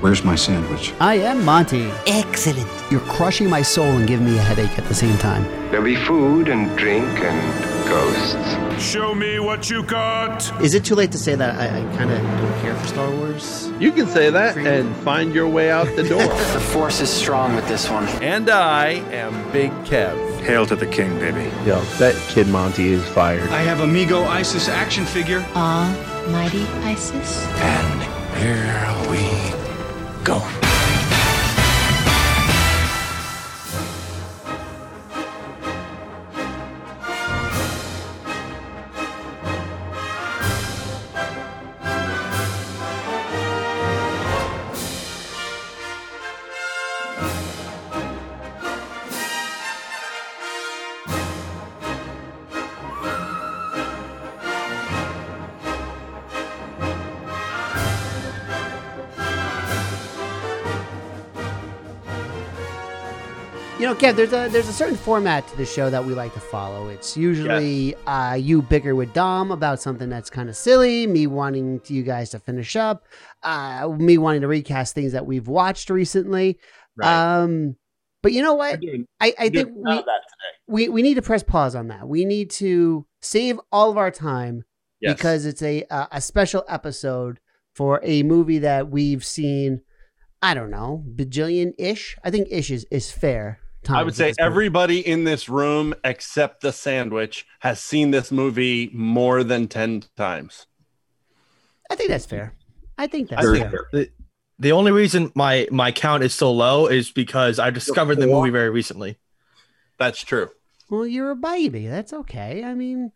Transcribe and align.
Where's 0.00 0.24
my 0.24 0.34
sandwich? 0.34 0.94
I 0.98 1.16
am 1.16 1.44
Monty. 1.44 1.90
Excellent. 2.06 2.66
You're 2.90 3.02
crushing 3.02 3.50
my 3.50 3.60
soul 3.60 3.98
and 3.98 4.06
giving 4.08 4.24
me 4.24 4.38
a 4.38 4.40
headache 4.40 4.78
at 4.78 4.86
the 4.86 4.94
same 4.94 5.18
time. 5.18 5.44
There'll 5.70 5.84
be 5.84 5.94
food 5.94 6.48
and 6.48 6.74
drink 6.78 7.06
and 7.20 7.86
ghosts. 7.86 8.82
Show 8.82 9.14
me 9.14 9.40
what 9.40 9.68
you 9.68 9.82
got. 9.82 10.50
Is 10.62 10.72
it 10.72 10.86
too 10.86 10.94
late 10.94 11.12
to 11.12 11.18
say 11.18 11.34
that 11.34 11.60
I, 11.60 11.66
I 11.66 11.96
kind 11.98 12.10
of 12.10 12.18
don't 12.18 12.62
care 12.62 12.74
for 12.76 12.86
Star 12.86 13.10
Wars? 13.10 13.70
You 13.78 13.92
can 13.92 14.06
say 14.06 14.30
that 14.30 14.56
and 14.56 14.96
find 15.04 15.34
your 15.34 15.48
way 15.48 15.70
out 15.70 15.86
the 15.96 16.08
door. 16.08 16.22
the 16.54 16.60
force 16.72 17.02
is 17.02 17.10
strong 17.10 17.54
with 17.54 17.68
this 17.68 17.90
one. 17.90 18.08
And 18.22 18.48
I 18.48 19.02
am 19.12 19.52
Big 19.52 19.70
Kev. 19.84 20.16
Hail 20.40 20.64
to 20.64 20.76
the 20.76 20.86
king, 20.86 21.10
baby. 21.18 21.54
Yo, 21.66 21.78
that 21.98 22.14
kid 22.30 22.48
Monty 22.48 22.88
is 22.88 23.06
fired. 23.08 23.50
I 23.50 23.60
have 23.60 23.80
a 23.80 23.86
Mego 23.86 24.26
Isis 24.26 24.66
action 24.70 25.04
figure. 25.04 25.44
Ah, 25.54 25.94
mighty 26.30 26.62
Isis. 26.88 27.44
And 27.56 28.02
here 28.38 29.10
we 29.10 29.59
go. 30.24 30.69
Kev, 64.00 64.16
there's 64.16 64.32
a 64.32 64.48
there's 64.48 64.68
a 64.68 64.72
certain 64.72 64.96
format 64.96 65.46
to 65.48 65.56
the 65.58 65.66
show 65.66 65.90
that 65.90 66.02
we 66.02 66.14
like 66.14 66.32
to 66.32 66.40
follow. 66.40 66.88
It's 66.88 67.18
usually 67.18 67.94
uh, 68.06 68.32
you 68.34 68.62
bicker 68.62 68.94
with 68.94 69.12
Dom 69.12 69.50
about 69.50 69.78
something 69.82 70.08
that's 70.08 70.30
kind 70.30 70.48
of 70.48 70.56
silly, 70.56 71.06
me 71.06 71.26
wanting 71.26 71.80
to, 71.80 71.92
you 71.92 72.02
guys 72.02 72.30
to 72.30 72.38
finish 72.38 72.76
up, 72.76 73.04
uh, 73.42 73.88
me 73.98 74.16
wanting 74.16 74.40
to 74.40 74.48
recast 74.48 74.94
things 74.94 75.12
that 75.12 75.26
we've 75.26 75.46
watched 75.48 75.90
recently. 75.90 76.58
Um, 77.02 77.76
but 78.22 78.32
you 78.32 78.40
know 78.42 78.54
what? 78.54 78.80
doing- 78.80 79.06
I, 79.20 79.34
I 79.38 79.48
think 79.50 79.68
we, 79.74 80.02
we 80.66 80.88
we 80.88 81.02
need 81.02 81.14
to 81.14 81.22
press 81.22 81.42
pause 81.42 81.74
on 81.74 81.88
that. 81.88 82.08
We 82.08 82.24
need 82.24 82.48
to 82.52 83.06
save 83.20 83.60
all 83.70 83.90
of 83.90 83.98
our 83.98 84.10
time 84.10 84.62
Yes. 85.02 85.16
because 85.16 85.44
it's 85.46 85.62
a 85.62 85.84
uh, 85.90 86.06
a 86.10 86.20
special 86.22 86.64
episode 86.68 87.38
for 87.74 88.00
a 88.02 88.22
movie 88.22 88.58
that 88.60 88.88
we've 88.90 89.24
seen. 89.26 89.82
I 90.42 90.54
don't 90.54 90.70
know, 90.70 91.04
bajillion 91.16 91.72
ish. 91.78 92.16
I 92.24 92.30
think 92.30 92.48
ish 92.50 92.70
is, 92.70 92.86
is 92.90 93.10
fair. 93.10 93.59
I 93.88 94.02
would 94.02 94.14
say 94.14 94.28
this 94.28 94.36
point. 94.36 94.46
everybody 94.46 95.00
in 95.06 95.24
this 95.24 95.48
room 95.48 95.94
except 96.04 96.60
the 96.60 96.72
sandwich 96.72 97.46
has 97.60 97.80
seen 97.80 98.10
this 98.10 98.30
movie 98.30 98.90
more 98.92 99.42
than 99.42 99.68
10 99.68 100.04
times. 100.16 100.66
I 101.90 101.94
think 101.96 102.10
that's 102.10 102.26
fair. 102.26 102.54
I 102.98 103.06
think 103.06 103.30
that's 103.30 103.46
I 103.46 103.58
fair. 103.58 103.70
think- 103.70 103.82
The, 103.92 104.10
the 104.58 104.72
only 104.72 104.92
reason 104.92 105.32
my 105.34 105.66
my 105.70 105.90
count 105.90 106.22
is 106.22 106.34
so 106.34 106.52
low 106.52 106.86
is 106.86 107.10
because 107.10 107.58
I 107.58 107.70
discovered 107.70 108.16
the 108.16 108.26
movie 108.26 108.50
very 108.50 108.68
recently. 108.68 109.18
That's 109.98 110.22
true. 110.22 110.50
Well, 110.90 111.06
you're 111.06 111.30
a 111.30 111.36
baby. 111.36 111.86
That's 111.86 112.12
okay. 112.12 112.62
I 112.62 112.74
mean, 112.74 113.10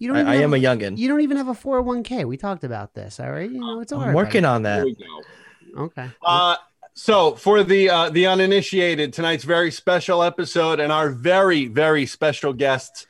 you 0.00 0.08
don't. 0.08 0.16
I, 0.16 0.20
even 0.22 0.32
I 0.32 0.34
have 0.36 0.44
am 0.44 0.54
a 0.54 0.56
youngin. 0.56 0.98
You 0.98 1.06
don't 1.08 1.20
even 1.20 1.36
have 1.36 1.46
a 1.48 1.52
401k. 1.54 2.24
We 2.24 2.36
talked 2.36 2.64
about 2.64 2.94
this. 2.94 3.20
All 3.20 3.30
right. 3.30 3.48
You 3.50 3.60
know, 3.60 3.80
it's 3.80 3.92
all 3.92 4.00
I'm 4.00 4.08
right. 4.08 4.16
working 4.16 4.42
buddy. 4.42 4.46
on 4.46 4.62
that. 4.64 4.86
Okay. 5.76 6.10
Uh, 6.24 6.56
so 6.98 7.36
for 7.36 7.62
the 7.62 7.88
uh, 7.88 8.10
the 8.10 8.26
uninitiated, 8.26 9.12
tonight's 9.12 9.44
very 9.44 9.70
special 9.70 10.20
episode, 10.20 10.80
and 10.80 10.90
our 10.90 11.10
very 11.10 11.68
very 11.68 12.06
special 12.06 12.52
guests, 12.52 13.06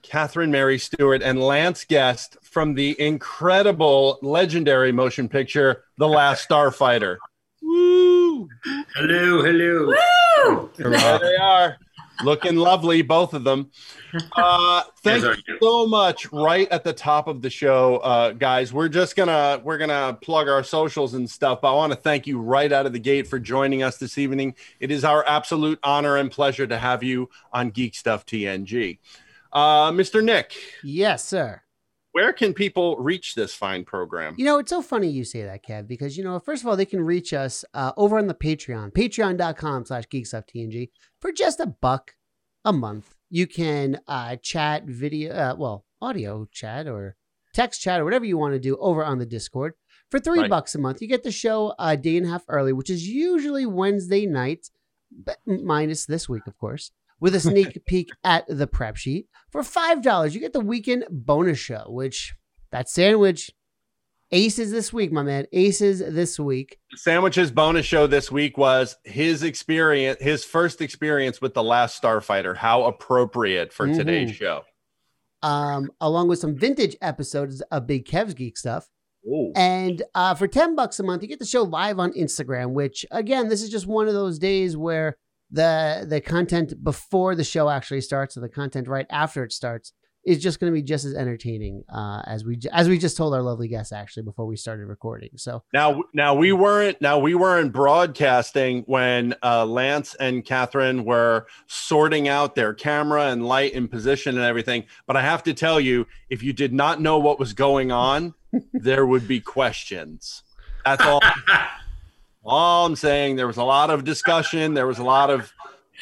Catherine 0.00 0.50
Mary 0.50 0.78
Stewart 0.78 1.20
and 1.22 1.38
Lance 1.38 1.84
Guest 1.84 2.38
from 2.40 2.72
the 2.72 2.98
incredible, 2.98 4.18
legendary 4.22 4.90
motion 4.90 5.28
picture, 5.28 5.84
The 5.98 6.08
Last 6.08 6.48
Starfighter. 6.48 7.18
Woo! 7.60 8.48
Hello, 8.96 9.42
hello. 9.44 9.92
Woo! 10.46 10.70
There 10.78 10.90
they 10.90 11.36
are, 11.36 11.76
looking 12.24 12.56
lovely, 12.56 13.02
both 13.02 13.34
of 13.34 13.44
them. 13.44 13.70
Uh, 14.36 14.82
thank 15.02 15.22
Yes, 15.24 15.36
you 15.46 15.54
you? 15.54 15.58
so 15.62 15.86
much. 15.86 16.30
Right 16.32 16.68
at 16.70 16.84
the 16.84 16.92
top 16.92 17.28
of 17.28 17.42
the 17.42 17.50
show, 17.50 17.96
uh, 17.98 18.32
guys, 18.32 18.72
we're 18.72 18.88
just 18.88 19.16
gonna 19.16 19.60
we're 19.62 19.78
gonna 19.78 20.18
plug 20.22 20.48
our 20.48 20.62
socials 20.64 21.14
and 21.14 21.28
stuff. 21.28 21.60
But 21.60 21.72
I 21.72 21.76
want 21.76 21.92
to 21.92 21.98
thank 21.98 22.26
you 22.26 22.40
right 22.40 22.72
out 22.72 22.86
of 22.86 22.92
the 22.92 22.98
gate 22.98 23.26
for 23.26 23.38
joining 23.38 23.82
us 23.82 23.98
this 23.98 24.18
evening. 24.18 24.54
It 24.80 24.90
is 24.90 25.04
our 25.04 25.26
absolute 25.26 25.78
honor 25.82 26.16
and 26.16 26.30
pleasure 26.30 26.66
to 26.66 26.78
have 26.78 27.02
you 27.02 27.28
on 27.52 27.70
Geek 27.70 27.94
Stuff 27.94 28.24
TNG. 28.26 28.98
Uh, 29.52 29.90
Mr. 29.92 30.22
Nick, 30.22 30.54
Yes, 30.82 31.24
sir. 31.24 31.62
Where 32.18 32.32
can 32.32 32.52
people 32.52 32.96
reach 32.96 33.36
this 33.36 33.54
fine 33.54 33.84
program? 33.84 34.34
You 34.36 34.44
know, 34.44 34.58
it's 34.58 34.70
so 34.70 34.82
funny 34.82 35.06
you 35.08 35.22
say 35.22 35.44
that, 35.44 35.64
Kev, 35.64 35.86
because, 35.86 36.18
you 36.18 36.24
know, 36.24 36.40
first 36.40 36.62
of 36.64 36.68
all, 36.68 36.74
they 36.74 36.84
can 36.84 37.00
reach 37.00 37.32
us 37.32 37.64
uh, 37.74 37.92
over 37.96 38.18
on 38.18 38.26
the 38.26 38.34
Patreon, 38.34 38.92
patreon.com 38.92 39.84
slash 39.84 40.02
geekstufftng 40.08 40.88
for 41.20 41.30
just 41.30 41.60
a 41.60 41.66
buck 41.66 42.16
a 42.64 42.72
month. 42.72 43.14
You 43.30 43.46
can 43.46 44.00
uh, 44.08 44.34
chat 44.42 44.82
video, 44.84 45.32
uh, 45.32 45.54
well, 45.56 45.84
audio 46.02 46.48
chat 46.50 46.88
or 46.88 47.14
text 47.54 47.80
chat 47.80 48.00
or 48.00 48.04
whatever 48.04 48.24
you 48.24 48.36
want 48.36 48.54
to 48.54 48.58
do 48.58 48.76
over 48.78 49.04
on 49.04 49.20
the 49.20 49.26
Discord. 49.26 49.74
For 50.10 50.18
three 50.18 50.40
Right. 50.40 50.50
bucks 50.50 50.74
a 50.74 50.80
month, 50.80 51.00
you 51.00 51.06
get 51.06 51.22
the 51.22 51.30
show 51.30 51.72
a 51.78 51.96
day 51.96 52.16
and 52.16 52.26
a 52.26 52.30
half 52.30 52.44
early, 52.48 52.72
which 52.72 52.90
is 52.90 53.06
usually 53.06 53.64
Wednesday 53.64 54.26
night, 54.26 54.70
but 55.12 55.38
minus 55.46 56.04
this 56.04 56.28
week, 56.28 56.48
of 56.48 56.58
course, 56.58 56.90
with 57.20 57.34
a 57.34 57.40
sneak 57.50 57.84
peek 57.86 58.08
at 58.24 58.44
the 58.48 58.66
prep 58.66 58.96
sheet. 58.96 59.26
For 59.50 59.62
$5, 59.62 60.32
you 60.32 60.40
get 60.40 60.52
the 60.52 60.60
weekend 60.60 61.04
bonus 61.10 61.58
show, 61.58 61.84
which 61.88 62.34
that 62.70 62.88
sandwich 62.88 63.50
Aces 64.30 64.70
this 64.70 64.92
week, 64.92 65.10
my 65.10 65.22
man. 65.22 65.46
Aces 65.54 66.00
this 66.00 66.38
week. 66.38 66.76
Sandwich's 66.96 67.50
bonus 67.50 67.86
show 67.86 68.06
this 68.06 68.30
week 68.30 68.58
was 68.58 68.94
his 69.04 69.42
experience, 69.42 70.18
his 70.20 70.44
first 70.44 70.82
experience 70.82 71.40
with 71.40 71.54
the 71.54 71.62
Last 71.62 72.02
Starfighter. 72.02 72.54
How 72.54 72.84
appropriate 72.84 73.72
for 73.72 73.86
today's 73.86 74.30
Mhm. 74.32 74.34
show. 74.34 74.60
Um, 75.42 75.90
along 76.02 76.28
with 76.28 76.40
some 76.40 76.54
vintage 76.58 76.94
episodes 77.00 77.62
of 77.70 77.86
Big 77.86 78.04
Kev's 78.04 78.34
Geek 78.34 78.58
stuff. 78.58 78.90
Ooh. 79.26 79.50
And 79.56 80.02
uh, 80.14 80.34
for 80.34 80.46
10 80.46 80.74
bucks 80.74 81.00
a 81.00 81.04
month, 81.04 81.22
you 81.22 81.28
get 81.28 81.38
the 81.38 81.46
show 81.46 81.62
live 81.62 81.98
on 81.98 82.12
Instagram, 82.12 82.72
which 82.72 83.06
again, 83.10 83.48
this 83.48 83.62
is 83.62 83.70
just 83.70 83.86
one 83.86 84.08
of 84.08 84.14
those 84.14 84.38
days 84.38 84.76
where 84.76 85.16
the 85.50 86.06
the 86.08 86.20
content 86.20 86.82
before 86.82 87.34
the 87.34 87.44
show 87.44 87.68
actually 87.68 88.00
starts 88.00 88.36
or 88.36 88.40
the 88.40 88.48
content 88.48 88.88
right 88.88 89.06
after 89.10 89.44
it 89.44 89.52
starts 89.52 89.92
is 90.28 90.38
just 90.38 90.60
going 90.60 90.70
to 90.70 90.74
be 90.74 90.82
just 90.82 91.06
as 91.06 91.14
entertaining 91.14 91.82
uh, 91.88 92.20
as 92.26 92.44
we 92.44 92.58
as 92.70 92.86
we 92.86 92.98
just 92.98 93.16
told 93.16 93.32
our 93.32 93.40
lovely 93.40 93.66
guests 93.66 93.92
actually 93.92 94.22
before 94.22 94.46
we 94.46 94.56
started 94.56 94.84
recording. 94.84 95.30
So 95.36 95.62
Now, 95.72 96.02
now 96.12 96.34
we 96.34 96.52
weren't 96.52 97.00
now 97.00 97.18
we 97.18 97.34
weren't 97.34 97.72
broadcasting 97.72 98.82
when 98.82 99.34
uh, 99.42 99.64
Lance 99.64 100.14
and 100.16 100.44
Catherine 100.44 101.04
were 101.04 101.46
sorting 101.66 102.28
out 102.28 102.54
their 102.54 102.74
camera 102.74 103.28
and 103.28 103.46
light 103.46 103.74
and 103.74 103.90
position 103.90 104.36
and 104.36 104.44
everything. 104.44 104.84
But 105.06 105.16
I 105.16 105.22
have 105.22 105.42
to 105.44 105.54
tell 105.54 105.80
you, 105.80 106.06
if 106.28 106.42
you 106.42 106.52
did 106.52 106.74
not 106.74 107.00
know 107.00 107.18
what 107.18 107.38
was 107.38 107.54
going 107.54 107.90
on, 107.90 108.34
there 108.74 109.06
would 109.06 109.26
be 109.26 109.40
questions. 109.40 110.42
That's 110.84 111.04
all. 111.04 111.20
all 112.44 112.86
I'm 112.86 112.96
saying. 112.96 113.36
There 113.36 113.46
was 113.46 113.56
a 113.56 113.64
lot 113.64 113.90
of 113.90 114.04
discussion. 114.04 114.74
There 114.74 114.86
was 114.86 114.98
a 114.98 115.04
lot 115.04 115.30
of 115.30 115.52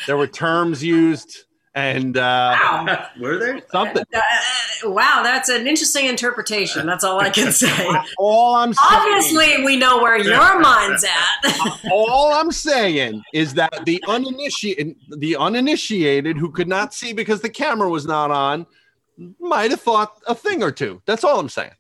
there 0.07 0.17
were 0.17 0.27
terms 0.27 0.85
used, 0.85 1.45
and 1.75 2.17
uh, 2.17 3.07
Were 3.21 3.39
there 3.39 3.61
something. 3.71 4.05
Uh, 4.15 4.21
wow, 4.91 5.21
that's 5.23 5.49
an 5.49 5.67
interesting 5.67 6.07
interpretation. 6.07 6.87
That's 6.87 7.05
all 7.05 7.21
I 7.21 7.31
can 7.31 7.53
say. 7.53 7.87
All 8.19 8.55
I'm 8.55 8.73
saying. 8.73 9.01
Obviously, 9.03 9.65
we 9.65 9.77
know 9.77 10.03
where 10.03 10.19
your 10.19 10.61
mind's 10.61 11.05
at. 11.05 11.81
all 11.93 12.33
I'm 12.33 12.53
saying 12.53 13.23
is 13.33 13.55
that 13.55 13.85
the 13.85 14.03
uninitiated, 14.09 14.97
the 15.19 15.37
uninitiated 15.37 16.37
who 16.37 16.51
could 16.51 16.69
not 16.69 16.95
see 16.95 17.13
because 17.13 17.41
the 17.41 17.51
camera 17.51 17.89
was 17.89 18.07
not 18.07 18.31
on, 18.31 18.67
might 19.39 19.71
have 19.71 19.81
thought 19.81 20.15
a 20.27 20.35
thing 20.35 20.63
or 20.63 20.73
two. 20.73 21.03
That's 21.07 21.25
all 21.25 21.39
I'm 21.39 21.49
saying. 21.49 21.73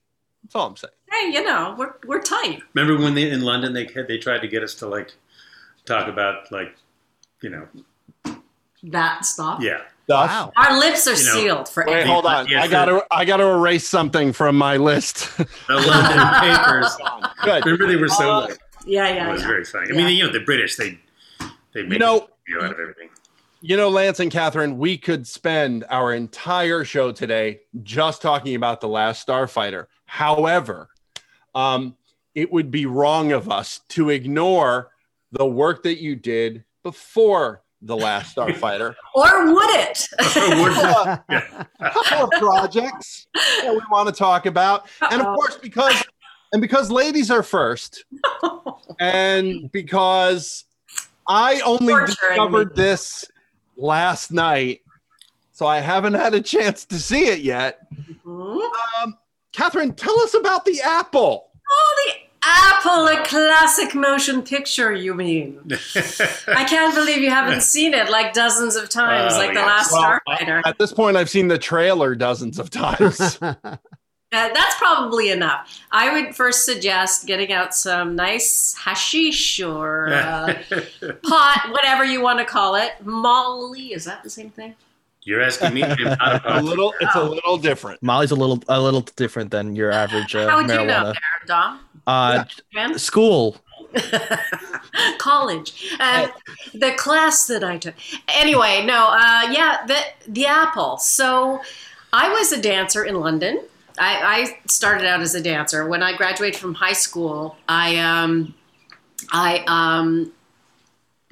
That's 0.42 0.54
all 0.54 0.68
I'm 0.68 0.76
saying. 0.76 0.92
Hey, 1.10 1.30
you 1.32 1.42
know, 1.44 1.74
we're 1.78 1.94
we're 2.06 2.20
tight. 2.20 2.62
Remember 2.74 3.02
when 3.02 3.14
they 3.14 3.30
in 3.30 3.42
London 3.42 3.72
they 3.72 3.86
they 3.86 4.18
tried 4.18 4.40
to 4.40 4.48
get 4.48 4.62
us 4.62 4.74
to 4.76 4.86
like 4.86 5.14
talk 5.84 6.08
about 6.08 6.50
like 6.52 6.74
you 7.42 7.50
know, 7.50 7.66
That 8.84 9.24
stuff. 9.24 9.60
yeah. 9.62 9.80
Stuff. 10.04 10.52
Our 10.56 10.78
lips 10.78 11.06
are 11.08 11.14
You 11.14 11.24
know, 11.24 11.32
sealed 11.34 11.68
for 11.68 11.84
Wait, 11.86 12.06
hold 12.06 12.26
on. 12.26 12.46
Yeah, 12.46 12.62
I 12.62 12.68
gotta 12.68 13.04
I 13.10 13.24
gotta 13.24 13.44
erase 13.44 13.88
something 13.88 14.32
from 14.32 14.56
my 14.56 14.76
list. 14.76 15.36
The 15.36 15.46
London 15.68 16.28
papers. 16.40 16.96
Good. 17.44 17.64
Remember 17.66 17.86
they 17.88 17.96
were 17.96 18.08
so. 18.08 18.30
Uh, 18.30 18.40
like, 18.48 18.58
Yeah, 18.84 19.08
it 19.08 19.16
yeah, 19.16 19.32
was 19.32 19.40
yeah. 19.42 19.46
very 19.48 19.64
funny. 19.64 19.86
I 19.90 19.94
Yeah. 19.94 20.06
mean, 20.06 20.16
you 20.16 20.24
know, 20.24 20.32
the 20.32 20.40
British 20.44 20.76
they 20.76 20.98
they 21.74 21.82
make 21.82 21.98
know- 21.98 22.18
a 22.18 22.50
deal 22.52 22.62
out 22.64 22.72
of 22.72 22.78
everything. 22.78 23.08
You 23.62 23.76
know, 23.76 23.88
Lance 23.88 24.20
and 24.20 24.30
Catherine, 24.30 24.78
we 24.78 24.96
could 24.96 25.26
spend 25.26 25.84
our 25.90 26.12
entire 26.12 26.84
show 26.84 27.10
today 27.10 27.60
just 27.82 28.22
talking 28.22 28.54
about 28.54 28.80
the 28.80 28.86
last 28.88 29.26
Starfighter. 29.26 29.86
However, 30.04 30.88
um, 31.56 31.96
it 32.34 32.52
would 32.52 32.70
be 32.70 32.86
wrong 32.86 33.32
of 33.32 33.50
us 33.50 33.80
to 33.88 34.10
ignore 34.10 34.92
the 35.32 35.46
work 35.46 35.82
that 35.82 36.00
you 36.00 36.14
did 36.14 36.62
before 36.82 37.62
the 37.82 37.96
last 37.96 38.36
Starfighter. 38.36 38.94
Or 39.14 39.54
would 39.54 39.70
it? 39.70 40.06
a 40.20 41.66
couple 41.90 42.24
of 42.24 42.30
projects 42.32 43.26
that 43.34 43.72
we 43.72 43.80
want 43.90 44.08
to 44.08 44.14
talk 44.14 44.44
about, 44.44 44.86
and 45.10 45.22
of 45.22 45.34
course, 45.34 45.56
because 45.56 46.04
and 46.52 46.60
because 46.60 46.90
ladies 46.90 47.30
are 47.30 47.42
first, 47.42 48.04
and 49.00 49.72
because 49.72 50.64
I 51.26 51.60
only 51.60 51.94
Torturing 51.94 52.06
discovered 52.06 52.76
this 52.76 53.24
last 53.78 54.32
night, 54.32 54.82
so 55.52 55.66
I 55.66 55.80
haven't 55.80 56.14
had 56.14 56.34
a 56.34 56.42
chance 56.42 56.84
to 56.86 56.98
see 56.98 57.28
it 57.28 57.40
yet. 57.40 57.86
Um, 58.26 59.16
Catherine, 59.56 59.94
tell 59.94 60.18
us 60.20 60.34
about 60.34 60.66
the 60.66 60.80
apple. 60.82 61.48
Oh, 61.68 62.04
the 62.06 62.26
Apple, 62.48 63.06
a 63.08 63.24
classic 63.26 63.92
motion 63.94 64.42
picture, 64.42 64.92
you 64.94 65.14
mean? 65.14 65.58
I 66.46 66.64
can't 66.64 66.94
believe 66.94 67.18
you 67.18 67.30
haven't 67.30 67.62
seen 67.74 67.92
it 67.92 68.08
like 68.08 68.34
dozens 68.34 68.76
of 68.76 68.88
times, 68.88 69.32
Oh, 69.34 69.38
like 69.38 69.54
the 69.54 69.60
last 69.60 69.90
Well, 69.90 70.20
Starfighter. 70.28 70.62
At 70.64 70.78
this 70.78 70.92
point, 70.92 71.16
I've 71.16 71.30
seen 71.30 71.48
the 71.48 71.58
trailer 71.58 72.14
dozens 72.14 72.58
of 72.58 72.70
times. 72.70 73.38
Uh, 74.32 74.48
that's 74.52 74.76
probably 74.76 75.30
enough. 75.30 75.80
I 75.92 76.12
would 76.12 76.34
first 76.34 76.64
suggest 76.64 77.26
getting 77.28 77.52
out 77.52 77.72
some 77.72 78.16
nice 78.16 78.74
hashish 78.74 79.60
or 79.60 80.12
uh, 80.12 80.52
pot, 81.22 81.68
whatever 81.70 82.04
you 82.04 82.20
want 82.20 82.40
to 82.40 82.44
call 82.44 82.74
it. 82.74 82.90
Molly, 83.04 83.92
is 83.92 84.04
that 84.04 84.24
the 84.24 84.28
same 84.28 84.50
thing? 84.50 84.74
You're 85.26 85.42
asking 85.42 85.74
me 85.74 85.80
to 85.80 86.16
not 86.20 86.42
a 86.44 86.62
little. 86.62 86.94
It's 87.00 87.16
a 87.16 87.22
little 87.22 87.58
different. 87.58 88.00
Molly's 88.00 88.30
a 88.30 88.36
little 88.36 88.62
a 88.68 88.80
little 88.80 89.00
different 89.00 89.50
than 89.50 89.74
your 89.74 89.90
average 89.90 90.36
uh, 90.36 90.48
How 90.48 90.56
would 90.58 90.70
you 90.70 90.86
know, 90.86 91.04
there, 91.06 91.14
Dom? 91.46 91.80
Uh, 92.06 92.44
Man? 92.72 92.96
school. 92.96 93.56
college 95.18 95.94
uh, 96.00 96.26
the 96.74 96.92
class 96.96 97.46
that 97.46 97.62
i 97.62 97.78
took 97.78 97.94
anyway 98.34 98.84
no 98.84 99.06
uh, 99.10 99.42
yeah 99.50 99.78
the, 99.86 99.98
the 100.28 100.44
apple 100.44 100.98
so 100.98 101.60
i 102.12 102.28
was 102.28 102.52
a 102.52 102.60
dancer 102.60 103.04
in 103.04 103.14
london 103.14 103.62
I, 103.98 104.18
I 104.40 104.68
started 104.68 105.06
out 105.06 105.20
as 105.20 105.34
a 105.34 105.40
dancer 105.40 105.86
when 105.86 106.02
i 106.02 106.14
graduated 106.16 106.60
from 106.60 106.74
high 106.74 106.94
school 106.94 107.56
i 107.68 107.96
um, 107.98 108.54
i 109.32 109.62
um, 109.66 110.32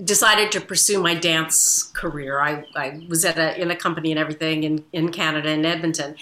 decided 0.03 0.51
to 0.51 0.61
pursue 0.61 1.01
my 1.01 1.15
dance 1.15 1.85
career. 1.95 2.41
I, 2.41 2.65
I 2.75 3.07
was 3.09 3.25
at 3.25 3.39
a, 3.39 3.61
in 3.61 3.71
a 3.71 3.77
company 3.77 4.11
and 4.11 4.19
everything 4.19 4.65
in, 4.65 4.85
in 4.93 5.11
Canada 5.13 5.51
in 5.51 5.65
Edmonton, 5.65 6.17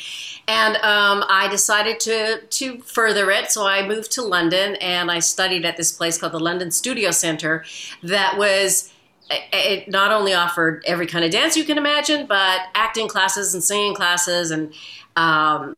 and 0.46 0.76
um, 0.76 1.24
I 1.28 1.48
decided 1.50 1.98
to 2.00 2.42
to 2.42 2.80
further 2.82 3.30
it. 3.30 3.50
So 3.50 3.66
I 3.66 3.86
moved 3.86 4.12
to 4.12 4.22
London 4.22 4.76
and 4.76 5.10
I 5.10 5.20
studied 5.20 5.64
at 5.64 5.76
this 5.76 5.90
place 5.92 6.18
called 6.18 6.32
the 6.32 6.40
London 6.40 6.70
Studio 6.70 7.10
Center, 7.10 7.64
that 8.02 8.36
was. 8.36 8.90
It 9.30 9.88
not 9.88 10.12
only 10.12 10.34
offered 10.34 10.84
every 10.86 11.06
kind 11.06 11.24
of 11.24 11.30
dance 11.30 11.56
you 11.56 11.64
can 11.64 11.78
imagine, 11.78 12.26
but 12.26 12.60
acting 12.74 13.08
classes 13.08 13.54
and 13.54 13.64
singing 13.64 13.94
classes 13.94 14.50
and 14.50 14.74
um, 15.16 15.74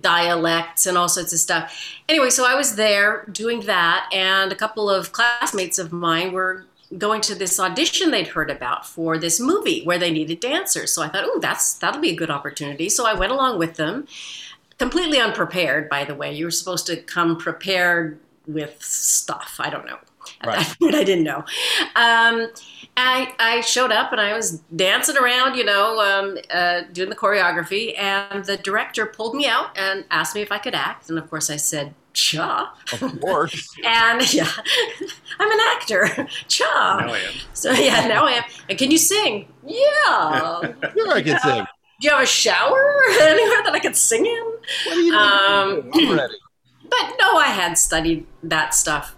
dialects 0.00 0.86
and 0.86 0.98
all 0.98 1.08
sorts 1.08 1.32
of 1.32 1.38
stuff. 1.38 1.94
Anyway, 2.08 2.30
so 2.30 2.44
I 2.44 2.56
was 2.56 2.74
there 2.74 3.26
doing 3.30 3.60
that, 3.66 4.08
and 4.12 4.50
a 4.50 4.56
couple 4.56 4.90
of 4.90 5.12
classmates 5.12 5.78
of 5.78 5.92
mine 5.92 6.32
were 6.32 6.66
going 6.98 7.20
to 7.22 7.34
this 7.34 7.58
audition 7.58 8.10
they'd 8.10 8.28
heard 8.28 8.50
about 8.50 8.86
for 8.86 9.18
this 9.18 9.40
movie 9.40 9.82
where 9.84 9.98
they 9.98 10.10
needed 10.10 10.40
dancers. 10.40 10.92
So 10.92 11.02
I 11.02 11.08
thought, 11.08 11.24
oh, 11.26 11.38
that's 11.40 11.74
that'll 11.74 12.00
be 12.00 12.10
a 12.10 12.16
good 12.16 12.30
opportunity. 12.30 12.88
So 12.88 13.06
I 13.06 13.14
went 13.14 13.32
along 13.32 13.58
with 13.58 13.74
them, 13.76 14.06
completely 14.78 15.20
unprepared. 15.20 15.88
By 15.88 16.04
the 16.04 16.14
way, 16.14 16.34
you 16.34 16.44
were 16.44 16.50
supposed 16.50 16.86
to 16.86 16.96
come 16.96 17.36
prepared 17.36 18.18
with 18.46 18.82
stuff. 18.82 19.56
I 19.58 19.70
don't 19.70 19.86
know. 19.86 19.98
At 20.40 20.50
that 20.50 20.76
point, 20.80 20.94
I 20.94 21.04
didn't 21.04 21.24
know. 21.24 21.44
Um, 21.96 22.48
I, 22.96 23.34
I 23.38 23.60
showed 23.62 23.90
up 23.90 24.12
and 24.12 24.20
I 24.20 24.34
was 24.34 24.60
dancing 24.74 25.16
around, 25.16 25.56
you 25.56 25.64
know, 25.64 26.00
um, 26.00 26.38
uh, 26.50 26.82
doing 26.92 27.10
the 27.10 27.16
choreography, 27.16 27.98
and 27.98 28.44
the 28.44 28.56
director 28.56 29.04
pulled 29.06 29.34
me 29.34 29.46
out 29.46 29.76
and 29.76 30.04
asked 30.10 30.34
me 30.34 30.42
if 30.42 30.52
I 30.52 30.58
could 30.58 30.74
act. 30.74 31.08
And 31.10 31.18
of 31.18 31.28
course, 31.28 31.50
I 31.50 31.56
said, 31.56 31.94
"Cha." 32.14 32.74
Of 32.92 33.20
course. 33.20 33.74
and 33.84 34.32
yeah, 34.32 34.50
I'm 35.38 35.50
an 35.50 35.58
actor. 35.76 36.28
Cha. 36.48 36.98
Now 37.00 37.12
I 37.12 37.18
am. 37.18 37.32
So 37.52 37.72
yeah, 37.72 38.06
now 38.06 38.26
I 38.26 38.32
am. 38.32 38.44
And 38.68 38.78
can 38.78 38.90
you 38.90 38.98
sing? 38.98 39.48
Yeah. 39.66 40.72
Sure, 40.94 41.12
I 41.12 41.22
can 41.22 41.38
sing. 41.40 41.64
Do 42.00 42.08
you 42.08 42.10
have 42.10 42.22
a 42.22 42.26
shower 42.26 43.02
anywhere 43.20 43.62
that 43.64 43.72
I 43.72 43.78
could 43.80 43.96
sing 43.96 44.26
in? 44.26 44.44
What 44.44 44.94
do 44.94 45.00
you 45.00 45.14
Um, 45.14 45.90
I'm 45.94 46.16
ready. 46.16 46.34
but 46.90 47.16
no, 47.20 47.36
I 47.36 47.46
had 47.46 47.78
studied 47.78 48.26
that 48.42 48.74
stuff, 48.74 49.16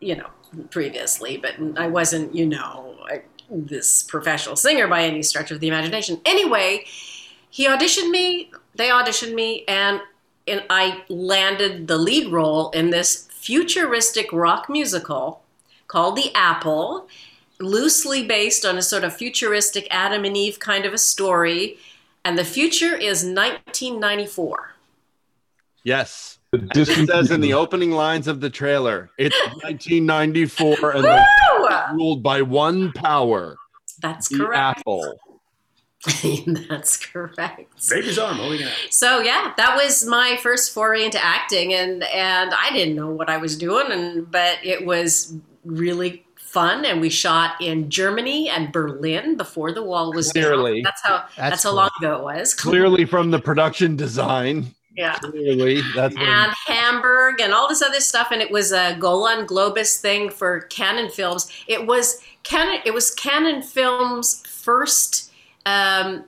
you 0.00 0.16
know, 0.16 0.28
previously, 0.70 1.36
but 1.36 1.54
I 1.76 1.86
wasn't, 1.88 2.34
you 2.34 2.46
know, 2.46 2.96
I, 3.10 3.22
this 3.50 4.02
professional 4.02 4.56
singer 4.56 4.88
by 4.88 5.04
any 5.04 5.22
stretch 5.22 5.50
of 5.50 5.60
the 5.60 5.68
imagination. 5.68 6.20
Anyway, 6.24 6.84
he 7.50 7.66
auditioned 7.66 8.10
me, 8.10 8.50
they 8.74 8.88
auditioned 8.88 9.34
me, 9.34 9.64
and, 9.68 10.00
and 10.46 10.64
I 10.70 11.02
landed 11.08 11.86
the 11.86 11.98
lead 11.98 12.32
role 12.32 12.70
in 12.70 12.90
this 12.90 13.28
futuristic 13.30 14.32
rock 14.32 14.68
musical 14.68 15.42
called 15.88 16.16
The 16.16 16.34
Apple, 16.34 17.08
loosely 17.60 18.26
based 18.26 18.64
on 18.64 18.76
a 18.78 18.82
sort 18.82 19.04
of 19.04 19.14
futuristic 19.14 19.86
Adam 19.90 20.24
and 20.24 20.36
Eve 20.36 20.58
kind 20.58 20.84
of 20.84 20.92
a 20.92 20.98
story. 20.98 21.76
And 22.24 22.38
the 22.38 22.44
future 22.44 22.94
is 22.94 23.24
1994. 23.24 24.74
Yes. 25.84 26.38
As 26.74 26.88
it 26.88 27.08
says 27.08 27.30
in 27.30 27.40
the 27.40 27.54
opening 27.54 27.90
lines 27.92 28.28
of 28.28 28.40
the 28.40 28.50
trailer, 28.50 29.10
it's 29.18 29.36
1994 29.62 30.90
and 30.96 31.04
the 31.04 31.24
Woo! 31.56 31.62
world 31.62 31.72
is 31.72 31.94
ruled 31.96 32.22
by 32.22 32.42
one 32.42 32.92
power, 32.92 33.56
That's 34.00 34.28
the 34.28 34.38
correct. 34.38 34.78
apple. 34.80 35.18
That's 36.68 36.96
correct. 36.96 37.88
Baby's 37.88 38.18
arm 38.18 38.36
holding 38.36 38.60
it 38.62 38.66
out. 38.66 38.72
So 38.90 39.20
yeah, 39.20 39.52
that 39.56 39.76
was 39.76 40.04
my 40.04 40.36
first 40.42 40.72
foray 40.74 41.04
into 41.04 41.22
acting, 41.24 41.74
and 41.74 42.02
and 42.04 42.52
I 42.54 42.70
didn't 42.72 42.96
know 42.96 43.10
what 43.10 43.30
I 43.30 43.36
was 43.36 43.56
doing, 43.56 43.90
and 43.92 44.30
but 44.30 44.58
it 44.64 44.84
was 44.84 45.34
really 45.64 46.24
fun, 46.36 46.84
and 46.84 47.00
we 47.00 47.08
shot 47.08 47.52
in 47.60 47.88
Germany 47.88 48.48
and 48.50 48.72
Berlin 48.72 49.36
before 49.36 49.72
the 49.72 49.82
wall 49.82 50.12
was 50.12 50.32
Clearly. 50.32 50.82
down. 50.82 50.82
That's 50.82 51.02
how 51.02 51.16
that's, 51.18 51.36
That's 51.36 51.62
how 51.62 51.72
long 51.72 51.90
ago 52.00 52.16
it 52.16 52.22
was. 52.24 52.52
Clearly 52.54 53.04
from 53.04 53.30
the 53.30 53.38
production 53.38 53.96
design. 53.96 54.74
Yeah. 54.94 55.14
Clearly. 55.14 55.80
That's 55.94 56.14
when- 56.14 56.26
and 56.26 56.52
Hamburg 56.66 57.40
and 57.40 57.54
all 57.54 57.68
this 57.68 57.80
other 57.80 58.00
stuff, 58.00 58.28
and 58.32 58.42
it 58.42 58.50
was 58.50 58.72
a 58.72 58.96
Golan 58.98 59.46
Globus 59.46 59.98
thing 60.00 60.28
for 60.30 60.62
Cannon 60.62 61.10
Films. 61.10 61.50
It 61.68 61.86
was 61.86 62.20
Cannon. 62.42 62.80
It 62.84 62.92
was 62.92 63.10
Cannon 63.14 63.62
Films' 63.62 64.42
first 64.46 65.30
um, 65.66 66.24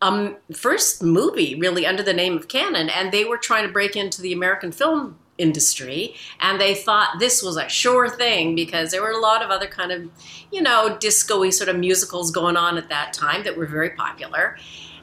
um, 0.00 0.36
first 0.54 1.02
movie, 1.02 1.54
really, 1.54 1.84
under 1.86 2.02
the 2.02 2.12
name 2.12 2.36
of 2.36 2.48
Cannon, 2.48 2.88
and 2.88 3.12
they 3.12 3.24
were 3.24 3.38
trying 3.38 3.66
to 3.66 3.72
break 3.72 3.96
into 3.96 4.22
the 4.22 4.32
American 4.32 4.72
film 4.72 5.18
industry, 5.38 6.14
and 6.40 6.60
they 6.60 6.74
thought 6.74 7.18
this 7.18 7.42
was 7.42 7.56
a 7.56 7.68
sure 7.68 8.08
thing 8.08 8.54
because 8.54 8.90
there 8.90 9.02
were 9.02 9.10
a 9.10 9.18
lot 9.20 9.42
of 9.42 9.50
other 9.50 9.66
kind 9.66 9.92
of, 9.92 10.08
you 10.52 10.62
know, 10.62 10.96
disco-y 11.00 11.50
sort 11.50 11.68
of 11.68 11.76
musicals 11.76 12.30
going 12.30 12.56
on 12.56 12.76
at 12.76 12.88
that 12.88 13.12
time 13.12 13.44
that 13.44 13.56
were 13.56 13.66
very 13.66 13.90
popular. 13.90 14.56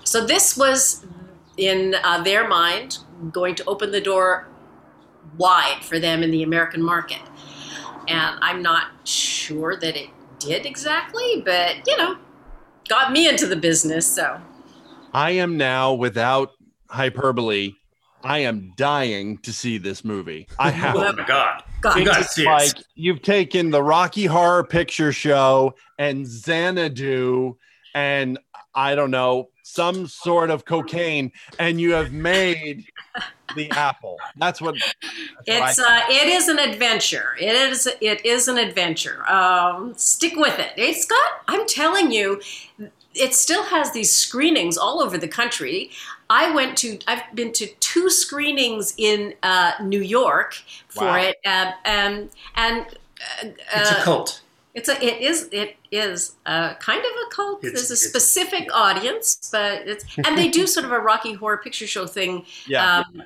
So 0.04 0.26
this 0.26 0.58
was, 0.58 1.06
in 1.58 1.96
uh, 2.04 2.22
their 2.24 2.48
mind, 2.48 3.00
going 3.32 3.56
to 3.56 3.66
open 3.66 3.92
the 3.92 4.02
door 4.02 4.48
wide 5.38 5.84
for 5.84 6.00
them 6.00 6.22
in 6.22 6.32
the 6.32 6.44
American 6.44 6.82
market. 6.84 7.22
And 8.08 8.38
I'm 8.42 8.62
not 8.62 9.08
sure 9.08 9.76
that 9.78 9.96
it 9.96 10.10
did 10.40 10.66
exactly, 10.66 11.42
but 11.44 11.88
you 11.88 11.98
know, 11.98 12.18
got 12.88 13.12
me 13.12 13.28
into 13.28 13.48
the 13.48 13.56
business. 13.56 14.06
So 14.08 14.40
I 15.14 15.32
am 15.32 15.58
now, 15.58 15.94
without 15.94 16.52
hyperbole, 16.90 17.74
I 18.24 18.40
am 18.40 18.74
dying 18.76 19.38
to 19.40 19.54
see 19.54 19.78
this 19.78 20.04
movie. 20.04 20.48
I 20.60 20.70
oh 20.70 20.72
have. 20.72 20.96
Oh 20.96 21.14
my 21.14 21.26
god. 21.26 21.64
God. 21.82 21.98
You 22.00 22.06
gotta 22.06 22.22
It's 22.22 22.36
see 22.36 22.44
it. 22.44 22.46
like 22.46 22.74
you've 22.96 23.22
taken 23.22 23.70
the 23.72 23.84
Rocky 23.84 24.26
Horror 24.26 24.64
Picture 24.64 25.12
Show 25.12 25.76
and 26.00 26.26
Xanadu 26.26 27.56
and 27.94 28.40
I 28.74 28.96
don't 28.96 29.12
know, 29.12 29.50
some 29.68 30.06
sort 30.06 30.52
of 30.52 30.64
cocaine, 30.66 31.32
and 31.58 31.82
you 31.82 31.92
have 31.94 32.14
made 32.14 32.86
the 33.56 33.70
apple. 33.72 34.18
That's 34.38 34.62
what. 34.62 34.76
That's 35.48 35.72
It's 35.72 35.80
I- 35.80 36.02
uh, 36.02 36.04
it 36.10 36.28
is 36.28 36.48
an 36.48 36.60
adventure. 36.60 37.36
It 37.42 37.56
is 37.56 37.90
it 38.00 38.24
is 38.26 38.48
an 38.48 38.60
adventure. 38.60 39.28
Um, 39.28 39.94
stick 39.98 40.36
with 40.36 40.60
it. 40.60 40.72
It's 40.78 41.06
got. 41.06 41.32
I'm 41.48 41.66
telling 41.68 42.12
you, 42.12 42.40
it 43.16 43.34
still 43.34 43.64
has 43.64 43.92
these 43.92 44.14
screenings 44.14 44.78
all 44.78 45.02
over 45.02 45.18
the 45.18 45.28
country. 45.28 45.90
I 46.30 46.54
went 46.54 46.78
to. 46.80 47.00
I've 47.08 47.24
been 47.34 47.52
to 47.54 47.66
two 47.80 48.12
screenings 48.12 48.94
in 48.98 49.34
uh, 49.42 49.72
New 49.82 50.02
York 50.02 50.62
for 50.90 51.06
Wow. 51.06 51.16
it, 51.24 51.38
uh, 51.44 51.72
um, 51.86 52.30
and 52.56 52.82
uh, 53.44 53.50
It's 53.74 53.92
a 53.92 53.98
uh, 54.00 54.04
cult. 54.04 54.42
It's 54.76 54.90
a. 54.90 55.04
It 55.04 55.22
is. 55.22 55.50
It 55.52 55.78
is 55.92 56.34
a 56.46 56.76
kind 56.80 57.00
of 57.00 57.12
a 57.12 57.34
cult. 57.36 57.64
It's- 57.64 57.74
There's 57.88 57.92
a 57.92 57.94
it's- 57.94 58.10
specific 58.10 58.70
audience, 58.74 59.50
but 59.52 59.88
it's 59.88 60.06
and 60.18 60.38
they 60.38 60.50
do 60.50 60.68
sort 60.68 60.86
of 60.86 60.92
a 60.92 61.00
Rocky 61.00 61.34
Horror 61.34 61.58
Picture 61.58 61.88
Show 61.88 62.06
thing 62.06 62.46
Yeah. 62.68 63.00
um, 63.00 63.24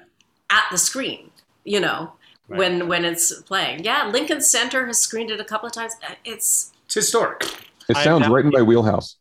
at 0.50 0.64
the 0.72 0.78
screen. 0.78 1.32
You 1.66 1.80
know, 1.82 2.14
when 2.48 2.88
when 2.88 3.04
it's 3.04 3.34
playing. 3.42 3.84
Yeah, 3.84 4.08
Lincoln 4.08 4.42
Center 4.42 4.86
has 4.88 5.00
screened 5.00 5.32
it 5.32 5.40
a 5.40 5.44
couple 5.44 5.68
of 5.68 5.74
times. 5.74 5.94
Uh, 6.08 6.14
It's 6.24 6.72
It's 6.86 6.96
historic. 6.96 7.44
It 7.90 7.98
sounds 7.98 8.26
am- 8.26 8.32
right 8.34 8.46
in 8.46 8.52
my 8.52 8.62
wheelhouse. 8.62 9.16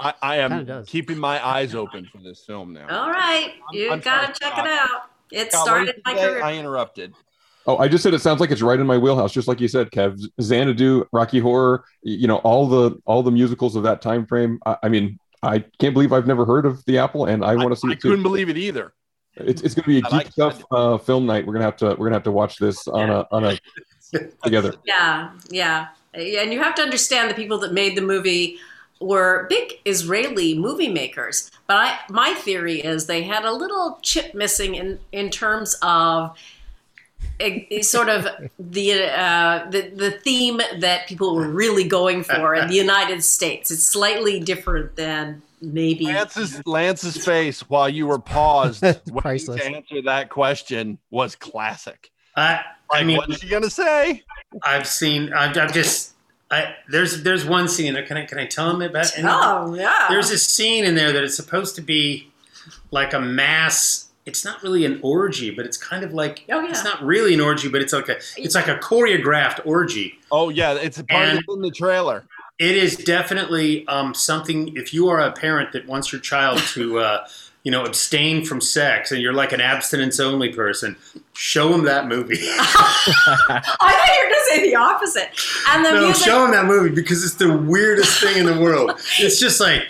I, 0.00 0.14
I 0.22 0.36
am 0.38 0.84
keeping 0.86 1.18
my 1.18 1.44
eyes 1.44 1.74
open 1.74 2.06
for 2.10 2.18
this 2.18 2.44
film 2.44 2.72
now. 2.72 2.86
all 2.88 3.10
right. 3.10 3.54
You 3.72 3.90
I'm 3.92 4.00
gotta 4.00 4.26
sorry, 4.26 4.34
check 4.40 4.58
it 4.64 4.66
out. 4.70 5.10
It 5.32 5.52
Scott, 5.52 5.64
started 5.66 6.02
my 6.06 6.14
career. 6.14 6.42
I 6.42 6.54
interrupted. 6.54 7.14
Oh, 7.68 7.76
I 7.76 7.86
just 7.86 8.02
said 8.02 8.14
it 8.14 8.20
sounds 8.20 8.40
like 8.40 8.50
it's 8.50 8.62
right 8.62 8.80
in 8.80 8.86
my 8.86 8.96
wheelhouse, 8.96 9.30
just 9.30 9.46
like 9.46 9.60
you 9.60 9.68
said, 9.68 9.90
Kev. 9.90 10.18
Xanadu, 10.40 11.06
Rocky 11.12 11.38
Horror, 11.38 11.84
you 12.02 12.26
know, 12.26 12.38
all 12.38 12.66
the 12.66 12.98
all 13.04 13.22
the 13.22 13.30
musicals 13.30 13.76
of 13.76 13.82
that 13.82 14.00
time 14.00 14.24
frame. 14.24 14.58
I, 14.64 14.78
I 14.84 14.88
mean, 14.88 15.18
I 15.42 15.58
can't 15.78 15.92
believe 15.92 16.10
I've 16.14 16.26
never 16.26 16.46
heard 16.46 16.64
of 16.64 16.82
the 16.86 16.96
Apple, 16.96 17.26
and 17.26 17.44
I 17.44 17.56
want 17.56 17.68
to 17.70 17.76
see 17.76 17.88
I 17.88 17.92
it 17.92 18.00
too. 18.00 18.08
couldn't 18.08 18.22
believe 18.22 18.48
it 18.48 18.56
either. 18.56 18.94
It's, 19.36 19.60
it's 19.60 19.74
going 19.74 19.84
to 19.84 19.88
be 19.88 19.98
a 19.98 19.98
I 19.98 20.02
geek 20.02 20.12
like 20.12 20.32
stuff 20.32 20.64
uh, 20.70 20.96
film 20.96 21.26
night. 21.26 21.46
We're 21.46 21.52
gonna 21.52 21.66
have 21.66 21.76
to 21.76 21.88
we're 21.90 22.06
gonna 22.06 22.14
have 22.14 22.22
to 22.22 22.32
watch 22.32 22.56
this 22.56 22.88
on 22.88 23.10
a 23.10 23.26
on 23.30 23.44
a 23.44 23.58
together. 24.42 24.72
Yeah, 24.86 25.32
yeah. 25.50 25.88
And 26.14 26.52
you 26.52 26.62
have 26.62 26.74
to 26.76 26.82
understand 26.82 27.30
the 27.30 27.34
people 27.34 27.58
that 27.58 27.74
made 27.74 27.98
the 27.98 28.02
movie 28.02 28.56
were 28.98 29.46
big 29.50 29.74
Israeli 29.84 30.58
movie 30.58 30.88
makers. 30.88 31.50
But 31.66 31.76
I, 31.76 31.98
my 32.08 32.32
theory 32.32 32.80
is 32.80 33.06
they 33.06 33.22
had 33.24 33.44
a 33.44 33.52
little 33.52 33.98
chip 34.02 34.34
missing 34.34 34.74
in, 34.74 34.98
in 35.12 35.30
terms 35.30 35.76
of 35.82 36.30
a, 36.30 36.30
a 36.30 36.57
sort 37.82 38.08
of 38.08 38.26
the, 38.58 39.04
uh, 39.04 39.70
the 39.70 39.90
the 39.94 40.10
theme 40.10 40.60
that 40.78 41.06
people 41.06 41.34
were 41.34 41.48
really 41.48 41.84
going 41.84 42.24
for 42.24 42.54
in 42.54 42.68
the 42.68 42.74
United 42.74 43.22
States. 43.22 43.70
It's 43.70 43.84
slightly 43.84 44.40
different 44.40 44.96
than 44.96 45.42
maybe. 45.60 46.06
Lance's 46.06 46.60
Lance's 46.66 47.24
face 47.24 47.60
while 47.68 47.88
you 47.88 48.06
were 48.06 48.18
paused 48.18 48.84
Priceless. 49.16 49.60
to 49.60 49.66
answer 49.66 50.02
that 50.02 50.30
question 50.30 50.98
was 51.10 51.36
classic. 51.36 52.10
I, 52.36 52.60
Like, 52.92 53.02
I 53.02 53.04
mean, 53.04 53.16
what's 53.18 53.40
she 53.40 53.48
gonna 53.48 53.70
say? 53.70 54.24
I've 54.62 54.86
seen. 54.86 55.32
I've, 55.32 55.56
I've 55.56 55.72
just. 55.72 56.14
I, 56.50 56.74
there's 56.88 57.22
there's 57.22 57.44
one 57.44 57.68
scene. 57.68 57.94
Can 58.06 58.16
I 58.16 58.24
can 58.24 58.38
I 58.38 58.46
tell 58.46 58.70
him 58.70 58.80
about? 58.80 59.12
anything? 59.14 59.26
Oh 59.26 59.74
yeah. 59.74 60.06
There's 60.08 60.30
a 60.30 60.38
scene 60.38 60.84
in 60.84 60.94
there 60.94 61.12
that 61.12 61.22
it's 61.22 61.36
supposed 61.36 61.74
to 61.76 61.82
be 61.82 62.30
like 62.90 63.12
a 63.12 63.20
mass. 63.20 64.07
It's 64.28 64.44
not 64.44 64.62
really 64.62 64.84
an 64.84 65.00
orgy, 65.02 65.50
but 65.50 65.64
it's 65.66 65.76
kind 65.76 66.04
of 66.04 66.12
like 66.12 66.44
Oh, 66.50 66.60
yeah. 66.60 66.70
it's 66.70 66.84
not 66.84 67.02
really 67.02 67.34
an 67.34 67.40
orgy, 67.40 67.68
but 67.68 67.80
it's 67.82 67.92
like 67.92 68.08
a 68.08 68.16
it's 68.36 68.54
like 68.54 68.68
a 68.68 68.76
choreographed 68.78 69.60
orgy. 69.64 70.18
Oh 70.30 70.50
yeah, 70.50 70.74
it's 70.74 70.98
a 70.98 71.04
part 71.04 71.24
And- 71.28 71.38
of 71.38 71.44
in 71.48 71.62
the 71.62 71.70
trailer. 71.72 72.24
It 72.58 72.76
is 72.76 72.96
definitely 72.96 73.86
um, 73.86 74.14
something. 74.14 74.76
If 74.76 74.92
you 74.92 75.08
are 75.10 75.20
a 75.20 75.30
parent 75.30 75.70
that 75.74 75.86
wants 75.86 76.10
your 76.10 76.20
child 76.20 76.58
to, 76.74 76.98
uh, 77.08 77.24
you 77.62 77.70
know, 77.70 77.84
abstain 77.84 78.44
from 78.44 78.60
sex, 78.60 79.12
and 79.12 79.22
you're 79.22 79.32
like 79.32 79.52
an 79.52 79.60
abstinence 79.60 80.18
only 80.18 80.52
person, 80.52 80.96
show 81.34 81.68
them 81.70 81.84
that 81.84 82.08
movie. 82.08 82.38
I 82.42 83.60
thought 83.60 84.08
you 84.16 84.24
were 84.24 84.30
going 84.30 84.34
to 84.34 84.50
say 84.50 84.70
the 84.70 84.74
opposite. 84.76 85.28
And 85.68 85.84
the 85.84 85.92
no, 85.92 86.04
music. 86.06 86.24
show 86.26 86.42
them 86.42 86.50
that 86.50 86.66
movie 86.66 86.92
because 86.94 87.22
it's 87.24 87.34
the 87.34 87.56
weirdest 87.56 88.20
thing 88.20 88.38
in 88.38 88.46
the 88.46 88.58
world. 88.60 88.90
It's 89.20 89.38
just 89.38 89.60
like, 89.60 89.82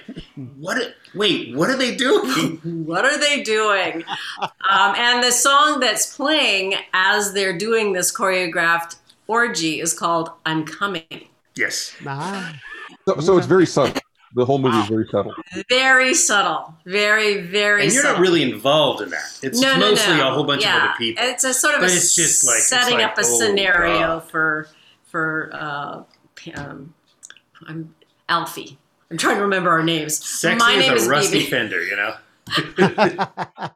what? 0.58 0.94
Wait, 1.14 1.54
what 1.56 1.70
are 1.70 1.76
they 1.76 1.94
doing? 1.94 2.56
what 2.86 3.04
are 3.04 3.18
they 3.18 3.42
doing? 3.42 4.04
Um, 4.40 4.94
and 4.96 5.22
the 5.22 5.32
song 5.32 5.80
that's 5.80 6.14
playing 6.16 6.74
as 6.92 7.32
they're 7.32 7.56
doing 7.56 7.92
this 7.92 8.14
choreographed 8.14 8.96
orgy 9.26 9.80
is 9.80 9.94
called 9.94 10.30
I'm 10.46 10.64
Coming. 10.64 11.28
Yes. 11.56 11.94
Ah, 12.06 12.54
So, 13.06 13.20
so 13.20 13.38
it's 13.38 13.46
very 13.46 13.66
subtle. 13.66 14.00
The 14.34 14.44
whole 14.44 14.58
movie 14.58 14.76
is 14.76 14.88
very 14.88 15.08
subtle. 15.10 15.34
Very 15.70 16.12
subtle. 16.14 16.74
Very, 16.84 17.40
very 17.42 17.84
And 17.84 17.92
you're 17.92 18.02
subtle. 18.02 18.18
not 18.18 18.22
really 18.22 18.42
involved 18.42 19.00
in 19.02 19.08
that. 19.10 19.38
It's 19.42 19.58
no, 19.58 19.74
no, 19.74 19.90
mostly 19.90 20.16
no. 20.18 20.28
a 20.30 20.34
whole 20.34 20.44
bunch 20.44 20.62
yeah. 20.62 20.76
of 20.76 20.82
other 20.82 20.92
people. 20.98 21.24
It's 21.24 21.44
a 21.44 21.54
sort 21.54 21.74
of 21.74 21.80
But 21.80 21.90
a 21.90 21.94
it's 21.94 22.14
just 22.14 22.46
like- 22.46 22.58
it's 22.58 22.68
setting 22.68 22.98
like, 22.98 23.06
up 23.06 23.16
a 23.18 23.22
oh, 23.22 23.38
scenario 23.38 23.98
God. 24.20 24.30
for 24.30 24.68
for 25.06 25.50
uh, 25.54 26.02
um, 26.56 26.92
I'm 27.66 27.94
Alfie. 28.28 28.78
I'm 29.10 29.16
trying 29.16 29.36
to 29.36 29.42
remember 29.42 29.70
our 29.70 29.82
names. 29.82 30.22
Sexy 30.24 30.58
My 30.58 30.76
name 30.76 30.92
as 30.92 31.02
is 31.02 31.06
a 31.06 31.10
rusty 31.10 31.38
Bibi. 31.38 31.50
fender, 31.50 31.82
you 31.82 31.96
know. 31.96 32.14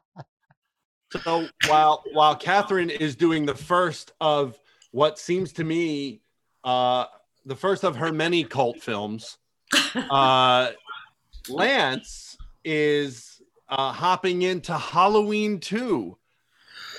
So 1.21 1.47
while 1.67 2.03
while 2.13 2.35
Catherine 2.35 2.89
is 2.89 3.15
doing 3.15 3.45
the 3.45 3.53
first 3.53 4.13
of 4.19 4.59
what 4.89 5.19
seems 5.19 5.53
to 5.53 5.63
me 5.63 6.21
uh, 6.63 7.05
the 7.45 7.55
first 7.55 7.83
of 7.83 7.95
her 7.97 8.11
many 8.11 8.43
cult 8.43 8.81
films, 8.81 9.37
uh, 9.95 10.71
Lance 11.47 12.35
is 12.65 13.39
uh, 13.69 13.91
hopping 13.91 14.41
into 14.41 14.75
Halloween 14.75 15.59
2, 15.59 15.99
one 15.99 16.17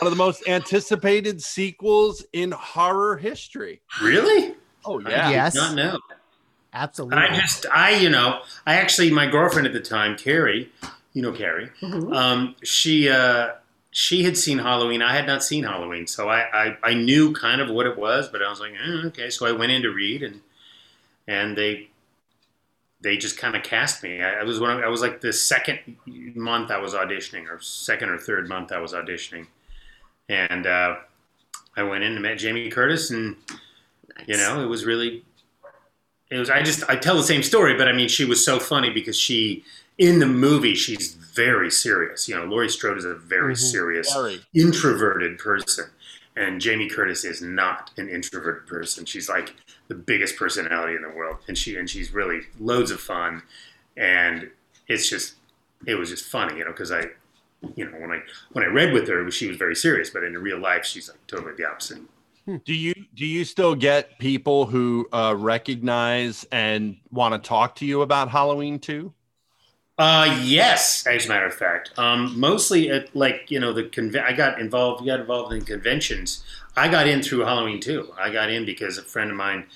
of 0.00 0.10
the 0.10 0.16
most 0.16 0.46
anticipated 0.46 1.42
sequels 1.42 2.24
in 2.32 2.52
horror 2.52 3.16
history. 3.16 3.82
Really? 4.00 4.54
Oh 4.84 5.00
I 5.04 5.10
yeah. 5.10 5.26
did 5.26 5.32
Yes. 5.32 5.54
not 5.56 5.74
know. 5.74 5.98
Absolutely. 6.75 7.19
I 7.19 7.35
just, 7.37 7.66
I, 7.73 7.90
you 7.90 8.11
know, 8.11 8.40
I 8.66 8.75
actually, 8.76 9.11
my 9.11 9.26
girlfriend 9.26 9.66
at 9.66 9.73
the 9.73 9.81
time, 9.81 10.16
Carrie, 10.16 10.71
you 11.12 11.23
know 11.23 11.33
Carrie, 11.33 11.71
Mhm. 11.81 12.14
um, 12.14 12.57
she, 12.62 13.09
uh, 13.09 13.52
she 13.90 14.25
had 14.25 14.37
seen 14.37 14.59
Halloween. 14.59 15.00
I 15.02 15.14
had 15.14 15.26
not 15.26 15.45
seen 15.45 15.62
Halloween, 15.64 16.07
so 16.09 16.28
I, 16.28 16.40
I, 16.52 16.76
I 16.83 16.95
knew 16.95 17.33
kind 17.33 17.61
of 17.61 17.71
what 17.71 17.87
it 17.87 17.97
was, 17.97 18.28
but 18.28 18.43
I 18.43 18.50
was 18.50 18.59
like, 18.59 18.73
eh, 18.73 19.07
okay. 19.07 19.31
So 19.31 19.47
I 19.47 19.52
went 19.52 19.71
in 19.71 19.83
to 19.83 19.90
read, 19.90 20.23
and 20.25 20.40
and 21.28 21.57
they, 21.57 21.88
they 23.00 23.16
just 23.16 23.38
kind 23.38 23.54
of 23.54 23.62
cast 23.62 24.02
me. 24.02 24.21
I, 24.21 24.40
I 24.40 24.43
was 24.43 24.59
one. 24.59 24.71
Of, 24.76 24.83
I 24.83 24.88
was 24.88 25.00
like 25.00 25.21
the 25.21 25.33
second 25.33 25.78
month 26.07 26.73
I 26.73 26.78
was 26.78 26.93
auditioning, 26.93 27.49
or 27.49 27.61
second 27.61 28.09
or 28.09 28.19
third 28.19 28.49
month 28.49 28.73
I 28.73 28.81
was 28.81 28.93
auditioning, 28.93 29.47
and 30.28 30.66
uh, 30.66 30.97
I 31.76 31.85
went 31.85 32.02
in 32.02 32.14
and 32.14 32.23
met 32.23 32.38
Jamie 32.38 32.71
Curtis, 32.71 33.12
and 33.12 33.37
you 34.26 34.37
know, 34.37 34.61
it 34.61 34.66
was 34.66 34.85
really 34.85 35.23
it 36.34 36.38
was 36.38 36.50
I 36.50 36.62
just 36.62 36.82
I 36.88 36.96
tell 36.96 37.16
the 37.16 37.22
same 37.22 37.42
story, 37.42 37.76
but 37.76 37.88
I 37.88 37.92
mean 37.92 38.08
she 38.08 38.24
was 38.24 38.44
so 38.44 38.58
funny 38.58 38.90
because 38.90 39.16
she 39.16 39.64
in 39.98 40.18
the 40.18 40.26
movie 40.26 40.74
she's 40.74 41.14
very 41.14 41.70
serious. 41.70 42.28
You 42.28 42.36
know, 42.36 42.44
Laurie 42.44 42.68
Strode 42.68 42.98
is 42.98 43.04
a 43.04 43.14
very 43.14 43.54
Mhm. 43.54 43.58
serious, 43.70 44.12
Very. 44.12 44.40
introverted 44.54 45.38
person. 45.38 45.86
And 46.36 46.60
Jamie 46.60 46.88
Curtis 46.88 47.24
is 47.24 47.40
not 47.40 47.92
an 47.96 48.08
introverted 48.08 48.66
person. 48.66 49.04
She's 49.04 49.28
like 49.28 49.54
the 49.86 49.94
biggest 49.94 50.36
personality 50.36 50.96
in 50.96 51.02
the 51.02 51.10
world. 51.10 51.36
And 51.46 51.56
she 51.56 51.76
and 51.76 51.88
she's 51.88 52.12
really 52.12 52.40
loads 52.58 52.90
of 52.90 53.00
fun. 53.00 53.42
And 53.96 54.50
it's 54.88 55.08
just 55.08 55.34
it 55.86 55.94
was 55.94 56.10
just 56.10 56.24
funny, 56.24 56.58
you 56.58 56.64
know, 56.64 56.72
because 56.72 56.90
I 56.90 57.10
you 57.76 57.84
know, 57.88 57.96
when 57.98 58.10
I 58.10 58.22
when 58.52 58.64
I 58.64 58.68
read 58.68 58.92
with 58.92 59.06
her, 59.08 59.30
she 59.30 59.46
was 59.46 59.56
very 59.56 59.76
serious, 59.76 60.10
but 60.10 60.24
in 60.24 60.36
real 60.38 60.58
life 60.58 60.84
she's 60.84 61.08
like 61.08 61.24
totally 61.28 61.54
the 61.54 61.66
opposite. 61.68 61.98
Do 62.46 62.74
you 62.74 62.94
do 63.14 63.24
you 63.24 63.44
still 63.44 63.74
get 63.74 64.18
people 64.18 64.66
who 64.66 65.08
uh, 65.12 65.34
recognize 65.36 66.46
and 66.52 66.98
want 67.10 67.32
to 67.32 67.48
talk 67.48 67.76
to 67.76 67.86
you 67.86 68.02
about 68.02 68.28
Halloween 68.28 68.78
too? 68.78 69.14
Uh, 69.96 70.40
yes, 70.42 71.06
as 71.06 71.24
a 71.24 71.28
matter 71.28 71.46
of 71.46 71.54
fact. 71.54 71.96
Um, 71.98 72.38
mostly 72.38 72.90
at 72.90 73.14
like 73.14 73.50
you 73.50 73.60
know 73.60 73.72
the 73.72 73.84
conve- 73.84 74.22
I 74.22 74.32
got 74.32 74.60
involved. 74.60 75.06
Got 75.06 75.20
involved 75.20 75.54
in 75.54 75.64
conventions. 75.64 76.44
I 76.76 76.88
got 76.88 77.06
in 77.06 77.22
through 77.22 77.40
Halloween 77.40 77.80
too. 77.80 78.12
I 78.18 78.30
got 78.30 78.50
in 78.50 78.66
because 78.66 78.98
a 78.98 79.02
friend 79.02 79.30
of 79.30 79.36
mine, 79.36 79.66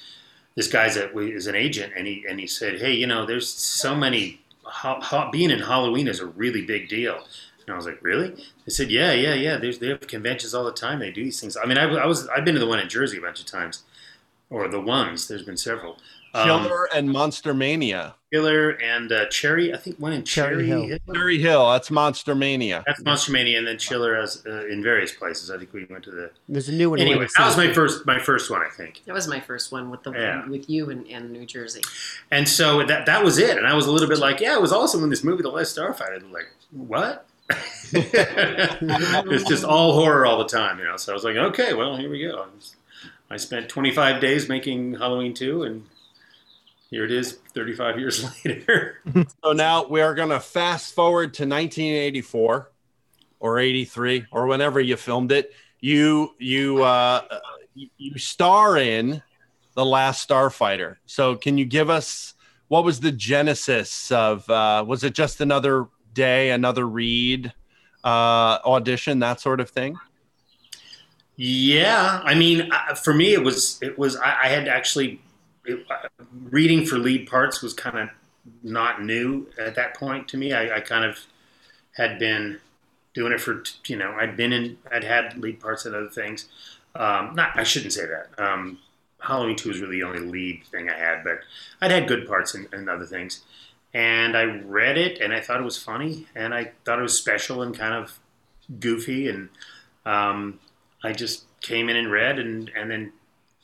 this 0.54 0.68
guy's 0.68 0.96
a 0.96 1.16
is 1.18 1.46
an 1.46 1.54
agent, 1.54 1.92
and 1.96 2.06
he 2.06 2.24
and 2.28 2.38
he 2.38 2.46
said, 2.46 2.80
hey, 2.80 2.92
you 2.92 3.06
know, 3.06 3.24
there's 3.24 3.48
so 3.48 3.94
many. 3.94 4.40
Ha- 4.64 5.00
ha- 5.00 5.30
being 5.30 5.50
in 5.50 5.60
Halloween 5.60 6.06
is 6.08 6.20
a 6.20 6.26
really 6.26 6.60
big 6.62 6.88
deal. 6.90 7.24
And 7.68 7.74
I 7.74 7.76
was 7.76 7.86
like, 7.86 8.02
really? 8.02 8.30
They 8.30 8.70
said, 8.70 8.90
yeah, 8.90 9.12
yeah, 9.12 9.34
yeah. 9.34 9.56
There's 9.58 9.78
they 9.78 9.88
have 9.88 10.00
conventions 10.06 10.54
all 10.54 10.64
the 10.64 10.72
time. 10.72 10.98
They 10.98 11.10
do 11.10 11.22
these 11.22 11.40
things. 11.40 11.56
I 11.56 11.66
mean, 11.66 11.78
I, 11.78 11.84
I 11.84 12.06
was 12.06 12.26
I've 12.28 12.44
been 12.44 12.54
to 12.54 12.60
the 12.60 12.66
one 12.66 12.78
in 12.80 12.88
Jersey 12.88 13.18
a 13.18 13.20
bunch 13.20 13.40
of 13.40 13.46
times, 13.46 13.82
or 14.50 14.66
the 14.68 14.80
ones. 14.80 15.28
There's 15.28 15.42
been 15.44 15.56
several. 15.56 15.98
Um, 16.34 16.46
Chiller 16.46 16.88
and 16.94 17.10
Monster 17.10 17.54
Mania. 17.54 18.14
Chiller 18.30 18.72
and 18.82 19.10
uh, 19.10 19.26
Cherry. 19.30 19.72
I 19.72 19.78
think 19.78 19.96
one 19.98 20.12
in 20.12 20.24
Cherry, 20.24 20.66
Hill. 20.66 20.98
Cherry 21.14 21.38
Hill. 21.38 21.70
That's 21.70 21.90
Monster 21.90 22.34
Mania. 22.34 22.84
That's 22.86 23.02
Monster 23.02 23.32
Mania, 23.32 23.56
and 23.56 23.66
then 23.66 23.78
Chiller 23.78 24.14
as 24.14 24.44
uh, 24.46 24.66
in 24.66 24.82
various 24.82 25.10
places. 25.12 25.50
I 25.50 25.56
think 25.56 25.72
we 25.72 25.86
went 25.86 26.04
to 26.04 26.10
the. 26.10 26.30
There's 26.46 26.68
a 26.68 26.72
new 26.72 26.90
one. 26.90 26.98
Anyway, 26.98 27.26
that 27.38 27.46
was 27.46 27.56
my 27.56 27.72
first 27.72 28.04
my 28.04 28.18
first 28.18 28.50
one, 28.50 28.60
I 28.60 28.68
think. 28.68 29.02
That 29.06 29.14
was 29.14 29.26
my 29.26 29.40
first 29.40 29.72
one 29.72 29.90
with 29.90 30.02
the 30.02 30.12
Yeah. 30.12 30.46
with 30.46 30.68
you 30.68 30.90
in, 30.90 31.06
in 31.06 31.32
New 31.32 31.46
Jersey. 31.46 31.80
And 32.30 32.46
so 32.46 32.84
that 32.84 33.06
that 33.06 33.24
was 33.24 33.38
it. 33.38 33.56
And 33.56 33.66
I 33.66 33.72
was 33.72 33.86
a 33.86 33.90
little 33.90 34.08
bit 34.08 34.18
like, 34.18 34.40
yeah, 34.40 34.54
it 34.54 34.60
was 34.60 34.72
awesome 34.72 35.02
in 35.02 35.08
this 35.08 35.24
movie, 35.24 35.42
The 35.42 35.48
Last 35.48 35.74
Starfighter. 35.78 36.30
Like, 36.30 36.50
what? 36.72 37.26
It's 37.92 39.48
just 39.48 39.64
all 39.64 39.94
horror 39.94 40.26
all 40.26 40.38
the 40.38 40.44
time, 40.44 40.78
you 40.78 40.84
know. 40.84 40.96
So 40.96 41.12
I 41.12 41.14
was 41.14 41.24
like, 41.24 41.36
okay, 41.36 41.74
well, 41.74 41.96
here 41.96 42.10
we 42.10 42.20
go. 42.20 42.46
I 43.30 43.36
spent 43.36 43.68
25 43.68 44.20
days 44.20 44.48
making 44.48 44.94
Halloween 44.94 45.34
2, 45.34 45.62
and 45.62 45.84
here 46.90 47.04
it 47.04 47.12
is 47.12 47.38
35 47.54 47.98
years 47.98 48.24
later. 48.44 48.98
So 49.44 49.52
now 49.52 49.86
we 49.86 50.00
are 50.00 50.14
going 50.14 50.30
to 50.30 50.40
fast 50.40 50.94
forward 50.94 51.34
to 51.34 51.42
1984 51.42 52.70
or 53.40 53.58
83 53.58 54.26
or 54.30 54.46
whenever 54.46 54.80
you 54.80 54.96
filmed 54.96 55.32
it. 55.32 55.52
You 55.80 56.34
you 56.38 56.82
uh, 56.82 57.22
you, 57.74 58.18
star 58.18 58.76
in 58.76 59.22
the 59.74 59.84
Last 59.84 60.28
Starfighter. 60.28 60.96
So 61.06 61.36
can 61.36 61.56
you 61.56 61.64
give 61.64 61.88
us 61.88 62.34
what 62.66 62.84
was 62.84 63.00
the 63.00 63.12
genesis 63.12 64.10
of? 64.10 64.48
Uh, 64.50 64.84
was 64.86 65.04
it 65.04 65.14
just 65.14 65.40
another 65.40 65.86
day, 66.18 66.50
another 66.50 66.86
read, 66.86 67.52
uh, 68.04 68.58
audition, 68.64 69.20
that 69.20 69.40
sort 69.40 69.60
of 69.60 69.70
thing? 69.70 69.96
Yeah, 71.36 72.20
I 72.24 72.34
mean, 72.34 72.68
uh, 72.72 72.94
for 72.94 73.14
me, 73.14 73.32
it 73.32 73.44
was 73.44 73.78
it 73.80 73.96
was 73.96 74.16
I, 74.16 74.36
I 74.44 74.48
had 74.48 74.66
actually 74.66 75.20
it, 75.64 75.86
uh, 75.88 76.08
reading 76.50 76.84
for 76.84 76.98
lead 76.98 77.28
parts 77.28 77.62
was 77.62 77.72
kind 77.72 77.96
of 77.96 78.08
not 78.64 79.04
new 79.04 79.46
at 79.56 79.76
that 79.76 79.94
point 79.94 80.26
to 80.28 80.36
me. 80.36 80.52
I, 80.52 80.78
I 80.78 80.80
kind 80.80 81.04
of 81.04 81.18
had 81.96 82.18
been 82.18 82.58
doing 83.14 83.32
it 83.32 83.40
for 83.40 83.62
you 83.86 83.96
know 83.96 84.16
I'd 84.18 84.36
been 84.36 84.52
in 84.52 84.78
I'd 84.90 85.04
had 85.04 85.38
lead 85.38 85.60
parts 85.60 85.86
in 85.86 85.94
other 85.94 86.10
things. 86.10 86.48
Um, 86.96 87.34
not 87.36 87.56
I 87.56 87.62
shouldn't 87.62 87.92
say 87.92 88.06
that. 88.06 88.30
Um, 88.44 88.78
Halloween 89.20 89.54
Two 89.54 89.68
was 89.68 89.80
really 89.80 90.00
the 90.00 90.06
only 90.06 90.20
lead 90.20 90.64
thing 90.72 90.90
I 90.90 90.98
had, 90.98 91.22
but 91.22 91.38
I'd 91.80 91.92
had 91.92 92.08
good 92.08 92.26
parts 92.26 92.56
in 92.56 92.88
other 92.88 93.06
things. 93.06 93.44
And 93.94 94.36
I 94.36 94.42
read 94.44 94.98
it 94.98 95.20
and 95.20 95.32
I 95.32 95.40
thought 95.40 95.60
it 95.60 95.64
was 95.64 95.82
funny 95.82 96.26
and 96.34 96.52
I 96.54 96.72
thought 96.84 96.98
it 96.98 97.02
was 97.02 97.16
special 97.16 97.62
and 97.62 97.76
kind 97.76 97.94
of 97.94 98.18
goofy 98.80 99.28
and 99.28 99.48
um, 100.04 100.60
I 101.02 101.12
just 101.12 101.44
came 101.60 101.88
in 101.88 101.96
and 101.96 102.10
read, 102.10 102.38
and 102.38 102.70
and 102.76 102.90
then 102.90 103.12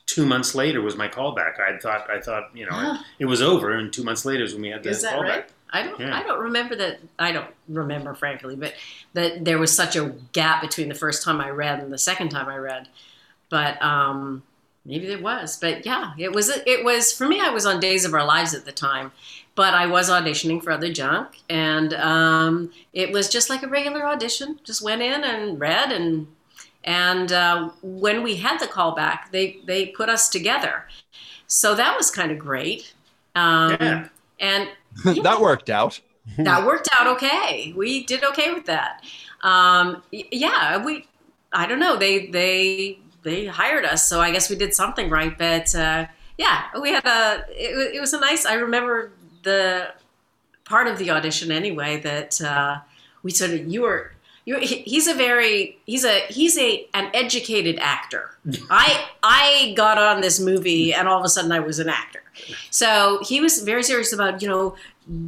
two 0.05 0.25
months 0.25 0.53
later 0.55 0.81
was 0.81 0.95
my 0.95 1.07
callback. 1.07 1.59
I 1.59 1.77
thought 1.79 2.09
I 2.09 2.19
thought 2.21 2.49
you 2.53 2.65
know 2.65 2.71
Huh. 2.73 2.97
it 3.19 3.25
was 3.25 3.41
over, 3.41 3.71
and 3.71 3.91
two 3.91 4.03
months 4.03 4.25
later 4.25 4.43
is 4.43 4.53
when 4.53 4.61
we 4.61 4.69
had 4.69 4.83
the 4.83 4.89
Is 4.89 5.01
that 5.01 5.13
callback. 5.15 5.27
right? 5.29 5.49
I 5.71 5.83
don't. 5.83 5.99
Yeah. 5.99 6.15
I 6.17 6.23
don't 6.23 6.39
remember 6.39 6.75
that. 6.75 6.99
I 7.19 7.31
don't 7.31 7.49
remember, 7.67 8.13
frankly, 8.13 8.55
but 8.55 8.73
that 9.13 9.43
there 9.43 9.57
was 9.57 9.75
such 9.75 9.95
a 9.95 10.13
gap 10.33 10.61
between 10.61 10.87
the 10.87 10.95
first 10.95 11.23
time 11.23 11.41
I 11.41 11.49
read 11.49 11.79
and 11.79 11.91
the 11.91 11.97
second 11.97 12.29
time 12.29 12.47
I 12.47 12.57
read. 12.57 12.87
But 13.49 13.81
um, 13.81 14.43
maybe 14.85 15.07
there 15.07 15.21
was. 15.21 15.57
But 15.57 15.85
yeah, 15.85 16.13
it 16.17 16.31
was. 16.31 16.49
It 16.49 16.85
was 16.85 17.11
for 17.11 17.27
me. 17.27 17.41
I 17.41 17.49
was 17.49 17.65
on 17.65 17.79
Days 17.79 18.05
of 18.05 18.13
Our 18.13 18.25
Lives 18.25 18.53
at 18.53 18.65
the 18.65 18.71
time, 18.71 19.11
but 19.55 19.73
I 19.73 19.87
was 19.87 20.09
auditioning 20.09 20.63
for 20.63 20.71
other 20.71 20.91
junk, 20.91 21.39
and 21.49 21.93
um, 21.93 22.71
it 22.93 23.11
was 23.11 23.29
just 23.29 23.49
like 23.49 23.63
a 23.63 23.67
regular 23.67 24.05
audition. 24.05 24.59
Just 24.63 24.81
went 24.81 25.01
in 25.01 25.23
and 25.23 25.59
read, 25.59 25.91
and 25.91 26.27
and 26.83 27.31
uh, 27.31 27.69
when 27.81 28.21
we 28.23 28.37
had 28.37 28.59
the 28.59 28.67
callback, 28.67 29.31
they 29.31 29.59
they 29.65 29.87
put 29.87 30.07
us 30.09 30.29
together. 30.29 30.85
So 31.47 31.75
that 31.75 31.97
was 31.97 32.11
kind 32.11 32.31
of 32.31 32.39
great. 32.39 32.93
Um, 33.35 33.77
Yeah. 33.79 34.07
And 34.39 34.69
that 35.23 35.39
worked 35.39 35.69
out. 35.69 35.99
that 36.37 36.65
worked 36.65 36.89
out 36.99 37.07
okay. 37.07 37.73
We 37.75 38.03
did 38.03 38.23
okay 38.23 38.53
with 38.53 38.65
that. 38.65 39.03
Um, 39.41 40.03
yeah, 40.11 40.83
we. 40.83 41.07
I 41.53 41.67
don't 41.67 41.79
know. 41.79 41.95
They 41.95 42.27
they 42.27 42.99
they 43.25 43.45
hired 43.47 43.83
us, 43.83 44.07
so 44.07 44.21
I 44.21 44.31
guess 44.31 44.49
we 44.49 44.55
did 44.55 44.73
something 44.73 45.09
right. 45.09 45.37
But 45.37 45.75
uh, 45.75 46.05
yeah, 46.37 46.63
we 46.81 46.91
had 46.91 47.05
a. 47.05 47.43
It, 47.49 47.95
it 47.95 47.99
was 47.99 48.13
a 48.13 48.19
nice. 48.21 48.45
I 48.45 48.53
remember 48.53 49.11
the 49.43 49.89
part 50.63 50.87
of 50.87 50.97
the 50.97 51.11
audition 51.11 51.51
anyway 51.51 51.99
that 52.01 52.41
uh, 52.41 52.77
we 53.23 53.31
sort 53.31 53.51
of 53.51 53.67
you 53.67 53.81
were. 53.81 54.11
You, 54.47 54.59
he- 54.59 54.83
he's 54.83 55.07
a 55.07 55.15
very 55.15 55.79
he's 55.87 56.05
a 56.05 56.19
he's 56.29 56.55
a 56.57 56.87
an 56.93 57.09
educated 57.13 57.77
actor. 57.79 58.29
I 58.69 59.05
I 59.23 59.73
got 59.75 59.97
on 59.97 60.21
this 60.21 60.39
movie 60.39 60.93
and 60.93 61.07
all 61.07 61.17
of 61.19 61.25
a 61.25 61.29
sudden 61.29 61.51
I 61.51 61.59
was 61.59 61.79
an 61.79 61.89
actor. 61.89 62.21
So 62.69 63.19
he 63.23 63.41
was 63.41 63.59
very 63.63 63.81
serious 63.81 64.13
about 64.13 64.41
you 64.43 64.47
know 64.47 64.75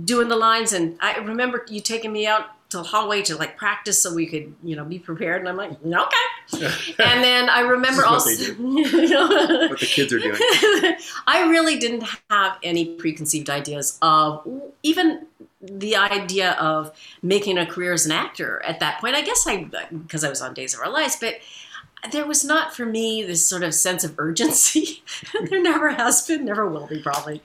doing 0.06 0.28
the 0.28 0.36
lines 0.36 0.72
and 0.72 0.98
I 1.02 1.18
remember 1.18 1.66
you 1.68 1.82
taking 1.82 2.12
me 2.14 2.28
out 2.28 2.46
to 2.70 2.78
the 2.78 2.84
hallway 2.84 3.22
to 3.22 3.36
like 3.36 3.58
practice 3.58 4.02
so 4.02 4.14
we 4.14 4.26
could 4.26 4.54
you 4.64 4.76
know 4.76 4.84
be 4.84 5.00
prepared 5.00 5.40
and 5.40 5.50
I'm 5.50 5.58
like 5.58 5.72
okay. 5.84 6.68
And 7.00 7.24
then 7.24 7.50
I 7.50 7.62
remember 7.62 8.06
also 8.06 8.30
what 8.30 8.40
they 8.40 9.08
do. 9.08 9.18
what 9.70 9.80
the 9.80 9.86
kids 9.86 10.14
are 10.14 10.20
doing. 10.20 10.38
I 11.28 11.48
really 11.50 11.78
didn't 11.78 12.06
have 12.30 12.58
any 12.64 12.96
preconceived 12.96 13.50
ideas 13.50 13.98
of 14.02 14.48
even 14.84 15.26
the 15.62 15.96
idea 15.96 16.52
of 16.54 16.92
making 17.22 17.58
a 17.58 17.66
career 17.66 17.94
as 17.94 18.06
an 18.06 18.12
actor 18.12 18.62
at 18.64 18.80
that 18.80 19.02
point. 19.02 19.16
I 19.16 19.22
guess 19.22 19.46
I, 19.48 19.64
because 19.92 20.24
I 20.24 20.30
was 20.30 20.42
on 20.42 20.54
Days 20.54 20.74
of 20.74 20.82
Our 20.82 20.92
Lives, 20.92 21.18
but 21.20 21.36
there 22.12 22.26
was 22.26 22.46
not 22.46 22.76
for 22.76 22.86
me 22.86 23.24
this 23.24 23.46
sort 23.46 23.64
of 23.64 23.74
sense 23.74 24.04
of 24.04 24.16
urgency. 24.20 25.04
there 25.50 25.62
never 25.62 25.90
has 25.90 26.26
been, 26.28 26.46
never 26.46 26.70
will 26.70 26.88
be, 26.88 27.02
probably. 27.02 27.42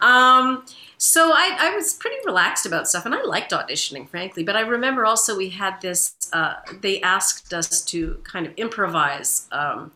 Um, 0.00 0.64
so 0.98 1.32
I, 1.32 1.56
I 1.58 1.74
was 1.74 1.94
pretty 1.94 2.16
relaxed 2.24 2.66
about 2.66 2.88
stuff, 2.88 3.04
and 3.06 3.14
I 3.14 3.22
liked 3.22 3.52
auditioning, 3.52 4.08
frankly. 4.08 4.44
But 4.44 4.56
I 4.56 4.60
remember 4.60 5.04
also 5.04 5.36
we 5.36 5.50
had 5.50 5.80
this. 5.80 6.14
Uh, 6.32 6.54
they 6.80 7.00
asked 7.02 7.52
us 7.52 7.82
to 7.86 8.20
kind 8.24 8.46
of 8.46 8.54
improvise 8.56 9.48
um, 9.52 9.92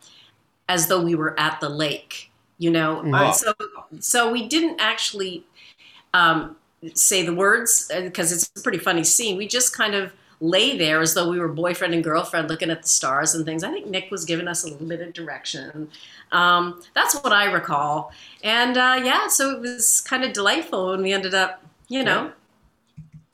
as 0.67 0.87
though 0.87 1.01
we 1.01 1.15
were 1.15 1.39
at 1.39 1.59
the 1.59 1.69
lake, 1.69 2.31
you 2.57 2.69
know. 2.69 3.01
Wow. 3.03 3.31
So 3.31 3.53
so 3.99 4.31
we 4.31 4.47
didn't 4.47 4.79
actually 4.79 5.45
um, 6.13 6.55
say 6.93 7.25
the 7.25 7.33
words 7.33 7.89
because 7.93 8.31
it's 8.31 8.51
a 8.55 8.61
pretty 8.61 8.79
funny 8.79 9.03
scene. 9.03 9.37
We 9.37 9.47
just 9.47 9.75
kind 9.75 9.95
of 9.95 10.11
lay 10.41 10.77
there 10.77 11.01
as 11.01 11.13
though 11.13 11.29
we 11.29 11.39
were 11.39 11.47
boyfriend 11.49 11.93
and 11.93 12.03
girlfriend 12.03 12.47
looking 12.49 12.69
at 12.69 12.81
the 12.81 12.87
stars 12.87 13.35
and 13.35 13.45
things. 13.45 13.63
I 13.63 13.71
think 13.71 13.87
Nick 13.87 14.09
was 14.09 14.23
giving 14.25 14.47
us 14.47 14.63
a 14.63 14.67
little 14.69 14.87
bit 14.87 15.01
of 15.01 15.11
direction. 15.13 15.89
Um, 16.31 16.81
that's 16.95 17.15
what 17.21 17.33
I 17.33 17.51
recall. 17.51 18.11
And 18.43 18.77
uh, 18.77 19.01
yeah, 19.03 19.27
so 19.27 19.51
it 19.51 19.59
was 19.61 19.99
kind 20.01 20.23
of 20.23 20.31
delightful 20.33 20.91
when 20.91 21.01
we 21.01 21.11
ended 21.11 21.33
up, 21.33 21.61
you 21.89 22.03
know, 22.03 22.31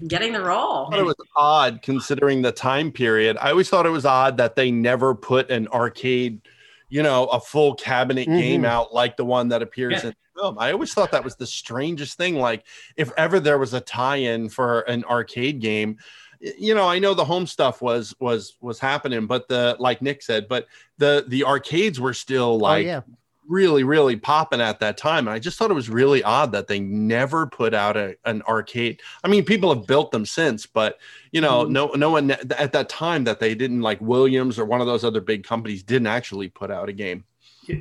getting 0.07 0.33
the 0.33 0.41
role. 0.41 0.87
I 0.87 0.91
thought 0.91 0.99
it 0.99 1.03
was 1.05 1.15
odd 1.35 1.81
considering 1.81 2.41
the 2.41 2.51
time 2.51 2.91
period. 2.91 3.37
I 3.39 3.51
always 3.51 3.69
thought 3.69 3.85
it 3.85 3.89
was 3.91 4.05
odd 4.05 4.37
that 4.37 4.55
they 4.55 4.71
never 4.71 5.13
put 5.15 5.49
an 5.51 5.67
arcade, 5.69 6.41
you 6.89 7.03
know, 7.03 7.25
a 7.27 7.39
full 7.39 7.75
cabinet 7.75 8.25
game 8.25 8.63
Mhm. 8.63 8.67
out 8.67 8.93
like 8.93 9.15
the 9.17 9.25
one 9.25 9.49
that 9.49 9.61
appears 9.61 9.93
Yeah. 9.93 9.99
in 10.01 10.07
the 10.07 10.41
film. 10.41 10.57
I 10.59 10.71
always 10.71 10.93
thought 10.93 11.11
that 11.11 11.23
was 11.23 11.35
the 11.35 11.47
strangest 11.47 12.17
thing. 12.17 12.35
Like, 12.35 12.65
if 12.97 13.11
ever 13.17 13.39
there 13.39 13.57
was 13.57 13.73
a 13.73 13.79
tie-in 13.79 14.49
for 14.49 14.81
an 14.81 15.03
arcade 15.05 15.59
game, 15.61 15.97
y- 15.97 16.03
you 16.39 16.75
know, 16.75 16.87
I 16.87 16.99
know 16.99 17.13
the 17.13 17.25
home 17.25 17.47
stuff 17.47 17.81
was 17.81 18.13
was 18.19 18.55
was 18.61 18.79
happening, 18.79 19.27
but 19.27 19.47
the 19.47 19.75
like 19.79 20.01
Nick 20.01 20.21
said, 20.21 20.47
but 20.47 20.67
the 20.97 21.25
the 21.27 21.43
arcades 21.43 21.99
were 21.99 22.13
still 22.13 22.57
like 22.57 22.85
yeah. 22.85 23.01
really 23.47 23.83
really 23.83 24.15
popping 24.15 24.61
at 24.61 24.79
that 24.79 24.97
time 24.97 25.27
and 25.27 25.35
i 25.35 25.39
just 25.39 25.57
thought 25.57 25.69
it 25.69 25.75
was 25.75 25.89
really 25.89 26.23
odd 26.23 26.51
that 26.51 26.67
they 26.67 26.79
never 26.79 27.45
put 27.45 27.73
out 27.73 27.95
a, 27.95 28.15
an 28.25 28.41
arcade 28.43 29.01
i 29.23 29.27
mean 29.27 29.43
people 29.45 29.73
have 29.73 29.85
built 29.85 30.11
them 30.11 30.25
since 30.25 30.65
but 30.65 30.97
you 31.31 31.41
know 31.41 31.63
Mm-hmm. 31.63 31.73
no 31.73 31.87
no 31.95 32.09
one 32.11 32.31
at 32.31 32.71
that 32.71 32.89
time 32.89 33.25
that 33.25 33.39
they 33.39 33.53
didn't 33.53 33.81
like 33.81 34.01
williams 34.01 34.57
or 34.57 34.65
one 34.65 34.81
of 34.81 34.87
those 34.87 35.03
other 35.03 35.21
big 35.21 35.43
companies 35.43 35.83
didn't 35.83 36.07
actually 36.07 36.49
put 36.49 36.71
out 36.71 36.89
a 36.89 36.93
game 36.93 37.23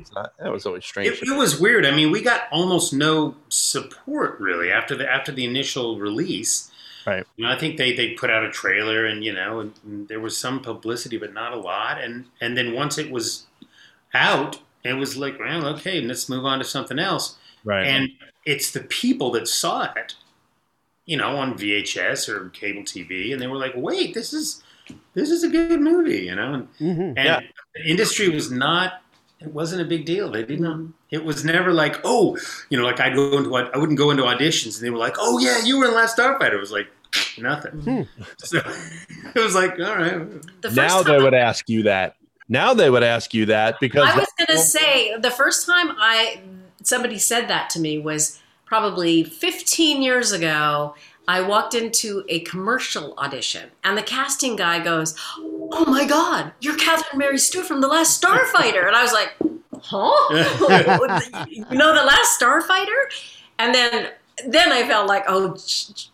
So 0.03 0.13
that, 0.15 0.31
that 0.39 0.51
was 0.51 0.65
always 0.65 0.85
strange 0.85 1.21
It, 1.21 1.29
it 1.29 1.37
was 1.37 1.59
weird. 1.59 1.85
I 1.85 1.91
mean, 1.91 2.11
we 2.11 2.21
got 2.21 2.47
almost 2.51 2.93
no 2.93 3.35
support 3.49 4.39
really 4.39 4.71
after 4.71 4.95
the 4.95 5.07
after 5.11 5.31
the 5.31 5.45
initial 5.45 5.99
release. 5.99 6.71
Right. 7.05 7.25
You 7.37 7.45
know, 7.45 7.51
I 7.51 7.57
think 7.59 7.77
they 7.77 7.93
they 7.93 8.13
put 8.13 8.29
out 8.29 8.43
a 8.43 8.51
trailer, 8.51 9.05
and 9.05 9.23
you 9.23 9.33
know, 9.33 9.59
and, 9.59 9.73
and 9.85 10.07
there 10.07 10.19
was 10.19 10.35
some 10.37 10.59
publicity, 10.61 11.17
but 11.17 11.33
not 11.33 11.53
a 11.53 11.57
lot. 11.57 12.01
And 12.01 12.25
and 12.41 12.57
then 12.57 12.73
once 12.73 12.97
it 12.97 13.11
was 13.11 13.45
out, 14.13 14.59
it 14.83 14.93
was 14.93 15.17
like, 15.17 15.39
well, 15.39 15.67
okay, 15.75 16.01
let's 16.01 16.29
move 16.29 16.45
on 16.45 16.59
to 16.59 16.65
something 16.65 16.99
else. 16.99 17.37
Right. 17.63 17.85
And 17.85 18.09
it's 18.45 18.71
the 18.71 18.81
people 18.81 19.31
that 19.31 19.47
saw 19.47 19.91
it, 19.95 20.15
you 21.05 21.17
know, 21.17 21.35
on 21.37 21.57
VHS 21.57 22.29
or 22.29 22.49
cable 22.49 22.81
TV, 22.83 23.31
and 23.33 23.41
they 23.41 23.47
were 23.47 23.57
like, 23.57 23.73
wait, 23.75 24.13
this 24.13 24.33
is 24.33 24.63
this 25.13 25.29
is 25.29 25.43
a 25.43 25.49
good 25.49 25.81
movie, 25.81 26.21
you 26.25 26.35
know. 26.35 26.53
And, 26.53 26.67
Mm-hmm. 26.79 27.17
and 27.17 27.45
the 27.75 27.89
industry 27.89 28.29
was 28.29 28.51
not 28.51 29.01
it 29.39 29.47
wasn't 29.51 29.81
a 29.81 29.85
big 29.85 30.05
deal 30.05 30.31
they 30.31 30.43
didn't 30.43 30.93
it 31.11 31.23
was 31.23 31.43
never 31.43 31.73
like 31.73 31.97
oh 32.03 32.37
you 32.69 32.77
know 32.77 32.85
like 32.85 32.99
i'd 33.01 33.15
go 33.15 33.37
into 33.37 33.53
i 33.55 33.77
wouldn't 33.77 33.97
go 33.97 34.09
into 34.11 34.23
auditions 34.23 34.77
and 34.77 34.85
they 34.85 34.89
were 34.89 34.97
like 34.97 35.15
oh 35.19 35.39
yeah 35.39 35.63
you 35.63 35.77
were 35.77 35.85
in 35.85 35.93
last 35.93 36.17
starfighter 36.17 36.53
it 36.53 36.59
was 36.59 36.71
like 36.71 36.87
nothing 37.37 37.71
hmm. 37.81 38.01
so 38.37 38.59
it 39.35 39.39
was 39.39 39.55
like 39.55 39.79
all 39.79 39.95
right 39.95 40.27
now 40.73 41.01
they 41.03 41.17
would 41.17 41.33
ask 41.33 41.69
you 41.69 41.83
that 41.83 42.15
now 42.47 42.73
they 42.73 42.89
would 42.89 43.03
ask 43.03 43.33
you 43.33 43.47
that 43.47 43.79
because 43.79 44.07
I 44.07 44.15
was 44.17 44.27
going 44.37 44.57
to 44.57 44.63
say 44.63 45.17
the 45.17 45.31
first 45.31 45.65
time 45.65 45.91
I 45.97 46.41
somebody 46.83 47.17
said 47.17 47.47
that 47.47 47.69
to 47.71 47.79
me 47.79 47.97
was 47.97 48.39
probably 48.65 49.23
15 49.23 50.01
years 50.01 50.31
ago. 50.31 50.95
I 51.27 51.41
walked 51.41 51.73
into 51.73 52.23
a 52.29 52.41
commercial 52.41 53.15
audition, 53.17 53.71
and 53.83 53.97
the 53.97 54.03
casting 54.03 54.55
guy 54.55 54.83
goes, 54.83 55.15
"Oh 55.39 55.85
my 55.87 56.05
God, 56.05 56.53
you're 56.61 56.75
Catherine 56.75 57.17
Mary 57.17 57.39
Stewart 57.39 57.65
from 57.65 57.81
The 57.81 57.87
Last 57.87 58.21
Starfighter," 58.21 58.85
and 58.85 58.95
I 58.95 59.01
was 59.01 59.11
like, 59.11 59.33
"Huh? 59.81 61.45
you 61.49 61.65
know 61.71 61.95
The 61.95 62.05
Last 62.05 62.39
Starfighter?" 62.39 63.05
And 63.57 63.73
then 63.73 64.09
then 64.47 64.71
I 64.71 64.87
felt 64.87 65.07
like, 65.07 65.23
"Oh, 65.27 65.57
sh- 65.57 65.87
sh- 65.95 66.05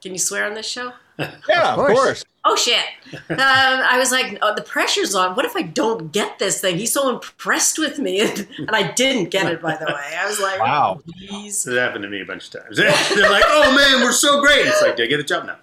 can 0.00 0.12
you 0.12 0.18
swear 0.18 0.46
on 0.46 0.54
this 0.54 0.66
show?" 0.66 0.92
Yeah, 1.48 1.74
of 1.74 1.86
course. 1.86 2.24
Oh 2.48 2.54
shit! 2.54 2.84
Um, 3.12 3.38
I 3.38 3.96
was 3.98 4.12
like, 4.12 4.38
oh, 4.40 4.54
the 4.54 4.62
pressure's 4.62 5.16
on. 5.16 5.34
What 5.34 5.44
if 5.44 5.56
I 5.56 5.62
don't 5.62 6.12
get 6.12 6.38
this 6.38 6.60
thing? 6.60 6.76
He's 6.78 6.92
so 6.92 7.08
impressed 7.08 7.76
with 7.76 7.98
me, 7.98 8.20
and, 8.20 8.46
I 8.68 8.92
didn't 8.92 9.30
get 9.30 9.50
it. 9.50 9.60
By 9.60 9.76
the 9.76 9.86
way, 9.86 10.16
I 10.16 10.26
was 10.26 10.38
like, 10.38 10.60
Wow. 10.60 11.00
Please. 11.18 11.66
It 11.66 11.76
happened 11.76 12.02
to 12.02 12.08
me 12.08 12.20
a 12.20 12.24
bunch 12.24 12.54
of 12.54 12.62
times. 12.62 12.76
They're 12.76 13.30
like, 13.30 13.44
"Oh 13.46 13.74
man, 13.74 14.02
we're 14.02 14.12
so 14.12 14.40
great." 14.40 14.66
It's 14.66 14.80
like, 14.80 14.96
"Did 14.96 15.06
I 15.06 15.08
get 15.08 15.20
a 15.20 15.24
job 15.24 15.46
now?" 15.46 15.56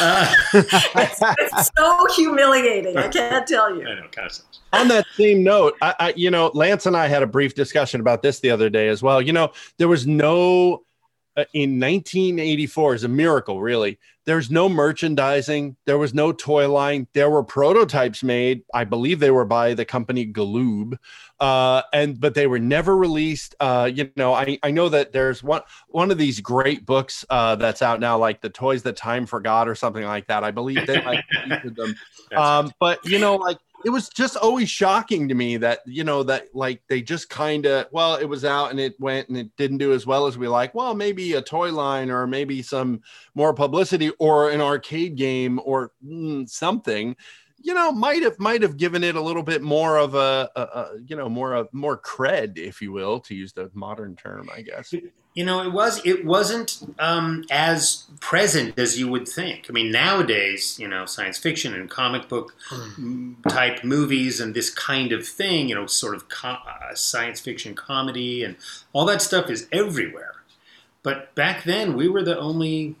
Uh, 0.00 0.32
it's 0.54 1.70
so 1.76 2.06
humiliating. 2.14 2.96
I 2.96 3.08
can't 3.08 3.46
tell 3.46 3.74
you. 3.74 3.86
I 3.86 3.94
know, 3.94 4.06
kind 4.12 4.26
of 4.26 4.32
sucks. 4.32 4.60
on 4.72 4.88
that 4.88 5.06
same 5.16 5.42
note, 5.42 5.74
I, 5.82 5.94
I, 5.98 6.12
you 6.16 6.30
know, 6.30 6.50
Lance 6.54 6.86
and 6.86 6.96
I 6.96 7.08
had 7.08 7.22
a 7.22 7.26
brief 7.26 7.54
discussion 7.54 8.00
about 8.00 8.22
this 8.22 8.40
the 8.40 8.50
other 8.50 8.70
day 8.70 8.88
as 8.88 9.02
well. 9.02 9.20
You 9.20 9.32
know, 9.32 9.52
there 9.78 9.88
was 9.88 10.06
no 10.06 10.84
in 11.52 11.78
1984 11.78 12.94
is 12.94 13.04
a 13.04 13.08
miracle, 13.08 13.60
really. 13.60 13.98
There's 14.24 14.50
no 14.50 14.68
merchandising. 14.68 15.76
There 15.86 15.96
was 15.96 16.12
no 16.12 16.32
toy 16.32 16.70
line. 16.70 17.06
There 17.14 17.30
were 17.30 17.42
prototypes 17.42 18.22
made. 18.22 18.62
I 18.74 18.84
believe 18.84 19.20
they 19.20 19.30
were 19.30 19.46
by 19.46 19.72
the 19.72 19.86
company 19.86 20.26
Galoob, 20.26 20.98
uh, 21.40 21.82
and 21.94 22.20
but 22.20 22.34
they 22.34 22.46
were 22.46 22.58
never 22.58 22.94
released. 22.94 23.54
Uh, 23.58 23.90
you 23.92 24.10
know, 24.16 24.34
I, 24.34 24.58
I 24.62 24.70
know 24.70 24.90
that 24.90 25.12
there's 25.12 25.42
one 25.42 25.62
one 25.88 26.10
of 26.10 26.18
these 26.18 26.40
great 26.40 26.84
books 26.84 27.24
uh, 27.30 27.56
that's 27.56 27.80
out 27.80 28.00
now, 28.00 28.18
like 28.18 28.42
the 28.42 28.50
toys 28.50 28.82
that 28.82 28.96
time 28.96 29.24
forgot 29.24 29.66
or 29.66 29.74
something 29.74 30.04
like 30.04 30.26
that. 30.26 30.44
I 30.44 30.50
believe 30.50 30.86
they 30.86 31.02
like 31.02 31.24
them. 31.64 31.94
Um, 32.36 32.72
but 32.78 33.02
you 33.06 33.18
know, 33.18 33.36
like 33.36 33.56
it 33.84 33.90
was 33.90 34.08
just 34.08 34.36
always 34.36 34.68
shocking 34.68 35.28
to 35.28 35.34
me 35.34 35.56
that 35.56 35.80
you 35.86 36.04
know 36.04 36.22
that 36.24 36.54
like 36.54 36.82
they 36.88 37.00
just 37.00 37.30
kind 37.30 37.66
of 37.66 37.86
well 37.92 38.16
it 38.16 38.24
was 38.24 38.44
out 38.44 38.70
and 38.70 38.80
it 38.80 38.98
went 39.00 39.28
and 39.28 39.36
it 39.36 39.54
didn't 39.56 39.78
do 39.78 39.92
as 39.92 40.06
well 40.06 40.26
as 40.26 40.36
we 40.36 40.48
like. 40.48 40.74
Well 40.74 40.94
maybe 40.94 41.34
a 41.34 41.42
toy 41.42 41.72
line 41.72 42.10
or 42.10 42.26
maybe 42.26 42.62
some 42.62 43.02
more 43.34 43.54
publicity 43.54 44.10
or 44.18 44.50
an 44.50 44.60
arcade 44.60 45.16
game 45.16 45.60
or 45.64 45.92
mm, 46.04 46.48
something. 46.48 47.16
You 47.60 47.74
know 47.74 47.92
might 47.92 48.22
have 48.22 48.38
might 48.38 48.62
have 48.62 48.76
given 48.76 49.04
it 49.04 49.16
a 49.16 49.22
little 49.22 49.42
bit 49.42 49.62
more 49.62 49.96
of 49.96 50.14
a, 50.14 50.50
a, 50.56 50.60
a 50.60 50.90
you 51.06 51.16
know 51.16 51.28
more 51.28 51.54
of 51.54 51.68
more 51.72 51.98
cred 51.98 52.56
if 52.56 52.80
you 52.80 52.92
will 52.92 53.20
to 53.20 53.34
use 53.34 53.52
the 53.52 53.68
modern 53.74 54.14
term 54.14 54.48
i 54.54 54.62
guess 54.62 54.94
You 55.38 55.44
know, 55.44 55.62
it 55.62 55.72
was 55.72 56.04
it 56.04 56.24
wasn't 56.24 56.68
um, 56.98 57.44
as 57.48 58.06
present 58.18 58.76
as 58.76 58.98
you 58.98 59.06
would 59.12 59.28
think. 59.28 59.66
I 59.68 59.72
mean, 59.72 59.92
nowadays, 59.92 60.62
you 60.82 60.88
know, 60.88 61.06
science 61.06 61.38
fiction 61.38 61.74
and 61.74 61.88
comic 61.88 62.28
book 62.28 62.54
type 63.48 63.84
movies 63.84 64.40
and 64.40 64.52
this 64.52 64.70
kind 64.70 65.12
of 65.12 65.20
thing, 65.40 65.68
you 65.68 65.76
know, 65.76 65.86
sort 65.86 66.16
of 66.16 66.28
co- 66.28 66.62
uh, 66.72 66.94
science 66.94 67.38
fiction 67.38 67.74
comedy 67.74 68.42
and 68.42 68.56
all 68.92 69.06
that 69.06 69.22
stuff 69.22 69.48
is 69.48 69.68
everywhere. 69.70 70.34
But 71.04 71.32
back 71.36 71.62
then, 71.62 71.86
we 71.96 72.08
were 72.08 72.24
the 72.24 72.36
only. 72.36 72.96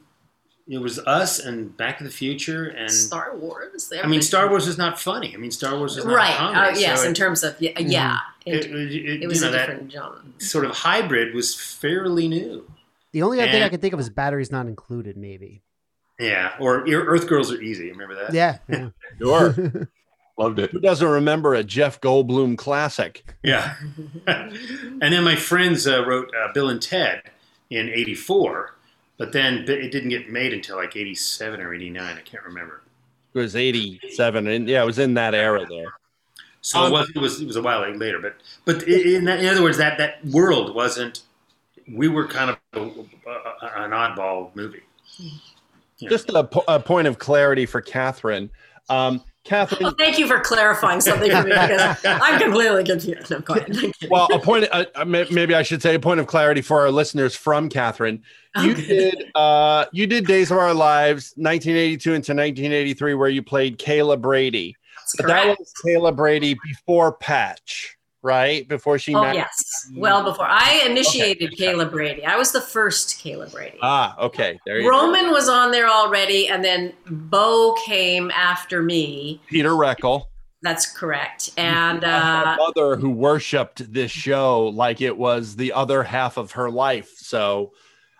It 0.68 0.78
was 0.78 0.98
us 0.98 1.38
and 1.38 1.74
Back 1.76 1.96
to 1.98 2.04
the 2.04 2.10
Future 2.10 2.66
and 2.66 2.90
Star 2.90 3.34
Wars. 3.36 3.90
I 4.02 4.06
mean, 4.06 4.20
Star 4.20 4.48
Wars 4.50 4.66
is 4.66 4.76
not 4.76 5.00
funny. 5.00 5.32
I 5.34 5.38
mean, 5.38 5.50
Star 5.50 5.78
Wars 5.78 5.96
is 5.96 6.04
not 6.04 6.14
right? 6.14 6.34
comedy. 6.34 6.76
Uh, 6.76 6.78
yes, 6.78 7.00
so 7.00 7.06
in 7.06 7.12
it- 7.12 7.16
terms 7.16 7.42
of 7.42 7.56
yeah, 7.60 7.78
yeah. 7.78 8.18
It, 8.44 8.66
it, 8.66 8.70
it- 8.92 9.22
it 9.22 9.26
was 9.28 9.40
you 9.42 9.46
know, 9.50 9.54
a 9.56 9.58
different 9.58 9.92
genre. 9.92 10.20
sort 10.38 10.64
of 10.66 10.72
hybrid 10.72 11.34
was 11.34 11.54
fairly 11.54 12.28
new. 12.28 12.70
The 13.12 13.22
only 13.22 13.40
other 13.40 13.50
thing 13.50 13.62
I 13.62 13.70
can 13.70 13.80
think 13.80 13.94
of 13.94 14.00
is 14.00 14.10
batteries 14.10 14.50
not 14.52 14.66
included, 14.66 15.16
maybe. 15.16 15.62
Yeah, 16.20 16.52
or 16.60 16.86
Earth 16.86 17.26
Girls 17.28 17.50
are 17.52 17.60
easy. 17.62 17.90
Remember 17.90 18.14
that? 18.16 18.34
Yeah. 18.34 18.58
yeah. 18.68 18.88
sure 19.18 19.88
Loved 20.38 20.58
it. 20.60 20.70
who 20.70 20.78
doesn't 20.80 21.08
remember 21.08 21.54
a 21.54 21.64
jeff 21.64 22.00
goldblum 22.00 22.56
classic 22.58 23.24
Yeah. 23.42 23.74
and 24.26 25.00
then 25.00 25.24
my 25.24 25.34
friends 25.34 25.86
uh, 25.86 26.04
wrote 26.06 26.30
uh, 26.34 26.52
Bill 26.52 26.68
and 26.68 26.80
Ted 26.80 27.22
in 27.70 27.88
'84, 27.88 28.74
but 29.18 29.32
then 29.32 29.64
b- 29.66 29.72
it 29.74 29.90
didn't 29.92 30.08
get 30.08 30.30
made 30.30 30.52
until 30.54 30.76
like 30.76 30.96
'87 30.96 31.60
or 31.60 31.74
'89. 31.74 32.16
I 32.16 32.20
can't 32.22 32.44
remember. 32.44 32.82
it 33.34 33.38
was 33.38 33.54
87 33.54 34.46
and 34.46 34.68
yeah 34.68 34.82
it 34.82 34.86
was 34.86 34.98
in 34.98 35.14
that 35.14 35.34
era 35.34 35.66
there 35.68 35.92
So 36.62 36.80
Um, 36.80 36.86
it, 36.86 36.92
was, 36.92 37.10
it 37.14 37.18
was 37.18 37.40
it 37.42 37.46
was 37.46 37.56
a 37.56 37.62
while 37.62 37.88
later. 37.96 38.18
But 38.20 38.36
but 38.64 38.82
in, 38.88 39.24
that, 39.26 39.40
in 39.40 39.46
other 39.46 39.62
words, 39.62 39.76
that 39.78 39.98
that 39.98 40.24
world 40.24 40.74
wasn't. 40.74 41.22
We 41.90 42.08
were 42.08 42.26
kind 42.26 42.50
of 42.50 42.58
a, 42.74 42.80
a, 42.80 43.84
an 43.84 43.90
oddball 43.92 44.54
movie. 44.54 44.82
Yeah. 45.98 46.08
just 46.10 46.28
a, 46.30 46.44
po- 46.44 46.64
a 46.68 46.78
point 46.78 47.08
of 47.08 47.18
clarity 47.18 47.66
for 47.66 47.80
catherine 47.80 48.50
um, 48.88 49.22
catherine 49.48 49.82
Well, 49.82 49.94
thank 49.98 50.18
you 50.18 50.26
for 50.26 50.40
clarifying 50.40 51.00
something 51.00 51.30
for 51.30 51.42
me 51.42 51.50
because 51.50 51.96
I'm 52.04 52.38
completely 52.40 52.84
confused. 52.84 53.30
No, 53.30 53.40
go 53.40 53.54
ahead. 53.54 53.76
well, 54.10 54.28
a 54.32 54.38
point. 54.38 54.68
Uh, 54.70 54.84
uh, 54.94 55.04
maybe 55.04 55.54
I 55.54 55.62
should 55.62 55.82
say 55.82 55.94
a 55.94 56.00
point 56.00 56.20
of 56.20 56.26
clarity 56.26 56.60
for 56.60 56.80
our 56.80 56.90
listeners 56.90 57.34
from 57.34 57.68
Catherine. 57.68 58.22
You 58.62 58.74
did. 58.74 59.30
Uh, 59.34 59.86
you 59.92 60.06
did 60.06 60.26
Days 60.26 60.50
of 60.50 60.58
Our 60.58 60.74
Lives, 60.74 61.32
1982 61.36 62.10
into 62.10 62.32
1983, 62.32 63.14
where 63.14 63.28
you 63.28 63.42
played 63.42 63.78
Kayla 63.78 64.20
Brady. 64.20 64.76
but 65.16 65.26
that 65.26 65.58
was 65.58 65.72
Kayla 65.84 66.14
Brady 66.16 66.56
before 66.64 67.12
Patch, 67.12 67.97
right? 68.28 68.68
Before 68.68 68.98
she 68.98 69.14
Oh 69.14 69.22
met. 69.22 69.34
yes, 69.34 69.90
well 69.96 70.22
before 70.22 70.46
I 70.46 70.82
initiated 70.86 71.52
Kayla 71.52 71.90
Brady, 71.90 72.24
I 72.24 72.36
was 72.36 72.52
the 72.52 72.60
first 72.60 73.18
Kayla 73.24 73.50
Brady. 73.50 73.78
Ah, 73.82 74.16
okay. 74.18 74.58
There 74.66 74.78
you 74.78 74.82
go. 74.84 74.90
Roman 74.90 75.30
was 75.30 75.48
on 75.48 75.70
there 75.72 75.88
already, 75.88 76.48
and 76.48 76.62
then 76.64 76.92
Bo 77.08 77.74
came 77.86 78.30
after 78.32 78.82
me. 78.82 79.40
Peter 79.48 79.70
Reckell. 79.70 80.26
That's 80.60 80.86
correct. 80.92 81.50
And 81.56 82.02
uh, 82.04 82.56
mother 82.58 82.96
who 82.96 83.10
worshipped 83.10 83.92
this 83.92 84.10
show 84.10 84.66
like 84.66 85.00
it 85.00 85.16
was 85.16 85.54
the 85.56 85.72
other 85.72 86.02
half 86.02 86.36
of 86.36 86.52
her 86.52 86.68
life. 86.68 87.14
So 87.16 87.72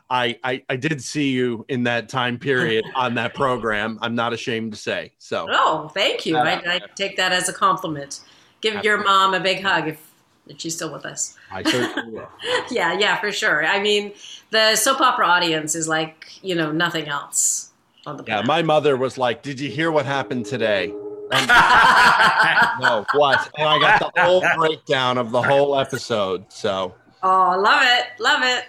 I, 0.09 0.39
I 0.45 0.63
I 0.69 0.77
did 0.77 1.03
see 1.03 1.31
you 1.33 1.67
in 1.69 1.83
that 1.85 2.09
time 2.09 2.39
period 2.39 2.85
on 2.95 3.15
that 3.17 3.35
program. 3.35 3.99
I'm 4.03 4.15
not 4.15 4.33
ashamed 4.33 4.73
to 4.73 4.79
say. 4.79 5.13
So 5.19 5.49
oh, 5.51 5.91
thank 5.93 6.25
you. 6.27 6.37
I, 6.37 6.77
I 6.77 6.81
take 6.95 7.17
that 7.17 7.33
as 7.33 7.49
a 7.49 7.53
compliment. 7.53 8.21
Give 8.61 8.83
your 8.85 9.03
mom 9.05 9.35
a 9.35 9.41
big 9.41 9.63
hug 9.63 9.89
if, 9.89 10.11
if 10.49 10.61
she's 10.61 10.75
still 10.75 10.93
with 10.93 11.05
us. 11.07 11.37
I 11.51 11.63
certainly 11.63 12.13
will. 12.19 12.29
yeah, 12.71 12.99
yeah, 12.99 13.21
for 13.21 13.31
sure. 13.33 13.65
I 13.65 13.81
mean, 13.81 14.13
the 14.51 14.75
soap 14.77 15.01
opera 15.01 15.27
audience 15.27 15.75
is 15.75 15.87
like 15.89 16.27
you 16.43 16.55
know 16.55 16.73
nothing 16.73 17.09
else 17.09 17.71
on 18.07 18.17
the 18.17 18.25
Yeah, 18.27 18.43
my 18.43 18.63
mother 18.63 18.97
was 18.97 19.17
like, 19.19 19.43
"Did 19.43 19.61
you 19.61 19.71
hear 19.71 19.91
what 19.93 20.07
happened 20.07 20.47
today?" 20.47 20.93
And- 21.31 21.47
no, 22.81 23.05
what? 23.13 23.51
And 23.59 23.69
I 23.69 23.79
got 23.79 24.15
the 24.15 24.23
whole 24.23 24.43
breakdown 24.57 25.19
of 25.19 25.31
the 25.31 25.43
whole 25.43 25.79
episode. 25.79 26.47
So 26.51 26.95
Oh, 27.23 27.61
love 27.63 27.83
it, 27.85 28.07
love 28.21 28.43
it. 28.43 28.65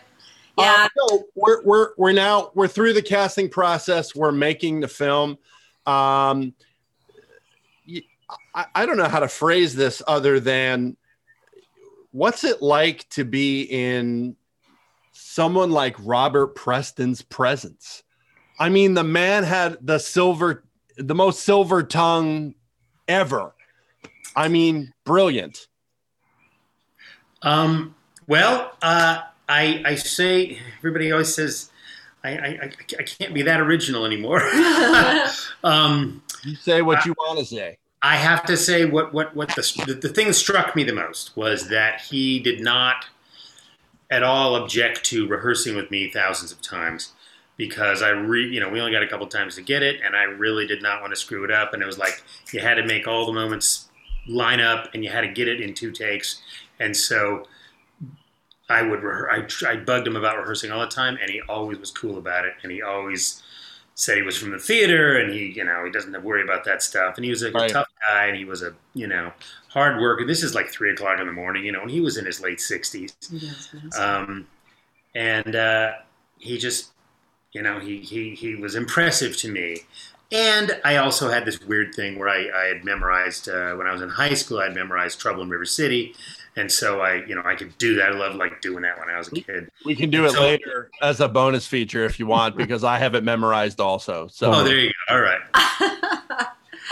Yeah. 0.58 0.88
Uh, 0.98 1.08
so 1.08 1.24
we're 1.36 1.64
we're 1.64 1.90
we're 1.98 2.12
now 2.12 2.52
we're 2.56 2.68
through 2.68 2.94
the 2.94 3.02
casting 3.02 3.48
process. 3.50 4.14
We're 4.14 4.32
making 4.34 4.82
the 4.82 4.88
film. 4.90 5.38
Um, 5.86 6.54
I, 8.54 8.66
I 8.76 8.86
don't 8.86 8.98
know 8.98 9.08
how 9.08 9.20
to 9.20 9.28
phrase 9.28 9.76
this 9.76 10.02
other 10.08 10.40
than 10.40 10.98
what's 12.12 12.44
it 12.44 12.62
like 12.62 13.08
to 13.10 13.24
be 13.24 13.64
in 13.64 14.36
someone 15.14 15.72
like 15.72 15.96
Robert 16.00 16.56
Preston's 16.56 17.22
presence. 17.22 18.04
I 18.60 18.70
mean, 18.70 18.94
the 18.94 19.04
man 19.04 19.44
had 19.44 19.78
the 19.82 20.00
silver, 20.00 20.64
the 20.98 21.16
most 21.16 21.42
silver 21.44 21.84
tongue 21.84 22.56
ever. 23.08 23.54
I 24.36 24.48
mean, 24.48 24.94
brilliant. 25.06 25.68
Um, 27.42 27.96
well, 28.28 28.72
uh, 28.82 29.22
I, 29.48 29.82
I 29.86 29.96
say, 29.96 30.60
everybody 30.78 31.12
always 31.12 31.34
says, 31.34 31.72
I, 32.24 32.32
I, 32.32 32.72
I 33.00 33.04
can't 33.04 33.34
be 33.34 33.42
that 33.44 33.62
original 33.62 34.06
anymore. 34.06 34.42
um, 35.64 36.22
You 36.44 36.56
say 36.56 36.82
what 36.82 37.06
you 37.06 37.14
want 37.18 37.40
to 37.40 37.46
say. 37.46 37.79
I 38.02 38.16
have 38.16 38.46
to 38.46 38.56
say 38.56 38.86
what, 38.86 39.14
what, 39.14 39.36
what 39.36 39.50
the, 39.50 39.98
the, 40.02 40.10
thing 40.10 40.28
that 40.28 40.34
struck 40.34 40.76
me 40.76 40.84
the 40.84 40.94
most 40.94 41.36
was 41.36 41.68
that 41.68 42.02
he 42.02 42.40
did 42.40 42.62
not 42.62 43.06
at 44.10 44.24
all 44.24 44.56
object 44.56 45.04
to 45.06 45.28
rehearsing 45.28 45.76
with 45.76 45.92
me 45.92 46.10
thousands 46.10 46.52
of 46.52 46.62
times 46.62 47.12
because 47.58 48.02
I 48.02 48.10
re, 48.10 48.48
you 48.48 48.62
know, 48.62 48.70
we 48.70 48.80
only 48.80 48.94
got 48.94 49.04
a 49.04 49.08
couple 49.08 49.28
times 49.28 49.56
to 49.56 49.62
get 49.62 49.84
it 49.84 50.00
and 50.04 50.16
I 50.16 50.24
really 50.24 50.66
did 50.66 50.82
not 50.82 51.02
want 51.02 51.12
to 51.12 51.18
screw 51.18 51.44
it 51.44 51.52
up. 51.52 51.74
And 51.74 51.84
it 51.84 51.86
was 51.86 51.98
like, 51.98 52.24
you 52.54 52.62
had 52.62 52.76
to 52.76 52.86
make 52.86 53.06
all 53.06 53.26
the 53.26 53.34
moments 53.34 53.90
line 54.28 54.62
up 54.62 54.94
and 54.94 55.04
you 55.04 55.10
had 55.10 55.22
to 55.22 55.28
get 55.28 55.50
it 55.50 55.60
in 55.60 55.74
two 55.74 55.92
takes. 55.92 56.42
And 56.80 56.96
so 56.96 57.48
I 58.70 58.82
would, 58.82 59.02
I, 59.04 59.46
I 59.68 59.76
bugged 59.76 60.08
him 60.08 60.16
about 60.16 60.38
rehearsing 60.38 60.72
all 60.72 60.80
the 60.80 60.88
time 60.88 61.18
and 61.22 61.30
he 61.30 61.42
always 61.50 61.78
was 61.78 61.92
cool 61.92 62.18
about 62.18 62.46
it. 62.46 62.54
And 62.64 62.72
he 62.72 62.82
always 62.82 63.44
said 64.00 64.16
he 64.16 64.24
was 64.24 64.38
from 64.38 64.52
the 64.52 64.58
theater 64.58 65.18
and 65.18 65.34
he, 65.34 65.48
you 65.48 65.66
know, 65.66 65.84
he 65.84 65.92
doesn't 65.92 66.14
have 66.14 66.22
to 66.22 66.26
worry 66.28 66.42
about 66.42 66.64
that 66.64 66.82
stuff. 66.82 67.18
And 67.18 67.26
he 67.26 67.32
was 67.32 67.44
like 67.44 67.54
Right. 67.54 67.70
a 67.70 67.74
tough 67.74 67.88
guy 68.08 68.28
and 68.28 68.38
he 68.38 68.46
was 68.46 68.62
a, 68.62 68.74
you 68.94 69.08
know, 69.08 69.34
hard 69.68 70.00
worker. 70.02 70.26
This 70.26 70.42
is 70.42 70.56
like 70.56 70.70
three 70.70 70.94
o'clock 70.94 71.20
in 71.20 71.28
the 71.28 71.34
morning, 71.34 71.66
you 71.66 71.74
know, 71.74 71.82
and 71.82 71.92
he 71.92 72.00
was 72.00 72.16
in 72.16 72.26
his 72.26 72.40
late 72.40 72.62
sixties. 72.62 73.14
Um, 74.00 74.48
and 75.16 75.54
uh, 75.54 75.92
he 76.38 76.58
just, 76.58 76.92
you 77.52 77.62
know, 77.62 77.80
he, 77.80 78.00
he, 78.00 78.36
he 78.36 78.56
was 78.56 78.76
impressive 78.76 79.36
to 79.38 79.52
me. 79.52 79.82
And 80.32 80.80
I 80.86 80.96
also 80.98 81.30
had 81.30 81.44
this 81.44 81.60
weird 81.60 81.94
thing 81.94 82.18
where 82.18 82.30
I, 82.30 82.48
I 82.56 82.66
had 82.68 82.86
memorized, 82.86 83.50
uh, 83.50 83.74
when 83.74 83.86
I 83.86 83.92
was 83.92 84.02
in 84.02 84.08
high 84.10 84.36
school, 84.36 84.60
I 84.60 84.66
had 84.66 84.76
memorized 84.76 85.20
Trouble 85.20 85.42
in 85.42 85.50
River 85.50 85.66
City. 85.66 86.16
And 86.60 86.70
so 86.70 87.00
I, 87.00 87.24
you 87.26 87.36
know, 87.36 87.42
I 87.46 87.56
could 87.56 87.78
do 87.78 87.96
that. 87.96 88.12
I 88.12 88.18
loved 88.18 88.36
like 88.36 88.60
doing 88.60 88.82
that 88.82 89.00
when 89.00 89.10
I 89.10 89.18
was 89.18 89.30
a 89.30 89.32
kid. 89.32 89.70
We 89.86 89.96
can 89.96 90.10
do 90.10 90.26
it 90.26 90.32
So- 90.32 90.42
later 90.42 90.92
as 91.02 91.22
a 91.22 91.30
bonus 91.30 91.66
feature 91.66 92.04
if 92.04 92.20
you 92.20 92.28
want, 92.28 92.58
because 92.58 92.84
I 92.84 92.98
have 92.98 93.16
it 93.16 93.24
memorized 93.24 93.80
also. 93.80 94.28
So 94.28 94.52
Oh, 94.52 94.64
there 94.66 94.78
you 94.78 94.92
go. 95.08 95.16
All 95.16 95.22
right. 95.22 95.40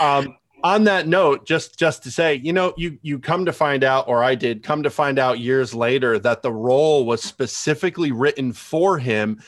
um, 0.00 0.36
on 0.64 0.84
that 0.84 1.06
note, 1.06 1.44
just 1.46 1.78
just 1.78 2.02
to 2.04 2.10
say, 2.10 2.36
you 2.36 2.52
know, 2.54 2.72
you 2.78 2.98
you 3.02 3.18
come 3.18 3.44
to 3.44 3.52
find 3.52 3.84
out, 3.84 4.08
or 4.08 4.24
I 4.24 4.34
did 4.34 4.62
come 4.62 4.82
to 4.84 4.90
find 4.90 5.18
out 5.18 5.38
years 5.38 5.74
later 5.74 6.18
that 6.18 6.42
the 6.42 6.50
role 6.50 7.04
was 7.04 7.22
specifically 7.22 8.10
written 8.10 8.52
for 8.54 8.98
him 8.98 9.40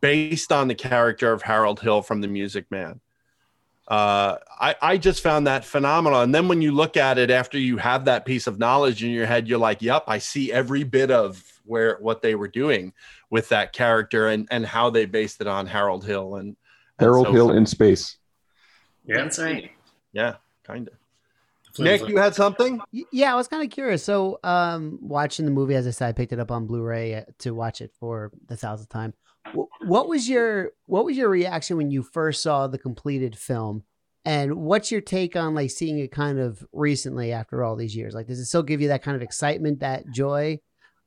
based 0.00 0.50
on 0.50 0.66
the 0.66 0.74
character 0.74 1.32
of 1.32 1.40
Harold 1.42 1.78
Hill 1.80 2.02
from 2.02 2.20
The 2.20 2.28
Music 2.28 2.66
Man. 2.70 3.00
Uh, 3.88 4.36
I 4.60 4.76
I 4.82 4.98
just 4.98 5.22
found 5.22 5.46
that 5.46 5.64
phenomenal. 5.64 6.20
And 6.20 6.34
then 6.34 6.46
when 6.46 6.60
you 6.60 6.72
look 6.72 6.98
at 6.98 7.16
it 7.16 7.30
after 7.30 7.58
you 7.58 7.78
have 7.78 8.04
that 8.04 8.26
piece 8.26 8.46
of 8.46 8.58
knowledge 8.58 9.02
in 9.02 9.10
your 9.10 9.24
head, 9.24 9.48
you're 9.48 9.58
like, 9.58 9.80
"Yep, 9.80 10.04
I 10.06 10.18
see 10.18 10.52
every 10.52 10.84
bit 10.84 11.10
of 11.10 11.42
where 11.64 11.96
what 12.00 12.20
they 12.20 12.34
were 12.34 12.48
doing 12.48 12.92
with 13.30 13.48
that 13.48 13.72
character 13.72 14.28
and 14.28 14.46
and 14.50 14.66
how 14.66 14.90
they 14.90 15.06
based 15.06 15.40
it 15.40 15.46
on 15.46 15.66
Harold 15.66 16.04
Hill 16.04 16.36
and." 16.36 16.48
and 16.98 17.06
Harold 17.06 17.26
so 17.28 17.32
Hill 17.32 17.46
forth. 17.46 17.56
in 17.56 17.66
space. 17.66 18.18
Yeah. 19.06 19.22
That's 19.22 19.38
right. 19.38 19.70
Yeah, 20.12 20.34
kind 20.64 20.88
of. 20.88 20.94
Nick, 21.78 22.08
you 22.08 22.16
had 22.16 22.34
something? 22.34 22.80
Yeah, 23.12 23.32
I 23.32 23.36
was 23.36 23.46
kind 23.46 23.62
of 23.62 23.70
curious. 23.70 24.02
So, 24.02 24.40
um, 24.42 24.98
watching 25.00 25.44
the 25.44 25.52
movie, 25.52 25.76
as 25.76 25.86
I 25.86 25.90
said, 25.90 26.08
I 26.08 26.12
picked 26.12 26.32
it 26.32 26.40
up 26.40 26.50
on 26.50 26.66
Blu-ray 26.66 27.14
uh, 27.14 27.22
to 27.38 27.52
watch 27.52 27.80
it 27.80 27.92
for 28.00 28.32
the 28.48 28.56
thousandth 28.56 28.88
time. 28.88 29.14
Wh- 29.54 29.82
What 29.82 30.08
was 30.08 30.28
your 30.28 30.72
What 30.86 31.04
was 31.04 31.16
your 31.16 31.28
reaction 31.28 31.76
when 31.76 31.90
you 31.90 32.02
first 32.02 32.42
saw 32.42 32.66
the 32.66 32.78
completed 32.78 33.36
film? 33.36 33.84
And 34.24 34.56
what's 34.56 34.90
your 34.92 35.00
take 35.00 35.36
on 35.36 35.54
like 35.54 35.70
seeing 35.70 35.98
it 35.98 36.12
kind 36.12 36.38
of 36.38 36.62
recently 36.72 37.32
after 37.32 37.64
all 37.64 37.76
these 37.76 37.96
years? 37.96 38.14
Like, 38.14 38.26
does 38.26 38.38
it 38.38 38.44
still 38.46 38.62
give 38.62 38.80
you 38.80 38.88
that 38.88 39.02
kind 39.02 39.16
of 39.16 39.22
excitement, 39.22 39.80
that 39.80 40.10
joy? 40.10 40.60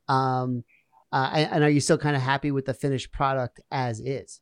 Um, 0.08 0.64
uh, 1.12 1.30
and, 1.34 1.52
and 1.54 1.64
are 1.64 1.70
you 1.70 1.82
still 1.82 1.98
kind 2.00 2.16
of 2.16 2.22
happy 2.22 2.50
with 2.52 2.66
the 2.66 2.74
finished 2.74 3.12
product 3.12 3.60
as 3.70 4.00
is? 4.00 4.42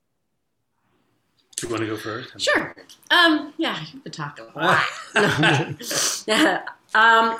Do 1.57 1.67
you 1.67 1.73
want 1.73 1.81
to 1.81 1.87
go 1.87 1.97
first? 1.97 2.39
Sure. 2.39 2.73
Um, 3.11 3.53
yeah, 3.57 3.83
you've 3.91 4.03
been 4.03 4.13
talking 4.13 4.45
a 4.55 4.57
lot. 4.57 4.85
Um, 6.95 7.37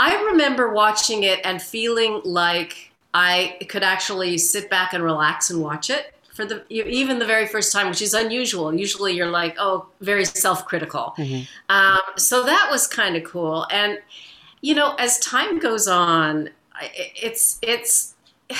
I 0.00 0.20
remember 0.32 0.72
watching 0.72 1.22
it 1.22 1.40
and 1.44 1.60
feeling 1.62 2.22
like 2.24 2.90
I 3.14 3.58
could 3.68 3.84
actually 3.84 4.36
sit 4.38 4.68
back 4.68 4.92
and 4.92 5.02
relax 5.02 5.48
and 5.48 5.62
watch 5.62 5.88
it 5.88 6.14
for 6.34 6.44
the 6.44 6.64
even 6.68 7.20
the 7.20 7.24
very 7.26 7.46
first 7.46 7.72
time, 7.72 7.88
which 7.88 8.02
is 8.02 8.12
unusual. 8.12 8.74
Usually, 8.74 9.14
you're 9.14 9.30
like, 9.30 9.54
oh, 9.58 9.86
very 10.00 10.24
self-critical. 10.24 11.14
Um, 11.68 12.00
so 12.16 12.42
that 12.44 12.68
was 12.70 12.88
kind 12.88 13.16
of 13.16 13.22
cool. 13.22 13.66
And 13.70 14.00
you 14.60 14.74
know, 14.74 14.94
as 14.98 15.18
time 15.20 15.58
goes 15.60 15.86
on, 15.88 16.50
it's 16.82 17.58
it's. 17.62 18.14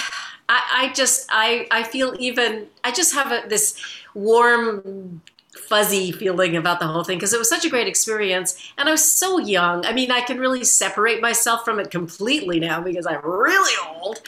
I, 0.47 0.91
I 0.91 0.93
just 0.93 1.27
I 1.31 1.67
I 1.71 1.83
feel 1.85 2.15
even 2.19 2.67
I 2.85 2.93
just 2.93 3.15
have 3.15 3.33
a, 3.33 3.49
this 3.49 3.83
warm 4.13 5.23
fuzzy 5.69 6.13
feeling 6.13 6.57
about 6.57 6.81
the 6.81 6.87
whole 6.87 7.05
thing 7.05 7.19
because 7.19 7.33
it 7.33 7.39
was 7.39 7.49
such 7.49 7.65
a 7.65 7.71
great 7.71 7.89
experience 7.89 8.73
and 8.79 8.89
I 8.89 8.93
was 8.93 9.05
so 9.05 9.39
young. 9.39 9.85
I 9.85 9.93
mean, 9.93 10.11
I 10.11 10.21
can 10.21 10.39
really 10.39 10.65
separate 10.65 11.21
myself 11.21 11.65
from 11.65 11.81
it 11.81 11.91
completely 11.91 12.61
now 12.61 12.81
because 12.81 13.07
I'm 13.07 13.25
really 13.25 13.75
old. 13.97 14.21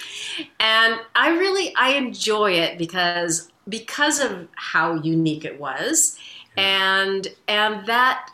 And 0.60 1.00
I 1.14 1.30
really 1.30 1.74
I 1.76 1.90
enjoy 1.90 2.52
it 2.52 2.78
because 2.78 3.50
because 3.68 4.20
of 4.20 4.48
how 4.54 4.94
unique 4.94 5.44
it 5.44 5.58
was 5.58 6.18
and 6.56 7.28
and 7.48 7.86
that 7.86 8.30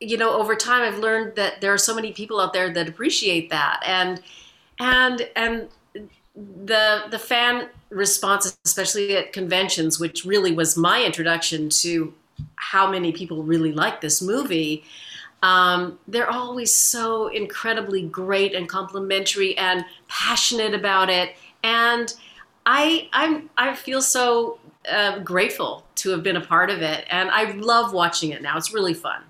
you 0.00 0.16
know 0.16 0.32
over 0.32 0.54
time 0.54 0.82
I've 0.82 0.98
learned 0.98 1.36
that 1.36 1.60
there 1.60 1.72
are 1.72 1.78
so 1.78 1.94
many 1.94 2.12
people 2.12 2.40
out 2.40 2.52
there 2.52 2.72
that 2.72 2.88
appreciate 2.88 3.50
that 3.50 3.82
and 3.86 4.22
and 4.78 5.28
and 5.34 5.68
the 6.34 7.04
the 7.10 7.18
fan 7.18 7.68
response 7.96 8.56
especially 8.64 9.16
at 9.16 9.32
conventions 9.32 9.98
which 9.98 10.24
really 10.24 10.52
was 10.52 10.76
my 10.76 11.02
introduction 11.02 11.68
to 11.68 12.12
how 12.56 12.90
many 12.90 13.12
people 13.12 13.42
really 13.42 13.72
like 13.72 14.00
this 14.00 14.20
movie 14.20 14.84
um, 15.42 15.98
they're 16.08 16.30
always 16.30 16.74
so 16.74 17.28
incredibly 17.28 18.02
great 18.02 18.54
and 18.54 18.68
complimentary 18.68 19.56
and 19.56 19.84
passionate 20.08 20.74
about 20.74 21.08
it. 21.10 21.36
And 21.62 22.12
i 22.68 23.08
i'm 23.12 23.48
i 23.56 23.76
feel 23.76 24.02
so 24.02 24.58
uh, 24.90 25.20
grateful 25.20 25.86
to 25.94 26.10
have 26.10 26.24
been 26.24 26.36
a 26.36 26.40
part 26.40 26.68
of 26.70 26.82
it. 26.82 27.04
And 27.10 27.30
i 27.30 27.52
love 27.52 27.92
watching 27.92 28.30
it 28.30 28.42
now. 28.42 28.56
It's 28.56 28.72
really 28.72 28.94
fun. 28.94 29.22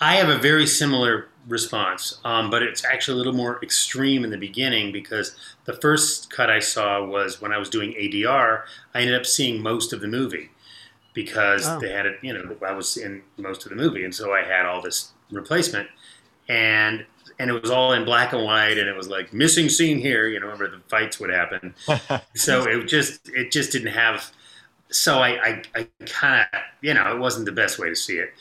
I 0.00 0.16
have 0.16 0.28
a 0.28 0.38
very 0.38 0.66
similar 0.66 1.28
response, 1.50 2.18
um, 2.24 2.50
but 2.50 2.62
it's 2.62 2.84
actually 2.84 3.14
a 3.14 3.18
little 3.18 3.34
more 3.34 3.60
extreme 3.62 4.24
in 4.24 4.30
the 4.30 4.38
beginning 4.38 4.92
because 4.92 5.36
the 5.66 5.74
first 5.74 6.30
cut 6.30 6.50
I 6.50 6.60
saw 6.60 7.04
was 7.04 7.40
when 7.42 7.52
I 7.52 7.58
was 7.58 7.70
doing 7.70 7.94
ADR. 7.94 8.64
I 8.94 9.00
ended 9.02 9.16
up 9.16 9.26
seeing 9.26 9.62
most 9.62 9.92
of 9.92 10.00
the 10.00 10.08
movie 10.08 10.50
because 11.14 11.66
Oh. 11.68 11.80
they 11.80 11.90
had 11.92 12.06
it. 12.06 12.18
You 12.22 12.32
know, 12.34 12.56
I 12.66 12.72
was 12.72 12.96
in 12.96 13.22
most 13.38 13.64
of 13.64 13.70
the 13.70 13.76
movie, 13.76 14.04
and 14.04 14.14
so 14.14 14.32
I 14.34 14.42
had 14.42 14.66
all 14.66 14.82
this 14.82 15.12
replacement, 15.30 15.88
and 16.48 17.06
and 17.38 17.50
it 17.50 17.60
was 17.62 17.70
all 17.70 17.92
in 17.94 18.04
black 18.04 18.32
and 18.34 18.44
white, 18.44 18.78
and 18.78 18.88
it 18.88 18.96
was 18.96 19.08
like 19.08 19.32
missing 19.32 19.68
scene 19.68 19.98
here. 19.98 20.28
You 20.28 20.40
know, 20.40 20.48
where 20.56 20.68
the 20.68 20.80
fights 20.88 21.20
would 21.20 21.30
happen. 21.30 21.74
so 22.36 22.64
it 22.68 22.86
just 22.86 23.28
it 23.30 23.50
just 23.52 23.72
didn't 23.72 23.92
have. 23.92 24.30
So 24.90 25.18
I 25.20 25.30
I, 25.48 25.62
I 25.74 25.88
kind 26.06 26.46
of 26.52 26.60
you 26.82 26.94
know 26.94 27.14
it 27.14 27.18
wasn't 27.18 27.46
the 27.46 27.52
best 27.52 27.78
way 27.78 27.88
to 27.88 27.96
see 27.96 28.18
it. 28.18 28.32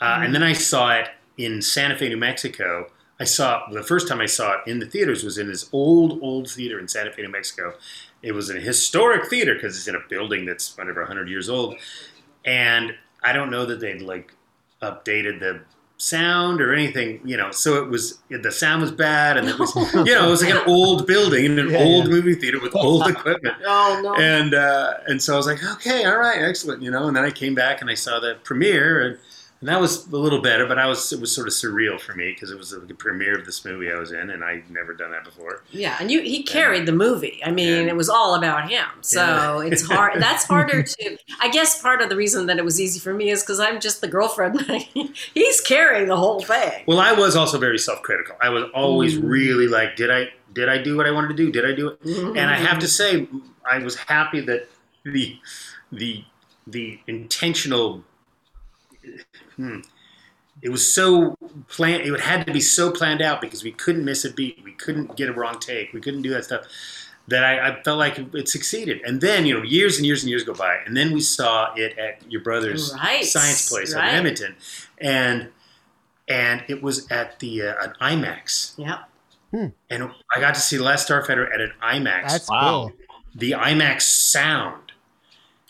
Uh, 0.00 0.20
and 0.22 0.34
then 0.34 0.42
I 0.42 0.52
saw 0.52 0.92
it 0.92 1.08
in 1.36 1.62
Santa 1.62 1.96
Fe, 1.96 2.08
New 2.08 2.16
Mexico. 2.16 2.90
I 3.20 3.24
saw 3.24 3.68
the 3.70 3.82
first 3.82 4.08
time 4.08 4.20
I 4.20 4.26
saw 4.26 4.54
it 4.54 4.60
in 4.70 4.78
the 4.80 4.86
theaters 4.86 5.22
was 5.22 5.38
in 5.38 5.48
this 5.48 5.68
old, 5.72 6.20
old 6.22 6.50
theater 6.50 6.78
in 6.78 6.88
Santa 6.88 7.12
Fe, 7.12 7.22
New 7.22 7.28
Mexico. 7.30 7.74
It 8.22 8.32
was 8.32 8.50
a 8.50 8.60
historic 8.60 9.28
theater 9.28 9.54
because 9.54 9.76
it's 9.76 9.88
in 9.88 9.94
a 9.94 10.00
building 10.08 10.46
that's 10.46 10.76
whatever 10.76 11.00
100 11.02 11.28
years 11.28 11.48
old. 11.48 11.76
And 12.44 12.94
I 13.22 13.32
don't 13.32 13.50
know 13.50 13.66
that 13.66 13.80
they'd 13.80 14.02
like 14.02 14.32
updated 14.82 15.40
the 15.40 15.62
sound 15.96 16.60
or 16.60 16.72
anything, 16.74 17.20
you 17.24 17.36
know. 17.36 17.50
So 17.52 17.82
it 17.82 17.88
was 17.88 18.18
the 18.30 18.50
sound 18.50 18.82
was 18.82 18.90
bad, 18.90 19.36
and 19.36 19.48
it 19.48 19.58
was 19.58 19.74
you 19.94 20.14
know 20.14 20.26
it 20.26 20.30
was 20.30 20.42
like 20.42 20.52
an 20.54 20.62
old 20.66 21.06
building 21.06 21.44
in 21.44 21.58
an 21.58 21.68
Yeah, 21.68 21.78
old 21.78 22.06
yeah. 22.06 22.10
movie 22.10 22.34
theater 22.34 22.60
with 22.60 22.74
old 22.74 23.06
equipment. 23.08 23.56
Oh 23.64 24.00
no! 24.02 24.14
And 24.14 24.54
uh, 24.54 24.94
and 25.06 25.22
so 25.22 25.34
I 25.34 25.36
was 25.36 25.46
like, 25.46 25.62
okay, 25.74 26.04
all 26.04 26.18
right, 26.18 26.42
excellent, 26.42 26.82
you 26.82 26.90
know. 26.90 27.06
And 27.06 27.16
then 27.16 27.24
I 27.24 27.30
came 27.30 27.54
back 27.54 27.80
and 27.80 27.88
I 27.90 27.94
saw 27.94 28.18
the 28.18 28.36
premiere, 28.42 29.06
and, 29.06 29.18
and 29.62 29.68
that 29.68 29.80
was 29.80 30.08
a 30.08 30.16
little 30.16 30.42
better, 30.42 30.66
but 30.66 30.76
I 30.76 30.86
was 30.86 31.12
it 31.12 31.20
was 31.20 31.32
sort 31.32 31.46
of 31.46 31.54
surreal 31.54 32.00
for 32.00 32.14
me 32.14 32.32
because 32.32 32.50
it 32.50 32.58
was 32.58 32.72
the 32.72 32.94
premiere 32.94 33.38
of 33.38 33.46
this 33.46 33.64
movie 33.64 33.92
I 33.92 33.96
was 33.96 34.10
in, 34.10 34.30
and 34.30 34.42
I'd 34.42 34.68
never 34.68 34.92
done 34.92 35.12
that 35.12 35.22
before. 35.22 35.62
Yeah, 35.70 35.96
and 36.00 36.10
you 36.10 36.20
he 36.20 36.42
carried 36.42 36.84
the 36.84 36.92
movie. 36.92 37.40
I 37.46 37.52
mean, 37.52 37.86
it 37.86 37.94
was 37.94 38.08
all 38.08 38.34
about 38.34 38.68
him. 38.68 38.86
So 39.02 39.60
Yeah. 39.60 39.70
it's 39.70 39.82
hard. 39.86 40.20
That's 40.20 40.44
harder 40.46 40.82
to. 40.82 41.16
I 41.40 41.48
guess 41.48 41.80
part 41.80 42.02
of 42.02 42.08
the 42.08 42.16
reason 42.16 42.46
that 42.46 42.58
it 42.58 42.64
was 42.64 42.80
easy 42.80 42.98
for 42.98 43.14
me 43.14 43.30
is 43.30 43.42
because 43.44 43.60
I'm 43.60 43.78
just 43.78 44.00
the 44.00 44.08
girlfriend. 44.08 44.60
He's 45.34 45.60
carrying 45.60 46.08
the 46.08 46.16
whole 46.16 46.40
thing. 46.40 46.82
Well, 46.88 46.98
I 46.98 47.12
was 47.12 47.36
also 47.36 47.56
very 47.60 47.78
self-critical. 47.78 48.34
I 48.42 48.48
was 48.48 48.64
always 48.74 49.16
Mm. 49.16 49.28
really 49.30 49.68
like, 49.68 49.94
did 49.94 50.10
I 50.10 50.30
did 50.52 50.68
I 50.68 50.82
do 50.82 50.96
what 50.96 51.06
I 51.06 51.12
wanted 51.12 51.28
to 51.28 51.34
do? 51.34 51.52
Did 51.52 51.64
I 51.64 51.72
do 51.72 51.88
it? 51.88 52.00
And 52.04 52.50
I 52.50 52.56
have 52.56 52.80
to 52.80 52.88
say, 52.88 53.28
I 53.64 53.78
was 53.78 53.94
happy 53.94 54.40
that 54.40 54.68
the 55.04 55.38
the 55.92 56.24
the 56.66 56.98
intentional. 57.06 58.02
Hmm, 59.56 59.80
it 60.60 60.68
was 60.68 60.86
so 60.92 61.36
planned. 61.68 62.02
It 62.02 62.20
had 62.20 62.46
to 62.46 62.52
be 62.52 62.60
so 62.60 62.90
planned 62.90 63.22
out 63.22 63.40
because 63.40 63.62
we 63.64 63.72
couldn't 63.72 64.04
miss 64.04 64.24
a 64.24 64.32
beat. 64.32 64.60
We 64.64 64.72
couldn't 64.72 65.16
get 65.16 65.28
a 65.28 65.32
wrong 65.32 65.58
take. 65.58 65.92
We 65.92 66.00
couldn't 66.00 66.22
do 66.22 66.30
that 66.30 66.44
stuff. 66.44 66.66
That 67.28 67.44
I, 67.44 67.68
I 67.70 67.82
felt 67.82 67.98
like 67.98 68.18
it 68.18 68.48
succeeded. 68.48 69.00
And 69.02 69.20
then 69.20 69.46
you 69.46 69.54
know, 69.54 69.62
years 69.62 69.96
and 69.96 70.04
years 70.04 70.22
and 70.22 70.30
years 70.30 70.42
go 70.42 70.54
by, 70.54 70.78
and 70.84 70.96
then 70.96 71.12
we 71.12 71.20
saw 71.20 71.72
it 71.74 71.96
at 71.96 72.20
your 72.30 72.42
brother's 72.42 72.92
Right, 72.94 73.24
science 73.24 73.68
place 73.68 73.94
right. 73.94 74.08
in 74.08 74.14
Edmonton, 74.16 74.56
and 74.98 75.48
and 76.28 76.64
it 76.68 76.82
was 76.82 77.10
at 77.12 77.38
the 77.38 77.62
uh, 77.62 77.74
an 77.84 77.92
IMAX. 78.00 78.74
Yeah. 78.76 79.04
And 79.90 80.10
I 80.34 80.40
got 80.40 80.54
to 80.54 80.60
see 80.60 80.78
Last 80.78 81.08
Starfighter 81.08 81.52
at 81.54 81.60
an 81.60 81.72
IMAX. 81.82 82.28
That's 82.30 82.48
Wow. 82.48 82.70
cool. 82.70 82.92
The 83.34 83.50
IMAX 83.52 84.02
sound. 84.02 84.81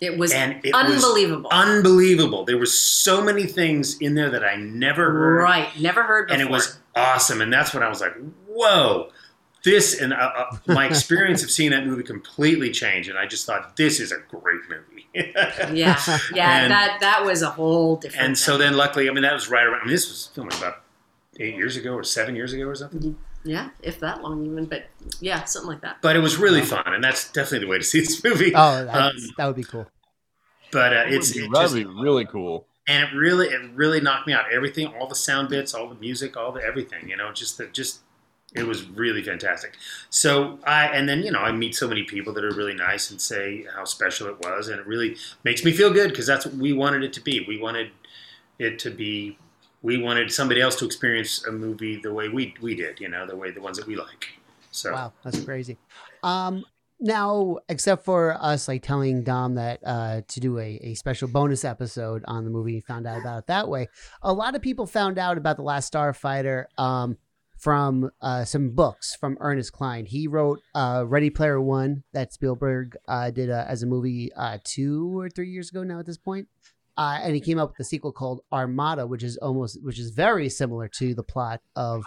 It 0.03 0.19
was 0.19 0.33
and 0.33 0.59
it 0.65 0.75
was 0.75 1.05
unbelievable. 1.05 1.49
unbelievable. 1.53 2.45
There 2.45 2.59
were 2.59 2.67
so 2.67 3.23
many 3.23 3.45
things 3.47 3.97
in 4.01 4.15
there 4.17 4.31
that 4.31 4.45
I 4.45 4.57
never 4.57 5.13
heard. 5.13 5.43
Right. 5.43 5.69
Never 5.81 6.03
heard 6.03 6.27
before. 6.27 6.41
And 6.41 6.49
it 6.49 6.51
was 6.51 6.77
awesome. 6.97 7.41
And 7.41 7.53
that's 7.53 7.73
when 7.73 7.85
I 7.85 7.89
was 7.89 8.01
like, 8.01 8.15
whoa. 8.49 9.11
this 9.65 10.01
and 10.01 10.13
uh, 10.13 10.17
uh, 10.37 10.57
my 10.67 10.87
experience 10.87 11.45
of 11.45 11.51
seeing 11.53 11.71
that 11.71 11.87
movie 11.87 12.03
completely 12.03 12.73
changed, 12.73 13.09
and 13.11 13.17
I 13.17 13.27
just 13.27 13.47
thought 13.47 13.77
this 13.77 14.01
is 14.01 14.11
a 14.11 14.19
great 14.29 14.63
movie. 14.69 15.07
yeah, 15.15 16.01
yeah, 16.35 16.63
And- 16.63 16.73
that 16.73 16.99
that 17.01 17.25
was 17.25 17.43
a 17.43 17.51
whole 17.51 17.97
different. 17.97 18.27
and 18.27 18.37
so 18.39 18.59
then, 18.59 18.77
luckily, 18.77 19.09
I 19.09 19.13
mean, 19.13 19.23
that 19.23 19.33
was 19.35 19.49
right 19.49 19.65
around. 19.65 19.83
I 19.83 19.85
mean, 19.85 19.93
this 19.95 20.09
was 20.09 20.31
filming 20.35 20.57
about 20.59 20.83
eight 21.39 21.55
years 21.55 21.77
ago 21.77 21.93
or 21.95 22.03
seven 22.03 22.35
years 22.35 22.53
ago 22.53 22.65
or 22.65 22.75
something. 22.75 23.17
Yeah, 23.45 23.71
if 23.83 24.01
that 24.01 24.23
long 24.23 24.45
even, 24.47 24.67
but 24.67 24.87
yeah, 25.21 25.45
something 25.45 25.69
like 25.71 25.81
that. 25.83 25.99
But 26.03 26.17
it 26.17 26.21
was 26.21 26.37
really 26.37 26.63
fun, 26.63 26.83
and 26.87 27.03
that's 27.03 27.31
definitely 27.33 27.61
the 27.67 27.71
way 27.71 27.79
to 27.79 27.85
see 27.85 28.01
this 28.01 28.23
movie. 28.23 28.53
Oh, 28.55 28.85
that's, 28.85 29.25
Um, 29.25 29.31
that 29.37 29.47
would 29.47 29.57
be 29.57 29.65
cool. 29.65 29.87
but 30.71 30.93
uh, 30.93 31.05
it's 31.07 31.29
That'd 31.29 31.45
it 31.45 31.51
be 31.51 31.55
just, 31.59 31.75
really 32.03 32.25
cool. 32.25 32.67
and 32.89 33.05
it 33.05 33.17
really 33.17 33.49
it 33.49 33.61
really 33.75 34.01
knocked 34.01 34.27
me 34.27 34.33
out. 34.33 34.45
Everything, 34.53 34.87
all 34.89 35.07
the 35.07 35.15
sound 35.15 35.49
bits, 35.49 35.75
all 35.75 35.89
the 35.89 35.95
music, 35.97 36.37
all 36.37 36.53
the 36.53 36.63
everything. 36.63 37.09
You 37.09 37.17
know, 37.17 37.33
just 37.33 37.59
the 37.59 37.67
just 37.67 38.01
it 38.55 38.65
was 38.67 38.85
really 38.89 39.23
fantastic. 39.23 39.77
So 40.11 40.59
I 40.65 40.87
and 40.89 41.09
then 41.09 41.23
you 41.23 41.31
know 41.33 41.41
I 41.41 41.53
meet 41.53 41.75
so 41.75 41.89
many 41.89 42.05
people 42.05 42.33
that 42.35 42.45
are 42.45 42.55
really 42.55 42.75
nice 42.75 43.11
and 43.11 43.21
say 43.21 43.67
how 43.75 43.85
special 43.85 44.29
it 44.29 44.39
was, 44.41 44.69
and 44.69 44.79
it 44.81 44.87
really 44.87 45.17
makes 45.45 45.65
me 45.65 45.73
feel 45.73 45.93
good 45.93 46.11
because 46.11 46.27
that's 46.27 46.47
what 46.47 46.55
we 46.55 46.73
wanted 46.73 47.03
it 47.03 47.13
to 47.15 47.21
be. 47.21 47.45
We 47.47 47.59
wanted 47.61 47.91
it 48.59 48.79
to 48.81 48.91
be. 48.91 49.39
We 49.83 49.99
wanted 49.99 50.33
somebody 50.33 50.61
else 50.61 50.77
to 50.77 50.87
experience 50.87 51.45
a 51.47 51.53
movie 51.53 52.01
the 52.01 52.13
way 52.13 52.29
we 52.29 52.55
we 52.61 52.75
did. 52.75 53.01
You 53.01 53.09
know, 53.09 53.27
the 53.27 53.37
way 53.37 53.51
the 53.51 53.61
ones 53.61 53.79
that 53.79 53.87
we 53.87 53.97
like. 53.97 54.29
So 54.71 54.93
Wow, 54.93 55.13
that's 55.23 55.45
crazy. 55.45 55.77
Um, 56.23 56.65
now, 57.05 57.59
except 57.69 58.05
for 58.05 58.37
us 58.41 58.69
like 58.69 58.83
telling 58.83 59.25
Dom 59.25 59.57
that 59.57 59.81
uh, 59.85 60.21
to 60.29 60.41
do 60.41 60.59
a, 60.59 60.79
a 60.83 60.95
special 60.95 61.27
bonus 61.27 61.65
episode 61.65 62.23
on 62.29 62.45
the 62.45 62.51
movie, 62.51 62.75
he 62.75 62.81
found 62.81 63.09
out 63.09 63.21
about 63.21 63.39
it 63.39 63.47
that 63.49 63.69
way. 63.69 63.89
A 64.23 64.33
lot 64.33 64.55
of 64.55 64.63
people 64.63 64.87
found 64.87 65.19
out 65.19 65.37
about 65.37 65.57
the 65.57 65.63
Last 65.63 65.93
Starfighter 65.93 66.67
um, 66.79 67.19
from 67.59 68.11
uh, 68.21 68.45
some 68.45 68.71
books 68.71 69.17
from 69.17 69.37
Ernest 69.41 69.73
Cline. 69.73 70.07
He 70.07 70.29
wrote 70.29 70.61
uh, 70.77 71.05
Ready 71.07 71.29
Player 71.29 71.61
One 71.61 72.05
that 72.13 72.33
Spielberg 72.33 72.97
uh, 73.09 73.33
did 73.33 73.51
uh, 73.51 73.65
as 73.67 73.83
a 73.83 73.87
movie 73.87 74.33
uh, 74.37 74.59
two 74.63 75.19
or 75.19 75.29
three 75.29 75.49
years 75.49 75.71
ago 75.71 75.83
now 75.83 75.99
at 75.99 76.07
this 76.07 76.19
point. 76.19 76.47
Uh, 76.97 77.19
and 77.23 77.35
he 77.35 77.41
came 77.41 77.59
up 77.59 77.71
with 77.71 77.81
a 77.81 77.85
sequel 77.85 78.13
called 78.13 78.43
Armada, 78.53 79.07
which 79.07 79.23
is 79.23 79.37
almost, 79.39 79.83
which 79.83 79.99
is 79.99 80.11
very 80.11 80.49
similar 80.49 80.89
to 80.89 81.15
the 81.15 81.23
plot 81.23 81.61
of 81.75 82.03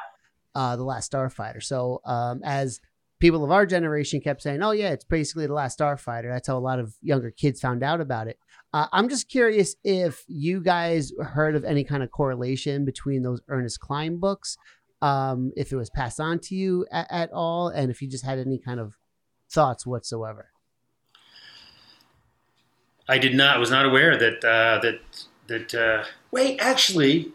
uh, 0.54 0.76
the 0.76 0.84
Last 0.84 1.12
Starfighter. 1.12 1.62
So 1.62 2.02
um, 2.06 2.42
as 2.44 2.80
people 3.20 3.44
of 3.44 3.52
our 3.52 3.66
generation 3.66 4.22
kept 4.22 4.42
saying, 4.42 4.62
"Oh 4.62 4.72
yeah, 4.72 4.92
it's 4.92 5.04
basically 5.04 5.48
the 5.48 5.54
Last 5.54 5.80
Starfighter," 5.80 6.32
that's 6.32 6.48
how 6.48 6.58
a 6.58 6.60
lot 6.60 6.80
of 6.80 6.96
younger 7.02 7.32
kids 7.32 7.60
found 7.60 7.84
out 7.84 8.02
about 8.02 8.28
it. 8.28 8.38
Uh, 8.74 8.88
I'm 8.92 9.10
just 9.10 9.30
curious 9.30 9.76
if 9.84 10.24
you 10.28 10.62
guys 10.62 11.12
heard 11.22 11.56
of 11.56 11.64
any 11.64 11.84
kind 11.84 12.04
of 12.04 12.12
correlation 12.12 12.86
between 12.86 13.24
those 13.24 13.42
Ernest 13.48 13.80
Cline 13.80 14.18
books, 14.18 14.58
um, 15.02 15.52
if 15.56 15.72
it 15.72 15.76
was 15.76 15.90
passed 15.90 16.20
on 16.20 16.40
to 16.40 16.56
you 16.56 16.86
at, 16.92 17.08
at 17.10 17.32
all, 17.32 17.70
and 17.70 17.90
if 17.90 18.02
you 18.02 18.10
just 18.10 18.26
had 18.26 18.40
any 18.40 18.60
kind 18.60 18.80
of 18.80 18.96
thoughts 19.50 19.86
whatsoever. 19.86 20.50
I 23.08 23.18
did 23.18 23.36
not. 23.36 23.56
I 23.58 23.60
was 23.60 23.70
not 23.70 23.86
aware 23.86 24.18
that 24.18 24.44
uh, 24.44 24.80
that 24.82 25.00
that. 25.48 25.74
Uh, 25.76 26.06
wait, 26.32 26.60
actually, 26.60 27.32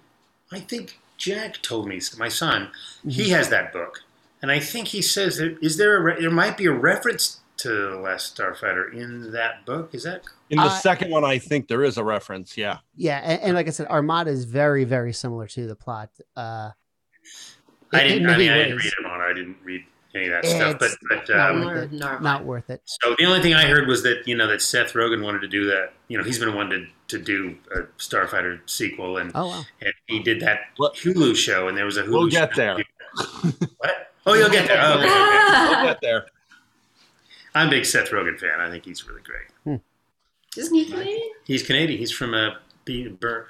I 0.50 0.61
think 0.61 0.98
Jack 1.16 1.62
told 1.62 1.87
me. 1.88 2.00
My 2.18 2.28
son, 2.28 2.70
he 3.09 3.30
has 3.30 3.48
that 3.50 3.72
book, 3.72 4.02
and 4.42 4.50
I 4.50 4.59
think 4.59 4.88
he 4.88 5.02
says 5.02 5.37
that 5.37 5.59
is 5.62 5.76
there 5.76 5.96
a 5.96 6.00
re- 6.02 6.20
there 6.20 6.30
might 6.30 6.56
be 6.56 6.66
a 6.66 6.72
reference 6.72 7.40
to 7.59 7.68
the 7.68 7.96
Last 7.98 8.37
Starfighter 8.37 8.92
in 8.92 9.33
that 9.33 9.64
book. 9.66 9.94
Is 9.94 10.02
that 10.04 10.22
In 10.48 10.56
the 10.56 10.64
Uh, 10.64 10.78
second 10.80 11.11
one, 11.11 11.24
I 11.24 11.38
think 11.38 11.68
there 11.68 11.85
is 11.85 11.98
a 11.98 12.04
reference. 12.04 12.56
Yeah. 12.56 12.78
Yeah, 12.96 13.18
and, 13.18 13.40
and 13.42 13.54
like 13.54 13.68
I 13.68 13.70
said, 13.70 13.87
Armada 13.88 14.30
is 14.30 14.44
very, 14.46 14.85
very 14.85 15.12
similar 15.12 15.46
to 15.48 15.66
the 15.66 15.76
plot. 15.76 16.11
Uh, 16.35 16.70
I 17.92 18.02
didn't. 18.04 18.18
in 18.22 18.26
I 18.26 18.30
many 18.33 18.44
mean, 18.44 18.52
I 18.52 18.59
didn't 18.64 18.78
read 18.78 18.92
Armada. 19.04 19.24
I 19.24 19.33
didn't 19.35 19.56
read 19.62 19.85
any 20.14 20.27
of 20.27 20.33
that 20.33 20.44
stuff. 20.46 20.77
But 20.79 20.90
It's 20.90 21.29
but 21.29 21.37
not 21.37 21.51
um, 21.51 21.64
worth 21.64 21.92
it. 21.92 22.23
Not 22.23 22.44
worth 22.44 22.70
it. 22.70 22.83
So 22.85 23.14
the 23.18 23.25
only 23.27 23.40
thing 23.40 23.55
I 23.55 23.66
heard 23.66 23.87
was 23.88 24.03
that 24.03 24.27
you 24.27 24.37
know 24.37 24.46
that 24.49 24.61
Seth 24.62 24.92
Rogen 24.94 25.23
wanted 25.23 25.40
to 25.40 25.49
do 25.49 25.64
that. 25.66 25.92
You 26.09 26.18
know, 26.18 26.25
he's 26.25 26.38
been 26.38 26.55
wanting 26.55 26.88
to, 27.09 27.18
to 27.18 27.25
do 27.25 27.57
a 27.75 27.83
Starfighter 27.99 28.61
sequel, 28.66 29.16
and 29.18 29.31
Oh 29.35 29.49
wow. 29.49 29.62
and 29.81 29.92
he 30.07 30.20
did 30.20 30.40
that 30.40 30.61
Hulu 30.79 31.37
show, 31.37 31.68
and 31.68 31.77
there 31.77 31.85
was 31.85 31.96
a 31.96 32.03
Hulu. 32.03 32.11
We'll 32.11 32.29
get 32.29 32.55
show. 32.55 32.57
there. 32.57 32.85
what? 33.79 34.12
Oh, 34.27 34.35
you'll 34.35 34.51
get 34.51 34.68
there. 34.68 34.81
Oh, 34.83 34.99
okay, 34.99 35.07
okay. 35.07 35.70
We'll 35.77 35.85
get 35.85 36.01
there. 36.03 36.27
I'm 37.55 37.68
a 37.68 37.70
big 37.70 37.85
Seth 37.85 38.11
Rogen 38.11 38.38
fan. 38.38 38.61
I 38.61 38.70
think 38.70 38.85
he's 38.85 39.07
really 39.09 39.23
great. 39.23 39.81
Isn't 40.57 40.75
he 40.75 40.85
Canadian? 40.87 41.29
He's 41.44 41.62
Canadian. 41.62 41.99
He's 41.99 42.11
from 42.11 42.35
uh, 42.35 42.51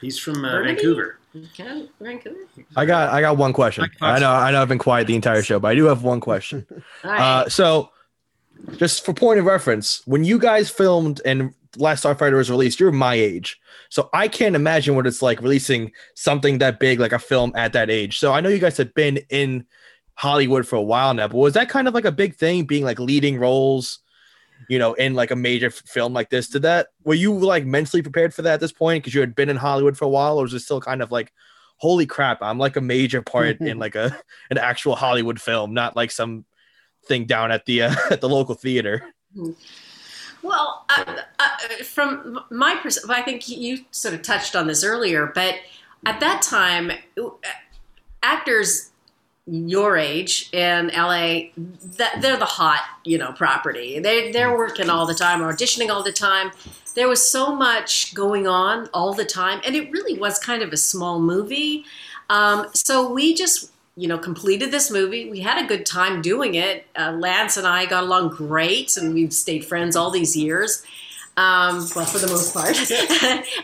he's 0.00 0.18
from 0.18 0.44
uh, 0.44 0.62
Vancouver. 0.62 1.18
Can- 1.54 1.88
Vancouver. 2.00 2.36
I 2.76 2.84
got 2.84 3.10
I 3.10 3.20
got 3.20 3.36
one 3.36 3.52
question. 3.52 3.88
I 4.00 4.18
know 4.18 4.30
I 4.30 4.50
know 4.50 4.62
I've 4.62 4.68
been 4.68 4.78
quiet 4.78 5.06
the 5.06 5.14
entire 5.14 5.42
show, 5.42 5.60
but 5.60 5.68
I 5.68 5.74
do 5.74 5.84
have 5.84 6.02
one 6.02 6.20
question. 6.20 6.66
All 7.04 7.10
right. 7.10 7.20
Uh, 7.20 7.48
so, 7.48 7.90
just 8.76 9.04
for 9.04 9.14
point 9.14 9.38
of 9.38 9.44
reference, 9.44 10.02
when 10.06 10.24
you 10.24 10.38
guys 10.38 10.70
filmed 10.70 11.20
and 11.24 11.54
Last 11.76 12.04
Starfighter 12.04 12.36
was 12.36 12.50
released, 12.50 12.80
you're 12.80 12.90
my 12.90 13.14
age, 13.14 13.60
so 13.90 14.10
I 14.12 14.26
can't 14.26 14.56
imagine 14.56 14.96
what 14.96 15.06
it's 15.06 15.22
like 15.22 15.40
releasing 15.40 15.92
something 16.14 16.58
that 16.58 16.80
big 16.80 16.98
like 16.98 17.12
a 17.12 17.18
film 17.18 17.52
at 17.54 17.72
that 17.74 17.90
age. 17.90 18.18
So 18.18 18.32
I 18.32 18.40
know 18.40 18.48
you 18.48 18.58
guys 18.58 18.76
have 18.78 18.92
been 18.94 19.18
in 19.28 19.66
Hollywood 20.14 20.66
for 20.66 20.76
a 20.76 20.82
while 20.82 21.14
now, 21.14 21.28
but 21.28 21.36
was 21.36 21.54
that 21.54 21.68
kind 21.68 21.86
of 21.86 21.94
like 21.94 22.04
a 22.04 22.12
big 22.12 22.34
thing, 22.34 22.64
being 22.64 22.84
like 22.84 22.98
leading 22.98 23.38
roles, 23.38 24.00
you 24.68 24.78
know, 24.78 24.94
in 24.94 25.14
like 25.14 25.30
a 25.30 25.36
major 25.36 25.66
f- 25.66 25.82
film 25.86 26.12
like 26.12 26.30
this? 26.30 26.48
Did 26.48 26.62
that 26.62 26.88
were 27.04 27.14
you 27.14 27.32
like 27.32 27.64
mentally 27.64 28.02
prepared 28.02 28.34
for 28.34 28.42
that 28.42 28.54
at 28.54 28.60
this 28.60 28.72
point 28.72 29.02
because 29.02 29.14
you 29.14 29.20
had 29.20 29.34
been 29.34 29.48
in 29.48 29.56
Hollywood 29.56 29.96
for 29.96 30.04
a 30.04 30.08
while, 30.08 30.38
or 30.38 30.42
was 30.42 30.54
it 30.54 30.60
still 30.60 30.80
kind 30.80 31.02
of 31.02 31.10
like? 31.10 31.32
Holy 31.76 32.04
crap! 32.04 32.42
I'm 32.42 32.58
like 32.58 32.76
a 32.76 32.82
major 32.82 33.22
part 33.22 33.58
in 33.60 33.78
like 33.78 33.94
a 33.94 34.14
an 34.50 34.58
actual 34.58 34.96
Hollywood 34.96 35.40
film, 35.40 35.72
not 35.72 35.96
like 35.96 36.10
some 36.10 36.44
thing 37.06 37.24
down 37.24 37.50
at 37.52 37.64
the 37.64 37.82
uh, 37.82 37.94
at 38.10 38.20
the 38.20 38.28
local 38.28 38.54
theater. 38.54 39.02
Well, 40.42 40.86
uh, 40.88 41.16
uh, 41.38 41.84
from 41.84 42.40
my 42.50 42.76
perspective, 42.76 43.10
I 43.10 43.22
think 43.22 43.48
you 43.48 43.84
sort 43.90 44.14
of 44.14 44.22
touched 44.22 44.56
on 44.56 44.66
this 44.66 44.82
earlier, 44.84 45.30
but 45.34 45.56
at 46.06 46.20
that 46.20 46.42
time, 46.42 46.92
actors 48.22 48.89
your 49.46 49.96
age 49.96 50.50
in 50.52 50.88
LA, 50.88 51.50
that 51.96 52.18
they're 52.20 52.36
the 52.36 52.44
hot, 52.44 52.82
you 53.04 53.18
know, 53.18 53.32
property. 53.32 53.98
They 53.98 54.30
they're 54.32 54.56
working 54.56 54.90
all 54.90 55.06
the 55.06 55.14
time, 55.14 55.40
auditioning 55.40 55.90
all 55.90 56.02
the 56.02 56.12
time. 56.12 56.52
There 56.94 57.08
was 57.08 57.28
so 57.28 57.54
much 57.54 58.14
going 58.14 58.46
on 58.46 58.88
all 58.92 59.14
the 59.14 59.24
time, 59.24 59.60
and 59.64 59.74
it 59.74 59.90
really 59.90 60.18
was 60.18 60.38
kind 60.38 60.62
of 60.62 60.72
a 60.72 60.76
small 60.76 61.20
movie. 61.20 61.84
Um, 62.28 62.66
so 62.74 63.12
we 63.12 63.34
just 63.34 63.70
you 63.96 64.08
know, 64.08 64.16
completed 64.16 64.70
this 64.70 64.90
movie. 64.90 65.28
We 65.28 65.40
had 65.40 65.62
a 65.62 65.68
good 65.68 65.84
time 65.84 66.22
doing 66.22 66.54
it. 66.54 66.86
Uh, 66.98 67.12
Lance 67.12 67.58
and 67.58 67.66
I 67.66 67.84
got 67.84 68.04
along 68.04 68.30
great, 68.30 68.96
and 68.96 69.12
we've 69.12 69.32
stayed 69.32 69.64
friends 69.64 69.94
all 69.94 70.10
these 70.10 70.34
years. 70.34 70.82
Um, 71.36 71.86
well, 71.94 72.06
for 72.06 72.18
the 72.18 72.26
most 72.28 72.54
part. 72.54 72.76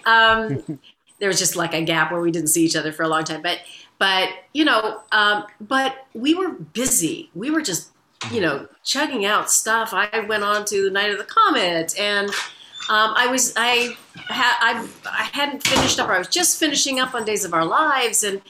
um, 0.06 0.78
there 1.20 1.28
was 1.28 1.38
just 1.38 1.56
like 1.56 1.72
a 1.72 1.82
gap 1.82 2.12
where 2.12 2.20
we 2.20 2.30
didn't 2.30 2.48
see 2.48 2.64
each 2.64 2.76
other 2.76 2.92
for 2.92 3.02
a 3.02 3.08
long 3.08 3.24
time. 3.24 3.40
But, 3.40 3.60
but 3.98 4.28
you 4.52 4.64
know, 4.64 5.02
um, 5.12 5.44
but 5.60 6.06
we 6.14 6.34
were 6.34 6.50
busy. 6.50 7.30
We 7.34 7.50
were 7.50 7.62
just, 7.62 7.90
you 8.30 8.40
know, 8.40 8.68
chugging 8.84 9.24
out 9.24 9.50
stuff. 9.50 9.90
I 9.92 10.20
went 10.20 10.44
on 10.44 10.64
to 10.66 10.84
the 10.84 10.90
Night 10.90 11.10
of 11.10 11.18
the 11.18 11.24
Comet, 11.24 11.98
and 11.98 12.28
um, 12.28 13.14
I 13.16 13.26
was 13.28 13.52
I 13.56 13.96
had 14.28 14.56
I, 14.60 14.86
I 15.06 15.24
hadn't 15.32 15.66
finished 15.66 15.98
up. 15.98 16.08
I 16.08 16.18
was 16.18 16.28
just 16.28 16.58
finishing 16.58 17.00
up 17.00 17.14
on 17.14 17.24
Days 17.24 17.44
of 17.44 17.54
Our 17.54 17.64
Lives, 17.64 18.22
and 18.22 18.42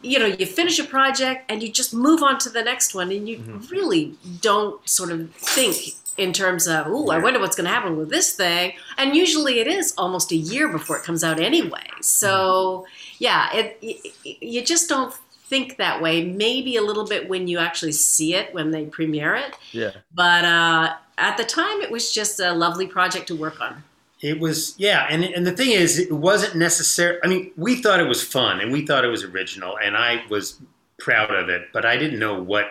you 0.00 0.18
know, 0.18 0.26
you 0.26 0.46
finish 0.46 0.78
a 0.78 0.84
project 0.84 1.50
and 1.50 1.62
you 1.62 1.72
just 1.72 1.92
move 1.92 2.22
on 2.22 2.38
to 2.38 2.50
the 2.50 2.62
next 2.62 2.94
one, 2.94 3.10
and 3.10 3.28
you 3.28 3.42
really 3.70 4.14
don't 4.40 4.86
sort 4.88 5.10
of 5.10 5.30
think 5.32 5.76
in 6.16 6.32
terms 6.32 6.66
of, 6.66 6.86
oh, 6.88 7.10
I 7.10 7.18
wonder 7.18 7.38
what's 7.38 7.56
going 7.56 7.66
to 7.66 7.72
happen 7.72 7.96
with 7.96 8.10
this 8.10 8.34
thing. 8.34 8.72
And 8.98 9.14
usually 9.14 9.60
it 9.60 9.68
is 9.68 9.94
almost 9.96 10.32
a 10.32 10.36
year 10.36 10.68
before 10.68 10.98
it 10.98 11.04
comes 11.04 11.22
out 11.22 11.40
anyway. 11.40 11.86
So 12.00 12.86
yeah, 13.18 13.48
it, 13.54 13.78
y 13.82 13.94
you 14.40 14.62
just 14.64 14.88
don't 14.88 15.12
think 15.48 15.76
that 15.78 16.02
way. 16.02 16.24
Maybe 16.24 16.76
a 16.76 16.82
little 16.82 17.06
bit 17.06 17.28
when 17.28 17.48
you 17.48 17.58
actually 17.58 17.92
see 17.92 18.34
it 18.34 18.52
when 18.54 18.70
they 18.70 18.84
premiere 18.86 19.34
it, 19.34 19.56
Yeah. 19.72 19.92
but 20.14 20.44
uh, 20.44 20.94
at 21.16 21.36
the 21.36 21.44
time 21.44 21.80
it 21.80 21.90
was 21.90 22.12
just 22.12 22.40
a 22.40 22.52
lovely 22.52 22.86
project 22.86 23.28
to 23.28 23.36
work 23.36 23.60
on. 23.60 23.82
It 24.20 24.40
was, 24.40 24.74
yeah, 24.78 25.06
and 25.08 25.22
and 25.24 25.46
the 25.46 25.52
thing 25.52 25.70
is, 25.70 25.96
it 25.98 26.10
wasn't 26.10 26.56
necessary. 26.56 27.18
I 27.22 27.28
mean, 27.28 27.52
we 27.56 27.80
thought 27.80 28.00
it 28.00 28.08
was 28.08 28.22
fun, 28.22 28.60
and 28.60 28.72
we 28.72 28.84
thought 28.84 29.04
it 29.04 29.08
was 29.08 29.22
original, 29.22 29.78
and 29.78 29.96
I 29.96 30.24
was 30.28 30.60
proud 30.98 31.32
of 31.32 31.48
it. 31.48 31.68
But 31.72 31.84
I 31.84 31.96
didn't 31.96 32.18
know 32.18 32.42
what 32.42 32.66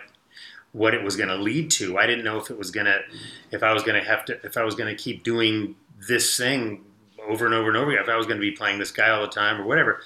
what 0.73 0.93
it 0.93 1.01
was 1.03 1.15
going 1.15 1.29
to 1.29 1.35
lead 1.37 1.71
to. 1.71 1.97
I 1.97 2.05
didn't 2.05 2.25
know 2.25 2.37
if 2.37 2.49
it 2.51 2.57
was 2.57 2.69
going 2.69 2.85
to, 2.85 2.99
if 3.51 3.63
I 3.63 3.71
was 3.73 3.81
going 3.83 3.95
to 4.01 4.07
have 4.07 4.25
to, 4.25 4.33
if 4.45 4.57
I 4.57 4.63
was 4.63 4.75
going 4.75 4.93
to 4.95 5.01
keep 5.01 5.23
doing 5.23 5.75
this 6.07 6.35
thing 6.37 6.83
over 7.27 7.45
and 7.45 7.55
over 7.55 7.69
and 7.69 7.77
over 7.77 7.91
again, 7.91 8.03
if 8.03 8.09
I 8.09 8.17
was 8.17 8.25
going 8.27 8.37
to 8.37 8.41
be 8.41 8.51
playing 8.51 8.77
this 8.77 8.91
guy 8.91 9.09
all 9.09 9.21
the 9.21 9.29
time 9.29 9.59
or 9.61 9.65
whatever. 9.65 10.01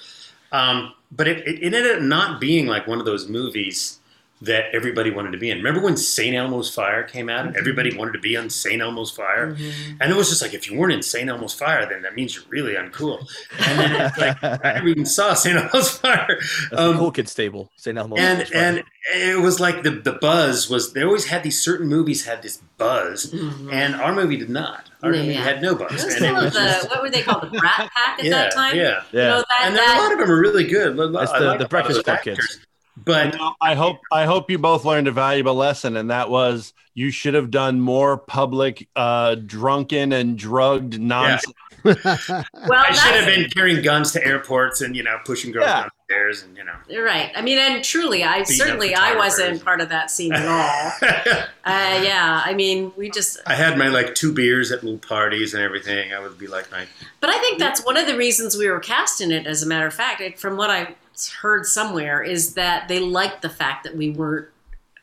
Um, 0.52 0.92
but 1.10 1.26
it, 1.26 1.38
it, 1.46 1.62
it 1.62 1.74
ended 1.74 1.96
up 1.96 2.02
not 2.02 2.40
being 2.40 2.66
like 2.66 2.86
one 2.86 2.98
of 2.98 3.06
those 3.06 3.28
movies 3.28 3.98
that 4.42 4.66
everybody 4.72 5.10
wanted 5.10 5.30
to 5.32 5.38
be 5.38 5.50
in. 5.50 5.58
Remember 5.58 5.80
when 5.80 5.96
St. 5.96 6.34
Elmo's 6.34 6.72
Fire 6.72 7.02
came 7.04 7.28
out 7.28 7.40
and 7.40 7.50
mm-hmm. 7.50 7.58
everybody 7.58 7.96
wanted 7.96 8.12
to 8.12 8.18
be 8.18 8.36
on 8.36 8.50
St. 8.50 8.80
Elmo's 8.82 9.10
Fire? 9.10 9.54
Mm-hmm. 9.54 9.96
And 10.00 10.12
it 10.12 10.16
was 10.16 10.28
just 10.28 10.42
like, 10.42 10.52
if 10.52 10.70
you 10.70 10.76
weren't 10.78 10.92
in 10.92 11.02
St. 11.02 11.28
Elmo's 11.28 11.54
Fire, 11.54 11.88
then 11.88 12.02
that 12.02 12.14
means 12.14 12.34
you're 12.34 12.44
really 12.48 12.74
uncool. 12.74 13.20
And 13.66 13.78
then 13.78 14.00
it's 14.06 14.18
like, 14.18 14.42
I 14.42 14.74
never 14.74 14.88
even 14.88 15.06
saw 15.06 15.34
St. 15.34 15.56
Elmo's 15.56 15.96
Fire. 15.98 16.26
That's 16.38 16.70
the 16.70 16.82
um, 16.90 16.98
cool 16.98 17.10
kid 17.12 17.28
stable, 17.28 17.70
St. 17.76 17.96
Elmo's. 17.96 18.18
Um, 18.18 18.24
and 18.24 18.48
Fire. 18.48 18.56
and 18.58 18.82
it 19.14 19.38
was 19.40 19.58
like 19.60 19.82
the 19.82 19.90
the 19.90 20.12
buzz 20.12 20.70
was 20.70 20.92
they 20.92 21.02
always 21.02 21.26
had 21.26 21.42
these 21.42 21.60
certain 21.60 21.88
movies 21.88 22.24
had 22.24 22.40
this 22.42 22.58
buzz 22.78 23.32
mm-hmm. 23.32 23.68
and 23.72 23.96
our 23.96 24.14
movie 24.14 24.36
did 24.36 24.48
not 24.48 24.90
our 25.02 25.10
movie 25.10 25.32
Yeah. 25.32 25.42
had 25.42 25.60
no 25.60 25.74
buzz 25.74 25.90
It 25.90 26.04
was 26.06 26.14
And 26.16 26.24
it 26.24 26.34
of 26.46 26.52
the 26.52 26.86
what 26.88 27.02
were 27.02 27.10
they 27.10 27.22
called 27.22 27.42
the 27.42 27.58
Brat 27.58 27.90
Pack 27.94 28.18
at 28.20 28.24
yeah, 28.24 28.30
that 28.30 28.52
time? 28.52 28.76
yeah 28.76 29.02
You 29.10 29.18
know 29.18 29.38
that 29.48 29.60
and 29.62 29.76
there, 29.76 29.96
a 29.96 29.98
lot 30.00 30.12
of 30.12 30.18
them 30.20 30.30
are 30.30 30.38
really 30.40 30.64
good 30.68 30.92
I 30.98 31.06
That's 31.06 31.32
like 31.32 31.40
the, 31.40 31.52
a 31.54 31.58
the 31.58 31.68
Breakfast 31.68 31.96
those 31.96 32.04
Club 32.04 32.18
actors. 32.18 32.36
kids. 32.46 32.66
But 33.04 33.36
I 33.60 33.74
hope 33.74 33.98
I 34.10 34.24
hope 34.24 34.50
you 34.50 34.58
both 34.58 34.84
learned 34.84 35.08
a 35.08 35.12
valuable 35.12 35.54
lesson, 35.54 35.96
and 35.96 36.10
that 36.10 36.30
was 36.30 36.72
you 36.94 37.10
should 37.10 37.34
have 37.34 37.50
done 37.50 37.80
more 37.80 38.16
public 38.18 38.88
uh, 38.96 39.34
drunken 39.34 40.12
and 40.12 40.36
drugged 40.38 41.00
nonsense. 41.00 41.54
well, 41.84 41.96
I 42.04 42.92
should 42.92 43.14
have 43.14 43.26
been 43.26 43.48
carrying 43.50 43.82
guns 43.82 44.12
to 44.12 44.24
airports 44.24 44.80
and 44.82 44.94
you 44.94 45.02
know 45.02 45.18
pushing 45.24 45.50
girls 45.50 45.66
Yeah. 45.66 45.88
downstairs 46.08 46.42
and 46.44 46.56
you 46.56 46.62
know 46.64 46.74
You're 46.88 47.04
right. 47.04 47.32
I 47.34 47.42
mean, 47.42 47.58
and 47.58 47.82
truly, 47.82 48.22
I 48.22 48.44
certainly 48.44 48.94
I 48.94 49.16
wasn't 49.16 49.64
part 49.64 49.80
of 49.80 49.88
that 49.88 50.10
scene 50.10 50.32
at 50.32 50.46
all. 50.46 50.92
uh, 51.02 51.46
yeah, 51.64 52.42
I 52.44 52.54
mean, 52.54 52.92
we 52.96 53.10
just. 53.10 53.40
I 53.46 53.54
had 53.54 53.76
my 53.78 53.88
like 53.88 54.14
two 54.14 54.32
beers 54.32 54.70
at 54.70 54.84
little 54.84 54.98
parties 54.98 55.54
and 55.54 55.62
everything 55.62 56.12
I 56.12 56.20
would 56.20 56.38
be 56.38 56.46
like 56.46 56.70
my 56.70 56.86
But 57.20 57.30
I 57.30 57.38
think 57.40 57.58
that's 57.58 57.84
one 57.84 57.96
of 57.96 58.06
the 58.06 58.16
reasons 58.16 58.56
we 58.56 58.68
were 58.68 58.80
cast 58.80 59.20
in 59.20 59.32
it. 59.32 59.46
As 59.46 59.62
a 59.62 59.66
matter 59.66 59.86
of 59.86 59.94
fact, 59.94 60.20
it, 60.20 60.38
from 60.38 60.56
what 60.56 60.70
I 60.70 60.94
heard 61.30 61.66
somewhere, 61.66 62.22
is 62.22 62.54
that 62.54 62.88
they 62.88 62.98
liked 63.00 63.42
the 63.42 63.48
fact 63.48 63.84
that 63.84 63.96
we 63.96 64.10
weren't 64.10 64.48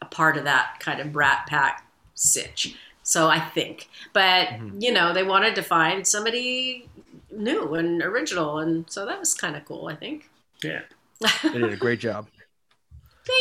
a 0.01 0.05
part 0.05 0.37
of 0.37 0.43
that 0.45 0.79
kind 0.79 0.99
of 0.99 1.11
brat 1.13 1.45
pack 1.47 1.85
sitch. 2.15 2.75
So 3.03 3.27
I 3.27 3.39
think, 3.39 3.89
but 4.13 4.47
Mm-hmm. 4.49 4.79
you 4.81 4.91
know, 4.91 5.13
they 5.13 5.23
wanted 5.23 5.55
to 5.55 5.61
find 5.63 6.05
somebody 6.07 6.87
new 7.31 7.73
and 7.75 8.01
original, 8.03 8.59
and 8.59 8.85
so 8.89 9.05
that 9.05 9.19
was 9.19 9.33
kind 9.33 9.55
of 9.55 9.65
cool. 9.65 9.87
I 9.87 9.95
think. 9.95 10.29
yeah 10.63 10.81
They 11.43 11.49
did 11.59 11.73
a 11.73 11.77
great 11.77 11.99
job. 11.99 12.27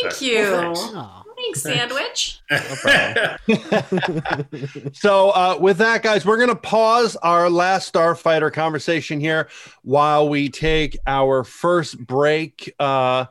Thank 0.01 0.21
you. 0.21 0.41
Well, 0.41 0.75
thanks. 0.75 1.29
Thanks, 1.39 1.61
sandwich. 1.61 2.41
So, 4.93 5.29
uh, 5.29 5.57
with 5.59 5.77
that, 5.77 6.03
guys, 6.03 6.25
we're 6.25 6.37
going 6.37 6.49
to 6.49 6.55
pause 6.55 7.15
our 7.17 7.49
last 7.49 7.93
Starfighter 7.93 8.51
conversation 8.51 9.19
here 9.19 9.47
while 9.83 10.27
we 10.27 10.49
take 10.49 10.97
our 11.07 11.43
first 11.43 12.05
break. 12.05 12.73
Uh, 12.79 13.25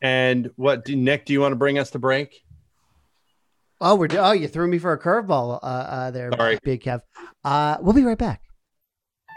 and 0.00 0.50
what, 0.56 0.84
do, 0.84 0.94
Nick, 0.94 1.26
do 1.26 1.32
you 1.32 1.40
want 1.40 1.52
to 1.52 1.56
bring 1.56 1.78
us 1.78 1.90
to 1.90 1.98
break? 1.98 2.44
Oh, 3.80 3.94
we're 3.94 4.08
oh, 4.12 4.32
you 4.32 4.48
threw 4.48 4.66
me 4.66 4.78
for 4.78 4.92
a 4.92 5.00
curveball 5.00 5.60
uh, 5.62 5.66
uh, 5.66 6.10
there, 6.10 6.30
Sorry. 6.36 6.58
Big 6.62 6.82
Kev. 6.82 7.00
Uh, 7.44 7.78
we'll 7.80 7.94
be 7.94 8.04
right 8.04 8.18
back. 8.18 8.42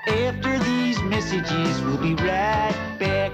After 0.08 0.60
these 0.60 1.02
messages, 1.04 1.82
we'll 1.84 1.98
be 1.98 2.16
right 2.16 2.98
back. 3.00 3.34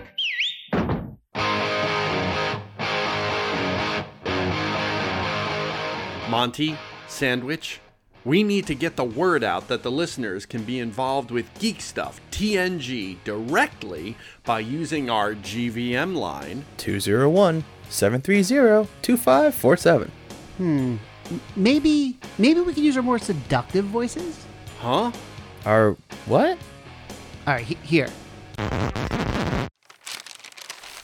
Monty, 6.29 6.77
Sandwich, 7.07 7.79
we 8.25 8.43
need 8.43 8.67
to 8.67 8.75
get 8.75 8.97
the 8.97 9.03
word 9.05 9.43
out 9.43 9.69
that 9.69 9.81
the 9.83 9.91
listeners 9.91 10.45
can 10.45 10.63
be 10.63 10.79
involved 10.79 11.31
with 11.31 11.51
Geek 11.59 11.79
Stuff 11.79 12.19
TNG 12.31 13.17
directly 13.23 14.17
by 14.43 14.59
using 14.59 15.09
our 15.09 15.33
GVM 15.35 16.15
line 16.15 16.65
201 16.77 17.63
730 17.89 18.89
2547. 19.01 20.11
Hmm. 20.57 20.95
Maybe 21.55 22.17
maybe 22.37 22.59
we 22.61 22.73
can 22.73 22.83
use 22.83 22.97
our 22.97 23.03
more 23.03 23.19
seductive 23.19 23.85
voices. 23.85 24.45
Huh? 24.79 25.11
Our 25.65 25.95
what? 26.25 26.57
All 27.45 27.53
right, 27.53 27.65
he- 27.65 27.77
here. 27.83 28.09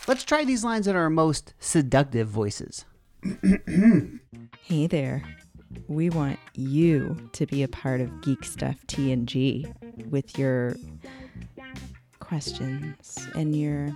Let's 0.06 0.26
try 0.26 0.44
these 0.44 0.66
lines 0.66 0.88
in 0.88 0.98
our 0.98 1.10
most 1.10 1.54
seductive 1.60 2.28
voices. 2.28 2.84
Hey 4.66 4.88
there. 4.88 5.22
We 5.90 6.10
want 6.10 6.40
you 6.56 7.30
to 7.34 7.46
be 7.46 7.64
a 7.64 7.68
part 7.68 8.00
of 8.00 8.22
Geek 8.22 8.46
Stuff 8.46 8.78
TNG 8.88 10.10
with 10.10 10.40
your 10.40 10.78
questions 12.22 13.28
and 13.36 13.54
your 13.60 13.90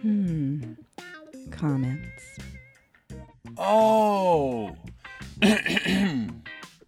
hmm 0.00 0.72
comments. 1.52 2.40
Oh. 3.56 4.74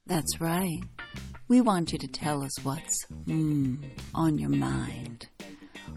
That's 0.07 0.41
right. 0.41 0.81
We 1.47 1.61
want 1.61 1.93
you 1.93 1.99
to 1.99 2.09
tell 2.09 2.43
us 2.43 2.59
what's 2.65 3.07
mm, 3.25 3.79
on 4.17 4.37
your 4.37 4.51
mind. 4.51 5.29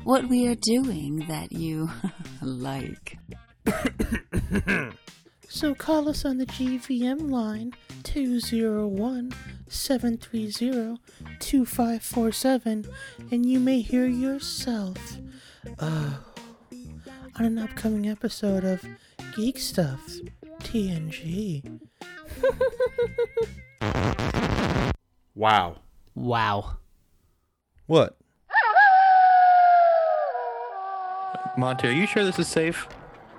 What 0.04 0.30
we 0.30 0.48
are 0.48 0.56
doing 0.56 1.26
that 1.28 1.52
you 1.52 1.90
like. 2.44 3.18
So 5.50 5.74
call 5.74 6.10
us 6.10 6.26
on 6.26 6.38
the 6.38 6.46
GVM 6.46 7.32
line 7.32 7.74
201 8.04 9.34
730 9.68 10.98
2547 11.40 12.86
and 13.32 13.46
you 13.46 13.60
may 13.60 13.82
hear 13.82 14.06
yourself 14.06 15.18
uh, 15.80 16.14
on 17.38 17.46
an 17.46 17.58
upcoming 17.58 18.08
episode 18.08 18.64
of 18.64 18.84
Geek 19.36 19.58
Stuff 19.58 20.02
TNG. 20.62 21.80
Wow. 25.38 25.76
Wow. 26.16 26.78
What? 27.86 28.18
Monty, 31.56 31.90
are 31.90 31.92
you 31.92 32.08
sure 32.08 32.24
this 32.24 32.40
is 32.40 32.48
safe? 32.48 32.88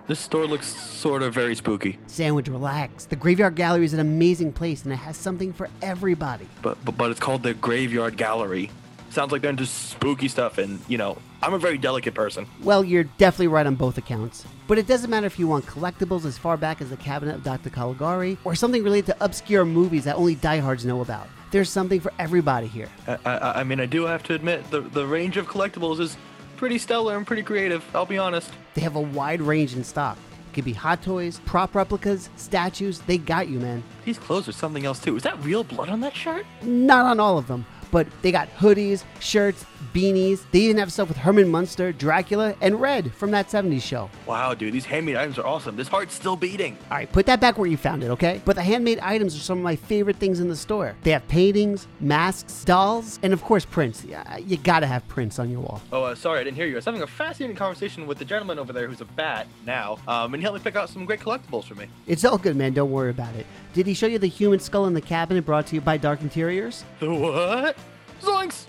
This 0.08 0.18
store 0.18 0.46
looks 0.46 0.66
sort 0.66 1.22
of 1.22 1.34
very 1.34 1.54
spooky. 1.54 1.98
Sandwich, 2.06 2.48
relax. 2.48 3.04
The 3.04 3.14
Graveyard 3.14 3.56
Gallery 3.56 3.84
is 3.84 3.92
an 3.92 4.00
amazing 4.00 4.54
place 4.54 4.84
and 4.84 4.90
it 4.90 4.96
has 4.96 5.18
something 5.18 5.52
for 5.52 5.68
everybody. 5.82 6.48
But, 6.62 6.82
but 6.82 6.96
but 6.96 7.10
it's 7.10 7.20
called 7.20 7.42
the 7.42 7.52
Graveyard 7.52 8.16
Gallery. 8.16 8.70
Sounds 9.10 9.32
like 9.32 9.42
they're 9.42 9.50
into 9.50 9.66
spooky 9.66 10.28
stuff, 10.28 10.56
and 10.56 10.80
you 10.88 10.96
know, 10.96 11.18
I'm 11.42 11.52
a 11.52 11.58
very 11.58 11.76
delicate 11.76 12.14
person. 12.14 12.46
Well, 12.62 12.84
you're 12.84 13.04
definitely 13.04 13.48
right 13.48 13.66
on 13.66 13.74
both 13.74 13.98
accounts. 13.98 14.46
But 14.66 14.78
it 14.78 14.86
doesn't 14.86 15.10
matter 15.10 15.26
if 15.26 15.38
you 15.38 15.46
want 15.46 15.66
collectibles 15.66 16.24
as 16.24 16.38
far 16.38 16.56
back 16.56 16.80
as 16.80 16.88
the 16.88 16.96
Cabinet 16.96 17.34
of 17.34 17.44
Dr. 17.44 17.68
Caligari 17.68 18.38
or 18.44 18.54
something 18.54 18.82
related 18.82 19.06
to 19.12 19.24
obscure 19.24 19.66
movies 19.66 20.04
that 20.04 20.16
only 20.16 20.36
diehards 20.36 20.86
know 20.86 21.02
about. 21.02 21.28
There's 21.50 21.68
something 21.68 22.00
for 22.00 22.14
everybody 22.18 22.66
here. 22.66 22.88
I, 23.06 23.18
I, 23.26 23.60
I 23.60 23.64
mean, 23.64 23.80
I 23.80 23.86
do 23.86 24.04
have 24.04 24.22
to 24.24 24.34
admit 24.34 24.70
the 24.70 24.80
the 24.80 25.06
range 25.06 25.36
of 25.36 25.46
collectibles 25.46 26.00
is 26.00 26.16
pretty 26.58 26.76
stellar 26.76 27.16
and 27.16 27.26
pretty 27.26 27.42
creative. 27.42 27.84
I'll 27.94 28.04
be 28.04 28.18
honest. 28.18 28.52
They 28.74 28.82
have 28.82 28.96
a 28.96 29.00
wide 29.00 29.40
range 29.40 29.74
in 29.74 29.84
stock. 29.84 30.18
It 30.50 30.54
could 30.54 30.64
be 30.64 30.72
hot 30.72 31.02
toys, 31.02 31.40
prop 31.46 31.74
replicas, 31.74 32.28
statues. 32.36 33.00
They 33.00 33.16
got 33.16 33.48
you, 33.48 33.60
man. 33.60 33.82
These 34.04 34.18
clothes 34.18 34.48
are 34.48 34.52
something 34.52 34.84
else 34.84 34.98
too. 34.98 35.16
Is 35.16 35.22
that 35.22 35.42
real 35.42 35.64
blood 35.64 35.88
on 35.88 36.00
that 36.00 36.14
shirt? 36.14 36.44
Not 36.62 37.06
on 37.06 37.20
all 37.20 37.38
of 37.38 37.46
them, 37.46 37.64
but 37.90 38.06
they 38.22 38.32
got 38.32 38.48
hoodies, 38.56 39.04
shirts, 39.20 39.64
beanies. 39.92 40.44
They 40.50 40.60
even 40.60 40.78
have 40.78 40.92
stuff 40.92 41.08
with 41.08 41.16
Herman 41.16 41.48
Munster, 41.48 41.92
Dracula, 41.92 42.54
and 42.60 42.80
Red 42.80 43.12
from 43.14 43.30
that 43.32 43.48
70s 43.48 43.82
show. 43.82 44.10
Wow, 44.26 44.54
dude, 44.54 44.72
these 44.72 44.84
handmade 44.84 45.16
items 45.16 45.38
are 45.38 45.46
awesome. 45.46 45.76
This 45.76 45.88
heart's 45.88 46.14
still 46.14 46.36
beating. 46.36 46.76
All 46.90 46.96
right, 46.96 47.10
put 47.10 47.26
that 47.26 47.40
back 47.40 47.58
where 47.58 47.68
you 47.68 47.76
found 47.76 48.02
it, 48.02 48.10
okay? 48.10 48.40
But 48.44 48.56
the 48.56 48.62
handmade 48.62 48.98
items 49.00 49.34
are 49.36 49.40
some 49.40 49.58
of 49.58 49.64
my 49.64 49.76
favorite 49.76 50.16
things 50.16 50.40
in 50.40 50.48
the 50.48 50.56
store. 50.56 50.94
They 51.02 51.10
have 51.12 51.26
paintings, 51.28 51.86
masks, 52.00 52.64
dolls, 52.64 53.18
and 53.22 53.32
of 53.32 53.42
course 53.42 53.64
prints. 53.64 54.04
You 54.44 54.56
gotta 54.58 54.86
have 54.86 55.06
prints 55.08 55.38
on 55.38 55.50
your 55.50 55.60
wall. 55.60 55.80
Oh, 55.92 56.04
uh, 56.04 56.14
sorry, 56.14 56.40
I 56.40 56.44
didn't 56.44 56.56
hear 56.56 56.66
you. 56.66 56.74
I 56.74 56.76
was 56.76 56.84
having 56.84 57.02
a 57.02 57.06
fascinating 57.06 57.56
conversation 57.56 58.06
with 58.06 58.18
the 58.18 58.24
gentleman 58.24 58.58
over 58.58 58.72
there 58.72 58.88
who's 58.88 59.00
a 59.00 59.04
bat 59.04 59.46
now, 59.66 59.98
um, 60.06 60.34
and 60.34 60.42
he 60.42 60.44
helped 60.44 60.58
me 60.58 60.62
pick 60.62 60.76
out 60.76 60.88
some 60.88 61.04
great 61.04 61.20
collectibles 61.20 61.64
for 61.64 61.74
me. 61.74 61.86
It's 62.06 62.24
all 62.24 62.38
good, 62.38 62.56
man. 62.56 62.72
Don't 62.74 62.90
worry 62.90 63.10
about 63.10 63.34
it. 63.34 63.46
Did 63.74 63.86
he 63.86 63.94
show 63.94 64.06
you 64.06 64.18
the 64.18 64.26
human 64.26 64.58
skull 64.58 64.86
in 64.86 64.94
the 64.94 65.00
cabinet 65.00 65.44
brought 65.44 65.66
to 65.68 65.74
you 65.74 65.80
by 65.80 65.96
Dark 65.96 66.20
Interiors? 66.22 66.84
The 67.00 67.12
what? 67.14 67.76
Zoinks! 68.20 68.66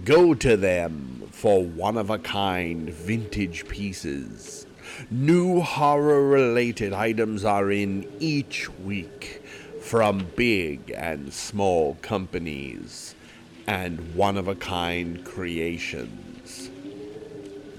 Go 0.06 0.36
to 0.36 0.56
them 0.56 1.24
for 1.32 1.64
one 1.64 1.98
of 1.98 2.12
a 2.12 2.20
kind 2.20 2.92
vintage 2.92 3.68
pieces. 3.68 4.68
New 5.10 5.62
horror 5.62 6.28
related 6.28 6.94
items 6.94 7.44
are 7.44 7.72
in 7.72 8.08
each 8.20 8.70
week 8.70 9.37
from 9.88 10.30
big 10.36 10.92
and 10.98 11.32
small 11.34 11.96
companies 12.02 13.16
and 13.68 14.14
one 14.14 14.36
of 14.36 14.50
a 14.50 14.56
kind 14.56 15.24
creations. 15.24 16.70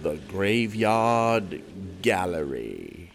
the 0.02 0.16
Graveyard 0.26 1.62
Gallery. 2.00 3.10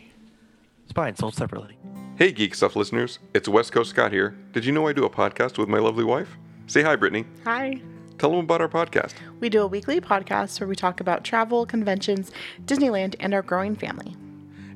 Spine 0.89 1.15
sold 1.15 1.33
separately. 1.33 1.75
Hey, 2.17 2.31
Geek 2.31 2.53
Stuff 2.53 2.75
listeners, 2.75 3.17
it's 3.33 3.47
West 3.47 3.71
Coast 3.71 3.89
Scott 3.89 4.11
here. 4.11 4.37
Did 4.51 4.63
you 4.63 4.71
know 4.71 4.87
I 4.87 4.93
do 4.93 5.05
a 5.05 5.09
podcast 5.09 5.57
with 5.57 5.69
my 5.69 5.79
lovely 5.79 6.03
wife? 6.03 6.29
Say 6.67 6.83
hi, 6.83 6.95
Brittany. 6.95 7.25
Hi. 7.45 7.81
Tell 8.19 8.29
them 8.29 8.41
about 8.41 8.61
our 8.61 8.69
podcast. 8.69 9.13
We 9.39 9.49
do 9.49 9.63
a 9.63 9.67
weekly 9.67 10.01
podcast 10.01 10.59
where 10.59 10.67
we 10.67 10.75
talk 10.75 10.99
about 10.99 11.23
travel, 11.23 11.65
conventions, 11.65 12.31
Disneyland, 12.65 13.15
and 13.19 13.33
our 13.33 13.41
growing 13.41 13.75
family. 13.75 14.15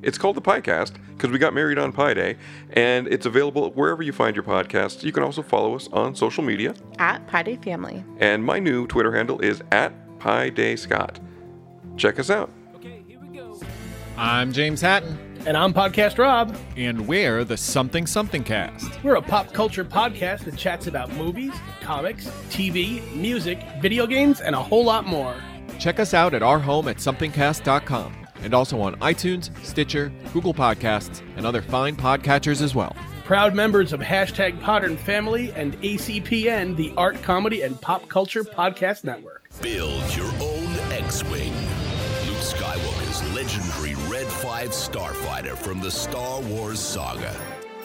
It's 0.02 0.18
called 0.18 0.36
the 0.36 0.42
Piecast 0.42 0.92
because 1.16 1.30
we 1.30 1.38
got 1.38 1.54
married 1.54 1.78
on 1.78 1.92
Pi 1.92 2.14
Day, 2.14 2.36
and 2.72 3.08
it's 3.08 3.26
available 3.26 3.70
wherever 3.72 4.02
you 4.02 4.12
find 4.12 4.36
your 4.36 4.44
podcasts. 4.44 5.02
You 5.02 5.12
can 5.12 5.22
also 5.22 5.42
follow 5.42 5.74
us 5.74 5.88
on 5.92 6.14
social 6.14 6.44
media. 6.44 6.74
At 6.98 7.26
Pi 7.26 7.42
Day 7.42 7.56
Family. 7.56 8.04
And 8.18 8.44
my 8.44 8.58
new 8.58 8.86
Twitter 8.86 9.14
handle 9.14 9.40
is 9.40 9.62
at 9.72 9.92
Pi 10.18 10.50
Day 10.50 10.76
Scott. 10.76 11.20
Check 11.96 12.18
us 12.18 12.30
out. 12.30 12.50
Okay, 12.76 13.02
here 13.06 13.18
we 13.20 13.36
go. 13.36 13.60
I'm 14.16 14.52
James 14.52 14.80
Hatton. 14.80 15.18
And 15.46 15.56
I'm 15.56 15.72
Podcast 15.72 16.18
Rob. 16.18 16.56
And 16.76 17.06
we're 17.06 17.44
the 17.44 17.56
Something 17.56 18.06
Something 18.06 18.44
Cast. 18.44 19.02
We're 19.02 19.16
a 19.16 19.22
pop 19.22 19.52
culture 19.52 19.84
podcast 19.84 20.44
that 20.44 20.56
chats 20.56 20.86
about 20.88 21.12
movies, 21.14 21.54
comics, 21.80 22.26
TV, 22.50 23.00
music, 23.14 23.60
video 23.80 24.06
games, 24.06 24.40
and 24.40 24.54
a 24.54 24.62
whole 24.62 24.84
lot 24.84 25.06
more. 25.06 25.34
Check 25.78 26.00
us 26.00 26.12
out 26.12 26.34
at 26.34 26.42
our 26.42 26.58
home 26.58 26.88
at 26.88 26.96
somethingcast.com 26.96 28.27
and 28.42 28.54
also 28.54 28.80
on 28.80 28.96
iTunes, 28.96 29.50
Stitcher, 29.64 30.12
Google 30.32 30.54
Podcasts, 30.54 31.22
and 31.36 31.46
other 31.46 31.62
fine 31.62 31.96
podcatchers 31.96 32.62
as 32.62 32.74
well. 32.74 32.94
Proud 33.24 33.54
members 33.54 33.92
of 33.92 34.00
hashtag 34.00 34.58
Podern 34.60 34.96
Family 34.96 35.52
and 35.52 35.78
ACPN, 35.82 36.76
the 36.76 36.92
Art, 36.96 37.22
Comedy, 37.22 37.62
and 37.62 37.78
Pop 37.80 38.08
Culture 38.08 38.42
Podcast 38.42 39.04
Network. 39.04 39.50
Build 39.60 40.16
your 40.16 40.32
own 40.40 40.74
X-Wing. 40.92 41.52
Luke 42.26 42.38
Skywalker's 42.38 43.34
legendary 43.34 43.94
Red 44.10 44.26
5 44.26 44.68
starfighter 44.70 45.56
from 45.56 45.80
the 45.80 45.90
Star 45.90 46.40
Wars 46.40 46.80
saga. 46.80 47.57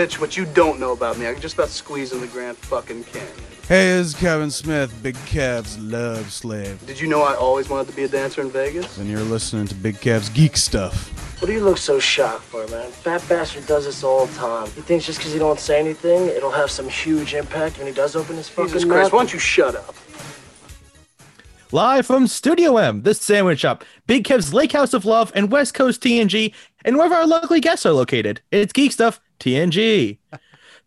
Bitch, 0.00 0.18
what 0.18 0.34
you 0.34 0.46
don't 0.46 0.80
know 0.80 0.92
about 0.92 1.18
me, 1.18 1.28
I 1.28 1.34
can 1.34 1.42
just 1.42 1.56
about 1.56 1.68
squeeze 1.68 2.14
in 2.14 2.22
the 2.22 2.26
Grand 2.28 2.56
fucking 2.56 3.04
Canyon. 3.04 3.28
Hey, 3.68 3.98
this 3.98 4.06
is 4.06 4.14
Kevin 4.14 4.50
Smith, 4.50 4.90
Big 5.02 5.14
Kev's 5.26 5.78
love 5.78 6.32
slave. 6.32 6.86
Did 6.86 6.98
you 6.98 7.06
know 7.06 7.20
I 7.20 7.34
always 7.34 7.68
wanted 7.68 7.88
to 7.90 7.94
be 7.94 8.04
a 8.04 8.08
dancer 8.08 8.40
in 8.40 8.50
Vegas? 8.50 8.96
And 8.96 9.10
you're 9.10 9.20
listening 9.20 9.66
to 9.66 9.74
Big 9.74 10.00
Kev's 10.00 10.30
Geek 10.30 10.56
Stuff. 10.56 11.10
What 11.42 11.48
do 11.48 11.52
you 11.52 11.62
look 11.62 11.76
so 11.76 11.98
shocked 11.98 12.44
for, 12.44 12.66
man? 12.68 12.90
Fat 12.90 13.22
bastard 13.28 13.66
does 13.66 13.84
this 13.84 14.02
all 14.02 14.24
the 14.24 14.34
time. 14.38 14.68
He 14.68 14.80
thinks 14.80 15.04
just 15.04 15.18
because 15.18 15.34
he 15.34 15.38
don't 15.38 15.60
say 15.60 15.78
anything, 15.78 16.28
it'll 16.28 16.50
have 16.50 16.70
some 16.70 16.88
huge 16.88 17.34
impact 17.34 17.76
when 17.76 17.86
he 17.86 17.92
does 17.92 18.16
open 18.16 18.36
his 18.36 18.48
fucking 18.48 18.68
Jesus 18.68 18.86
mouth. 18.86 18.96
Christ, 18.96 19.12
why 19.12 19.18
don't 19.18 19.34
you 19.34 19.38
shut 19.38 19.76
up? 19.76 19.94
Live 21.72 22.06
from 22.06 22.26
Studio 22.26 22.78
M, 22.78 23.02
this 23.02 23.20
sandwich 23.20 23.60
shop, 23.60 23.84
Big 24.06 24.24
Kev's 24.24 24.54
Lake 24.54 24.72
House 24.72 24.94
of 24.94 25.04
Love, 25.04 25.30
and 25.34 25.52
West 25.52 25.74
Coast 25.74 26.02
TNG, 26.02 26.54
and 26.86 26.96
wherever 26.96 27.16
our 27.16 27.26
lovely 27.26 27.60
guests 27.60 27.84
are 27.84 27.92
located. 27.92 28.40
It's 28.50 28.72
Geek 28.72 28.92
Stuff 28.92 29.20
TNG. 29.40 30.18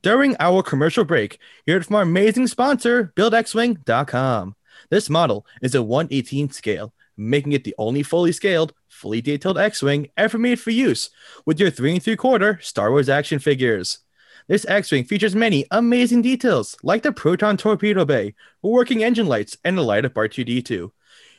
During 0.02 0.36
our 0.40 0.64
commercial 0.64 1.04
break, 1.04 1.40
hear 1.66 1.76
heard 1.76 1.86
from 1.86 1.96
our 1.96 2.02
amazing 2.04 2.48
sponsor, 2.48 3.14
BuildXWing.com. 3.16 4.56
This 4.90 5.10
model 5.10 5.46
is 5.62 5.76
a 5.76 5.84
118 5.84 6.52
scale, 6.52 6.94
making 7.18 7.54
it 7.54 7.64
the 7.64 7.76
only 7.78 8.04
fully 8.04 8.32
scaled, 8.32 8.74
fully 8.90 9.22
detailed 9.22 9.58
X-Wing 9.58 10.10
ever 10.18 10.38
made 10.38 10.60
for 10.60 10.72
use 10.72 11.10
with 11.46 11.60
your 11.60 11.70
3 11.70 11.94
and 11.94 12.04
3 12.04 12.16
quarter 12.16 12.60
Star 12.62 12.92
Wars 12.92 13.10
action 13.10 13.40
figures. 13.40 14.00
This 14.48 14.66
X-Wing 14.66 15.06
features 15.06 15.36
many 15.36 15.66
amazing 15.72 16.22
details, 16.22 16.76
like 16.84 17.02
the 17.02 17.14
proton 17.14 17.56
torpedo 17.56 18.04
bay, 18.04 18.36
working 18.62 19.04
engine 19.04 19.28
lights, 19.28 19.58
and 19.64 19.78
the 19.78 19.82
light 19.82 20.06
up 20.06 20.14
R2D2. 20.16 20.92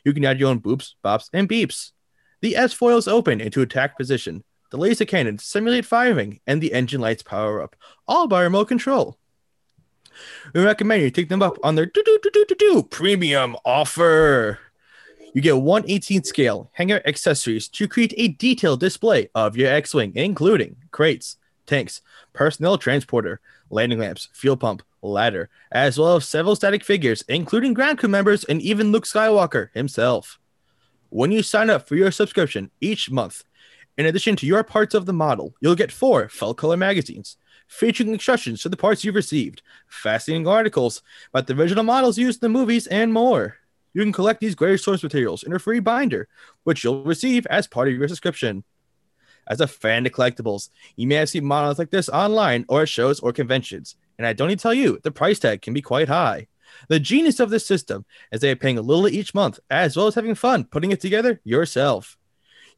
You 0.04 0.12
can 0.12 0.24
add 0.24 0.40
your 0.40 0.48
own 0.48 0.60
boops, 0.60 0.94
bops, 1.04 1.28
and 1.32 1.48
beeps. 1.48 1.92
The 2.40 2.56
S 2.56 2.72
foils 2.72 3.08
open 3.08 3.40
into 3.40 3.60
attack 3.60 3.96
position. 3.98 4.42
The 4.74 4.80
laser 4.80 5.04
cannons 5.04 5.44
simulate 5.44 5.84
firing, 5.84 6.40
and 6.48 6.60
the 6.60 6.72
engine 6.72 7.00
lights 7.00 7.22
power 7.22 7.62
up, 7.62 7.76
all 8.08 8.26
by 8.26 8.42
remote 8.42 8.64
control. 8.64 9.16
We 10.52 10.64
recommend 10.64 11.00
you 11.00 11.12
take 11.12 11.28
them 11.28 11.42
up 11.42 11.58
on 11.62 11.76
their 11.76 11.88
premium 12.90 13.56
offer. 13.64 14.58
You 15.32 15.40
get 15.40 15.58
118 15.58 16.24
scale 16.24 16.70
hanger 16.72 17.00
accessories 17.06 17.68
to 17.68 17.86
create 17.86 18.14
a 18.16 18.26
detailed 18.26 18.80
display 18.80 19.28
of 19.32 19.56
your 19.56 19.70
X-Wing, 19.70 20.10
including 20.16 20.74
crates, 20.90 21.36
tanks, 21.66 22.00
personnel 22.32 22.76
transporter, 22.76 23.40
landing 23.70 24.00
lamps, 24.00 24.28
fuel 24.32 24.56
pump, 24.56 24.82
ladder, 25.02 25.50
as 25.70 26.00
well 26.00 26.16
as 26.16 26.26
several 26.26 26.56
static 26.56 26.82
figures, 26.82 27.22
including 27.28 27.74
ground 27.74 27.98
crew 27.98 28.08
members 28.08 28.42
and 28.42 28.60
even 28.60 28.90
Luke 28.90 29.04
Skywalker 29.04 29.68
himself. 29.72 30.40
When 31.10 31.30
you 31.30 31.44
sign 31.44 31.70
up 31.70 31.86
for 31.86 31.94
your 31.94 32.10
subscription 32.10 32.72
each 32.80 33.08
month, 33.08 33.44
in 33.96 34.06
addition 34.06 34.36
to 34.36 34.46
your 34.46 34.64
parts 34.64 34.94
of 34.94 35.06
the 35.06 35.12
model, 35.12 35.54
you'll 35.60 35.74
get 35.74 35.92
four 35.92 36.28
full 36.28 36.54
color 36.54 36.76
magazines 36.76 37.36
featuring 37.66 38.12
instructions 38.12 38.62
to 38.62 38.68
the 38.68 38.76
parts 38.76 39.04
you've 39.04 39.14
received, 39.14 39.62
fascinating 39.88 40.46
articles 40.46 41.02
about 41.30 41.46
the 41.46 41.54
original 41.54 41.84
models 41.84 42.18
used 42.18 42.42
in 42.42 42.52
the 42.52 42.58
movies, 42.58 42.86
and 42.88 43.12
more. 43.12 43.56
You 43.92 44.02
can 44.02 44.12
collect 44.12 44.40
these 44.40 44.54
great 44.54 44.80
source 44.80 45.02
materials 45.02 45.42
in 45.44 45.52
a 45.52 45.58
free 45.58 45.80
binder, 45.80 46.28
which 46.64 46.82
you'll 46.82 47.04
receive 47.04 47.46
as 47.46 47.66
part 47.66 47.88
of 47.88 47.94
your 47.94 48.08
subscription. 48.08 48.64
As 49.46 49.60
a 49.60 49.66
fan 49.66 50.06
of 50.06 50.12
collectibles, 50.12 50.70
you 50.96 51.06
may 51.06 51.16
have 51.16 51.28
seen 51.28 51.44
models 51.44 51.78
like 51.78 51.90
this 51.90 52.08
online 52.08 52.64
or 52.68 52.82
at 52.82 52.88
shows 52.88 53.20
or 53.20 53.32
conventions, 53.32 53.96
and 54.18 54.26
I 54.26 54.32
don't 54.32 54.48
need 54.48 54.58
to 54.58 54.62
tell 54.62 54.74
you, 54.74 54.98
the 55.02 55.10
price 55.10 55.38
tag 55.38 55.62
can 55.62 55.74
be 55.74 55.82
quite 55.82 56.08
high. 56.08 56.48
The 56.88 56.98
genius 56.98 57.40
of 57.40 57.50
this 57.50 57.66
system 57.66 58.04
is 58.32 58.40
they 58.40 58.50
are 58.50 58.56
paying 58.56 58.78
a 58.78 58.82
little 58.82 59.06
each 59.08 59.34
month, 59.34 59.60
as 59.70 59.96
well 59.96 60.06
as 60.06 60.14
having 60.14 60.34
fun 60.34 60.64
putting 60.64 60.90
it 60.90 61.00
together 61.00 61.40
yourself. 61.44 62.16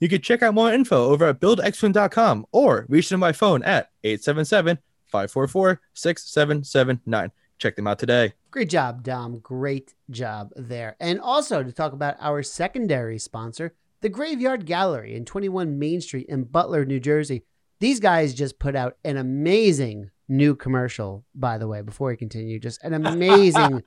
You 0.01 0.09
can 0.09 0.21
check 0.21 0.43
out 0.43 0.55
more 0.55 0.73
info 0.73 1.07
over 1.07 1.27
at 1.27 1.41
buildxwing.com 1.41 2.47
or 2.53 2.87
reach 2.89 3.09
them 3.09 3.21
by 3.21 3.33
phone 3.33 3.63
at 3.63 3.91
877 4.05 4.79
544 5.07 5.81
6779. 5.95 7.33
Check 7.59 7.77
them 7.77 7.87
out 7.87 7.99
today. 7.99 8.35
Great 8.51 8.69
job, 8.69 9.03
Dom. 9.03 9.39
Great 9.39 9.95
job 10.11 10.51
there. 10.57 10.97
And 11.01 11.21
also 11.21 11.63
to 11.63 11.73
talk 11.73 11.93
about 11.93 12.17
our 12.21 12.43
secondary 12.43 13.19
sponsor, 13.19 13.75
the 14.03 14.09
Graveyard 14.09 14.67
Gallery 14.67 15.15
in 15.15 15.25
21 15.25 15.79
Main 15.79 16.01
Street 16.01 16.27
in 16.29 16.45
Butler, 16.45 16.85
New 16.85 17.01
Jersey. 17.01 17.45
These 17.81 18.01
guys 18.01 18.35
just 18.35 18.59
put 18.59 18.77
out 18.77 18.97
an 19.05 19.17
amazing 19.17 20.11
new 20.29 20.55
commercial, 20.55 21.25
by 21.35 21.59
the 21.59 21.69
way, 21.69 21.83
before 21.83 22.09
we 22.09 22.17
continue. 22.17 22.59
Just 22.59 22.83
an 22.83 22.95
amazing 23.07 23.83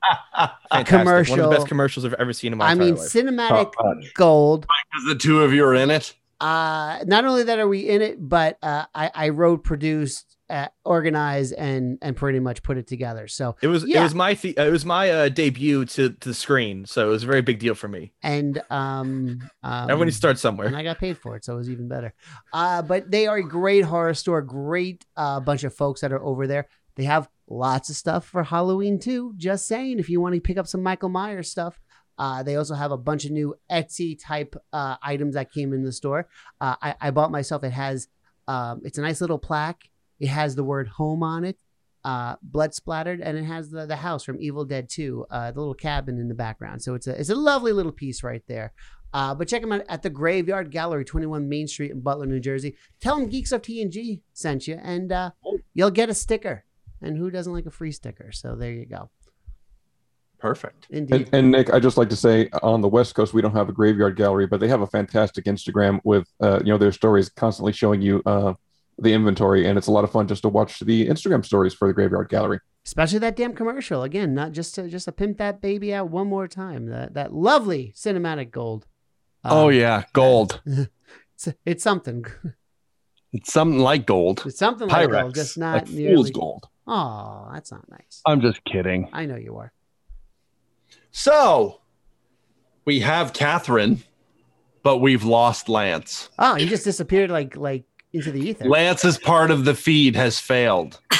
commercial. 0.86 1.36
One 1.36 1.44
of 1.44 1.50
the 1.50 1.56
best 1.56 1.68
commercials 1.68 2.04
I've 2.04 2.14
ever 2.14 2.32
seen 2.32 2.52
in 2.52 2.58
my 2.58 2.66
I 2.66 2.72
entire 2.72 2.86
mean, 2.86 2.96
life. 2.96 3.08
cinematic 3.08 3.72
Oh, 3.78 3.94
gold. 4.14 4.66
Because 4.92 5.06
the 5.08 5.14
two 5.16 5.42
of 5.42 5.52
you 5.52 5.64
are 5.64 5.74
in 5.74 5.90
it. 5.90 6.14
Uh, 6.40 7.04
not 7.06 7.24
only 7.26 7.42
that 7.44 7.58
are 7.58 7.68
we 7.68 7.80
in 7.88 8.00
it, 8.00 8.16
but 8.26 8.58
uh, 8.62 8.86
I, 8.94 9.10
I 9.14 9.28
wrote, 9.28 9.62
produced, 9.62 10.36
uh, 10.50 10.68
organized, 10.84 11.54
and 11.54 11.98
and 12.02 12.16
pretty 12.16 12.40
much 12.40 12.62
put 12.62 12.76
it 12.76 12.86
together. 12.86 13.28
So 13.28 13.56
It 13.62 13.68
was 13.68 13.84
yeah. 13.86 14.00
it 14.00 14.02
was 14.02 14.14
my 14.14 14.34
the- 14.34 14.54
it 14.56 14.70
was 14.70 14.84
my 14.84 15.10
uh, 15.10 15.28
debut 15.28 15.84
to 15.86 16.10
to 16.10 16.28
the 16.28 16.34
screen, 16.34 16.84
so 16.86 17.06
it 17.08 17.10
was 17.10 17.22
a 17.22 17.26
very 17.26 17.42
big 17.42 17.58
deal 17.58 17.74
for 17.74 17.88
me. 17.88 18.12
and 18.22 18.60
um, 18.70 19.40
um 19.62 19.90
Everyone 19.90 20.06
needs 20.06 20.16
to 20.16 20.20
start 20.20 20.38
somewhere. 20.38 20.66
and 20.66 20.76
I 20.76 20.82
got 20.82 20.98
paid 20.98 21.16
for 21.18 21.36
it, 21.36 21.44
so 21.44 21.54
it 21.54 21.56
was 21.58 21.70
even 21.70 21.88
better. 21.88 22.12
Uh, 22.52 22.82
but 22.82 23.10
they 23.10 23.26
are 23.26 23.36
a 23.38 23.48
great 23.48 23.84
horror 23.84 24.14
store, 24.14 24.42
great 24.42 25.06
uh, 25.16 25.40
bunch 25.40 25.64
of 25.64 25.74
folks 25.74 26.00
that 26.02 26.12
are 26.12 26.22
over 26.22 26.46
there. 26.46 26.68
They 26.96 27.04
have 27.04 27.28
lots 27.48 27.88
of 27.88 27.96
stuff 27.96 28.26
for 28.26 28.42
Halloween 28.42 28.98
too. 28.98 29.32
Just 29.36 29.66
saying, 29.66 29.98
if 29.98 30.08
you 30.10 30.20
want 30.20 30.34
to 30.34 30.40
pick 30.40 30.58
up 30.58 30.66
some 30.66 30.82
Michael 30.82 31.08
Myers 31.08 31.50
stuff. 31.50 31.80
Uh, 32.18 32.42
they 32.42 32.56
also 32.56 32.74
have 32.74 32.92
a 32.92 32.98
bunch 32.98 33.24
of 33.24 33.30
new 33.30 33.54
Etsy 33.72 34.14
type 34.22 34.54
uh, 34.74 34.96
items 35.02 35.34
that 35.36 35.50
came 35.50 35.72
in 35.72 35.82
the 35.82 35.90
store. 35.92 36.28
Uh, 36.60 36.76
I, 36.82 36.94
I 37.00 37.10
bought 37.12 37.30
myself. 37.30 37.64
It 37.64 37.70
has, 37.72 38.08
um, 38.46 38.82
it's 38.84 38.98
a 38.98 39.00
nice 39.00 39.22
little 39.22 39.38
plaque. 39.38 39.88
It 40.20 40.28
has 40.28 40.54
the 40.54 40.64
word 40.64 40.88
home 40.88 41.22
on 41.22 41.44
it, 41.44 41.58
uh, 42.04 42.36
blood 42.42 42.74
splattered, 42.74 43.20
and 43.20 43.36
it 43.36 43.44
has 43.44 43.70
the, 43.70 43.86
the 43.86 43.96
house 43.96 44.22
from 44.22 44.40
Evil 44.40 44.64
Dead 44.64 44.88
2, 44.88 45.26
uh, 45.30 45.50
the 45.50 45.58
little 45.58 45.74
cabin 45.74 46.18
in 46.18 46.28
the 46.28 46.34
background. 46.34 46.82
So 46.82 46.94
it's 46.94 47.06
a 47.06 47.18
it's 47.18 47.30
a 47.30 47.34
lovely 47.34 47.72
little 47.72 47.92
piece 47.92 48.22
right 48.22 48.42
there. 48.46 48.72
Uh, 49.12 49.34
but 49.34 49.48
check 49.48 49.60
them 49.60 49.72
out 49.72 49.82
at 49.88 50.02
the 50.02 50.10
Graveyard 50.10 50.70
Gallery, 50.70 51.04
21 51.04 51.48
Main 51.48 51.66
Street 51.66 51.90
in 51.90 52.00
Butler, 52.00 52.26
New 52.26 52.38
Jersey. 52.38 52.76
Tell 53.00 53.18
them 53.18 53.28
Geeks 53.28 53.50
of 53.50 53.62
TNG 53.62 54.20
sent 54.34 54.68
you, 54.68 54.78
and 54.82 55.10
uh, 55.10 55.30
you'll 55.74 55.90
get 55.90 56.08
a 56.08 56.14
sticker. 56.14 56.64
And 57.02 57.16
who 57.16 57.30
doesn't 57.30 57.52
like 57.52 57.66
a 57.66 57.70
free 57.70 57.92
sticker? 57.92 58.30
So 58.30 58.54
there 58.54 58.72
you 58.72 58.86
go. 58.86 59.10
Perfect. 60.38 60.86
And, 60.90 61.28
and 61.32 61.50
Nick, 61.50 61.72
I 61.72 61.78
just 61.78 61.98
like 61.98 62.08
to 62.10 62.16
say 62.16 62.48
on 62.62 62.80
the 62.80 62.88
West 62.88 63.14
Coast 63.14 63.34
we 63.34 63.42
don't 63.42 63.54
have 63.54 63.68
a 63.68 63.72
graveyard 63.72 64.16
gallery, 64.16 64.46
but 64.46 64.58
they 64.58 64.68
have 64.68 64.80
a 64.80 64.86
fantastic 64.86 65.44
Instagram 65.44 66.00
with 66.02 66.26
uh, 66.40 66.60
you 66.64 66.72
know 66.72 66.78
their 66.78 66.92
stories 66.92 67.28
constantly 67.28 67.72
showing 67.72 68.00
you 68.00 68.22
uh, 68.24 68.54
the 69.00 69.12
inventory, 69.12 69.66
and 69.66 69.78
it's 69.78 69.86
a 69.86 69.92
lot 69.92 70.04
of 70.04 70.10
fun 70.10 70.28
just 70.28 70.42
to 70.42 70.48
watch 70.48 70.80
the 70.80 71.08
Instagram 71.08 71.44
stories 71.44 71.74
for 71.74 71.88
the 71.88 71.94
graveyard 71.94 72.28
gallery. 72.28 72.60
Especially 72.84 73.18
that 73.20 73.36
damn 73.36 73.54
commercial. 73.54 74.02
Again, 74.02 74.34
not 74.34 74.52
just 74.52 74.74
to 74.76 74.88
just 74.88 75.04
to 75.06 75.12
pimp 75.12 75.38
that 75.38 75.60
baby 75.60 75.92
out 75.92 76.10
one 76.10 76.26
more 76.26 76.48
time. 76.48 76.86
That 76.86 77.14
that 77.14 77.32
lovely 77.32 77.92
cinematic 77.96 78.50
gold. 78.50 78.86
oh 79.44 79.68
um, 79.68 79.74
yeah, 79.74 80.04
gold. 80.12 80.60
It's, 81.42 81.56
it's 81.64 81.82
something. 81.82 82.26
It's 83.32 83.52
something 83.52 83.78
like 83.78 84.06
gold. 84.06 84.42
It's 84.44 84.58
something 84.58 84.88
like 84.88 85.08
Pyrex, 85.08 85.20
gold, 85.20 85.34
just 85.36 85.56
not 85.56 85.74
like 85.84 85.90
nearly 85.90 86.16
fool's 86.16 86.30
gold. 86.32 86.68
Oh, 86.84 87.48
that's 87.52 87.70
not 87.70 87.88
nice. 87.88 88.22
I'm 88.26 88.40
just 88.40 88.64
kidding. 88.64 89.08
I 89.12 89.24
know 89.26 89.36
you 89.36 89.56
are. 89.58 89.72
So 91.12 91.80
we 92.84 93.00
have 93.00 93.32
Catherine, 93.32 94.02
but 94.82 94.98
we've 94.98 95.22
lost 95.22 95.68
Lance. 95.68 96.28
Oh, 96.40 96.56
he 96.56 96.66
just 96.66 96.82
disappeared 96.82 97.30
like 97.30 97.56
like 97.56 97.84
into 98.12 98.30
the 98.30 98.40
ether. 98.40 98.68
Lance's 98.68 99.18
part 99.18 99.50
of 99.50 99.64
the 99.64 99.74
feed 99.74 100.16
has 100.16 100.38
failed. 100.38 101.00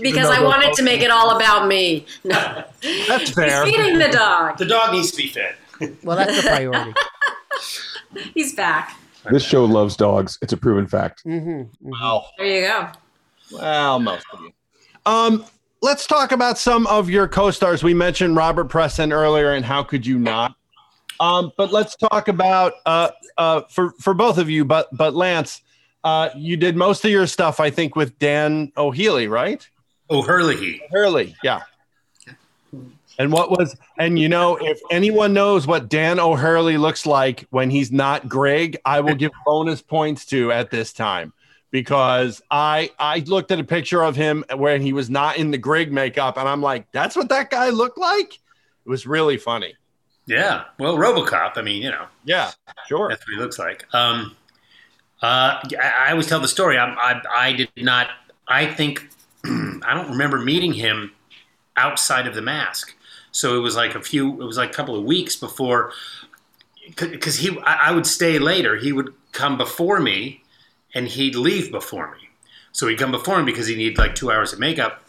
because 0.00 0.28
I 0.28 0.42
wanted 0.42 0.74
to 0.74 0.82
make 0.82 1.02
it 1.02 1.10
all 1.10 1.36
about 1.36 1.66
me. 1.66 2.06
That's 2.24 3.30
fair. 3.30 3.64
He's 3.64 3.76
feeding 3.76 3.98
the 3.98 4.08
dog. 4.08 4.58
The 4.58 4.66
dog 4.66 4.92
needs 4.92 5.10
to 5.12 5.16
be 5.16 5.28
fed. 5.28 5.56
Well, 6.02 6.14
that's 6.14 6.36
the 6.36 6.42
priority. 6.46 6.92
He's 8.34 8.54
back. 8.54 8.98
This 9.30 9.42
show 9.42 9.64
loves 9.64 9.96
dogs. 9.96 10.36
It's 10.42 10.52
a 10.52 10.56
proven 10.58 10.86
fact. 10.86 11.24
Mm-hmm. 11.24 11.88
Wow. 11.88 12.26
There 12.36 12.46
you 12.46 12.66
go. 12.68 12.88
Well, 13.52 13.98
most 13.98 14.26
of 14.30 14.40
you. 14.40 14.52
Um, 15.06 15.46
let's 15.80 16.06
talk 16.06 16.32
about 16.32 16.58
some 16.58 16.86
of 16.86 17.08
your 17.08 17.28
co-stars. 17.28 17.82
We 17.82 17.94
mentioned 17.94 18.36
Robert 18.36 18.66
Preston 18.66 19.10
earlier, 19.10 19.54
and 19.54 19.64
how 19.64 19.82
could 19.82 20.06
you 20.06 20.18
not? 20.18 20.54
Um, 21.20 21.52
but 21.56 21.70
let's 21.70 21.94
talk 21.96 22.28
about 22.28 22.72
uh, 22.86 23.10
uh, 23.36 23.60
for 23.68 23.92
for 24.00 24.14
both 24.14 24.38
of 24.38 24.48
you. 24.50 24.64
But 24.64 24.88
but 24.90 25.14
Lance, 25.14 25.60
uh, 26.02 26.30
you 26.34 26.56
did 26.56 26.76
most 26.76 27.04
of 27.04 27.10
your 27.10 27.26
stuff, 27.26 27.60
I 27.60 27.70
think, 27.70 27.94
with 27.94 28.18
Dan 28.18 28.72
O'Healy, 28.76 29.28
right? 29.28 29.68
O'Hurley. 30.10 30.82
Hurley, 30.90 31.36
yeah. 31.44 31.60
And 33.18 33.30
what 33.30 33.50
was 33.50 33.76
and 33.98 34.18
you 34.18 34.30
know 34.30 34.56
if 34.56 34.80
anyone 34.90 35.34
knows 35.34 35.66
what 35.66 35.90
Dan 35.90 36.18
O'Hurley 36.18 36.78
looks 36.78 37.04
like 37.04 37.46
when 37.50 37.68
he's 37.68 37.92
not 37.92 38.26
Grig, 38.26 38.78
I 38.86 39.00
will 39.00 39.14
give 39.14 39.30
bonus 39.44 39.82
points 39.82 40.24
to 40.26 40.50
at 40.50 40.70
this 40.70 40.94
time 40.94 41.34
because 41.70 42.40
I 42.50 42.92
I 42.98 43.18
looked 43.26 43.50
at 43.50 43.60
a 43.60 43.64
picture 43.64 44.02
of 44.02 44.16
him 44.16 44.42
when 44.56 44.80
he 44.80 44.94
was 44.94 45.10
not 45.10 45.36
in 45.36 45.50
the 45.50 45.58
Grig 45.58 45.92
makeup 45.92 46.38
and 46.38 46.48
I'm 46.48 46.62
like, 46.62 46.90
that's 46.92 47.14
what 47.14 47.28
that 47.28 47.50
guy 47.50 47.68
looked 47.68 47.98
like. 47.98 48.32
It 48.32 48.88
was 48.88 49.06
really 49.06 49.36
funny. 49.36 49.74
Yeah. 50.30 50.64
Well, 50.78 50.96
RoboCop. 50.96 51.56
I 51.56 51.62
mean, 51.62 51.82
you 51.82 51.90
know. 51.90 52.06
Yeah. 52.24 52.52
Sure. 52.86 53.08
That's 53.08 53.26
what 53.26 53.34
he 53.34 53.40
looks 53.40 53.58
like. 53.58 53.86
Um, 53.92 54.36
uh, 55.22 55.60
I, 55.80 56.06
I 56.06 56.10
always 56.12 56.26
tell 56.26 56.40
the 56.40 56.48
story. 56.48 56.78
I, 56.78 56.86
I, 56.92 57.22
I 57.34 57.52
did 57.52 57.68
not. 57.76 58.08
I 58.46 58.66
think 58.66 59.08
I 59.44 59.92
don't 59.94 60.10
remember 60.10 60.38
meeting 60.38 60.72
him 60.72 61.12
outside 61.76 62.26
of 62.26 62.34
the 62.34 62.42
mask. 62.42 62.94
So 63.32 63.56
it 63.56 63.60
was 63.60 63.76
like 63.76 63.94
a 63.94 64.00
few. 64.00 64.40
It 64.40 64.44
was 64.44 64.56
like 64.56 64.70
a 64.70 64.72
couple 64.72 64.96
of 64.96 65.04
weeks 65.04 65.36
before, 65.36 65.92
because 66.96 67.36
he. 67.36 67.58
I, 67.60 67.88
I 67.88 67.92
would 67.92 68.06
stay 68.06 68.38
later. 68.38 68.76
He 68.76 68.92
would 68.92 69.12
come 69.32 69.56
before 69.56 70.00
me, 70.00 70.42
and 70.94 71.08
he'd 71.08 71.34
leave 71.34 71.70
before 71.70 72.12
me. 72.12 72.28
So 72.72 72.86
he'd 72.86 72.98
come 72.98 73.10
before 73.10 73.38
me 73.38 73.44
because 73.44 73.66
he 73.66 73.76
needed 73.76 73.98
like 73.98 74.14
two 74.14 74.30
hours 74.30 74.52
of 74.52 74.58
makeup, 74.58 75.04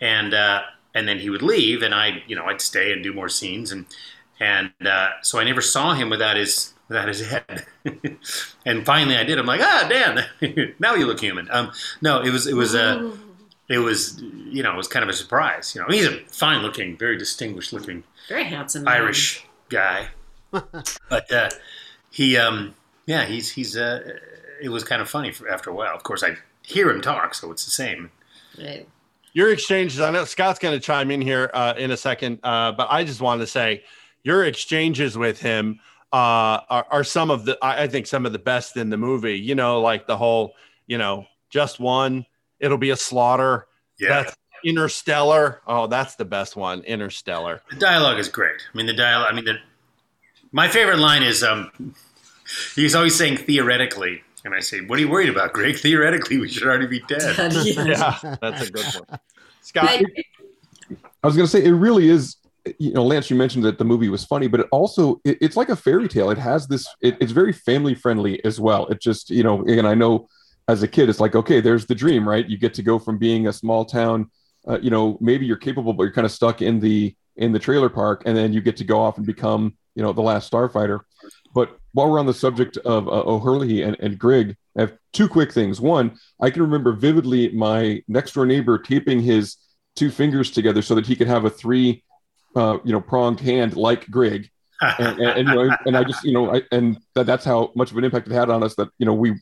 and 0.00 0.34
uh, 0.34 0.62
and 0.94 1.08
then 1.08 1.18
he 1.18 1.30
would 1.30 1.42
leave, 1.42 1.82
and 1.82 1.94
I, 1.94 2.22
you 2.26 2.36
know, 2.36 2.44
I'd 2.44 2.60
stay 2.60 2.92
and 2.92 3.02
do 3.02 3.12
more 3.12 3.28
scenes, 3.28 3.72
and 3.72 3.86
and 4.40 4.72
uh, 4.84 5.10
so 5.22 5.38
I 5.38 5.44
never 5.44 5.60
saw 5.60 5.94
him 5.94 6.10
without 6.10 6.36
his 6.36 6.74
without 6.88 7.08
his 7.08 7.26
head. 7.26 7.66
and 8.66 8.84
finally, 8.84 9.16
I 9.16 9.24
did. 9.24 9.38
I'm 9.38 9.46
like, 9.46 9.60
ah, 9.60 9.86
Dan, 9.88 10.74
now 10.78 10.94
you 10.94 11.06
look 11.06 11.20
human. 11.20 11.48
Um, 11.50 11.72
no, 12.00 12.20
it 12.20 12.30
was 12.30 12.46
it 12.46 12.54
was 12.54 12.74
uh, 12.74 13.12
it 13.68 13.78
was 13.78 14.20
you 14.20 14.62
know 14.62 14.72
it 14.72 14.76
was 14.76 14.88
kind 14.88 15.02
of 15.02 15.08
a 15.08 15.12
surprise. 15.12 15.74
You 15.74 15.82
know, 15.82 15.88
he's 15.88 16.06
a 16.06 16.20
fine 16.26 16.62
looking, 16.62 16.96
very 16.96 17.16
distinguished 17.16 17.72
looking 17.72 18.04
Very 18.28 18.44
handsome. 18.44 18.84
man. 18.84 18.94
Irish 18.94 19.44
guy, 19.68 20.08
but 20.50 21.32
uh, 21.32 21.50
he 22.10 22.36
um, 22.36 22.74
yeah 23.06 23.24
he's 23.24 23.50
he's 23.50 23.76
uh, 23.76 24.18
it 24.60 24.68
was 24.68 24.84
kind 24.84 25.00
of 25.00 25.08
funny 25.08 25.32
for, 25.32 25.48
after 25.48 25.70
a 25.70 25.74
while. 25.74 25.94
Of 25.94 26.02
course, 26.02 26.22
I 26.22 26.36
hear 26.62 26.90
him 26.90 27.00
talk, 27.00 27.34
so 27.34 27.50
it's 27.50 27.64
the 27.64 27.70
same. 27.70 28.10
Right. 28.58 28.88
Your 29.32 29.50
exchanges, 29.50 30.00
I 30.00 30.12
know 30.12 30.24
Scott's 30.24 30.60
going 30.60 30.78
to 30.78 30.80
chime 30.80 31.10
in 31.10 31.20
here 31.20 31.50
uh, 31.52 31.74
in 31.76 31.90
a 31.90 31.96
second, 31.96 32.38
uh, 32.44 32.70
but 32.70 32.86
I 32.88 33.02
just 33.02 33.20
wanted 33.20 33.40
to 33.40 33.48
say 33.48 33.82
your 34.24 34.44
exchanges 34.44 35.16
with 35.16 35.40
him 35.40 35.78
uh, 36.12 36.60
are, 36.68 36.86
are 36.90 37.04
some 37.04 37.30
of 37.30 37.44
the, 37.44 37.56
I 37.62 37.84
I 37.84 37.88
think, 37.88 38.06
some 38.06 38.26
of 38.26 38.32
the 38.32 38.38
best 38.38 38.76
in 38.76 38.90
the 38.90 38.96
movie. 38.96 39.38
You 39.38 39.54
know, 39.54 39.80
like 39.80 40.06
the 40.06 40.16
whole, 40.16 40.54
you 40.86 40.98
know, 40.98 41.26
just 41.50 41.78
one, 41.78 42.26
it'll 42.58 42.78
be 42.78 42.90
a 42.90 42.96
slaughter. 42.96 43.68
Yeah. 43.98 44.22
That's 44.22 44.36
Interstellar. 44.64 45.60
Oh, 45.66 45.86
that's 45.86 46.16
the 46.16 46.24
best 46.24 46.56
one. 46.56 46.80
Interstellar. 46.82 47.60
The 47.70 47.76
dialogue 47.76 48.18
is 48.18 48.28
great. 48.28 48.66
I 48.72 48.76
mean, 48.76 48.86
the 48.86 48.94
dialogue. 48.94 49.28
I 49.30 49.34
mean, 49.34 49.44
the, 49.44 49.58
my 50.52 50.68
favorite 50.68 50.98
line 50.98 51.22
is 51.22 51.42
um, 51.42 51.70
he's 52.74 52.94
always 52.94 53.14
saying 53.14 53.38
theoretically, 53.38 54.22
and 54.44 54.54
I 54.54 54.60
say, 54.60 54.80
"What 54.80 54.98
are 54.98 55.02
you 55.02 55.10
worried 55.10 55.28
about, 55.28 55.52
Grig? 55.52 55.76
Theoretically, 55.76 56.38
we 56.38 56.48
should 56.48 56.62
already 56.62 56.86
be 56.86 57.00
dead." 57.00 57.36
yeah, 57.64 58.36
that's 58.40 58.68
a 58.68 58.70
good 58.70 58.86
one. 58.86 59.18
Scott, 59.60 59.88
I 59.90 61.26
was 61.26 61.36
going 61.36 61.46
to 61.46 61.48
say 61.48 61.64
it 61.64 61.72
really 61.72 62.08
is. 62.08 62.36
You 62.78 62.92
know, 62.92 63.04
Lance, 63.04 63.28
you 63.30 63.36
mentioned 63.36 63.64
that 63.64 63.78
the 63.78 63.84
movie 63.84 64.08
was 64.08 64.24
funny, 64.24 64.46
but 64.46 64.60
it 64.60 64.66
also 64.72 65.20
it, 65.24 65.38
it's 65.40 65.56
like 65.56 65.68
a 65.68 65.76
fairy 65.76 66.08
tale. 66.08 66.30
It 66.30 66.38
has 66.38 66.66
this. 66.66 66.86
It, 67.00 67.16
it's 67.20 67.32
very 67.32 67.52
family 67.52 67.94
friendly 67.94 68.42
as 68.44 68.58
well. 68.58 68.86
It 68.86 69.00
just 69.00 69.30
you 69.30 69.42
know, 69.42 69.62
and 69.66 69.86
I 69.86 69.94
know 69.94 70.28
as 70.68 70.82
a 70.82 70.88
kid, 70.88 71.08
it's 71.08 71.20
like 71.20 71.34
okay, 71.34 71.60
there's 71.60 71.86
the 71.86 71.94
dream, 71.94 72.28
right? 72.28 72.48
You 72.48 72.56
get 72.56 72.74
to 72.74 72.82
go 72.82 72.98
from 72.98 73.18
being 73.18 73.46
a 73.46 73.52
small 73.52 73.84
town. 73.84 74.30
Uh, 74.66 74.78
you 74.80 74.90
know, 74.90 75.18
maybe 75.20 75.44
you're 75.44 75.58
capable, 75.58 75.92
but 75.92 76.04
you're 76.04 76.12
kind 76.12 76.24
of 76.24 76.32
stuck 76.32 76.62
in 76.62 76.80
the 76.80 77.14
in 77.36 77.52
the 77.52 77.58
trailer 77.58 77.90
park, 77.90 78.22
and 78.24 78.36
then 78.36 78.52
you 78.52 78.60
get 78.60 78.76
to 78.78 78.84
go 78.84 79.00
off 79.00 79.18
and 79.18 79.26
become 79.26 79.76
you 79.94 80.02
know 80.02 80.12
the 80.12 80.22
last 80.22 80.50
starfighter. 80.50 81.00
But 81.54 81.78
while 81.92 82.10
we're 82.10 82.18
on 82.18 82.26
the 82.26 82.34
subject 82.34 82.76
of 82.78 83.06
uh, 83.06 83.22
O'Hurley 83.22 83.82
and, 83.82 83.96
and 84.00 84.18
I 84.76 84.80
have 84.80 84.94
two 85.12 85.28
quick 85.28 85.52
things. 85.52 85.80
One, 85.80 86.18
I 86.40 86.50
can 86.50 86.62
remember 86.62 86.92
vividly 86.92 87.50
my 87.50 88.02
next 88.08 88.32
door 88.32 88.44
neighbor 88.44 88.78
taping 88.78 89.20
his 89.20 89.56
two 89.94 90.10
fingers 90.10 90.50
together 90.50 90.82
so 90.82 90.96
that 90.96 91.06
he 91.06 91.14
could 91.14 91.28
have 91.28 91.44
a 91.44 91.50
three, 91.50 92.02
uh, 92.56 92.78
you 92.84 92.92
know, 92.92 93.00
pronged 93.00 93.40
hand 93.40 93.76
like 93.76 94.08
Grig. 94.10 94.50
and, 94.98 95.18
and, 95.18 95.20
and, 95.20 95.48
you 95.48 95.54
know, 95.54 95.76
and 95.86 95.96
I 95.96 96.04
just, 96.04 96.24
you 96.24 96.32
know, 96.32 96.54
I, 96.54 96.62
and 96.72 96.98
that, 97.14 97.26
that's 97.26 97.44
how 97.44 97.72
much 97.74 97.90
of 97.90 97.96
an 97.96 98.04
impact 98.04 98.26
it 98.28 98.32
had 98.34 98.50
on 98.50 98.62
us 98.62 98.74
that, 98.76 98.88
you 98.98 99.06
know, 99.06 99.14
we 99.14 99.34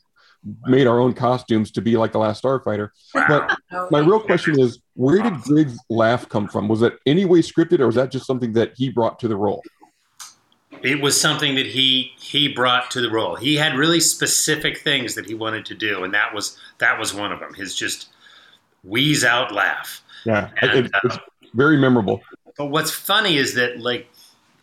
made 0.65 0.87
our 0.87 0.99
own 0.99 1.13
costumes 1.13 1.71
to 1.71 1.81
be 1.81 1.97
like 1.97 2.11
the 2.11 2.19
last 2.19 2.43
starfighter. 2.43 2.89
But 3.13 3.57
my 3.91 3.99
real 3.99 4.19
question 4.19 4.59
is, 4.59 4.79
where 4.95 5.21
did 5.21 5.33
Grig's 5.41 5.77
laugh 5.89 6.29
come 6.29 6.47
from? 6.47 6.67
Was 6.67 6.81
that 6.81 6.93
any 7.05 7.25
way 7.25 7.39
scripted 7.39 7.79
or 7.79 7.87
was 7.87 7.95
that 7.95 8.11
just 8.11 8.25
something 8.27 8.53
that 8.53 8.73
he 8.75 8.89
brought 8.89 9.19
to 9.19 9.27
the 9.27 9.35
role? 9.35 9.61
it 10.81 10.99
was 11.01 11.19
something 11.19 11.55
that 11.55 11.65
he 11.65 12.11
he 12.17 12.49
brought 12.49 12.91
to 12.91 12.99
the 12.99 13.09
role. 13.09 13.35
He 13.35 13.55
had 13.55 13.75
really 13.75 14.01
specific 14.01 14.79
things 14.79 15.15
that 15.15 15.25
he 15.25 15.33
wanted 15.33 15.65
to 15.67 15.75
do, 15.75 16.03
and 16.03 16.13
that 16.13 16.33
was 16.33 16.57
that 16.79 16.99
was 16.99 17.13
one 17.13 17.31
of 17.31 17.39
them. 17.39 17.53
His 17.53 17.73
just 17.73 18.09
wheeze 18.83 19.23
out 19.23 19.53
laugh. 19.53 20.01
Yeah, 20.25 20.49
And, 20.61 20.85
it- 20.87 20.91
it's 21.05 21.17
very 21.53 21.77
memorable. 21.77 22.21
But 22.57 22.65
what's 22.65 22.91
funny 22.91 23.37
is 23.37 23.55
that 23.55 23.79
like 23.79 24.07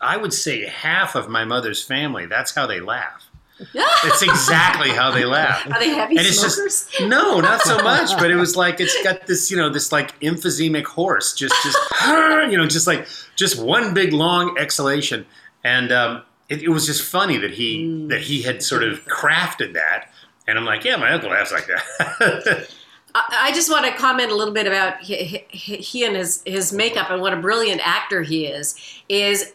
I 0.01 0.17
would 0.17 0.33
say 0.33 0.67
half 0.67 1.15
of 1.15 1.29
my 1.29 1.45
mother's 1.45 1.83
family, 1.83 2.27
that's 2.27 2.55
how 2.55 2.67
they 2.67 2.81
laugh. 2.81 3.27
It's 4.03 4.23
exactly 4.23 4.89
how 4.89 5.11
they 5.11 5.27
laugh. 5.27 5.67
Are 5.71 5.79
they 5.79 5.91
heavy 5.91 6.17
And 6.17 6.27
it's 6.27 6.41
just- 6.41 6.57
smokers? 6.89 7.11
No, 7.11 7.41
not 7.41 7.61
so 7.61 7.77
much. 7.83 8.11
But 8.19 8.31
it 8.31 8.37
was 8.37 8.57
like 8.57 8.81
it's 8.81 9.03
got 9.05 9.27
this, 9.27 9.51
you 9.51 9.57
know, 9.59 9.69
this 9.69 9.93
like 9.93 10.19
emphysemic 10.21 10.85
horse, 10.87 11.35
just 11.35 11.55
just 11.63 11.77
you 12.51 12.57
know, 12.57 12.67
just 12.67 12.87
like 12.87 13.07
just 13.37 13.63
one 13.63 13.93
big 13.93 14.15
long 14.15 14.57
exhalation, 14.57 15.27
and 15.63 15.93
um, 15.93 16.23
it, 16.49 16.63
it 16.63 16.69
was 16.71 16.87
just 16.87 17.03
funny 17.03 17.37
that 17.37 17.51
he 17.51 18.07
that 18.09 18.23
he 18.23 18.41
had 18.41 18.63
sort 18.63 18.83
of 18.83 19.05
crafted 19.05 19.75
that. 19.75 20.09
And 20.49 20.59
I'm 20.59 20.65
like, 20.65 20.83
yeah, 20.85 20.97
my 20.97 21.13
uncle 21.13 21.29
laughs 21.31 21.53
like 21.53 21.67
that. 21.67 22.67
I 23.15 23.51
I 23.51 23.53
just 23.53 23.71
want 23.71 23.87
to 23.87 23.93
comment 23.93 24.31
a 24.31 24.35
little 24.35 24.55
bit 24.55 24.67
about 24.67 25.01
he 25.01 26.05
and 26.05 26.17
his, 26.17 26.43
his 26.47 26.73
makeup 26.73 27.11
and 27.11 27.21
what 27.21 27.33
a 27.33 27.37
brilliant 27.37 27.81
actor 27.87 28.23
he 28.23 28.47
is. 28.47 28.75
Is 29.09 29.53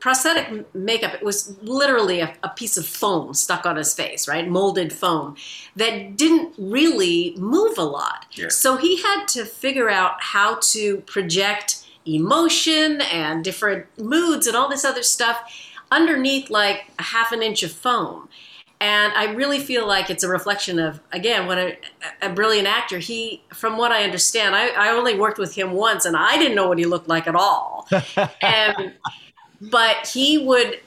prosthetic 0.00 0.74
makeup? 0.74 1.14
It 1.14 1.22
was 1.22 1.56
literally 1.62 2.20
a, 2.20 2.34
a 2.42 2.48
piece 2.48 2.76
of 2.76 2.86
foam 2.86 3.34
stuck 3.34 3.66
on 3.66 3.76
his 3.76 3.94
face, 3.94 4.26
right? 4.26 4.48
Molded 4.48 4.92
foam 4.92 5.36
that 5.76 6.16
didn't 6.16 6.54
really 6.58 7.34
move 7.36 7.78
a 7.78 7.84
lot. 7.84 8.26
Yeah. 8.32 8.48
So 8.48 8.76
he 8.76 9.02
had 9.02 9.26
to 9.28 9.44
figure 9.44 9.88
out 9.88 10.14
how 10.20 10.58
to 10.72 10.98
project 11.02 11.84
emotion 12.04 13.00
and 13.00 13.42
different 13.42 13.86
moods 13.98 14.46
and 14.46 14.56
all 14.56 14.68
this 14.68 14.84
other 14.84 15.02
stuff 15.02 15.38
underneath 15.90 16.50
like 16.50 16.90
a 16.98 17.02
half 17.02 17.32
an 17.32 17.42
inch 17.42 17.62
of 17.62 17.72
foam. 17.72 18.28
And 18.78 19.12
I 19.14 19.32
really 19.32 19.58
feel 19.58 19.86
like 19.86 20.10
it's 20.10 20.22
a 20.22 20.28
reflection 20.28 20.78
of, 20.78 21.00
again, 21.10 21.46
what 21.46 21.56
a, 21.56 21.78
a 22.20 22.28
brilliant 22.28 22.68
actor. 22.68 22.98
He, 22.98 23.42
from 23.52 23.78
what 23.78 23.90
I 23.90 24.04
understand, 24.04 24.54
I, 24.54 24.68
I 24.68 24.90
only 24.90 25.18
worked 25.18 25.38
with 25.38 25.54
him 25.54 25.72
once 25.72 26.04
and 26.04 26.14
I 26.14 26.36
didn't 26.38 26.54
know 26.54 26.68
what 26.68 26.78
he 26.78 26.84
looked 26.84 27.08
like 27.08 27.26
at 27.26 27.34
all. 27.34 27.88
and, 28.42 28.92
but 29.60 30.08
he 30.08 30.36
would 30.38 30.80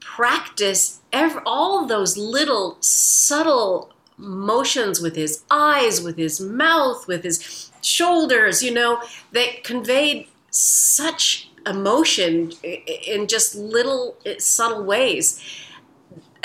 practice 0.00 1.00
every, 1.12 1.40
all 1.46 1.86
those 1.86 2.16
little 2.16 2.78
subtle 2.80 3.92
motions 4.16 5.00
with 5.00 5.14
his 5.14 5.44
eyes, 5.50 6.00
with 6.00 6.16
his 6.16 6.40
mouth, 6.40 7.06
with 7.06 7.22
his 7.22 7.70
shoulders, 7.82 8.62
you 8.62 8.72
know, 8.72 9.00
that 9.32 9.62
conveyed 9.62 10.26
such 10.50 11.48
emotion 11.66 12.52
in 12.62 13.26
just 13.26 13.54
little 13.54 14.16
uh, 14.24 14.30
subtle 14.38 14.84
ways. 14.84 15.42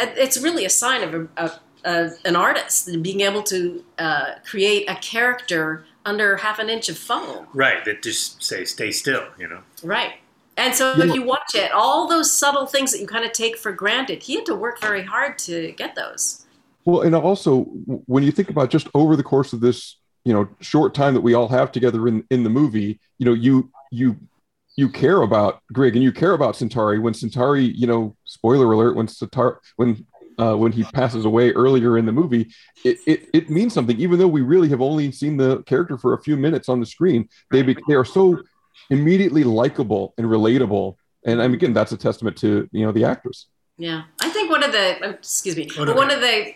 It- 0.01 0.17
It's 0.17 0.37
really 0.41 0.65
a 0.65 0.69
sign 0.69 1.01
of 1.03 1.13
a, 1.13 1.27
a, 1.45 1.51
a, 1.85 2.09
an 2.25 2.35
artist 2.35 2.89
being 3.01 3.21
able 3.21 3.43
to 3.43 3.83
uh, 3.97 4.25
create 4.45 4.89
a 4.89 4.95
character 4.95 5.85
under 6.05 6.37
half 6.37 6.57
an 6.59 6.69
inch 6.69 6.89
of 6.89 6.97
foam. 6.97 7.45
Right. 7.53 7.83
That 7.85 8.01
just 8.03 8.41
say 8.43 8.65
stay 8.65 8.91
still. 8.91 9.25
You 9.37 9.47
know. 9.47 9.61
Right. 9.83 10.13
And 10.57 10.75
so 10.75 10.93
You 10.95 11.03
if 11.03 11.15
you 11.15 11.23
watch 11.23 11.55
it, 11.55 11.71
all 11.71 12.07
those 12.07 12.31
subtle 12.31 12.65
things 12.65 12.91
that 12.91 12.99
you 12.99 13.07
kind 13.07 13.25
of 13.25 13.31
take 13.31 13.57
for 13.57 13.71
granted, 13.71 14.21
he 14.23 14.35
had 14.35 14.45
to 14.47 14.55
work 14.55 14.81
very 14.81 15.03
hard 15.03 15.37
to 15.39 15.71
get 15.73 15.95
those. 15.95 16.45
Well, 16.85 17.01
and 17.01 17.15
also 17.15 17.61
when 18.13 18.23
you 18.23 18.31
think 18.31 18.49
about 18.49 18.69
just 18.69 18.87
over 18.93 19.15
the 19.15 19.23
course 19.23 19.53
of 19.53 19.61
this, 19.61 19.97
you 20.25 20.33
know, 20.33 20.47
short 20.59 20.93
time 20.93 21.13
that 21.13 21.21
we 21.21 21.33
all 21.35 21.47
have 21.47 21.71
together 21.71 22.07
in 22.07 22.25
in 22.29 22.43
the 22.43 22.49
movie, 22.49 22.99
you 23.17 23.25
know, 23.25 23.33
you 23.33 23.71
you 23.91 24.17
you 24.75 24.89
care 24.89 25.21
about 25.21 25.61
Grig 25.73 25.95
and 25.95 26.03
you 26.03 26.11
care 26.11 26.33
about 26.33 26.55
Centauri 26.55 26.99
when 26.99 27.13
Centauri, 27.13 27.63
you 27.63 27.87
know, 27.87 28.15
spoiler 28.25 28.71
alert, 28.71 28.95
when 28.95 29.07
Centauri 29.07 29.55
when 29.75 30.05
uh, 30.39 30.55
when 30.55 30.71
he 30.71 30.83
passes 30.83 31.25
away 31.25 31.51
earlier 31.51 31.97
in 31.97 32.05
the 32.05 32.11
movie, 32.11 32.51
it, 32.83 32.97
it 33.05 33.29
it 33.33 33.49
means 33.49 33.73
something. 33.73 33.99
Even 33.99 34.17
though 34.17 34.27
we 34.27 34.41
really 34.41 34.69
have 34.69 34.81
only 34.81 35.11
seen 35.11 35.37
the 35.37 35.61
character 35.63 35.97
for 35.97 36.13
a 36.13 36.21
few 36.21 36.37
minutes 36.37 36.69
on 36.69 36.79
the 36.79 36.85
screen, 36.85 37.27
they 37.51 37.61
be, 37.61 37.75
they 37.87 37.95
are 37.95 38.05
so 38.05 38.41
immediately 38.89 39.43
likable 39.43 40.13
and 40.17 40.27
relatable. 40.27 40.95
And 41.25 41.41
I 41.41 41.47
mean, 41.47 41.55
again, 41.55 41.73
that's 41.73 41.91
a 41.91 41.97
testament 41.97 42.37
to 42.37 42.67
you 42.71 42.85
know 42.85 42.91
the 42.91 43.03
actors. 43.03 43.47
Yeah, 43.77 44.03
I 44.19 44.29
think 44.29 44.49
one 44.49 44.63
of 44.63 44.71
the 44.71 45.05
um, 45.05 45.13
excuse 45.13 45.57
me, 45.57 45.69
but 45.77 45.85
no. 45.85 45.93
one 45.93 46.11
of 46.11 46.21
the 46.21 46.53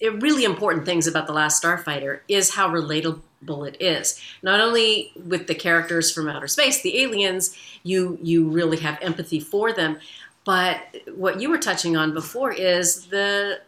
really 0.00 0.44
important 0.44 0.84
things 0.84 1.06
about 1.06 1.26
the 1.26 1.32
Last 1.32 1.62
Starfighter 1.62 2.20
is 2.28 2.54
how 2.54 2.68
relatable 2.68 3.68
it 3.68 3.76
is. 3.80 4.20
Not 4.42 4.60
only 4.60 5.12
with 5.26 5.46
the 5.46 5.54
characters 5.54 6.10
from 6.10 6.28
outer 6.28 6.48
space, 6.48 6.82
the 6.82 7.02
aliens, 7.02 7.56
you 7.82 8.18
you 8.22 8.48
really 8.48 8.78
have 8.78 8.98
empathy 9.00 9.40
for 9.40 9.72
them, 9.72 9.98
but 10.44 10.78
what 11.14 11.40
you 11.40 11.50
were 11.50 11.58
touching 11.58 11.96
on 11.96 12.12
before 12.12 12.52
is 12.52 13.06
the 13.06 13.60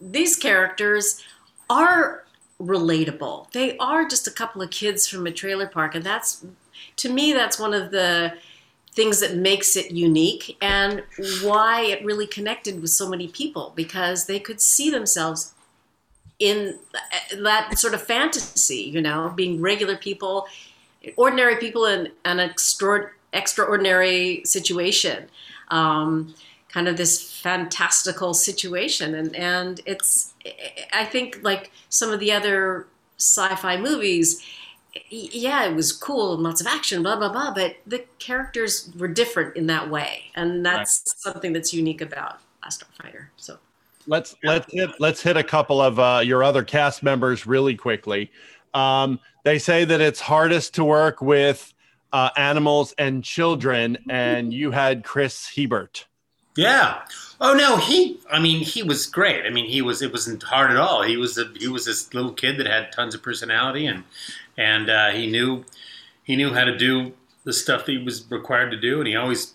these 0.00 0.36
characters 0.36 1.22
are 1.68 2.24
relatable. 2.60 3.50
They 3.52 3.76
are 3.78 4.06
just 4.06 4.26
a 4.26 4.30
couple 4.30 4.62
of 4.62 4.70
kids 4.70 5.06
from 5.06 5.26
a 5.26 5.30
trailer 5.30 5.66
park, 5.66 5.94
and 5.94 6.04
that's 6.04 6.44
to 6.96 7.08
me 7.08 7.32
that's 7.32 7.58
one 7.58 7.74
of 7.74 7.90
the 7.90 8.34
things 8.92 9.20
that 9.20 9.36
makes 9.36 9.76
it 9.76 9.92
unique 9.92 10.56
and 10.60 11.04
why 11.42 11.82
it 11.82 12.04
really 12.04 12.26
connected 12.26 12.80
with 12.80 12.90
so 12.90 13.08
many 13.08 13.28
people 13.28 13.72
because 13.76 14.26
they 14.26 14.40
could 14.40 14.60
see 14.60 14.90
themselves 14.90 15.54
in 16.40 16.76
that 17.36 17.78
sort 17.78 17.94
of 17.94 18.02
fantasy, 18.02 18.82
you 18.82 19.00
know, 19.00 19.32
being 19.36 19.60
regular 19.60 19.96
people, 19.96 20.46
ordinary 21.16 21.56
people 21.56 21.84
in 21.84 22.10
an 22.24 22.40
extra, 22.40 23.10
extraordinary 23.32 24.42
situation, 24.44 25.28
um, 25.68 26.34
kind 26.68 26.88
of 26.88 26.96
this 26.96 27.40
fantastical 27.40 28.34
situation. 28.34 29.14
And, 29.14 29.36
and 29.36 29.80
it's, 29.86 30.32
I 30.92 31.04
think, 31.04 31.40
like 31.42 31.70
some 31.90 32.10
of 32.10 32.18
the 32.20 32.32
other 32.32 32.86
sci 33.18 33.54
fi 33.56 33.76
movies, 33.76 34.42
yeah, 35.08 35.66
it 35.66 35.74
was 35.74 35.92
cool 35.92 36.34
and 36.34 36.42
lots 36.42 36.60
of 36.60 36.66
action, 36.66 37.02
blah 37.02 37.16
blah 37.16 37.30
blah. 37.30 37.52
But 37.52 37.76
the 37.86 38.04
characters 38.18 38.90
were 38.98 39.08
different 39.08 39.56
in 39.56 39.66
that 39.66 39.90
way, 39.90 40.32
and 40.34 40.66
that's 40.66 41.14
something 41.20 41.52
that's 41.52 41.72
unique 41.72 42.00
about 42.00 42.40
Last 42.62 42.82
Starfighter. 42.82 43.26
So 43.36 43.58
let's 44.06 44.36
let's 44.42 44.72
hit 44.72 44.90
let's 44.98 45.22
hit 45.22 45.36
a 45.36 45.44
couple 45.44 45.80
of 45.80 45.98
uh, 45.98 46.22
your 46.24 46.42
other 46.42 46.64
cast 46.64 47.02
members 47.02 47.46
really 47.46 47.76
quickly. 47.76 48.30
Um, 48.74 49.20
they 49.44 49.58
say 49.58 49.84
that 49.84 50.00
it's 50.00 50.20
hardest 50.20 50.74
to 50.74 50.84
work 50.84 51.20
with 51.20 51.72
uh, 52.12 52.30
animals 52.36 52.94
and 52.98 53.22
children, 53.24 53.98
and 54.08 54.52
you 54.52 54.70
had 54.70 55.04
Chris 55.04 55.50
Hebert. 55.54 56.06
Yeah. 56.56 57.02
Oh 57.40 57.54
no, 57.54 57.76
he. 57.76 58.20
I 58.30 58.40
mean, 58.40 58.60
he 58.60 58.82
was 58.82 59.06
great. 59.06 59.46
I 59.46 59.50
mean, 59.50 59.66
he 59.66 59.82
was. 59.82 60.02
It 60.02 60.12
wasn't 60.12 60.42
hard 60.42 60.70
at 60.70 60.76
all. 60.76 61.02
He 61.02 61.16
was. 61.16 61.38
A, 61.38 61.50
he 61.56 61.68
was 61.68 61.86
this 61.86 62.12
little 62.12 62.32
kid 62.32 62.58
that 62.58 62.66
had 62.66 62.92
tons 62.92 63.14
of 63.14 63.22
personality, 63.22 63.86
and 63.86 64.04
and 64.58 64.90
uh, 64.90 65.10
he 65.10 65.30
knew 65.30 65.64
he 66.24 66.36
knew 66.36 66.52
how 66.52 66.64
to 66.64 66.76
do 66.76 67.12
the 67.44 67.52
stuff 67.52 67.86
that 67.86 67.92
he 67.92 67.98
was 67.98 68.28
required 68.30 68.70
to 68.72 68.76
do, 68.76 68.98
and 68.98 69.08
he 69.08 69.16
always. 69.16 69.54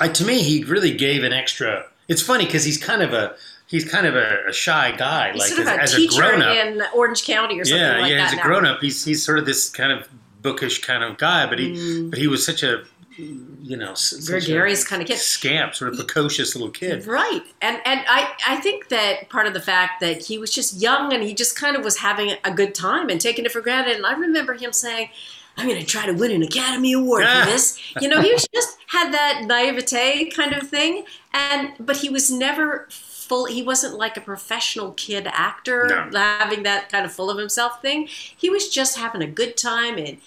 I, 0.00 0.08
to 0.08 0.24
me, 0.24 0.42
he 0.42 0.62
really 0.64 0.94
gave 0.96 1.24
an 1.24 1.32
extra. 1.32 1.86
It's 2.08 2.22
funny 2.22 2.44
because 2.46 2.64
he's 2.64 2.78
kind 2.78 3.02
of 3.02 3.12
a 3.12 3.34
he's 3.66 3.90
kind 3.90 4.06
of 4.06 4.14
a, 4.16 4.44
a 4.48 4.52
shy 4.52 4.92
guy. 4.96 5.32
he's 5.32 5.40
like 5.40 5.48
sort 5.50 5.60
of 5.62 5.68
as, 5.68 5.94
a 5.94 5.96
as 5.96 6.14
a 6.14 6.18
grown 6.18 6.42
up, 6.42 6.56
in 6.56 6.82
Orange 6.94 7.24
County 7.24 7.58
or 7.60 7.64
something 7.64 7.80
yeah, 7.82 7.98
like 8.00 8.10
yeah. 8.12 8.24
As 8.26 8.32
a 8.32 8.36
grown 8.42 8.66
up, 8.66 8.80
he's 8.80 9.04
he's 9.04 9.24
sort 9.24 9.38
of 9.38 9.46
this 9.46 9.68
kind 9.70 9.92
of 9.92 10.08
bookish 10.42 10.80
kind 10.82 11.04
of 11.04 11.16
guy, 11.18 11.46
but 11.46 11.58
he 11.58 11.70
Mm. 11.72 12.10
but 12.10 12.18
he 12.18 12.26
was 12.28 12.44
such 12.44 12.62
a 12.62 12.82
you 13.16 13.76
know 13.76 13.92
s- 13.92 14.10
such 14.10 14.28
a 14.28 14.46
Gregarious 14.46 14.84
kind 14.84 15.02
of 15.02 15.06
kid. 15.08 15.18
scamp, 15.18 15.74
sort 15.74 15.92
of 15.92 15.98
precocious 15.98 16.56
little 16.56 16.70
kid. 16.70 17.06
Right. 17.06 17.42
And 17.60 17.78
and 17.84 18.00
I, 18.08 18.32
I 18.48 18.56
think 18.56 18.88
that 18.88 19.28
part 19.28 19.46
of 19.46 19.52
the 19.54 19.60
fact 19.60 20.00
that 20.00 20.22
he 20.26 20.38
was 20.38 20.50
just 20.50 20.80
young 20.80 21.12
and 21.12 21.22
he 21.22 21.34
just 21.34 21.54
kind 21.54 21.76
of 21.76 21.84
was 21.84 21.98
having 21.98 22.32
a 22.44 22.50
good 22.50 22.74
time 22.74 23.08
and 23.10 23.20
taking 23.20 23.44
it 23.44 23.52
for 23.52 23.60
granted. 23.60 23.96
And 23.96 24.06
I 24.06 24.12
remember 24.14 24.54
him 24.54 24.72
saying, 24.72 25.10
I'm 25.56 25.68
going 25.68 25.78
to 25.80 25.86
try 25.86 26.06
to 26.06 26.12
win 26.12 26.30
an 26.30 26.42
Academy 26.42 26.92
Award 26.94 27.24
Ah. 27.26 27.44
for 27.44 27.50
this. 27.50 27.78
You 28.00 28.08
know, 28.08 28.20
he 28.20 28.32
was 28.32 28.46
just 28.54 28.78
had 28.88 29.12
that 29.12 29.42
naivete 29.46 30.30
kind 30.30 30.52
of 30.54 30.68
thing. 30.68 31.04
And 31.32 31.72
but 31.78 31.98
he 31.98 32.08
was 32.08 32.30
never 32.30 32.88
full 32.90 33.44
he 33.46 33.62
wasn't 33.62 33.94
like 33.94 34.16
a 34.16 34.20
professional 34.20 34.92
kid 34.92 35.26
actor 35.30 36.08
No. 36.10 36.18
having 36.18 36.62
that 36.64 36.90
kind 36.90 37.04
of 37.04 37.12
full 37.12 37.30
of 37.30 37.38
himself 37.38 37.80
thing. 37.82 38.06
He 38.08 38.50
was 38.50 38.68
just 38.68 38.96
having 38.96 39.22
a 39.22 39.26
good 39.26 39.56
time 39.56 39.98
and 39.98 40.18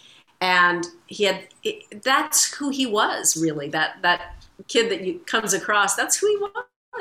and 0.42 0.86
he 1.08 1.24
had 1.26 1.48
it, 1.64 2.04
that's 2.04 2.54
who 2.56 2.70
he 2.70 2.86
was 2.86 3.36
really 3.38 3.70
that 3.70 3.98
that 4.02 4.36
kid 4.68 4.90
that 4.92 5.02
you 5.02 5.20
comes 5.26 5.54
across 5.54 5.96
that's 5.96 6.18
who 6.18 6.28
he 6.28 6.38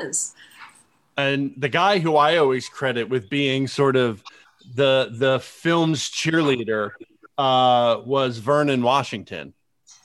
was 0.03 0.33
and 1.17 1.53
the 1.57 1.69
guy 1.69 1.99
who 1.99 2.15
I 2.17 2.37
always 2.37 2.67
credit 2.69 3.09
with 3.09 3.29
being 3.29 3.67
sort 3.67 3.95
of 3.95 4.23
the 4.73 5.09
the 5.11 5.39
film's 5.39 6.09
cheerleader 6.09 6.91
uh, 7.37 8.01
was 8.05 8.37
Vernon 8.37 8.81
Washington, 8.81 9.53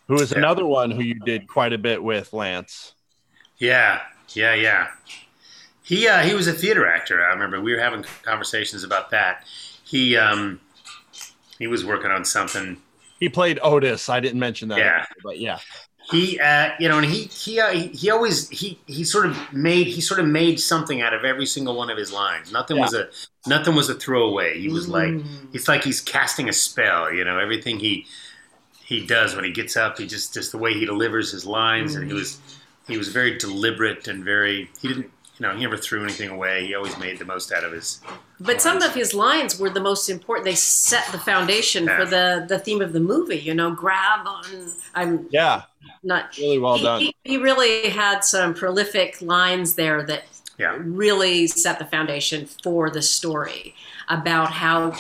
who 0.09 0.17
is 0.17 0.33
another 0.33 0.67
one 0.67 0.91
who 0.91 1.03
you 1.03 1.15
did 1.21 1.49
quite 1.49 1.73
a 1.73 1.79
bit 1.79 2.03
with, 2.03 2.33
Lance. 2.33 2.95
Yeah, 3.59 4.01
yeah, 4.31 4.55
yeah. 4.55 4.89
He 5.83 6.07
uh, 6.09 6.23
he 6.23 6.35
was 6.35 6.47
a 6.47 6.53
theater 6.53 6.87
actor. 6.87 7.25
I 7.25 7.31
remember 7.31 7.61
we 7.61 7.75
were 7.75 7.81
having 7.81 8.05
conversations 8.23 8.85
about 8.85 9.11
that. 9.11 9.45
He 9.85 10.17
um 10.17 10.61
he 11.59 11.67
was 11.67 11.85
working 11.85 12.11
on 12.11 12.25
something. 12.25 12.77
He 13.19 13.29
played 13.29 13.59
Otis. 13.63 14.09
I 14.09 14.21
didn't 14.21 14.41
mention 14.41 14.69
that, 14.69 14.79
Yeah. 14.79 15.05
but 15.23 15.39
yeah. 15.39 15.59
He 16.11 16.41
uh, 16.41 16.71
you 16.81 16.89
know, 16.89 16.99
and 16.99 17.07
he 17.07 17.25
he 17.25 17.61
uh, 17.61 17.71
he, 17.71 17.89
he 17.89 18.11
always 18.11 18.49
he 18.49 18.79
he 18.87 19.05
sort 19.05 19.27
of 19.27 19.37
made 19.53 19.87
he 19.87 20.01
sort 20.01 20.19
of 20.21 20.27
made 20.27 20.59
something 20.59 21.01
out 21.03 21.15
of 21.15 21.25
every 21.25 21.47
single 21.47 21.77
one 21.77 21.91
of 21.91 21.97
his 21.97 22.13
lines. 22.13 22.51
Nothing 22.53 22.79
was 22.79 22.95
a 22.95 23.09
nothing 23.47 23.75
was 23.75 23.89
a 23.89 23.95
throwaway. 23.95 24.59
He 24.61 24.69
was 24.69 24.89
like 24.89 25.15
it's 25.53 25.69
like 25.69 25.85
he's 25.85 26.01
casting 26.01 26.49
a 26.49 26.53
spell. 26.53 27.13
You 27.13 27.25
know, 27.25 27.39
everything 27.39 27.79
he 27.79 28.07
he 28.85 29.07
does 29.07 29.35
when 29.37 29.45
he 29.45 29.53
gets 29.53 29.77
up, 29.77 29.99
he 29.99 30.07
just 30.07 30.35
just 30.35 30.51
the 30.53 30.59
way 30.59 30.73
he 30.75 30.85
delivers 30.85 31.31
his 31.31 31.47
lines, 31.47 31.95
and 31.95 32.07
he 32.07 32.13
was 32.13 32.39
he 32.89 32.99
was 32.99 33.09
very 33.09 33.39
deliberate 33.39 34.09
and 34.09 34.25
very 34.25 34.69
he 34.83 34.89
didn't 34.89 35.11
you 35.39 35.47
know 35.47 35.55
he 35.55 35.61
never 35.63 35.77
threw 35.77 36.03
anything 36.03 36.29
away. 36.29 36.67
He 36.67 36.75
always 36.75 36.99
made 36.99 37.19
the 37.19 37.25
most 37.25 37.53
out 37.53 37.63
of 37.63 37.73
his. 37.73 38.01
but 38.41 38.61
some 38.61 38.83
of 38.83 38.95
his 38.95 39.15
lines 39.15 39.61
were 39.61 39.71
the 39.71 39.81
most 39.81 40.09
important 40.11 40.45
they 40.45 40.55
set 40.57 41.05
the 41.13 41.19
foundation 41.19 41.85
Yeah. 41.85 41.99
for 41.99 42.05
the 42.05 42.47
the 42.49 42.59
theme 42.59 42.81
of 42.83 42.93
the 42.93 43.01
movie 43.01 43.39
you 43.39 43.55
know 43.55 43.71
grab 43.71 44.27
on 44.27 44.45
i'm 44.95 45.29
Yeah, 45.31 45.63
not 46.03 46.37
really 46.39 46.59
well 46.59 46.77
he, 46.77 46.83
done. 46.85 47.01
he, 47.01 47.17
he 47.25 47.37
really 47.37 47.91
had 47.91 48.21
some 48.25 48.55
prolific 48.55 49.21
lines 49.21 49.75
there 49.75 50.03
that 50.05 50.25
Yeah. 50.59 50.77
really 50.81 51.47
set 51.47 51.79
the 51.79 51.85
foundation 51.87 52.47
for 52.63 52.91
the 52.91 53.03
story 53.03 53.75
about 54.09 54.51
how 54.51 54.95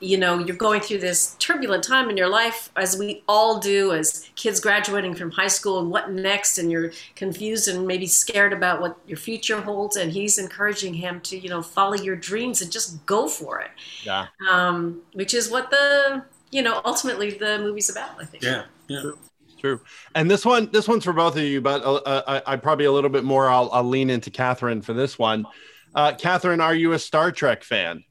you 0.00 0.16
know 0.16 0.38
you're 0.38 0.54
going 0.56 0.80
through 0.80 0.98
this 0.98 1.34
turbulent 1.40 1.82
time 1.82 2.08
in 2.08 2.16
your 2.16 2.28
life 2.28 2.70
as 2.76 2.96
we 2.96 3.24
all 3.26 3.58
do 3.58 3.92
as 3.92 4.30
kids 4.36 4.60
graduating 4.60 5.12
from 5.12 5.30
high 5.32 5.48
school 5.48 5.80
and 5.80 5.90
what 5.90 6.12
next 6.12 6.56
and 6.58 6.70
you're 6.70 6.92
confused 7.16 7.66
and 7.66 7.84
maybe 7.84 8.06
scared 8.06 8.52
about 8.52 8.80
what 8.80 8.96
your 9.08 9.16
future 9.18 9.60
holds 9.60 9.96
and 9.96 10.12
he's 10.12 10.38
encouraging 10.38 10.94
him 10.94 11.20
to 11.22 11.36
you 11.36 11.48
know 11.48 11.60
follow 11.62 11.94
your 11.96 12.14
dreams 12.14 12.62
and 12.62 12.70
just 12.70 13.04
go 13.06 13.26
for 13.26 13.60
it 13.60 13.70
Yeah. 14.04 14.26
um, 14.48 15.02
which 15.14 15.34
is 15.34 15.50
what 15.50 15.70
the 15.70 16.22
you 16.52 16.62
know 16.62 16.80
ultimately 16.84 17.30
the 17.32 17.58
movie's 17.58 17.90
about 17.90 18.10
i 18.20 18.24
think 18.24 18.44
Yeah, 18.44 18.66
yeah. 18.86 19.02
True. 19.58 19.80
And 20.14 20.30
this 20.30 20.44
one, 20.44 20.70
this 20.72 20.86
one's 20.86 21.04
for 21.04 21.12
both 21.12 21.36
of 21.36 21.42
you, 21.42 21.60
but 21.60 21.82
uh, 21.82 21.94
uh, 21.94 22.40
I, 22.46 22.52
I 22.52 22.56
probably 22.56 22.84
a 22.84 22.92
little 22.92 23.10
bit 23.10 23.24
more. 23.24 23.48
I'll, 23.48 23.68
I'll 23.72 23.84
lean 23.84 24.08
into 24.10 24.30
Catherine 24.30 24.82
for 24.82 24.92
this 24.92 25.18
one. 25.18 25.46
Uh, 25.94 26.12
Catherine, 26.16 26.60
are 26.60 26.74
you 26.74 26.92
a 26.92 26.98
Star 26.98 27.32
Trek 27.32 27.64
fan? 27.64 28.04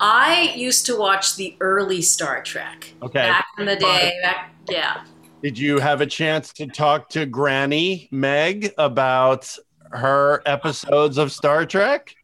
I 0.00 0.52
used 0.56 0.86
to 0.86 0.98
watch 0.98 1.36
the 1.36 1.56
early 1.60 2.02
Star 2.02 2.42
Trek 2.42 2.92
Okay. 3.02 3.20
back 3.22 3.46
in 3.58 3.66
the 3.66 3.76
day. 3.76 4.12
Back, 4.22 4.52
yeah. 4.68 5.04
Did 5.42 5.58
you 5.58 5.78
have 5.78 6.00
a 6.00 6.06
chance 6.06 6.52
to 6.54 6.66
talk 6.66 7.08
to 7.10 7.26
Granny 7.26 8.08
Meg 8.10 8.72
about 8.78 9.54
her 9.92 10.42
episodes 10.46 11.18
of 11.18 11.32
Star 11.32 11.66
Trek? 11.66 12.14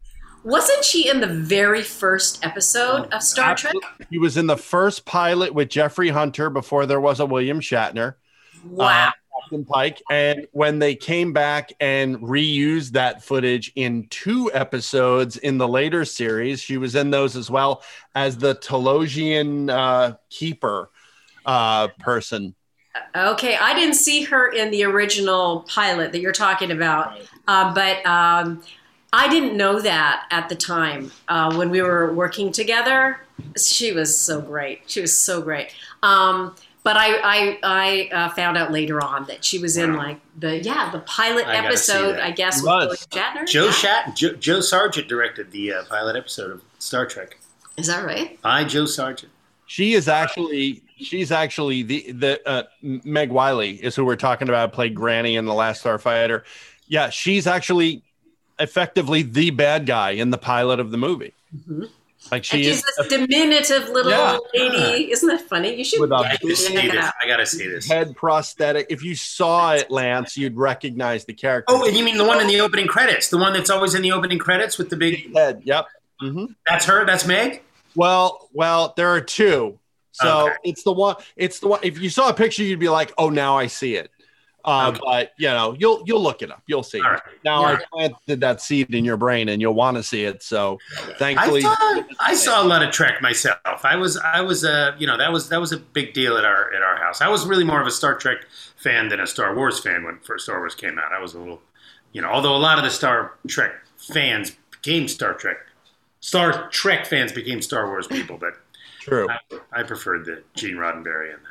Wasn't 0.43 0.83
she 0.83 1.09
in 1.09 1.21
the 1.21 1.27
very 1.27 1.83
first 1.83 2.43
episode 2.43 3.07
of 3.13 3.21
Star 3.21 3.55
Trek? 3.55 3.75
He 4.09 4.17
was 4.17 4.37
in 4.37 4.47
the 4.47 4.57
first 4.57 5.05
pilot 5.05 5.53
with 5.53 5.69
Jeffrey 5.69 6.09
Hunter 6.09 6.49
before 6.49 6.85
there 6.85 6.99
was 6.99 7.19
a 7.19 7.25
William 7.25 7.59
Shatner. 7.59 8.15
Wow. 8.63 9.09
uh, 9.09 9.11
Captain 9.41 9.65
Pike. 9.65 10.01
And 10.09 10.47
when 10.51 10.79
they 10.79 10.95
came 10.95 11.33
back 11.33 11.73
and 11.79 12.17
reused 12.19 12.91
that 12.91 13.23
footage 13.23 13.71
in 13.75 14.07
two 14.09 14.51
episodes 14.53 15.37
in 15.37 15.57
the 15.57 15.67
later 15.67 16.05
series, 16.05 16.61
she 16.61 16.77
was 16.77 16.95
in 16.95 17.11
those 17.11 17.35
as 17.35 17.49
well 17.49 17.83
as 18.15 18.37
the 18.37 18.55
Talosian 18.55 19.69
uh, 19.69 20.15
keeper 20.29 20.89
uh, 21.45 21.89
person. 21.99 22.55
Okay, 23.15 23.55
I 23.55 23.73
didn't 23.73 23.95
see 23.95 24.23
her 24.23 24.49
in 24.49 24.69
the 24.69 24.83
original 24.83 25.61
pilot 25.61 26.11
that 26.11 26.19
you're 26.19 26.33
talking 26.33 26.71
about, 26.71 27.19
um, 27.47 27.73
but 27.73 28.05
um, 28.05 28.61
I 29.13 29.27
didn't 29.27 29.57
know 29.57 29.79
that 29.81 30.25
at 30.31 30.47
the 30.49 30.55
time 30.55 31.11
uh, 31.27 31.53
when 31.55 31.69
we 31.69 31.81
were 31.81 32.13
working 32.13 32.51
together. 32.51 33.19
She 33.57 33.91
was 33.91 34.17
so 34.17 34.39
great. 34.41 34.83
She 34.87 35.01
was 35.01 35.17
so 35.17 35.41
great. 35.41 35.73
Um, 36.03 36.55
but 36.83 36.95
I 36.97 37.17
I, 37.17 37.59
I 37.63 38.09
uh, 38.15 38.29
found 38.29 38.57
out 38.57 38.71
later 38.71 39.03
on 39.03 39.25
that 39.25 39.43
she 39.43 39.59
was 39.59 39.77
in 39.77 39.95
like 39.95 40.19
the 40.37 40.59
yeah 40.59 40.89
the 40.91 40.99
pilot 40.99 41.47
I 41.47 41.57
episode. 41.57 42.19
I 42.19 42.31
guess 42.31 42.61
He 42.61 42.63
with 42.63 42.69
was. 42.71 43.07
William 43.11 43.35
Shatner. 43.35 43.47
Joe 43.47 43.65
Yeah. 43.65 43.71
Shat 43.71 44.15
Joe, 44.15 44.33
Joe 44.33 44.61
Sargent 44.61 45.07
directed 45.07 45.51
the 45.51 45.73
uh, 45.73 45.83
pilot 45.85 46.15
episode 46.15 46.51
of 46.51 46.61
Star 46.79 47.05
Trek. 47.05 47.37
Is 47.77 47.87
that 47.87 48.05
right? 48.05 48.39
I 48.43 48.63
Joe 48.63 48.85
Sargent. 48.85 49.31
She 49.67 49.93
is 49.93 50.07
actually 50.07 50.81
she's 50.97 51.31
actually 51.31 51.83
the 51.83 52.11
the 52.11 52.47
uh, 52.47 52.63
Meg 52.81 53.31
Wyllie 53.31 53.81
is 53.83 53.95
who 53.95 54.05
we're 54.05 54.15
talking 54.15 54.49
about. 54.49 54.73
Played 54.73 54.95
Granny 54.95 55.35
in 55.35 55.45
the 55.45 55.53
Last 55.53 55.83
Starfighter. 55.83 56.43
Yeah, 56.87 57.09
she's 57.09 57.47
actually 57.47 58.03
effectively 58.61 59.21
the 59.23 59.49
bad 59.49 59.85
guy 59.85 60.11
in 60.11 60.29
the 60.29 60.37
pilot 60.37 60.79
of 60.79 60.91
the 60.91 60.97
movie. 60.97 61.33
Mhm. 61.55 61.89
Like 62.31 62.43
she 62.43 62.57
And 62.57 62.65
is 62.67 62.75
she's 62.75 62.95
this 62.97 63.07
diminutive 63.07 63.89
little 63.89 64.11
Yeah. 64.11 64.37
lady. 64.53 65.11
Isn't 65.11 65.27
that 65.27 65.41
funny? 65.49 65.75
You 65.75 65.83
should 65.83 65.99
With 65.99 66.11
a 66.11 66.19
yeah, 66.21 66.37
you 66.43 66.55
should 66.55 66.75
check. 66.75 67.13
I 67.21 67.27
gotta 67.27 67.45
see 67.47 67.67
this. 67.67 67.87
head 67.87 68.15
prosthetic. 68.15 68.85
If 68.89 69.03
you 69.03 69.15
saw 69.15 69.73
it, 69.73 69.89
Lance, 69.89 70.37
you'd 70.37 70.55
recognize 70.55 71.25
the 71.25 71.33
character. 71.33 71.73
Oh, 71.73 71.85
and 71.87 71.97
you 71.97 72.03
mean 72.03 72.17
the 72.17 72.23
one 72.23 72.39
in 72.39 72.45
the 72.47 72.61
opening 72.61 72.85
credits? 72.87 73.29
The 73.29 73.37
one 73.39 73.53
that's 73.53 73.71
always 73.71 73.95
in 73.95 74.03
the 74.03 74.11
opening 74.11 74.37
credits 74.37 74.77
with 74.77 74.89
the 74.91 74.97
big 74.97 75.33
head? 75.35 75.61
Yep. 75.65 75.87
Mm-hmm. 76.21 76.45
That's 76.67 76.85
her. 76.85 77.05
That's 77.05 77.25
Meg. 77.25 77.63
Well, 77.95 78.47
well, 78.53 78.93
there 78.95 79.09
are 79.09 79.19
two. 79.21 79.79
So 80.11 80.45
Okay. 80.49 80.55
it's 80.65 80.83
the 80.83 80.91
one. 80.93 81.15
It's 81.35 81.59
the 81.59 81.69
one. 81.69 81.79
If 81.81 81.99
you 81.99 82.09
saw 82.11 82.29
a 82.29 82.33
picture, 82.33 82.63
you'd 82.63 82.79
be 82.79 82.89
like, 82.89 83.11
"Oh, 83.17 83.29
now 83.29 83.57
I 83.57 83.65
see 83.67 83.95
it." 83.95 84.11
Uh, 84.63 84.91
But 85.03 85.31
you 85.37 85.47
know, 85.47 85.75
you'll 85.77 86.03
you'll 86.05 86.21
look 86.21 86.41
it 86.41 86.51
up. 86.51 86.61
You'll 86.67 86.83
see. 86.83 86.99
it. 86.99 87.21
Now. 87.43 87.63
I 87.63 87.79
planted 87.91 88.41
that 88.41 88.61
seed 88.61 88.93
in 88.93 89.05
your 89.05 89.17
brain, 89.17 89.49
and 89.49 89.61
you'll 89.61 89.73
want 89.73 89.97
to 89.97 90.03
see 90.03 90.23
it. 90.23 90.43
So, 90.43 90.79
I 90.97 91.13
thankfully, 91.13 91.61
saw, 91.61 92.03
I 92.19 92.33
saw 92.35 92.63
a 92.63 92.67
lot 92.67 92.83
of 92.83 92.91
Trek 92.91 93.21
myself. 93.21 93.57
I 93.83 93.95
was 93.95 94.17
I 94.17 94.41
was 94.41 94.63
uh, 94.63 94.95
you 94.97 95.07
know 95.07 95.17
that 95.17 95.31
was 95.31 95.49
that 95.49 95.59
was 95.59 95.71
a 95.71 95.77
big 95.77 96.13
deal 96.13 96.37
at 96.37 96.45
our 96.45 96.73
at 96.73 96.81
our 96.81 96.97
house. 96.97 97.21
I 97.21 97.29
was 97.29 97.45
really 97.45 97.63
more 97.63 97.81
of 97.81 97.87
a 97.87 97.91
Star 97.91 98.15
Trek 98.15 98.45
fan 98.77 99.09
than 99.09 99.19
a 99.19 99.27
Star 99.27 99.55
Wars 99.55 99.79
fan 99.79 100.03
when 100.03 100.19
first 100.19 100.45
Star 100.45 100.59
Wars 100.59 100.75
came 100.75 100.97
out. 100.99 101.11
I 101.11 101.19
was 101.19 101.33
a 101.33 101.39
little, 101.39 101.61
you 102.13 102.21
know, 102.21 102.29
although 102.29 102.55
a 102.55 102.59
lot 102.59 102.77
of 102.77 102.83
the 102.83 102.91
Star 102.91 103.33
Trek 103.47 103.73
fans 103.97 104.55
became 104.71 105.07
Star 105.07 105.33
Trek, 105.33 105.57
Star 106.19 106.69
Trek 106.69 107.05
fans 107.05 107.31
became 107.31 107.61
Star 107.61 107.87
Wars 107.87 108.07
people, 108.07 108.37
but 108.37 108.53
true. 108.99 109.27
I, 109.29 109.79
I 109.79 109.83
preferred 109.83 110.25
the 110.25 110.43
Gene 110.53 110.75
Roddenberry 110.75 111.33
and 111.33 111.41
the, 111.43 111.49
you 111.49 111.50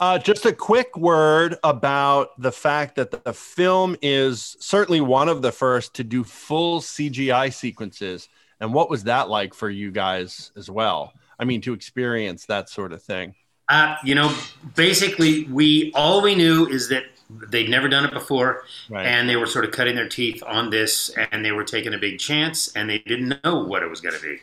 Uh, 0.00 0.16
just 0.18 0.46
a 0.46 0.52
quick 0.52 0.96
word 0.96 1.56
about 1.64 2.40
the 2.40 2.52
fact 2.52 2.94
that 2.96 3.24
the 3.24 3.32
film 3.32 3.96
is 4.00 4.56
certainly 4.60 5.00
one 5.00 5.28
of 5.28 5.42
the 5.42 5.50
first 5.50 5.94
to 5.94 6.04
do 6.04 6.22
full 6.22 6.80
CGI 6.80 7.52
sequences. 7.52 8.28
And 8.60 8.72
what 8.72 8.90
was 8.90 9.04
that 9.04 9.28
like 9.28 9.54
for 9.54 9.68
you 9.68 9.90
guys 9.90 10.52
as 10.56 10.70
well? 10.70 11.12
I 11.38 11.44
mean, 11.44 11.60
to 11.62 11.72
experience 11.72 12.46
that 12.46 12.68
sort 12.68 12.92
of 12.92 13.02
thing. 13.02 13.34
Uh, 13.68 13.96
you 14.04 14.14
know, 14.14 14.32
basically, 14.76 15.44
we 15.44 15.92
all 15.94 16.22
we 16.22 16.34
knew 16.34 16.66
is 16.66 16.88
that 16.88 17.04
they'd 17.50 17.68
never 17.68 17.88
done 17.88 18.04
it 18.04 18.12
before, 18.12 18.62
Right. 18.88 19.04
and 19.06 19.28
they 19.28 19.36
were 19.36 19.46
sort 19.46 19.64
of 19.66 19.72
cutting 19.72 19.96
their 19.96 20.08
teeth 20.08 20.42
on 20.46 20.70
this, 20.70 21.10
and 21.30 21.44
they 21.44 21.52
were 21.52 21.64
taking 21.64 21.92
a 21.92 21.98
big 21.98 22.18
chance, 22.18 22.74
and 22.74 22.88
they 22.88 22.98
didn't 23.00 23.44
know 23.44 23.58
what 23.64 23.82
it 23.82 23.90
was 23.90 24.00
going 24.00 24.14
to 24.14 24.22
be, 24.22 24.38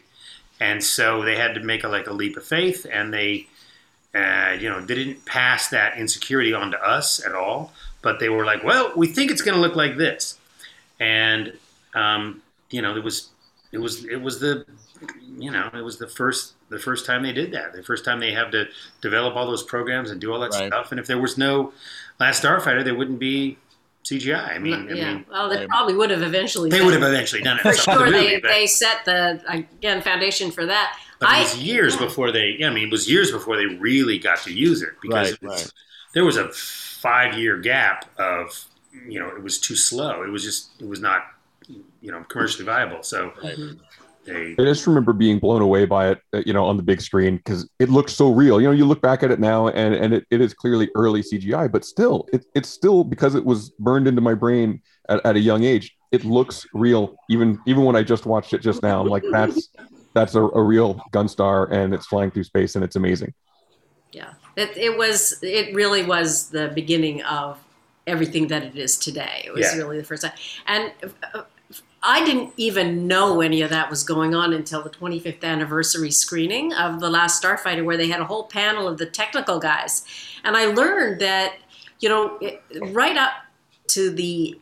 and 0.60 0.84
so 0.84 1.24
they 1.24 1.36
had 1.36 1.56
to 1.56 1.62
make 1.62 1.84
a, 1.84 1.88
like 1.88 2.06
a 2.06 2.14
leap 2.14 2.38
of 2.38 2.46
faith, 2.46 2.86
and 2.92 3.12
they, 3.12 3.48
uh, 4.16 4.56
you 4.60 4.70
know, 4.70 4.80
they 4.82 4.96
didn't 4.96 5.26
pass 5.26 5.68
that 5.70 5.98
insecurity 5.98 6.54
on 6.54 6.72
to 6.72 6.82
us 6.82 7.24
at 7.26 7.34
all, 7.34 7.74
but 8.02 8.20
they 8.20 8.30
were 8.30 8.46
like, 8.46 8.64
well, 8.64 8.94
we 8.96 9.08
think 9.08 9.30
it's 9.32 9.42
going 9.42 9.56
to 9.56 9.62
look 9.62 9.76
like 9.76 9.98
this, 9.98 10.40
and 11.00 11.54
um, 11.94 12.42
you 12.70 12.82
know, 12.82 12.96
it 12.96 13.04
was, 13.04 13.30
it 13.72 13.78
was, 13.80 14.06
it 14.06 14.22
was 14.22 14.40
the, 14.40 14.66
you 15.38 15.52
know, 15.52 15.70
it 15.74 15.82
was 15.82 15.98
the 15.98 16.08
first 16.08 16.54
the 16.70 16.80
first 16.80 17.06
time 17.06 17.24
they 17.24 17.34
did 17.34 17.52
that. 17.52 17.74
The 17.74 17.84
first 17.84 18.04
time 18.06 18.20
they 18.20 18.32
have 18.32 18.52
to 18.52 18.66
develop 19.02 19.36
all 19.36 19.46
those 19.46 19.64
programs 19.64 20.10
and 20.10 20.20
do 20.20 20.34
all 20.34 20.40
that 20.40 20.52
Right. 20.52 20.68
stuff. 20.68 20.92
And 20.92 21.00
if 21.00 21.08
there 21.08 21.20
was 21.20 21.38
no 21.38 21.74
Last 22.20 22.44
Starfighter, 22.44 22.84
there 22.84 22.96
wouldn't 22.96 23.20
be 23.20 23.58
CGI. 24.04 24.56
I 24.56 24.60
mean, 24.60 24.90
I 24.90 24.94
yeah. 24.94 25.14
mean, 25.14 25.26
well, 25.30 25.50
they 25.50 25.68
probably 25.68 25.96
would 25.96 26.10
have 26.10 26.22
eventually. 26.22 26.70
they 26.70 26.78
done 26.78 26.86
would 26.88 26.94
have 26.96 27.04
eventually 27.04 27.42
done 27.42 27.58
it 27.58 27.62
For 27.62 27.74
for 27.74 27.78
sure, 27.92 28.06
the 28.06 28.12
they, 28.12 28.24
movie, 28.24 28.40
but, 28.42 28.48
they 28.50 28.68
set 28.68 29.06
the 29.06 29.42
again 29.48 30.02
foundation 30.02 30.52
for 30.52 30.66
that. 30.66 30.98
But 31.20 31.32
it 31.34 31.40
was 31.40 31.58
years 31.58 31.96
before 31.96 32.32
they. 32.32 32.56
Yeah, 32.60 32.70
I 32.70 32.74
mean, 32.74 32.88
it 32.88 32.92
was 32.92 33.10
years 33.10 33.32
before 33.32 33.58
they 33.58 33.66
really 33.66 34.18
got 34.20 34.40
to 34.44 34.54
use 34.54 34.82
it 34.82 34.90
because 35.02 35.32
Right, 35.32 35.34
it's- 35.34 35.62
right. 35.64 35.72
there 36.14 36.26
was 36.26 36.38
a 36.38 36.50
five 36.50 37.38
year 37.38 37.58
gap 37.60 38.10
of 38.20 38.66
you 39.08 39.20
know 39.20 39.28
it 39.28 39.42
was 39.44 39.60
too 39.60 39.76
slow. 39.76 40.24
It 40.24 40.30
was 40.30 40.44
just 40.44 40.70
it 40.82 40.88
was 40.88 41.00
not 41.02 41.26
you 41.68 42.12
know 42.12 42.24
commercially 42.30 42.66
viable. 42.66 43.04
So 43.04 43.32
they 44.26 44.54
I 44.58 44.64
just 44.64 44.88
remember 44.88 45.14
being 45.14 45.38
blown 45.38 45.62
away 45.62 45.86
by 45.86 46.10
it, 46.10 46.20
uh, 46.34 46.42
you 46.46 46.54
know, 46.54 46.66
on 46.66 46.78
the 46.78 46.84
big 46.84 47.00
screen 47.00 47.38
because 47.38 47.70
it 47.78 47.90
looked 47.90 48.10
so 48.10 48.32
real. 48.32 48.60
You 48.60 48.68
know, 48.68 48.74
you 48.74 48.86
look 48.86 49.02
back 49.02 49.22
at 49.22 49.30
it 49.32 49.40
now, 49.40 49.68
and 49.68 49.94
and 49.94 50.14
it, 50.16 50.26
it 50.32 50.42
is 50.42 50.54
clearly 50.54 50.90
early 50.96 51.22
CGI, 51.22 51.72
but 51.72 51.86
still, 51.86 52.28
it, 52.34 52.46
it's 52.56 52.70
still 52.70 53.04
because 53.04 53.36
it 53.36 53.46
was 53.46 53.70
burned 53.80 54.08
into 54.08 54.22
my 54.22 54.34
brain 54.34 54.82
at, 55.10 55.24
at 55.26 55.36
a 55.36 55.40
young 55.40 55.64
age. 55.64 55.96
It 56.12 56.26
looks 56.26 56.66
real, 56.74 57.16
even 57.30 57.60
even 57.68 57.84
when 57.84 57.96
I 57.96 58.02
just 58.02 58.26
watched 58.26 58.54
it 58.54 58.62
just 58.62 58.82
now. 58.82 59.02
I'm 59.02 59.08
like, 59.08 59.24
that's 59.32 59.70
that's 60.16 60.36
a, 60.36 60.42
a 60.42 60.64
real 60.64 60.96
Gunstar, 61.14 61.72
and 61.72 61.94
it's 61.94 62.08
flying 62.08 62.32
through 62.32 62.46
space, 62.46 62.76
and 62.76 62.84
it's 62.86 62.98
amazing. 62.98 63.34
yeah, 64.12 64.34
it, 64.56 64.76
it 64.78 64.98
was 64.98 65.40
it 65.42 65.74
really 65.76 66.04
was 66.04 66.50
the 66.50 66.72
beginning 66.74 67.22
of 67.24 67.60
everything 68.08 68.48
that 68.48 68.64
it 68.64 68.76
is 68.76 68.98
today. 68.98 69.44
It 69.46 69.54
was 69.54 69.74
Yeah. 69.74 69.76
really 69.76 69.98
the 69.98 70.04
first 70.04 70.24
time, 70.24 70.34
and 70.68 70.92
uh, 71.34 71.44
I 72.04 72.24
didn't 72.26 72.54
even 72.58 73.08
know 73.08 73.42
any 73.42 73.62
of 73.64 73.72
that 73.72 73.90
was 73.90 74.04
going 74.04 74.36
on 74.36 74.54
until 74.54 74.84
the 74.84 74.90
25th 74.92 75.44
anniversary 75.44 76.12
screening 76.12 76.74
of 76.74 77.00
The 77.00 77.10
Last 77.10 77.44
Starfighter, 77.44 77.84
where 77.84 77.98
they 77.98 78.08
had 78.10 78.22
a 78.22 78.26
whole 78.26 78.46
panel 78.46 78.88
of 78.88 78.98
the 79.00 79.08
technical 79.08 79.60
guys. 79.60 80.06
And 80.44 80.56
I 80.56 80.66
learned 80.68 81.22
that, 81.22 81.56
you 82.00 82.10
know, 82.10 82.38
it, 82.42 82.64
right 82.92 83.18
up 83.18 83.32
to 83.90 84.12
the 84.12 84.60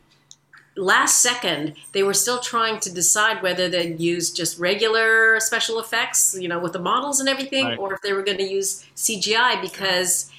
last 0.76 1.20
second, 1.22 1.74
they 1.92 2.02
were 2.02 2.14
still 2.14 2.40
trying 2.40 2.80
to 2.80 2.92
decide 2.92 3.42
whether 3.42 3.68
they'd 3.68 4.00
use 4.00 4.30
just 4.32 4.58
regular 4.58 5.38
special 5.40 5.78
effects, 5.78 6.36
you 6.38 6.48
know, 6.48 6.58
with 6.58 6.72
the 6.72 6.78
models 6.80 7.20
and 7.20 7.28
everything, 7.28 7.64
Right. 7.66 7.78
or 7.78 7.94
if 7.94 8.00
they 8.02 8.12
were 8.12 8.22
going 8.22 8.38
to 8.38 8.44
use 8.44 8.84
CGI 8.96 9.60
because 9.60 10.30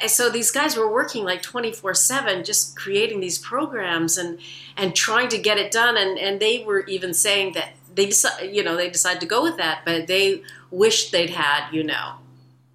and 0.00 0.10
so 0.10 0.30
these 0.30 0.52
guys 0.52 0.76
were 0.76 0.88
working 0.90 1.24
like 1.24 1.42
24-7 1.42 2.44
just 2.44 2.76
creating 2.76 3.18
these 3.20 3.38
programs 3.38 4.16
and 4.18 4.38
and 4.76 4.94
trying 4.94 5.28
to 5.28 5.36
get 5.38 5.58
it 5.58 5.72
done 5.72 5.96
and 5.96 6.16
and 6.18 6.38
they 6.40 6.62
were 6.64 6.82
even 6.86 7.12
saying 7.12 7.54
that 7.54 7.70
they 7.96 8.06
decided 8.06 8.54
you 8.54 8.62
know 8.62 8.76
they 8.76 8.88
decided 8.88 9.20
to 9.20 9.26
go 9.26 9.42
with 9.42 9.56
that 9.56 9.80
but 9.84 10.06
they 10.06 10.42
wished 10.70 11.10
they'd 11.10 11.30
had 11.30 11.68
you 11.72 11.82
know 11.82 12.12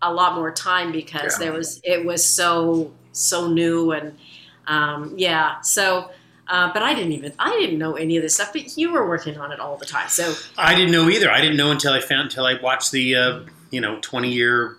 a 0.02 0.14
lot 0.14 0.36
more 0.36 0.52
time 0.52 0.92
because 0.92 1.40
Yeah. 1.40 1.46
there 1.46 1.54
was 1.54 1.80
it 1.86 2.06
was 2.06 2.24
so 2.24 2.92
so 3.14 3.48
new 3.48 3.92
and 3.92 4.18
um, 4.68 5.14
yeah 5.18 5.62
so 5.62 6.12
uh, 6.48 6.72
but 6.74 6.84
I 6.84 6.94
didn't 6.94 7.14
even 7.14 7.34
I 7.40 7.52
didn't 7.60 7.80
know 7.80 7.96
any 7.96 8.18
of 8.18 8.24
this 8.24 8.36
stuff 8.36 8.54
but 8.54 8.78
you 8.78 8.92
were 8.92 9.08
working 9.08 9.38
on 9.38 9.52
it 9.52 9.60
all 9.60 9.78
the 9.78 9.86
time 9.86 10.10
so 10.10 10.34
I 10.58 10.76
didn't 10.76 10.92
know 10.92 11.10
either. 11.10 11.32
I 11.32 11.42
didn't 11.42 11.58
know 11.58 11.72
until 11.72 11.94
I 11.94 12.00
found 12.02 12.24
until 12.30 12.46
I 12.46 12.60
watched 12.62 12.92
the 12.92 13.16
uh, 13.16 13.40
you 13.72 13.82
know 13.82 14.00
twenty 14.02 14.32
year 14.32 14.78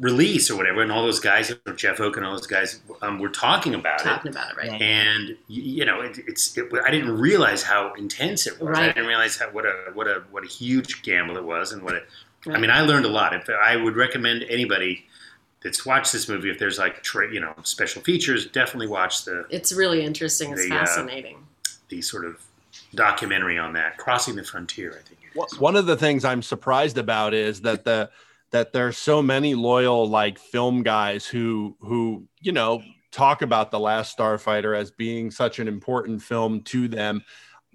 release 0.00 0.50
or 0.50 0.56
whatever, 0.56 0.82
and 0.82 0.90
all 0.90 1.04
those 1.04 1.20
guys, 1.20 1.52
Jeff 1.76 2.00
Oak 2.00 2.16
and 2.16 2.26
all 2.26 2.32
those 2.32 2.48
guys, 2.48 2.80
um, 3.02 3.20
were 3.20 3.28
talking 3.28 3.74
about 3.74 4.00
talking 4.00 4.32
it. 4.32 4.34
Talking 4.34 4.52
about 4.56 4.64
it 4.66 4.70
right 4.72 4.82
And 4.82 5.36
you 5.48 5.84
know, 5.84 6.00
it, 6.00 6.18
it's 6.26 6.56
it, 6.58 6.66
I 6.84 6.90
didn't 6.90 7.16
realize 7.16 7.62
how 7.62 7.92
intense 7.94 8.46
it 8.46 8.60
was. 8.60 8.76
I 8.76 8.88
didn't 8.88 9.06
realize 9.06 9.36
how 9.38 9.50
what 9.50 9.64
a 9.66 9.90
what 9.94 10.06
a 10.08 10.24
what 10.30 10.44
a 10.44 10.48
huge 10.48 11.02
gamble 11.02 11.36
it 11.36 11.44
was, 11.44 11.72
and 11.72 11.82
what 11.82 11.94
a. 11.94 11.98
I 12.46 12.50
Right. 12.50 12.60
mean, 12.60 12.70
I 12.70 12.82
learned 12.82 13.06
a 13.06 13.08
lot. 13.08 13.32
If 13.34 13.48
I 13.48 13.76
would 13.76 13.96
recommend 13.96 14.42
anybody 14.50 15.06
that's 15.64 15.84
watched 15.84 16.12
this 16.12 16.28
movie, 16.28 16.50
if 16.50 16.58
there's 16.58 16.78
like 16.78 17.02
tra- 17.02 17.32
you 17.32 17.40
know 17.40 17.54
special 17.64 18.02
features, 18.02 18.46
definitely 18.46 18.86
watch 18.86 19.24
the 19.24 19.44
It's 19.50 19.72
really 19.72 20.04
interesting. 20.04 20.52
It's 20.52 20.68
The, 20.68 20.74
uh, 20.74 20.78
fascinating. 20.78 21.38
the 21.88 22.00
sort 22.02 22.24
of 22.26 22.40
documentary 22.94 23.58
on 23.58 23.72
that, 23.72 23.96
crossing 23.96 24.36
the 24.36 24.44
frontier. 24.44 24.90
I 25.00 25.02
think. 25.08 25.18
Wha- 25.34 25.46
One 25.58 25.74
of 25.74 25.86
the 25.86 25.96
things 25.96 26.24
I'm 26.24 26.42
surprised 26.42 26.98
about 26.98 27.34
is 27.34 27.62
that 27.62 27.84
the 27.84 28.10
that 28.50 28.72
there's 28.72 28.96
so 28.96 29.20
many 29.20 29.54
loyal 29.56 30.06
like 30.08 30.38
film 30.38 30.82
guys 30.84 31.26
who 31.26 31.76
who 31.80 32.24
you 32.40 32.52
know 32.52 32.82
talk 33.10 33.42
about 33.42 33.70
the 33.70 33.80
Last 33.80 34.16
Starfighter 34.18 34.76
as 34.78 34.90
being 34.90 35.30
such 35.30 35.58
an 35.60 35.66
important 35.68 36.22
film 36.22 36.60
to 36.62 36.86
them. 36.88 37.24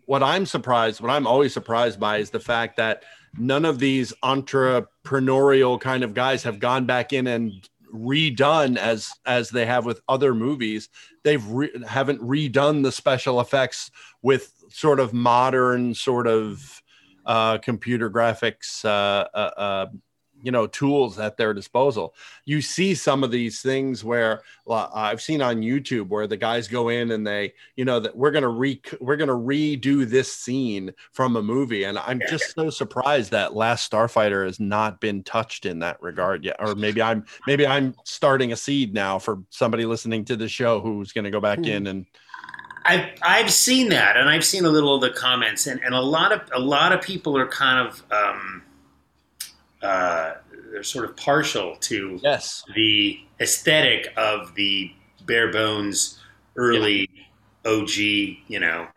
What 0.05 0.21
I'm 0.23 0.45
surprised, 0.45 1.01
what 1.01 1.09
I'm 1.11 1.25
always 1.27 1.53
surprised 1.53 1.99
by, 1.99 2.17
is 2.17 2.29
the 2.29 2.39
fact 2.39 2.77
that 2.77 3.03
none 3.37 3.63
of 3.63 3.77
these 3.79 4.11
entrepreneurial 4.23 5.79
kind 5.79 6.03
of 6.03 6.13
guys 6.13 6.43
have 6.43 6.59
gone 6.59 6.85
back 6.85 7.13
in 7.13 7.27
and 7.27 7.51
redone 7.93 8.77
as 8.77 9.11
as 9.25 9.49
they 9.49 9.65
have 9.65 9.85
with 9.85 10.01
other 10.07 10.33
movies. 10.33 10.89
They've 11.23 11.45
re- 11.45 11.83
haven't 11.87 12.21
redone 12.21 12.83
the 12.83 12.91
special 12.91 13.39
effects 13.41 13.91
with 14.21 14.53
sort 14.69 14.99
of 14.99 15.13
modern 15.13 15.93
sort 15.93 16.27
of 16.27 16.81
uh, 17.25 17.57
computer 17.59 18.09
graphics 18.09 18.83
uh, 18.85 19.27
uh, 19.33 19.51
uh, 19.57 19.85
you 20.41 20.51
know 20.51 20.67
tools 20.67 21.19
at 21.19 21.37
their 21.37 21.53
disposal. 21.53 22.13
You 22.45 22.61
see 22.61 22.95
some 22.95 23.23
of 23.23 23.31
these 23.31 23.61
things 23.61 24.03
where 24.03 24.41
i've 24.69 25.21
seen 25.21 25.41
on 25.41 25.61
youtube 25.61 26.07
where 26.09 26.27
the 26.27 26.37
guys 26.37 26.67
go 26.67 26.89
in 26.89 27.11
and 27.11 27.25
they 27.25 27.53
you 27.75 27.85
know 27.85 27.99
that 27.99 28.15
we're 28.15 28.31
gonna 28.31 28.47
re 28.47 28.81
we're 28.99 29.15
gonna 29.15 29.31
redo 29.31 30.07
this 30.07 30.31
scene 30.31 30.93
from 31.11 31.35
a 31.35 31.41
movie 31.41 31.83
and 31.83 31.97
i'm 31.99 32.19
just 32.29 32.53
so 32.53 32.69
surprised 32.69 33.31
that 33.31 33.55
last 33.55 33.89
starfighter 33.89 34.45
has 34.45 34.59
not 34.59 34.99
been 34.99 35.23
touched 35.23 35.65
in 35.65 35.79
that 35.79 36.01
regard 36.01 36.43
yet 36.43 36.55
or 36.59 36.75
maybe 36.75 37.01
i'm 37.01 37.25
maybe 37.47 37.65
i'm 37.65 37.95
starting 38.03 38.51
a 38.51 38.55
seed 38.55 38.93
now 38.93 39.17
for 39.17 39.41
somebody 39.49 39.85
listening 39.85 40.23
to 40.23 40.35
the 40.35 40.47
show 40.47 40.79
who's 40.79 41.11
gonna 41.11 41.31
go 41.31 41.41
back 41.41 41.65
in 41.65 41.87
and 41.87 42.05
I've 42.85 43.09
I've 43.21 43.51
seen 43.51 43.89
that, 43.89 44.15
and 44.15 44.29
I've 44.29 44.45
seen 44.45 44.63
a 44.63 44.69
little 44.69 44.95
of 44.95 45.01
the 45.01 45.09
comments, 45.11 45.67
and, 45.67 45.81
and 45.83 45.93
a 45.93 46.01
lot 46.01 46.31
of 46.31 46.41
a 46.53 46.59
lot 46.59 46.93
of 46.93 47.01
people 47.01 47.37
are 47.37 47.45
kind 47.45 47.87
of 47.87 48.01
um, 48.09 48.63
uh, 49.81 50.35
they're 50.71 50.83
sort 50.83 51.05
of 51.05 51.15
partial 51.17 51.75
to 51.77 52.19
yes 52.21 52.63
the 52.75 53.19
aesthetic 53.39 54.13
of 54.17 54.53
the 54.55 54.91
bare 55.25 55.51
bones 55.51 56.19
early 56.55 57.07
OG, 57.65 57.89
you 57.97 58.59
know, 58.59 58.87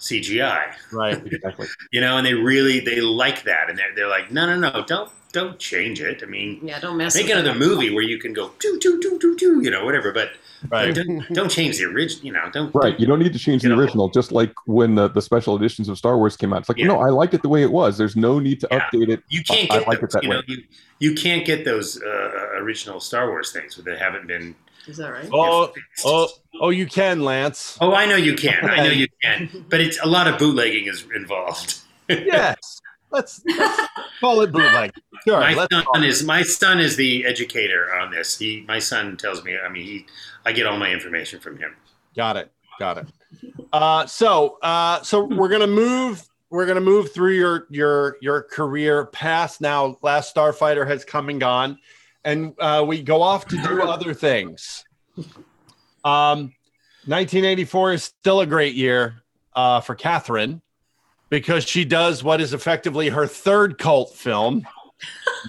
CGI. 0.00 0.74
Right, 0.92 1.24
exactly. 1.26 1.66
you 1.92 2.00
know, 2.00 2.16
and 2.16 2.26
they 2.26 2.34
really 2.34 2.80
they 2.80 3.00
like 3.00 3.44
that, 3.44 3.70
and 3.70 3.78
they're 3.78 3.94
they're 3.94 4.08
like, 4.08 4.30
no, 4.30 4.46
no, 4.46 4.56
no, 4.58 4.84
don't 4.84 5.10
don't 5.34 5.58
change 5.58 6.00
it. 6.00 6.22
I 6.22 6.26
mean, 6.26 6.60
Yeah, 6.62 6.78
don't 6.80 6.96
mess 6.96 7.14
make 7.14 7.26
with 7.26 7.32
another 7.36 7.50
it. 7.50 7.58
movie 7.58 7.92
where 7.94 8.02
you 8.04 8.18
can 8.18 8.32
go 8.32 8.52
do 8.60 8.78
do 8.80 8.98
do 9.00 9.18
do 9.18 9.36
do, 9.36 9.60
you 9.62 9.70
know, 9.70 9.84
whatever, 9.84 10.12
but. 10.12 10.30
Right. 10.70 10.94
but 10.94 11.04
don't, 11.04 11.28
don't 11.34 11.50
change 11.50 11.76
the 11.76 11.84
original, 11.84 12.24
you 12.24 12.32
know. 12.32 12.48
Don't 12.50 12.74
Right. 12.74 12.98
You 12.98 13.06
don't 13.06 13.18
need 13.18 13.34
to 13.34 13.38
change 13.38 13.60
the 13.60 13.74
original, 13.74 14.08
just 14.08 14.32
like 14.32 14.54
when 14.64 14.94
the, 14.94 15.08
the 15.08 15.20
special 15.20 15.54
editions 15.56 15.90
of 15.90 15.98
Star 15.98 16.16
Wars 16.16 16.38
came 16.38 16.54
out. 16.54 16.60
It's 16.60 16.70
like, 16.70 16.78
no, 16.78 17.00
I 17.00 17.10
like 17.10 17.34
it 17.34 17.42
the 17.42 17.50
way 17.50 17.62
it 17.62 17.70
was. 17.70 17.98
There's 17.98 18.16
no 18.16 18.38
need 18.38 18.60
to 18.60 18.68
update 18.68 19.10
it. 19.10 19.22
You 19.28 19.42
can't 19.44 19.68
get 19.68 19.82
I 19.82 19.86
like 19.90 20.00
those, 20.00 20.08
it 20.08 20.12
that 20.12 20.22
you 20.22 20.30
way. 20.30 20.36
know, 20.36 20.42
you, 20.46 20.62
you 21.00 21.14
can't 21.14 21.44
get 21.44 21.66
those 21.66 22.00
uh, 22.02 22.52
original 22.62 22.98
Star 23.00 23.28
Wars 23.28 23.52
things 23.52 23.76
that 23.76 23.98
haven't 23.98 24.26
been. 24.26 24.54
Is 24.86 24.96
that 24.98 25.10
right? 25.12 25.28
oh 25.32 25.70
oh 26.04 26.28
oh 26.60 26.70
you 26.70 26.86
can 26.86 27.24
lance 27.24 27.76
Oh, 27.82 27.92
I 27.94 28.06
know 28.06 28.16
you 28.16 28.34
can. 28.34 28.64
I 28.64 28.76
know 28.84 28.90
you 29.02 29.08
can. 29.22 29.66
But 29.68 29.80
it's 29.82 29.98
a 30.02 30.06
lot 30.06 30.28
of 30.28 30.38
bootlegging 30.38 30.86
is 30.86 31.04
involved. 31.14 31.78
yes. 32.08 32.80
Let's, 33.14 33.40
let's 33.46 33.88
call 34.20 34.40
it 34.40 34.50
bootleg. 34.50 34.92
Sure. 35.24 35.38
my 35.38 35.66
son 35.70 36.04
is 36.04 36.24
my 36.24 36.42
son 36.42 36.80
is 36.80 36.96
the 36.96 37.24
educator 37.24 37.94
on 37.94 38.10
this. 38.10 38.36
He 38.36 38.64
my 38.66 38.80
son 38.80 39.16
tells 39.16 39.44
me. 39.44 39.56
I 39.56 39.68
mean, 39.68 39.84
he 39.84 40.06
I 40.44 40.50
get 40.50 40.66
all 40.66 40.76
my 40.76 40.90
information 40.90 41.38
from 41.38 41.56
him. 41.58 41.76
Got 42.16 42.36
it. 42.36 42.50
Got 42.80 42.98
it. 42.98 43.06
Uh, 43.72 44.04
so 44.06 44.58
uh, 44.62 45.00
so 45.02 45.24
we're 45.24 45.48
gonna 45.48 45.68
move. 45.68 46.26
We're 46.50 46.66
gonna 46.66 46.80
move 46.80 47.12
through 47.12 47.34
your 47.34 47.66
your 47.70 48.16
your 48.20 48.42
career 48.42 49.06
past 49.06 49.60
now. 49.60 49.96
Last 50.02 50.34
Starfighter 50.34 50.86
has 50.86 51.04
come 51.04 51.28
and 51.28 51.38
gone, 51.38 51.78
and 52.24 52.52
uh, 52.58 52.84
we 52.86 53.00
go 53.00 53.22
off 53.22 53.46
to 53.46 53.56
do 53.62 53.82
other 53.88 54.12
things. 54.12 54.84
Um, 56.04 56.52
1984 57.06 57.92
is 57.92 58.04
still 58.04 58.40
a 58.40 58.46
great 58.46 58.74
year 58.74 59.22
uh, 59.54 59.80
for 59.80 59.94
Catherine 59.94 60.60
because 61.34 61.64
she 61.64 61.84
does 61.84 62.22
what 62.22 62.40
is 62.40 62.54
effectively 62.54 63.08
her 63.08 63.26
third 63.26 63.76
cult 63.76 64.14
film, 64.14 64.64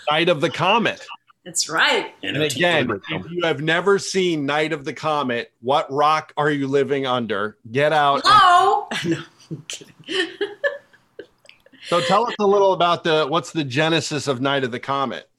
Night 0.10 0.30
of 0.30 0.42
the 0.42 0.50
Comet. 0.50 1.06
That's 1.44 1.70
right. 1.70 2.12
And 2.24 2.38
again, 2.38 2.90
if 3.12 3.30
you 3.30 3.44
have 3.44 3.62
never 3.62 4.00
seen 4.00 4.48
Night 4.48 4.74
of 4.74 4.84
the 4.84 4.94
Comet, 4.94 5.54
what 5.62 5.86
rock 5.92 6.34
are 6.38 6.50
you 6.50 6.68
living 6.68 7.06
under? 7.06 7.58
Get 7.72 7.94
out. 7.94 8.22
Hello. 8.26 8.90
So 11.88 12.02
tell 12.02 12.26
us 12.26 12.34
a 12.40 12.48
little 12.48 12.74
about 12.74 13.04
the 13.04 13.28
what's 13.28 13.52
the 13.52 13.64
genesis 13.64 14.28
of 14.28 14.42
Night 14.42 14.64
of 14.64 14.72
the 14.72 14.80
Comet? 14.80 15.30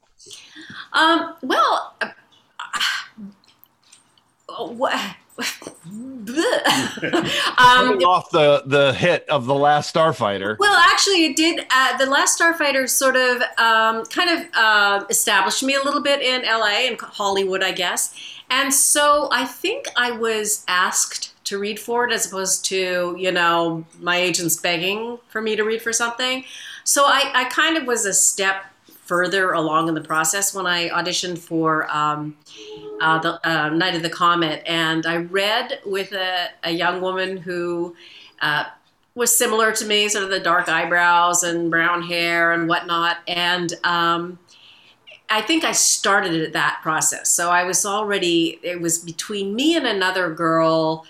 Um, 0.93 1.35
well, 1.43 1.97
uh, 2.01 2.11
uh, 4.49 4.69
what? 4.69 5.17
Coming 6.27 8.03
off 8.05 8.31
the 8.31 8.63
the 8.67 8.95
hit 8.95 9.29
of 9.29 9.47
the 9.47 9.55
last 9.55 9.95
Starfighter. 9.95 10.59
Well, 10.59 10.75
actually, 10.75 11.27
it 11.27 11.37
did. 11.37 11.67
Uh, 11.71 11.97
the 11.99 12.07
Last 12.07 12.41
Starfighter 12.41 12.89
sort 12.89 13.17
of 13.17 13.43
um, 13.59 14.05
kind 14.07 14.31
of 14.31 14.47
uh, 14.55 15.05
established 15.11 15.63
me 15.63 15.75
a 15.75 15.83
little 15.83 16.03
bit 16.03 16.23
in 16.23 16.43
LA 16.43 16.89
and 16.89 17.01
Hollywood, 17.01 17.63
I 17.63 17.73
guess. 17.73 18.15
And 18.51 18.73
so 18.73 19.29
I 19.31 19.45
think 19.45 19.87
I 19.97 20.13
was 20.13 20.65
asked 20.69 21.33
to 21.45 21.59
read 21.59 21.79
for 21.79 22.07
it 22.07 22.13
as 22.13 22.27
opposed 22.27 22.65
to, 22.67 23.15
you 23.19 23.33
know, 23.33 23.85
my 24.01 24.17
agents 24.17 24.57
begging 24.57 25.19
for 25.29 25.41
me 25.41 25.57
to 25.57 25.65
read 25.65 25.83
for 25.83 25.93
something. 25.93 26.45
So 26.85 27.05
I, 27.05 27.31
I 27.35 27.45
kind 27.45 27.77
of 27.77 27.85
was 27.85 28.07
a 28.07 28.13
step 28.13 28.65
further 29.07 29.53
along 29.53 29.89
in 29.89 29.95
the 29.95 30.01
process 30.01 30.53
when 30.53 30.67
I 30.67 30.89
auditioned 30.91 31.39
for 31.39 31.89
um, 31.95 32.37
uh, 33.01 33.19
the 33.19 33.49
uh, 33.49 33.69
Night 33.71 33.95
of 33.95 34.03
the 34.03 34.11
Comet, 34.11 34.63
and 34.67 35.07
I 35.07 35.17
read 35.17 35.81
with 35.87 36.13
a, 36.13 36.49
a 36.65 36.73
young 36.73 37.01
woman 37.01 37.37
who 37.37 37.95
uh, 38.43 38.65
was 39.15 39.35
similar 39.35 39.73
to 39.73 39.85
me, 39.87 40.09
sort 40.09 40.25
of 40.25 40.31
the 40.31 40.41
dark 40.41 40.69
eyebrows 40.69 41.43
and 41.43 41.71
brown 41.71 42.03
hair 42.03 42.53
and 42.53 42.69
whatnot, 42.69 43.19
and 43.29 43.73
um, 43.85 44.39
I 45.29 45.41
think 45.41 45.65
I 45.65 45.73
started 45.73 46.41
at 46.41 46.53
that 46.53 46.81
process. 46.83 47.31
So 47.31 47.51
I 47.51 47.65
was 47.65 47.85
already 47.87 48.59
it 48.63 48.81
was 48.81 48.99
between 48.99 49.55
me 49.55 49.77
and 49.77 49.87
another 49.87 50.33
girl, 50.33 51.07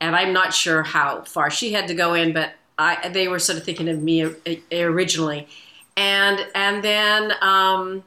and 0.00 0.16
I'm 0.16 0.32
not 0.32 0.52
sure 0.54 0.82
how 0.82 1.22
far 1.22 1.50
she 1.50 1.72
had 1.72 1.88
to 1.88 1.94
go 1.94 2.14
in, 2.14 2.32
but 2.32 2.54
I 2.78 3.08
they 3.08 3.28
were 3.28 3.38
sort 3.38 3.58
of 3.58 3.64
thinking 3.64 3.88
of 3.88 4.02
me 4.02 4.24
uh, 4.24 4.32
originally, 4.72 5.48
and 5.96 6.46
and 6.54 6.82
then. 6.82 7.32
Um, 7.40 8.04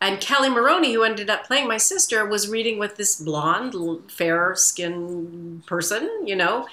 and 0.00 0.20
Kelly 0.20 0.48
Maroney, 0.48 0.94
who 0.94 1.04
ended 1.04 1.30
up 1.30 1.46
playing 1.46 1.68
my 1.68 1.76
sister, 1.76 2.26
was 2.26 2.48
reading 2.48 2.80
with 2.80 2.96
this 2.96 3.14
blonde, 3.14 3.76
fair 4.10 4.56
skinned 4.56 5.64
person, 5.64 6.26
you 6.26 6.34
know. 6.34 6.66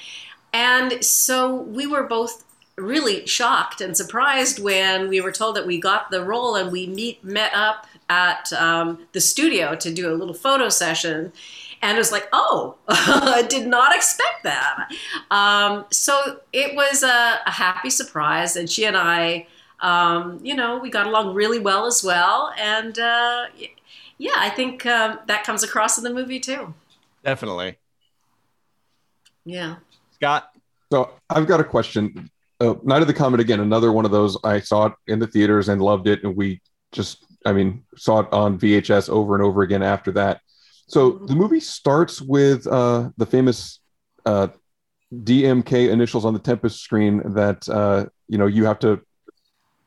And 0.51 1.05
so 1.05 1.62
we 1.62 1.86
were 1.86 2.01
both 2.01 2.43
really 2.76 3.28
shocked 3.28 3.82
and 3.82 3.95
surprised 3.95 4.60
when 4.60 5.10
we 5.10 5.22
were 5.22 5.32
told 5.32 5.55
that 5.55 5.68
we 5.68 5.80
got 5.80 6.10
the 6.10 6.24
role 6.24 6.55
and 6.55 6.72
we 6.72 6.88
meet 6.88 7.24
met 7.24 7.53
up 7.53 7.86
at 8.10 8.51
um, 8.53 9.05
the 9.12 9.22
studio 9.22 9.76
to 9.76 9.93
do 9.93 10.12
a 10.12 10.16
little 10.16 10.34
photo 10.34 10.70
session. 10.70 11.32
And 11.82 11.95
it 11.95 11.99
was 11.99 12.12
like, 12.12 12.28
oh, 12.34 12.78
I 12.88 13.45
did 13.47 13.68
not 13.68 13.95
expect 13.95 14.43
that. 14.43 14.89
Um, 15.30 15.86
so 15.91 16.39
it 16.51 16.76
was 16.76 17.03
a, 17.03 17.39
a 17.45 17.51
happy 17.51 17.89
surprise. 17.89 18.55
And 18.55 18.70
she 18.70 18.86
and 18.86 18.97
I, 18.97 19.47
um, 19.82 20.40
you 20.44 20.56
know, 20.56 20.78
we 20.78 20.90
got 20.90 21.08
along 21.08 21.34
really 21.34 21.60
well 21.60 21.86
as 21.86 22.04
well. 22.04 22.54
And 22.58 22.98
uh, 23.00 23.46
yeah, 24.18 24.34
I 24.36 24.50
think 24.50 24.86
um, 24.86 25.20
that 25.28 25.44
comes 25.44 25.64
across 25.64 25.98
in 25.98 26.04
the 26.04 26.14
movie 26.14 26.40
too. 26.40 26.74
Definitely. 27.24 27.78
Yeah. 29.46 29.78
Scott. 30.12 30.52
So 30.92 31.12
I've 31.30 31.48
got 31.48 31.60
a 31.60 31.64
question. 31.64 32.30
Uh, 32.60 32.76
Night 32.84 33.02
of 33.02 33.08
the 33.08 33.14
Comet 33.14 33.40
again, 33.40 33.62
another 33.62 33.92
one 33.92 34.06
of 34.06 34.12
those. 34.12 34.38
I 34.44 34.60
saw 34.60 34.88
it 34.88 34.94
in 35.08 35.20
the 35.20 35.28
theaters 35.28 35.70
and 35.70 35.82
loved 35.82 36.08
it, 36.08 36.24
and 36.24 36.36
we 36.36 36.62
just, 36.92 37.26
I 37.46 37.54
mean, 37.54 37.86
saw 37.96 38.20
it 38.20 38.34
on 38.34 38.60
VHS 38.60 39.10
over 39.10 39.36
and 39.36 39.44
over 39.44 39.62
again 39.62 39.82
after 39.82 40.12
that. 40.14 40.42
So 40.88 41.12
the 41.12 41.36
movie 41.36 41.62
starts 41.62 42.22
with 42.22 42.68
uh, 42.68 43.12
the 43.16 43.26
famous 43.26 43.80
uh, 44.26 44.48
DMK 45.14 45.90
initials 45.90 46.26
on 46.26 46.34
the 46.34 46.40
Tempest 46.40 46.82
screen 46.82 47.22
that 47.34 47.68
uh, 47.70 48.08
you 48.28 48.38
know 48.38 48.48
you 48.48 48.66
have 48.66 48.80
to 48.80 49.00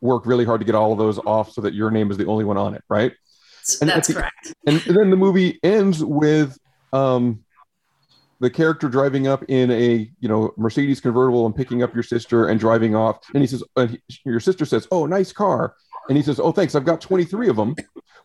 work 0.03 0.25
really 0.25 0.45
hard 0.45 0.59
to 0.61 0.65
get 0.65 0.75
all 0.75 0.91
of 0.91 0.97
those 0.99 1.17
off 1.19 1.51
so 1.51 1.61
that 1.61 1.73
your 1.73 1.89
name 1.89 2.11
is 2.11 2.17
the 2.17 2.25
only 2.27 2.43
one 2.45 2.57
on 2.57 2.75
it, 2.75 2.83
right? 2.89 3.13
And 3.81 3.89
That's 3.89 4.09
the- 4.09 4.15
correct. 4.15 4.53
And 4.67 4.79
then 4.81 5.09
the 5.09 5.15
movie 5.15 5.59
ends 5.63 6.03
with 6.03 6.57
um, 6.91 7.43
the 8.41 8.49
character 8.49 8.89
driving 8.89 9.25
up 9.27 9.43
in 9.47 9.71
a 9.71 10.11
you 10.19 10.27
know 10.27 10.53
Mercedes 10.57 10.99
convertible 10.99 11.45
and 11.45 11.55
picking 11.55 11.81
up 11.81 11.93
your 11.93 12.03
sister 12.03 12.47
and 12.49 12.59
driving 12.59 12.93
off. 12.95 13.19
And 13.33 13.41
he 13.41 13.47
says, 13.47 13.63
and 13.77 13.91
he- 13.91 14.01
your 14.25 14.41
sister 14.41 14.65
says, 14.65 14.87
"Oh, 14.91 15.05
nice 15.05 15.31
car." 15.31 15.75
And 16.09 16.17
he 16.17 16.23
says, 16.23 16.39
"Oh, 16.39 16.51
thanks. 16.51 16.75
I've 16.75 16.83
got 16.85 16.99
23 17.01 17.47
of 17.49 17.55
them." 17.55 17.75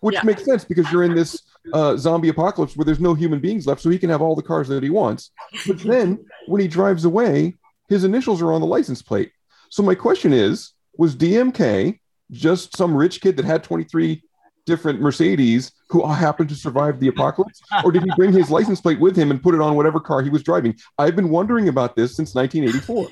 which 0.00 0.14
Yeah. 0.14 0.22
makes 0.24 0.44
sense 0.44 0.64
because 0.64 0.90
you're 0.92 1.02
in 1.02 1.12
this 1.16 1.42
uh, 1.72 1.96
zombie 1.96 2.28
apocalypse 2.28 2.76
where 2.76 2.84
there's 2.84 3.00
no 3.00 3.14
human 3.14 3.40
beings 3.40 3.66
left, 3.66 3.80
so 3.80 3.90
he 3.90 3.98
can 3.98 4.08
have 4.10 4.22
all 4.22 4.36
the 4.36 4.42
cars 4.42 4.68
that 4.68 4.80
he 4.82 4.90
wants. 4.90 5.32
But 5.66 5.80
then 5.80 6.24
when 6.46 6.60
he 6.60 6.68
drives 6.68 7.04
away, 7.04 7.56
his 7.88 8.04
initials 8.04 8.40
are 8.40 8.52
on 8.52 8.60
the 8.60 8.66
license 8.66 9.02
plate. 9.02 9.32
So 9.70 9.82
my 9.82 9.96
question 9.96 10.32
is, 10.32 10.72
was 10.98 11.16
DMK 11.16 11.98
just 12.30 12.76
some 12.76 12.94
rich 12.94 13.22
kid 13.22 13.38
that 13.38 13.46
had 13.46 13.64
23 13.64 14.22
different 14.66 15.00
Mercedes 15.00 15.72
who 15.88 16.06
happened 16.06 16.50
to 16.50 16.54
survive 16.54 17.00
the 17.00 17.08
apocalypse, 17.08 17.62
or 17.82 17.90
did 17.90 18.02
he 18.02 18.10
bring 18.16 18.34
his 18.34 18.50
license 18.50 18.82
plate 18.82 19.00
with 19.00 19.16
him 19.16 19.30
and 19.30 19.42
put 19.42 19.54
it 19.54 19.62
on 19.62 19.74
whatever 19.74 19.98
car 19.98 20.20
he 20.22 20.28
was 20.28 20.42
driving? 20.42 20.76
I've 20.98 21.16
been 21.16 21.30
wondering 21.30 21.68
about 21.68 21.96
this 21.96 22.14
since 22.14 22.34
1984. 22.34 23.08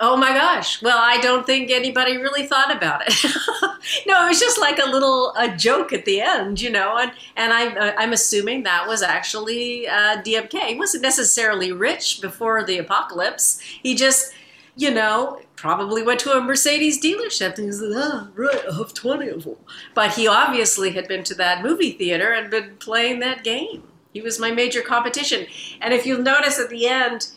Oh 0.00 0.16
my 0.16 0.28
gosh. 0.28 0.80
Well, 0.80 0.98
I 0.98 1.18
don't 1.18 1.44
think 1.44 1.72
anybody 1.72 2.18
really 2.18 2.46
thought 2.46 2.74
about 2.74 3.02
it. 3.06 3.14
no, 4.06 4.24
it 4.24 4.28
was 4.28 4.38
just 4.38 4.60
like 4.60 4.78
a 4.78 4.88
little 4.88 5.34
a 5.36 5.56
joke 5.56 5.92
at 5.92 6.04
the 6.04 6.20
end, 6.20 6.60
you 6.60 6.70
know, 6.70 6.96
and 6.98 7.10
and 7.36 7.52
I'm 7.52 7.76
I'm 7.98 8.12
assuming 8.12 8.62
that 8.62 8.86
was 8.86 9.02
actually 9.02 9.88
uh, 9.88 10.22
DMK. 10.22 10.60
He 10.68 10.74
wasn't 10.76 11.02
necessarily 11.02 11.72
rich 11.72 12.20
before 12.20 12.64
the 12.64 12.78
apocalypse. 12.78 13.60
He 13.82 13.96
just, 13.96 14.32
you 14.78 14.92
know, 14.92 15.40
probably 15.56 16.04
went 16.04 16.20
to 16.20 16.30
a 16.30 16.40
Mercedes 16.40 17.02
dealership 17.02 17.58
and 17.58 17.66
he 17.66 17.72
said, 17.72 17.92
"Ah, 17.94 18.28
right, 18.34 18.62
I 18.70 18.76
have 18.76 18.94
twenty 18.94 19.28
of 19.28 19.42
them." 19.44 19.56
But 19.92 20.12
he 20.14 20.28
obviously 20.28 20.92
had 20.92 21.08
been 21.08 21.24
to 21.24 21.34
that 21.34 21.64
movie 21.64 21.90
theater 21.90 22.32
and 22.32 22.48
been 22.48 22.76
playing 22.76 23.18
that 23.20 23.42
game. 23.42 23.82
He 24.12 24.22
was 24.22 24.38
my 24.38 24.52
major 24.52 24.80
competition. 24.80 25.46
And 25.80 25.92
if 25.92 26.06
you'll 26.06 26.22
notice 26.22 26.60
at 26.60 26.70
the 26.70 26.86
end, 26.86 27.28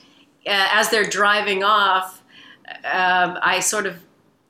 uh, 0.46 0.70
as 0.72 0.90
they're 0.90 1.10
driving 1.10 1.64
off, 1.64 2.22
um, 2.86 3.40
I 3.42 3.60
sort 3.60 3.86
of, 3.88 3.98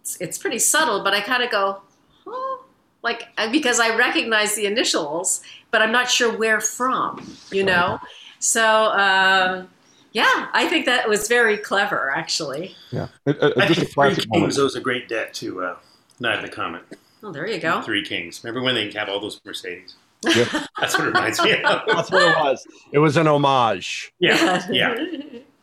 it's, 0.01 0.17
it's 0.19 0.37
pretty 0.37 0.59
subtle, 0.59 1.03
but 1.03 1.13
I 1.13 1.21
kind 1.21 1.41
of 1.41 1.49
go, 1.49 1.81
oh, 2.27 2.65
like, 3.03 3.29
uh, 3.37 3.49
because 3.51 3.79
I 3.79 3.95
recognize 3.95 4.55
the 4.55 4.65
initials, 4.65 5.41
but 5.71 5.81
I'm 5.81 5.91
not 5.91 6.09
sure 6.09 6.37
where 6.37 6.61
from, 6.61 7.35
you 7.51 7.63
know? 7.63 7.99
So, 8.39 8.65
um, 8.65 9.69
yeah, 10.11 10.47
I 10.53 10.67
think 10.67 10.85
that 10.85 11.07
was 11.09 11.27
very 11.27 11.57
clever, 11.57 12.11
actually. 12.15 12.75
Yeah, 12.91 13.07
It- 13.25 13.37
it- 13.41 13.53
I 13.57 13.67
just 13.67 13.71
a 13.71 13.81
think 13.81 13.87
Three 13.89 13.93
classic 13.93 14.29
moment. 14.29 14.43
Kings 14.53 14.59
owes 14.59 14.75
a 14.75 14.81
great 14.81 15.07
debt 15.09 15.33
to 15.35 15.63
uh, 15.63 15.75
Night 16.19 16.35
of 16.37 16.41
the 16.43 16.49
Comet. 16.49 16.83
Oh, 17.23 17.31
there 17.31 17.47
you 17.47 17.59
go. 17.59 17.81
Three 17.81 18.03
Kings. 18.03 18.43
Remember 18.43 18.61
when 18.63 18.75
they 18.75 18.91
have 18.91 19.07
all 19.09 19.19
those 19.19 19.39
Mercedes? 19.45 19.95
Yeah. 20.23 20.45
That's 20.79 20.97
what 20.97 21.07
it 21.07 21.13
reminds 21.13 21.41
me 21.41 21.53
of. 21.63 21.81
That's 21.87 22.11
what 22.11 22.21
it 22.23 22.35
was. 22.43 22.65
It 22.91 22.99
was 22.99 23.17
an 23.17 23.27
homage. 23.27 24.11
Yeah, 24.19 24.65
yeah. 24.71 24.95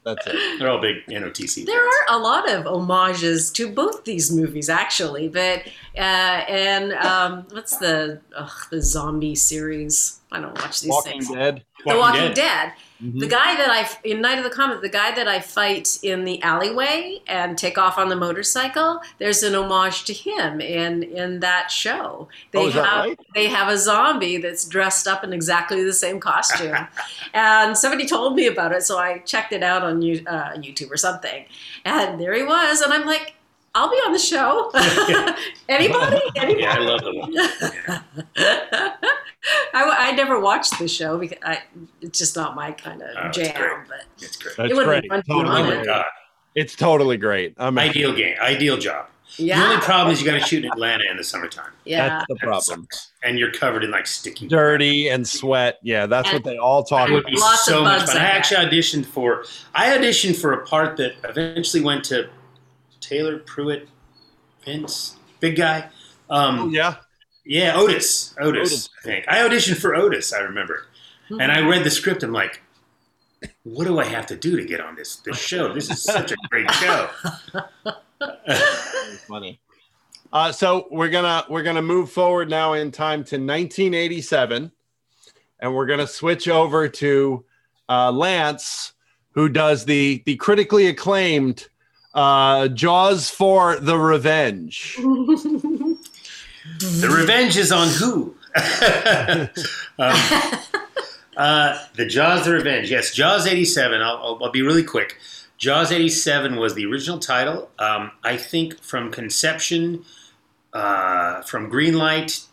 That's 0.05 0.27
it. 0.27 0.59
They're 0.59 0.71
all 0.71 0.81
big 0.81 1.05
NOTC. 1.09 1.67
There 1.67 1.85
are 1.85 2.07
a 2.09 2.19
lot 2.19 2.49
of 2.49 2.65
homages 2.65 3.51
to 3.53 3.69
both 3.71 4.05
these 4.05 4.33
movies, 4.33 4.69
actually. 4.71 5.29
But 5.29 5.65
uh, 5.97 6.01
and 6.49 6.93
um, 6.95 7.45
what's 7.51 7.77
the 7.79 8.21
ugh, 8.35 8.51
the 8.71 8.81
zombie 8.81 9.35
series? 9.35 10.21
I 10.33 10.41
don't 10.41 10.55
watch 10.59 10.81
these 10.81 10.95
things. 11.05 11.27
The 11.29 11.33
Walking 11.35 11.35
things. 11.35 11.35
Dead. 11.35 11.65
The 11.87 11.99
Walking 11.99 12.33
Dead. 12.33 12.73
Mhm. 13.03 13.21
The 13.21 13.29
guy 13.29 13.55
that 13.57 13.71
I 13.71 13.89
in 14.03 14.21
Night 14.21 14.39
of 14.39 14.45
the 14.45 14.51
Comet, 14.51 14.83
the 14.83 14.89
guy 14.89 15.13
that 15.15 15.29
I 15.29 15.39
fight 15.41 15.99
in 16.03 16.25
the 16.25 16.43
alleyway 16.43 17.21
and 17.29 17.57
take 17.57 17.79
off 17.79 17.97
on 17.97 18.09
the 18.09 18.17
motorcycle. 18.17 19.01
There's 19.19 19.43
an 19.45 19.55
homage 19.55 20.05
to 20.07 20.13
him 20.13 20.61
in 20.61 21.05
in 21.05 21.39
that 21.41 21.71
show. 21.71 22.29
They 22.53 22.67
Oh, 22.67 22.71
have 22.71 23.05
right? 23.05 23.21
they 23.35 23.47
have 23.47 23.69
a 23.69 23.79
zombie 23.79 24.39
that's 24.39 24.65
dressed 24.65 25.07
up 25.07 25.23
in 25.23 25.33
exactly 25.33 25.85
the 25.85 25.93
same 25.93 26.19
costume, 26.19 26.89
and 27.35 27.77
somebody 27.79 28.05
told 28.07 28.35
me 28.35 28.47
about 28.49 28.73
it, 28.73 28.83
so 28.83 28.99
I 28.99 29.19
checked 29.19 29.53
it 29.53 29.63
out 29.63 29.83
on 29.85 30.03
you, 30.03 30.25
uh, 30.27 30.55
YouTube 30.55 30.91
or 30.91 30.97
something, 30.97 31.45
and 31.85 32.21
there 32.21 32.35
he 32.35 32.43
was, 32.43 32.81
and 32.81 32.93
I'm 32.93 33.07
like. 33.07 33.35
I'll 33.75 33.91
be 33.91 33.97
on 33.97 34.13
the 34.13 34.19
show. 34.19 34.71
Anybody? 35.69 36.21
Anybody? 36.37 36.61
Yeah, 36.63 36.75
I 36.75 36.79
love 36.79 37.01
them. 37.03 38.35
I, 39.75 40.09
I 40.09 40.13
never 40.13 40.41
watched 40.41 40.79
the 40.79 40.89
show 40.89 41.19
because 41.19 41.39
I, 41.45 41.63
it's 42.01 42.19
just 42.19 42.35
not 42.37 42.55
my 42.55 42.73
kind 42.73 43.03
of 43.03 43.09
Oh, 43.17 43.27
it's 43.29 43.39
jam. 43.39 43.55
great. 43.57 43.89
But 43.89 44.05
It's 44.23 44.37
great. 44.37 44.57
That's 44.57 44.71
It 44.71 44.75
would 44.77 44.87
great. 44.87 45.03
be 45.05 45.09
fun 45.09 45.19
to 45.23 45.25
be 45.25 45.33
Totally 45.33 45.61
on 45.63 45.67
great. 45.69 45.81
it. 45.81 45.87
God. 45.87 46.05
It's 46.55 46.75
totally 46.75 47.17
great. 47.17 47.55
I'm 47.59 47.79
Ideal 47.79 48.15
game. 48.15 48.37
Ideal 48.41 48.79
job. 48.79 49.07
Yeah. 49.37 49.59
The 49.61 49.67
only 49.67 49.81
problem 49.85 50.13
is 50.13 50.21
you 50.21 50.27
got 50.27 50.41
to 50.41 50.45
shoot 50.45 50.65
in 50.65 50.71
Atlanta 50.73 51.05
in 51.11 51.17
the 51.17 51.23
summertime. 51.23 51.71
Yeah. 51.85 52.09
That's 52.09 52.25
the 52.29 52.37
problem. 52.37 52.89
And 53.23 53.39
you're 53.39 53.53
covered 53.53 53.85
in 53.85 53.91
like 53.91 54.07
sticky. 54.07 54.49
Dirty 54.49 55.09
and 55.09 55.29
sweat. 55.29 55.79
Yeah, 55.83 56.07
that's 56.07 56.33
what 56.33 56.43
they 56.45 56.57
all 56.57 56.83
talk 56.83 57.09
It 57.11 57.13
would 57.13 57.25
be 57.27 57.33
about. 57.33 57.41
Lots 57.43 57.69
of 57.69 57.75
so 57.75 57.83
much 57.85 58.01
bugs 58.01 58.13
fun. 58.15 58.23
I 58.23 58.25
actually 58.25 58.67
auditioned 58.67 59.07
for. 59.07 59.45
I 59.75 59.97
auditioned 59.97 60.37
for 60.41 60.55
a 60.55 60.67
part 60.67 60.97
that 60.97 61.13
eventually 61.25 61.83
went 61.85 62.05
to 62.07 62.29
Taylor 63.01 63.39
Pruitt, 63.39 63.89
Vince, 64.65 65.17
big 65.41 65.57
guy. 65.57 65.89
Um, 66.31 66.59
Oh, 66.61 66.69
yeah. 66.69 66.97
Yeah, 67.45 67.77
Otis. 67.77 68.35
Otis, 68.39 68.61
Otis. 68.73 68.89
I 68.99 69.03
think. 69.03 69.25
I 69.29 69.39
auditioned 69.39 69.79
for 69.79 69.95
Otis, 69.95 70.33
I 70.35 70.41
remember. 70.41 70.87
And 71.31 71.51
I 71.53 71.61
read 71.67 71.85
the 71.85 71.91
script. 71.91 72.23
I'm 72.23 72.33
like, 72.33 72.61
what 73.63 73.87
do 73.87 73.99
I 73.99 74.05
have 74.05 74.27
to 74.27 74.37
do 74.37 74.57
to 74.57 74.65
get 74.65 74.81
on 74.81 74.97
this, 74.97 75.17
this 75.17 75.39
show? 75.39 75.73
This 75.73 75.91
is 75.91 76.03
such 76.03 76.33
a 76.33 76.37
great 76.51 76.71
show. 76.73 77.09
funny. 79.27 79.61
Uh, 80.33 80.53
so 80.53 80.87
we're 80.91 81.09
gonna 81.09 81.45
we're 81.49 81.63
gonna 81.63 81.83
move 81.83 82.11
forward 82.11 82.51
now 82.51 82.75
in 82.75 82.91
time 82.91 83.21
to 83.25 83.37
1987, 83.37 84.71
and 85.61 85.75
we're 85.75 85.87
gonna 85.87 86.07
switch 86.07 86.49
over 86.49 86.89
to 86.89 87.45
uh, 87.89 88.13
Lance, 88.13 88.93
who 89.33 89.49
does 89.49 89.85
the 89.87 90.23
the 90.27 90.37
critically 90.37 90.87
acclaimed 90.89 91.69
uh, 92.15 92.69
Jaws 92.69 93.31
for 93.31 93.77
the 93.77 93.99
Revenge. 93.99 94.99
The 96.79 97.09
revenge 97.09 97.57
is 97.57 97.73
on 97.73 97.89
who? 97.89 98.35
um, 99.99 100.19
uh, 101.37 101.79
the 101.95 102.07
Jaws 102.07 102.45
the 102.45 102.53
Revenge. 102.53 102.91
Yes, 102.91 103.15
Jaws 103.15 103.47
87. 103.47 104.01
I'll, 104.03 104.17
I'll, 104.17 104.39
I'll 104.45 104.53
be 104.53 104.63
really 104.63 104.85
quick. 104.85 105.17
Jaws 105.57 105.91
87 105.91 106.57
was 106.57 106.75
the 106.75 106.85
original 106.87 107.19
title. 107.19 107.71
Um, 107.79 108.13
I 108.23 108.37
think 108.37 108.79
from 108.81 109.11
conception, 109.11 110.05
uh, 110.73 111.43
from 111.43 111.71
Greenlight. 111.71 112.47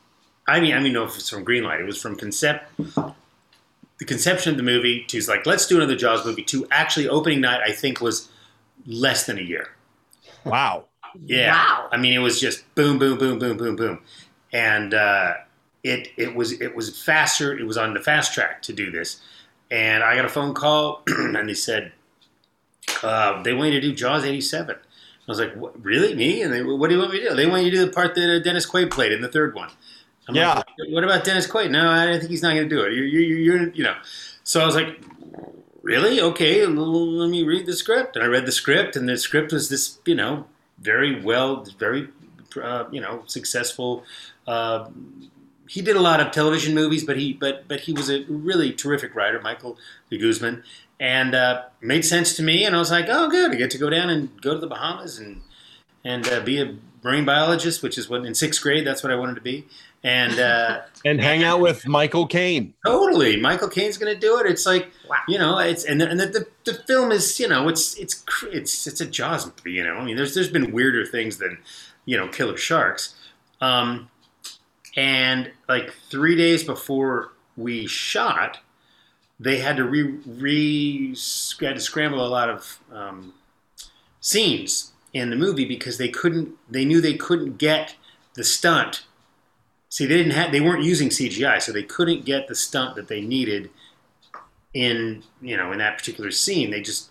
I 0.47 0.59
mean, 0.59 0.73
I 0.73 0.79
mean, 0.79 0.93
no, 0.93 1.03
if 1.03 1.15
it's 1.15 1.29
from 1.29 1.45
Greenlight. 1.45 1.79
It 1.79 1.85
was 1.85 2.01
from 2.01 2.15
concept, 2.15 2.71
the 2.77 4.05
conception 4.05 4.51
of 4.51 4.57
the 4.57 4.63
movie 4.63 5.03
to 5.05 5.19
like, 5.27 5.45
let's 5.45 5.67
do 5.67 5.77
another 5.77 5.95
Jaws 5.95 6.25
movie. 6.25 6.43
To 6.43 6.67
actually 6.71 7.07
opening 7.07 7.41
night, 7.41 7.61
I 7.65 7.71
think 7.71 8.01
was 8.01 8.29
less 8.85 9.25
than 9.25 9.37
a 9.37 9.41
year. 9.41 9.69
Wow. 10.43 10.85
Yeah. 11.19 11.53
Wow. 11.53 11.89
I 11.91 11.97
mean, 11.97 12.13
it 12.13 12.19
was 12.19 12.39
just 12.39 12.63
boom, 12.75 12.99
boom, 12.99 13.17
boom, 13.17 13.39
boom, 13.39 13.57
boom, 13.57 13.75
boom, 13.75 14.01
and 14.51 14.93
uh, 14.93 15.33
it 15.83 16.09
it 16.17 16.35
was 16.35 16.59
it 16.61 16.75
was 16.75 17.01
faster. 17.01 17.57
It 17.57 17.65
was 17.65 17.77
on 17.77 17.93
the 17.93 17.99
fast 17.99 18.33
track 18.33 18.61
to 18.63 18.73
do 18.73 18.91
this, 18.91 19.21
and 19.71 20.03
I 20.03 20.15
got 20.15 20.25
a 20.25 20.29
phone 20.29 20.53
call, 20.53 21.03
and 21.07 21.47
they 21.47 21.53
said 21.53 21.93
uh, 23.03 23.41
they 23.43 23.53
want 23.53 23.71
you 23.71 23.79
to 23.79 23.87
do 23.87 23.93
Jaws 23.93 24.25
'87. 24.25 24.75
I 24.75 25.31
was 25.31 25.39
like, 25.39 25.55
what, 25.55 25.83
really, 25.83 26.13
me? 26.13 26.43
And 26.43 26.53
they, 26.53 26.61
what 26.61 26.87
do 26.87 26.95
you 26.95 27.01
want 27.01 27.13
me 27.13 27.19
to 27.21 27.29
do? 27.29 27.35
They 27.35 27.47
want 27.47 27.63
you 27.63 27.71
to 27.71 27.77
do 27.77 27.85
the 27.85 27.91
part 27.91 28.13
that 28.13 28.35
uh, 28.35 28.39
Dennis 28.43 28.69
Quaid 28.69 28.91
played 28.91 29.11
in 29.11 29.21
the 29.21 29.27
third 29.27 29.55
one. 29.55 29.69
I'm 30.27 30.35
Yeah. 30.35 30.55
Like, 30.55 30.67
what 30.89 31.03
about 31.03 31.23
Dennis 31.23 31.47
Quaid? 31.47 31.71
No, 31.71 31.89
I 31.89 32.05
don't 32.05 32.19
think 32.19 32.29
he's 32.29 32.43
not 32.43 32.53
going 32.53 32.69
to 32.69 32.75
do 32.75 32.83
it. 32.83 32.93
You're, 32.93 33.05
you're, 33.05 33.37
you're, 33.39 33.69
you 33.73 33.83
know. 33.83 33.95
So 34.43 34.61
I 34.61 34.65
was 34.67 34.75
like, 34.75 35.01
really? 35.85 36.19
Okay, 36.19 36.65
let 36.65 37.29
me 37.29 37.43
read 37.43 37.67
the 37.67 37.73
script. 37.73 38.15
And 38.17 38.25
I 38.25 38.27
read 38.27 38.45
the 38.45 38.51
script, 38.51 38.95
and 38.95 39.07
the 39.07 39.17
script 39.17 39.53
was 39.53 39.69
this, 39.69 39.99
you 40.05 40.15
know, 40.15 40.45
very 40.79 41.21
well, 41.21 41.65
very, 41.77 42.09
uh, 42.61 42.85
you 42.91 42.99
know, 42.99 43.23
successful. 43.27 44.03
Uh, 44.45 44.89
he 45.69 45.81
did 45.81 45.95
a 45.95 46.01
lot 46.01 46.19
of 46.19 46.31
television 46.31 46.75
movies, 46.75 47.03
but 47.05 47.17
he, 47.17 47.33
but, 47.33 47.67
but 47.67 47.81
he 47.81 47.93
was 47.93 48.09
a 48.09 48.25
really 48.27 48.73
terrific 48.73 49.15
writer, 49.15 49.39
Michael 49.41 49.77
de 50.09 50.17
Guzman, 50.17 50.63
and 50.99 51.35
uh, 51.35 51.63
made 51.81 52.03
sense 52.03 52.35
to 52.35 52.43
me. 52.43 52.65
And 52.65 52.75
I 52.75 52.79
was 52.79 52.91
like, 52.91 53.05
oh, 53.07 53.29
good, 53.29 53.51
I 53.51 53.55
get 53.55 53.71
to 53.71 53.77
go 53.77 53.89
down 53.89 54.09
and 54.09 54.41
go 54.41 54.53
to 54.53 54.59
the 54.59 54.67
Bahamas 54.67 55.19
and 55.19 55.41
and 56.03 56.27
uh, 56.27 56.39
be 56.39 56.61
a 56.61 56.75
marine 57.03 57.25
biologist, 57.25 57.81
which 57.81 57.97
is 57.97 58.07
what 58.07 58.25
in 58.25 58.35
sixth 58.35 58.61
grade 58.61 58.85
that's 58.85 59.01
what 59.01 59.11
I 59.11 59.15
wanted 59.15 59.35
to 59.35 59.41
be. 59.41 59.65
And 60.05 60.39
uh, 60.39 60.81
And 61.05 61.19
hang 61.19 61.43
out 61.43 61.59
with 61.59 61.87
Michael 61.87 62.27
Caine. 62.27 62.73
Totally, 62.85 63.39
Michael 63.41 63.69
Caine's 63.69 63.97
going 63.97 64.13
to 64.13 64.19
do 64.19 64.39
it. 64.39 64.45
It's 64.45 64.65
like 64.65 64.89
you 65.27 65.37
know, 65.37 65.57
it's 65.57 65.83
and 65.83 65.99
the, 65.99 66.09
and 66.09 66.19
the, 66.19 66.27
the, 66.27 66.47
the 66.63 66.73
film 66.83 67.11
is 67.11 67.39
you 67.39 67.47
know, 67.47 67.67
it's 67.67 67.95
it's 67.97 68.23
it's 68.51 68.87
it's 68.87 69.01
a 69.01 69.05
Jaws 69.05 69.45
movie. 69.45 69.71
You 69.71 69.83
know, 69.83 69.95
I 69.95 70.05
mean, 70.05 70.15
there's 70.15 70.35
there's 70.35 70.49
been 70.49 70.71
weirder 70.71 71.05
things 71.05 71.37
than 71.37 71.57
you 72.05 72.17
know, 72.17 72.27
killer 72.27 72.55
sharks. 72.55 73.15
Um, 73.61 74.09
and 74.95 75.51
like 75.67 75.93
three 76.09 76.35
days 76.35 76.63
before 76.63 77.33
we 77.57 77.87
shot, 77.87 78.59
they 79.39 79.57
had 79.57 79.77
to 79.77 79.83
re 79.83 80.03
re 80.03 81.15
had 81.61 81.75
to 81.75 81.81
scramble 81.81 82.25
a 82.25 82.29
lot 82.29 82.49
of 82.49 82.79
um, 82.91 83.33
scenes 84.21 84.91
in 85.13 85.31
the 85.31 85.35
movie 85.35 85.65
because 85.65 85.97
they 85.97 86.09
couldn't. 86.09 86.51
They 86.69 86.85
knew 86.85 87.01
they 87.01 87.15
couldn't 87.15 87.57
get 87.57 87.95
the 88.35 88.43
stunt 88.43 89.03
See, 89.95 90.05
they 90.05 90.17
didn't 90.17 90.33
have, 90.33 90.51
they 90.51 90.59
weren't 90.59 90.83
using 90.83 91.07
CGI, 91.07 91.61
so 91.61 91.71
they 91.71 91.81
couldn't 91.81 92.25
get 92.25 92.49
the 92.49 92.53
stunt 92.53 92.97
that 92.97 93.07
they 93.07 93.21
needed 93.21 93.69
in, 94.73 95.23
you 95.41 95.55
know, 95.55 95.71
in 95.71 95.77
that 95.77 95.97
particular 95.97 96.31
scene. 96.31 96.69
They 96.69 96.81
just, 96.81 97.09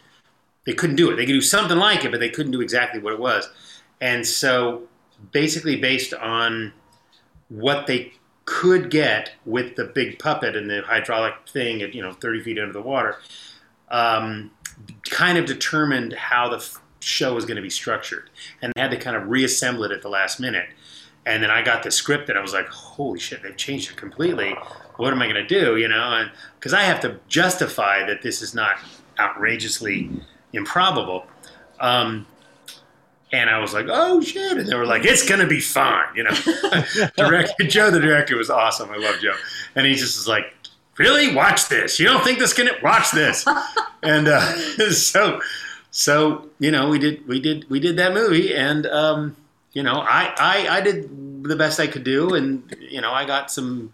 they 0.67 0.75
couldn't 0.75 0.97
do 0.97 1.11
it. 1.11 1.17
They 1.17 1.25
could 1.25 1.33
do 1.33 1.41
something 1.41 1.79
like 1.79 2.05
it, 2.05 2.11
but 2.11 2.21
they 2.21 2.29
couldn't 2.29 2.53
do 2.53 2.61
exactly 2.61 3.01
what 3.01 3.15
it 3.15 3.19
was. 3.19 3.49
And 4.03 4.27
so, 4.27 4.83
basically, 5.33 5.77
based 5.77 6.13
on 6.13 6.75
what 7.49 7.87
they 7.87 8.13
could 8.45 8.91
get 8.91 9.33
with 9.47 9.77
the 9.77 9.85
big 9.85 10.19
puppet 10.19 10.55
and 10.55 10.69
the 10.69 10.83
hydraulic 10.83 11.33
thing 11.49 11.81
at 11.81 11.95
you 11.95 12.03
know 12.03 12.13
30 12.13 12.43
feet 12.43 12.59
under 12.59 12.75
the 12.75 12.83
water 12.83 13.17
um, 13.89 14.51
kind 15.09 15.39
of 15.39 15.47
determined 15.47 16.13
how 16.13 16.51
the 16.51 16.63
show 17.01 17.33
was 17.33 17.47
going 17.47 17.57
to 17.57 17.63
be 17.63 17.71
structured 17.71 18.29
and 18.61 18.75
had 18.77 18.91
to 18.91 18.99
kind 18.99 19.17
of 19.17 19.27
reassemble 19.29 19.85
it 19.85 19.91
at 19.91 20.03
the 20.03 20.11
last 20.11 20.39
minute 20.39 20.67
and 21.27 21.43
then 21.43 21.51
i 21.51 21.63
got 21.63 21.83
the 21.83 21.91
script 21.91 22.29
and 22.29 22.39
i 22.39 22.43
was 22.43 22.53
like 22.53 22.67
holy 22.69 23.19
shit 23.19 23.43
they've 23.43 23.57
changed 23.57 23.91
it 23.91 23.97
completely 23.97 24.55
what 24.97 25.13
am 25.13 25.21
i 25.21 25.27
going 25.27 25.35
to 25.35 25.47
do 25.47 25.77
you 25.77 25.89
know 25.89 26.13
and 26.15 26.31
because 26.59 26.73
i 26.75 26.83
have 26.83 27.01
to 27.01 27.19
justify 27.29 28.05
that 28.07 28.23
this 28.23 28.43
is 28.43 28.55
not 28.55 28.77
outrageously 29.19 30.11
improbable 30.53 31.27
um, 31.81 32.27
and 33.35 33.51
I 33.51 33.59
was 33.59 33.75
like, 33.75 33.87
"Oh 33.89 34.21
shit!" 34.21 34.59
And 34.59 34.67
they 34.67 34.75
were 34.75 34.87
like, 34.87 35.05
"It's 35.05 35.29
gonna 35.29 35.47
be 35.47 35.61
fine," 35.61 36.07
you 36.15 36.23
know. 36.23 36.31
director 37.17 37.65
Joe, 37.65 37.91
the 37.91 38.01
director, 38.01 38.37
was 38.37 38.51
awesome. 38.51 38.91
I 38.91 38.97
love 38.97 39.19
Joe, 39.21 39.35
and 39.75 39.87
he 39.87 39.95
just 39.95 40.17
was 40.17 40.29
like, 40.29 40.55
"Really, 40.99 41.35
watch 41.35 41.69
this. 41.69 41.99
You 41.99 42.07
don't 42.07 42.23
think 42.23 42.39
this 42.39 42.53
can 42.53 42.69
watch 42.83 43.11
this?" 43.11 43.45
and 44.03 44.29
uh, 44.29 44.41
so, 44.91 45.41
so 45.91 46.49
you 46.59 46.71
know, 46.71 46.89
we 46.89 46.99
did, 46.99 47.27
we 47.27 47.41
did, 47.41 47.69
we 47.69 47.81
did 47.81 47.97
that 47.97 48.15
movie, 48.15 48.55
and 48.55 48.87
um, 48.87 49.37
you 49.75 49.83
know, 49.83 50.01
I, 50.01 50.35
I, 50.39 50.79
I 50.79 50.81
did 50.81 51.45
the 51.45 51.57
best 51.57 51.79
I 51.79 51.87
could 51.87 52.05
do, 52.05 52.35
and 52.35 52.75
you 52.81 53.01
know, 53.03 53.13
I 53.13 53.27
got 53.27 53.51
some. 53.51 53.93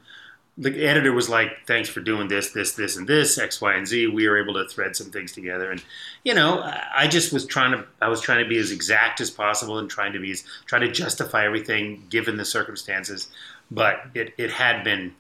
The 0.59 0.85
editor 0.87 1.13
was 1.13 1.29
like, 1.29 1.67
"Thanks 1.67 1.89
for 1.89 2.01
doing 2.01 2.29
this, 2.29 2.51
this, 2.51 2.73
this, 2.73 2.97
and 2.97 3.09
this, 3.09 3.39
X, 3.39 3.61
Y, 3.61 3.73
and 3.75 3.89
Z." 3.89 4.09
We 4.09 4.29
were 4.29 4.39
able 4.39 4.55
to 4.55 4.69
thread 4.69 4.95
some 4.95 5.11
things 5.11 5.33
together, 5.33 5.71
and 5.71 5.83
you 6.23 6.35
know, 6.35 6.61
I 6.95 7.09
just 7.09 7.33
was 7.33 7.47
trying 7.47 7.73
to, 7.73 7.87
I 8.01 8.09
was 8.09 8.21
trying 8.21 8.45
to 8.45 8.49
be 8.49 8.59
as 8.59 8.71
exact 8.71 9.21
as 9.21 9.31
possible 9.31 9.79
and 9.79 9.89
trying 9.91 10.13
to 10.13 10.21
be 10.21 10.33
as, 10.33 10.45
try 10.67 10.79
to 10.79 10.91
justify 10.91 11.47
everything 11.47 12.05
given 12.11 12.37
the 12.37 12.45
circumstances. 12.45 13.29
But 13.71 14.03
it, 14.15 14.35
it 14.37 14.51
had 14.51 14.85
been, 14.85 15.15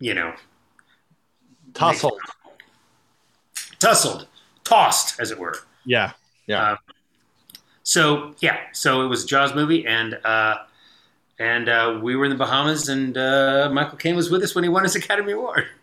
you 0.00 0.12
know, 0.14 0.34
Tussled. 1.72 2.18
tussled, 3.78 4.26
tossed, 4.64 5.20
as 5.20 5.30
it 5.30 5.38
were. 5.38 5.54
Yeah. 5.86 6.12
Yeah. 6.46 6.72
Um, 6.72 6.78
so 7.90 8.36
yeah, 8.38 8.56
so 8.70 9.02
it 9.02 9.08
was 9.08 9.24
a 9.24 9.26
Jaws 9.26 9.52
movie, 9.52 9.84
and 9.84 10.14
uh, 10.24 10.58
and 11.40 11.68
uh, 11.68 11.98
we 12.00 12.14
were 12.14 12.24
in 12.24 12.30
the 12.30 12.36
Bahamas, 12.36 12.88
and 12.88 13.18
uh, 13.18 13.68
Michael 13.72 13.98
Caine 13.98 14.14
was 14.14 14.30
with 14.30 14.44
us 14.44 14.54
when 14.54 14.62
he 14.62 14.70
won 14.70 14.84
his 14.84 14.94
Academy 14.94 15.32
Award. 15.32 15.66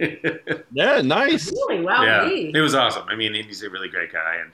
yeah, 0.72 1.02
nice. 1.02 1.52
Really? 1.52 1.84
Wow. 1.84 2.06
yeah, 2.06 2.30
me. 2.30 2.54
it 2.56 2.62
was 2.62 2.74
awesome. 2.74 3.06
I 3.10 3.18
mean, 3.18 3.34
he's 3.34 3.62
a 3.62 3.70
really 3.70 3.90
great 3.90 4.14
guy, 4.14 4.38
and 4.38 4.52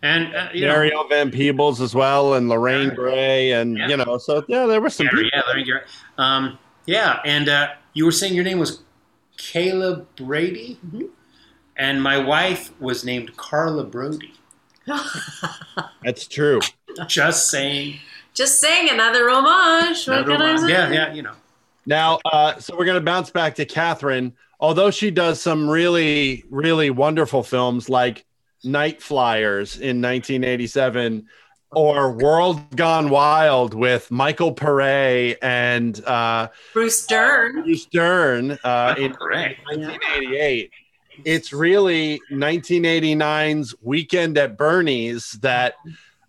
and 0.00 0.36
uh, 0.36 0.48
you 0.54 0.64
know, 0.64 0.74
Mario 0.74 1.08
Van 1.08 1.32
Peebles 1.32 1.80
as 1.80 1.92
well, 1.92 2.34
and 2.34 2.48
Lorraine 2.48 2.94
Gary, 2.94 3.50
and 3.50 3.76
you 3.76 3.96
know, 3.96 4.16
so 4.18 4.44
yeah, 4.46 4.66
there 4.66 4.80
were 4.80 4.88
some 4.88 5.08
Yeah, 5.12 5.28
yeah, 5.32 5.42
Larry 5.48 5.64
Garrett. 5.64 5.88
Um, 6.18 6.56
yeah, 6.86 7.18
and 7.24 7.48
uh, 7.48 7.70
you 7.94 8.04
were 8.04 8.12
saying 8.12 8.34
your 8.34 8.44
name 8.44 8.60
was 8.60 8.84
Kayla 9.38 10.06
Brady, 10.14 10.78
and 11.76 12.00
my 12.00 12.16
wife 12.16 12.70
was 12.80 13.04
named 13.04 13.36
Carla 13.36 13.82
Brody. 13.82 14.34
That's 16.02 16.26
true. 16.26 16.60
Just 17.06 17.50
saying. 17.50 17.98
Just 18.34 18.60
saying 18.60 18.88
another 18.90 19.28
homage. 19.30 20.06
What 20.06 20.26
can 20.26 20.42
I 20.42 20.56
say? 20.56 20.68
Yeah, 20.68 20.90
yeah, 20.90 21.14
you 21.14 21.22
know. 21.22 21.32
Now, 21.86 22.18
uh, 22.24 22.58
so 22.58 22.76
we're 22.76 22.84
going 22.84 22.96
to 22.96 23.04
bounce 23.04 23.30
back 23.30 23.54
to 23.56 23.64
Catherine. 23.64 24.34
Although 24.58 24.90
she 24.90 25.10
does 25.10 25.40
some 25.40 25.68
really, 25.68 26.44
really 26.50 26.90
wonderful 26.90 27.42
films 27.42 27.88
like 27.88 28.24
Night 28.64 29.02
Flyers 29.02 29.74
in 29.76 30.00
1987 30.00 31.26
or 31.72 32.12
World 32.12 32.74
Gone 32.74 33.10
Wild 33.10 33.74
with 33.74 34.10
Michael 34.10 34.54
Paré 34.54 35.36
and 35.42 36.02
uh, 36.04 36.48
Bruce 36.72 37.06
Dern. 37.06 37.62
Bruce 37.62 37.86
Dern 37.86 38.52
uh, 38.64 38.94
in 38.96 39.12
1988. 39.12 40.70
It's 41.24 41.52
really 41.52 42.20
1989's 42.30 43.74
Weekend 43.82 44.38
at 44.38 44.56
Bernie's 44.56 45.32
that 45.42 45.74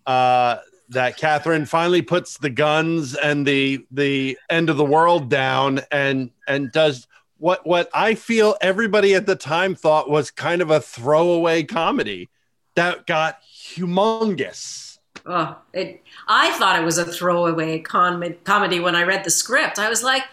uh, 0.05 0.57
that 0.89 1.17
Catherine 1.17 1.65
finally 1.65 2.01
puts 2.01 2.37
the 2.37 2.49
guns 2.49 3.15
and 3.15 3.45
the 3.45 3.85
the 3.91 4.37
end 4.49 4.69
of 4.69 4.77
the 4.77 4.85
world 4.85 5.29
down 5.29 5.81
and 5.91 6.31
and 6.47 6.71
does 6.71 7.07
what 7.37 7.65
what 7.65 7.89
I 7.93 8.15
feel 8.15 8.55
everybody 8.61 9.13
at 9.13 9.25
the 9.25 9.35
time 9.35 9.75
thought 9.75 10.09
was 10.09 10.31
kind 10.31 10.61
of 10.61 10.71
a 10.71 10.79
throwaway 10.79 11.63
comedy 11.63 12.29
that 12.75 13.05
got 13.05 13.41
humongous. 13.43 14.99
Oh, 15.25 15.57
it, 15.73 16.03
I 16.27 16.51
thought 16.57 16.79
it 16.79 16.85
was 16.85 16.97
a 16.97 17.05
throwaway 17.05 17.79
com- 17.79 18.35
comedy 18.45 18.79
when 18.79 18.95
I 18.95 19.03
read 19.03 19.25
the 19.25 19.29
script. 19.29 19.77
I 19.77 19.89
was 19.89 20.01
like, 20.01 20.23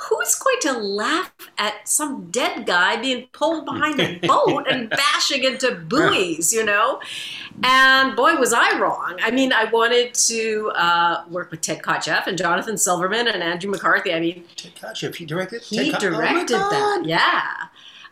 who's 0.00 0.34
going 0.36 0.56
to 0.62 0.72
laugh 0.72 1.32
at 1.58 1.86
some 1.86 2.30
dead 2.30 2.64
guy 2.66 2.96
being 2.96 3.28
pulled 3.32 3.66
behind 3.66 4.00
a 4.00 4.18
boat 4.26 4.66
and 4.70 4.88
bashing 4.88 5.44
into 5.44 5.74
buoys, 5.74 6.54
you 6.54 6.64
know? 6.64 7.00
And 7.62 8.16
boy, 8.16 8.36
was 8.36 8.54
I 8.54 8.78
wrong. 8.78 9.18
I 9.20 9.30
mean, 9.30 9.52
I 9.52 9.64
wanted 9.64 10.14
to 10.14 10.72
uh, 10.74 11.24
work 11.28 11.50
with 11.50 11.60
Ted 11.60 11.82
Kotcheff 11.82 12.26
and 12.26 12.38
Jonathan 12.38 12.78
Silverman 12.78 13.28
and 13.28 13.42
Andrew 13.42 13.70
McCarthy. 13.70 14.14
I 14.14 14.20
mean, 14.20 14.44
Ted 14.56 14.74
Kotcheff, 14.74 15.16
he 15.16 15.26
directed. 15.26 15.62
he 15.62 15.90
Ted 15.90 15.96
oh 15.96 15.98
directed 15.98 16.56
that, 16.56 17.02
yeah. 17.04 17.50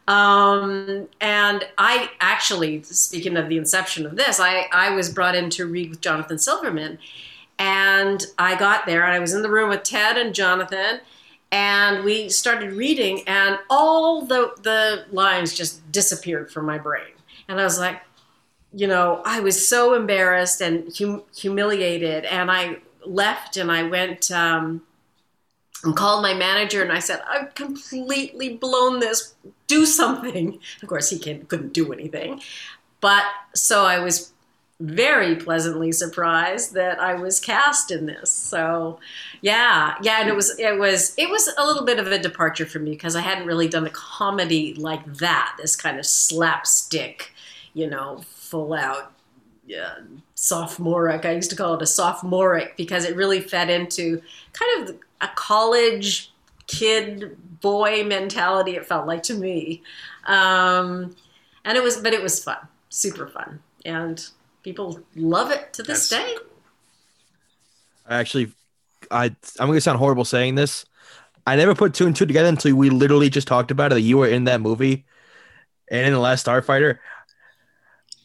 Um, 0.09 1.09
and 1.23 1.65
I 1.79 2.11
actually, 2.21 2.83
speaking 2.83 3.39
of 3.39 3.49
the 3.49 3.57
inception 3.57 4.05
of 4.05 4.17
this, 4.17 4.41
I, 4.41 4.67
I 4.73 4.91
was 4.91 5.11
brought 5.11 5.35
in 5.35 5.49
to 5.51 5.67
read 5.67 5.89
with 5.89 6.03
Jonathan 6.03 6.39
Silverman. 6.39 6.99
And 7.59 8.25
I 8.39 8.57
got 8.57 8.85
there 8.85 9.05
and 9.05 9.13
I 9.13 9.19
was 9.19 9.33
in 9.33 9.43
the 9.43 9.51
room 9.51 9.71
with 9.71 9.83
Ted 9.83 10.19
and 10.19 10.35
Jonathan 10.35 11.01
and 11.51 12.05
we 12.05 12.29
started 12.29 12.73
reading 12.73 13.23
and 13.27 13.59
all 13.71 14.23
the, 14.23 14.53
the 14.63 15.07
lines 15.11 15.55
just 15.55 15.91
disappeared 15.91 16.51
from 16.51 16.67
my 16.67 16.79
brain. 16.79 17.13
And 17.49 17.61
I 17.61 17.65
was 17.65 17.79
like, 17.79 18.03
you 18.73 18.87
know, 18.87 19.23
I 19.25 19.41
was 19.41 19.67
so 19.67 19.95
embarrassed 19.95 20.61
and 20.61 20.95
hum- 20.97 21.23
humiliated. 21.35 22.27
And 22.27 22.51
I 22.51 22.79
left 23.07 23.57
and 23.57 23.73
I 23.73 23.85
went 23.85 24.31
um, 24.31 24.83
and 25.85 25.97
called 25.97 26.23
my 26.23 26.35
manager 26.35 26.83
and 26.83 26.93
I 26.93 26.99
said, 26.99 27.23
I've 27.29 27.55
completely 27.55 28.57
blown 28.57 29.01
this. 29.01 29.35
Do 29.67 29.87
something. 29.87 30.59
Of 30.83 30.89
course, 30.89 31.09
he 31.09 31.19
couldn't 31.19 31.73
do 31.73 31.93
anything. 31.93 32.43
But 33.01 33.25
so 33.55 33.87
I 33.87 34.01
was 34.01 34.33
very 34.81 35.35
pleasantly 35.37 35.91
surprised 35.91 36.75
that 36.75 37.01
I 37.01 37.15
was 37.15 37.41
cast 37.41 37.91
in 37.91 38.07
this. 38.07 38.31
So, 38.31 39.01
yeah, 39.41 39.97
yeah, 40.03 40.21
and 40.21 40.29
it 40.29 40.37
was 40.37 40.59
it 40.59 40.79
was 40.79 41.15
it 41.19 41.29
was 41.29 41.53
a 41.59 41.67
little 41.67 41.85
bit 41.85 41.99
of 41.99 42.07
a 42.07 42.19
departure 42.19 42.67
for 42.67 42.79
me 42.79 42.93
because 42.93 43.17
I 43.17 43.21
hadn't 43.21 43.47
really 43.47 43.69
done 43.69 43.87
a 43.87 43.91
comedy 43.91 44.75
like 44.75 45.05
that. 45.15 45.57
This 45.59 45.75
kind 45.75 45.99
of 45.99 46.07
slapstick, 46.07 47.33
you 47.75 47.89
know, 47.89 48.23
full 48.25 48.73
out 48.73 49.13
yeah, 49.69 49.97
sophomoric. 50.35 51.27
I 51.27 51.33
used 51.33 51.51
to 51.51 51.57
call 51.57 51.75
it 51.75 51.83
a 51.83 51.87
sophomoric 51.87 52.77
because 52.77 53.05
it 53.05 53.15
really 53.15 53.41
fed 53.41 53.69
into 53.69 54.23
kind 54.55 54.89
of 54.89 54.97
a 55.21 55.29
college 55.35 56.33
kid 56.67 57.37
boy 57.61 58.03
mentality. 58.03 58.77
It 58.77 58.87
felt 58.87 59.07
like 59.07 59.23
to 59.25 59.35
me, 59.35 59.83
um, 60.25 61.15
and 61.65 61.77
it 61.77 61.83
was, 61.83 61.99
but 61.99 62.15
it 62.15 62.23
was 62.23 62.43
fun, 62.43 62.57
super 62.89 63.27
fun, 63.27 63.61
and 63.85 64.27
people 64.69 65.01
love 65.17 65.51
it 65.51 65.73
to 65.73 65.83
this 65.83 66.11
day. 66.11 66.37
I 68.07 68.19
actually, 68.19 68.53
I 69.11 69.35
I'm 69.59 69.69
gonna 69.69 69.81
sound 69.81 69.99
horrible 69.99 70.27
saying 70.27 70.57
this. 70.57 70.85
I 71.47 71.57
never 71.57 71.75
put 71.75 71.95
two 71.95 72.07
and 72.07 72.15
two 72.15 72.27
together 72.27 72.51
until 72.51 72.77
we 72.77 72.91
literally 72.91 73.31
just 73.31 73.49
talked 73.49 73.71
about 73.71 73.93
it. 73.93 73.95
That 73.95 74.03
you 74.03 74.19
were 74.19 74.29
in 74.29 74.45
that 74.45 74.61
movie, 74.61 75.07
and 75.91 76.07
in 76.07 76.13
the 76.13 76.19
Last 76.19 76.45
Starfighter. 76.45 76.99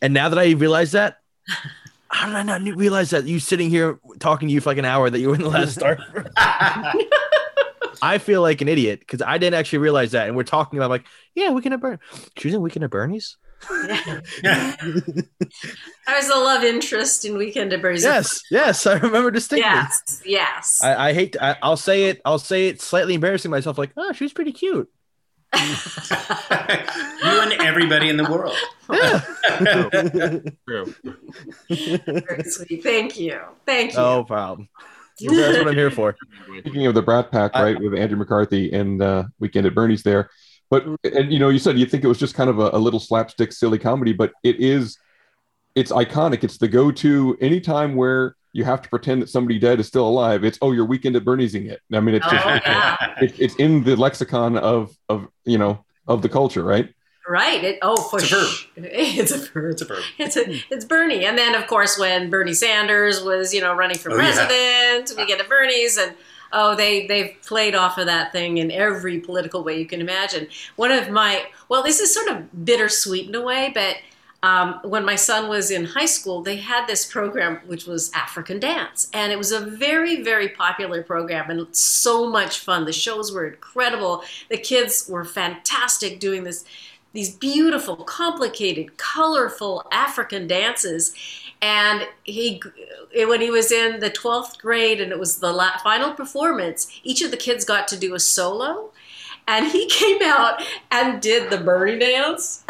And 0.01 0.13
now 0.13 0.27
that 0.27 0.37
I 0.37 0.51
realize 0.51 0.91
that, 0.91 1.19
how 2.09 2.27
did 2.27 2.35
I 2.35 2.43
not 2.43 2.61
realize 2.75 3.11
that 3.11 3.23
you 3.23 3.39
sitting 3.39 3.69
here 3.69 3.97
talking 4.19 4.49
to 4.49 4.53
you 4.53 4.59
for 4.59 4.71
like 4.71 4.77
an 4.77 4.85
hour 4.85 5.09
that 5.09 5.19
you 5.19 5.29
were 5.29 5.35
in 5.35 5.41
the 5.41 5.49
Last 5.49 5.79
Starfighter? 5.79 6.29
I 8.01 8.17
feel 8.17 8.41
like 8.41 8.59
an 8.59 8.67
idiot 8.67 8.99
because 8.99 9.21
I 9.21 9.37
didn't 9.37 9.57
actually 9.57 9.79
realize 9.79 10.11
that, 10.11 10.27
and 10.27 10.35
we're 10.35 10.43
talking 10.43 10.77
about 10.77 10.89
like, 10.89 11.05
yeah, 11.35 11.51
Weekend 11.51 11.75
at 11.75 11.79
Bernie. 11.79 11.99
She 12.37 12.49
was 12.49 12.55
in 12.55 12.61
Weekend 12.61 12.83
at 12.83 12.89
Bernie's. 12.89 13.37
I 13.69 14.21
was 16.07 16.29
a 16.29 16.35
love 16.35 16.63
interest 16.63 17.25
in 17.25 17.37
Weekend 17.37 17.73
at 17.73 17.81
Bernie's. 17.81 18.03
Yes, 18.03 18.41
yes, 18.51 18.85
I 18.85 18.97
remember 18.97 19.31
distinctly. 19.31 19.69
Yes, 19.69 20.21
yes. 20.25 20.83
I, 20.83 21.09
I 21.09 21.13
hate. 21.13 21.35
I, 21.41 21.55
I'll 21.61 21.77
say 21.77 22.05
it. 22.05 22.21
I'll 22.25 22.39
say 22.39 22.67
it. 22.67 22.81
Slightly 22.81 23.13
embarrassing 23.15 23.51
myself. 23.51 23.77
Like, 23.77 23.91
oh, 23.97 24.11
she's 24.13 24.33
pretty 24.33 24.51
cute. 24.51 24.89
You 27.23 27.41
and 27.41 27.53
everybody 27.61 28.09
in 28.09 28.17
the 28.17 28.25
world. 28.25 28.55
True. 30.67 30.93
Very 31.69 32.43
sweet. 32.43 32.83
Thank 32.83 33.17
you. 33.17 33.39
Thank 33.65 33.93
you. 33.93 33.97
No 33.97 34.23
problem. 34.25 34.67
That's 35.19 35.57
what 35.59 35.67
I'm 35.67 35.73
here 35.73 35.91
for. 35.91 36.15
Speaking 36.59 36.85
of 36.87 36.95
the 36.95 37.01
Brat 37.01 37.31
Pack, 37.31 37.55
right, 37.55 37.79
with 37.79 37.93
Andrew 37.93 38.17
McCarthy 38.17 38.73
and 38.73 39.01
uh, 39.01 39.23
Weekend 39.39 39.65
at 39.65 39.73
Bernie's 39.75 40.03
there. 40.03 40.29
But 40.73 41.13
and 41.17 41.31
you 41.31 41.39
know, 41.39 41.49
you 41.49 41.59
said 41.59 41.77
you 41.77 41.85
think 41.85 42.03
it 42.03 42.07
was 42.07 42.17
just 42.19 42.33
kind 42.35 42.49
of 42.49 42.57
a, 42.59 42.69
a 42.73 42.79
little 42.79 42.99
slapstick, 42.99 43.51
silly 43.51 43.77
comedy, 43.79 44.13
but 44.13 44.31
it 44.43 44.59
is. 44.59 44.97
It's 45.75 45.91
iconic. 45.91 46.43
It's 46.43 46.57
the 46.57 46.67
go-to 46.67 47.35
anytime 47.41 47.95
where 47.95 48.35
you 48.53 48.63
have 48.63 48.81
to 48.83 48.89
pretend 48.89 49.21
that 49.23 49.29
somebody 49.29 49.57
dead 49.57 49.79
is 49.79 49.87
still 49.87 50.07
alive. 50.07 50.43
It's 50.43 50.59
oh, 50.61 50.71
your 50.71 50.85
weekend 50.85 51.15
at 51.15 51.23
Bernie'sing 51.25 51.65
it. 51.71 51.79
I 51.91 51.99
mean, 51.99 52.15
it's 52.15 52.27
just 52.29 52.45
Oh, 52.45 52.49
yeah. 52.65 52.97
it, 53.21 53.39
it's 53.39 53.55
in 53.55 53.83
the 53.83 53.95
lexicon 53.95 54.57
of 54.57 54.95
of 55.09 55.27
you 55.45 55.57
know 55.57 55.83
of 56.07 56.21
the 56.21 56.29
culture, 56.29 56.63
right? 56.63 56.93
Right. 57.27 57.63
It, 57.63 57.79
oh, 57.81 57.95
for 58.09 58.19
It's 58.19 58.31
a 58.31 58.35
verb. 58.35 58.47
sh- 58.49 58.65
It's 59.21 59.31
a 59.31 59.37
verb. 59.39 59.71
It's 59.73 59.81
a 59.81 59.85
verb. 59.85 60.03
It's 60.19 60.37
a, 60.37 60.43
it's 60.73 60.85
Bernie, 60.85 61.25
and 61.25 61.37
then 61.37 61.55
of 61.55 61.65
course 61.67 61.97
when 61.97 62.29
Bernie 62.29 62.53
Sanders 62.53 63.23
was 63.23 63.53
you 63.53 63.61
know 63.61 63.73
running 63.73 63.97
for 63.97 64.11
Oh, 64.11 64.15
yeah. 64.15 64.21
president, 64.33 65.13
we 65.17 65.25
get 65.25 65.37
the 65.39 65.45
Bernies, 65.45 65.97
and 65.97 66.15
oh 66.53 66.75
they 66.75 67.07
they've 67.07 67.35
played 67.45 67.75
off 67.75 67.97
of 67.97 68.05
that 68.05 68.31
thing 68.31 68.57
in 68.57 68.71
every 68.71 69.19
political 69.19 69.63
way 69.63 69.79
you 69.79 69.85
can 69.85 70.01
imagine. 70.01 70.47
One 70.75 70.91
of 70.91 71.09
my 71.09 71.45
well, 71.69 71.83
this 71.83 71.99
is 71.99 72.13
sort 72.13 72.29
of 72.29 72.65
bittersweet 72.65 73.27
in 73.27 73.35
a 73.35 73.41
way, 73.41 73.71
but 73.73 73.97
um, 74.43 74.81
when 74.83 75.05
my 75.05 75.15
son 75.15 75.47
was 75.47 75.71
in 75.71 75.85
high 75.85 76.05
school, 76.05 76.41
they 76.41 76.57
had 76.57 76.85
this 76.85 77.09
program 77.09 77.61
which 77.65 77.85
was 77.85 78.11
African 78.13 78.59
dance, 78.59 79.09
and 79.13 79.31
it 79.31 79.37
was 79.37 79.51
a 79.51 79.59
very 79.59 80.21
very 80.21 80.49
popular 80.49 81.03
program 81.03 81.49
and 81.49 81.75
so 81.75 82.29
much 82.29 82.59
fun. 82.59 82.85
The 82.85 82.93
shows 82.93 83.31
were 83.31 83.47
incredible. 83.47 84.23
The 84.49 84.57
kids 84.57 85.07
were 85.09 85.25
fantastic 85.25 86.19
doing 86.19 86.43
this 86.43 86.65
these 87.13 87.29
beautiful, 87.29 87.97
complicated, 87.97 88.97
colorful 88.97 89.87
African 89.91 90.47
dances. 90.47 91.13
And 91.63 92.09
he, 92.25 92.61
when 93.15 93.39
he 93.39 93.49
was 93.49 93.71
in 93.71 94.01
the 94.01 94.09
12th 94.09 94.57
grade 94.59 94.99
and 94.99 95.13
it 95.13 95.17
was 95.17 95.37
the 95.37 95.53
la- 95.53 95.77
final 95.77 96.11
performance, 96.11 96.87
each 97.03 97.21
of 97.21 97.31
the 97.31 97.37
kids 97.37 97.63
got 97.63 97.87
to 97.87 97.97
do 97.97 98.13
a 98.15 98.19
solo. 98.19 98.91
And 99.47 99.71
he 99.71 99.85
came 99.89 100.21
out 100.21 100.61
and 100.91 101.21
did 101.21 101.49
the 101.49 101.57
Bernie 101.57 101.97
dance. 101.97 102.65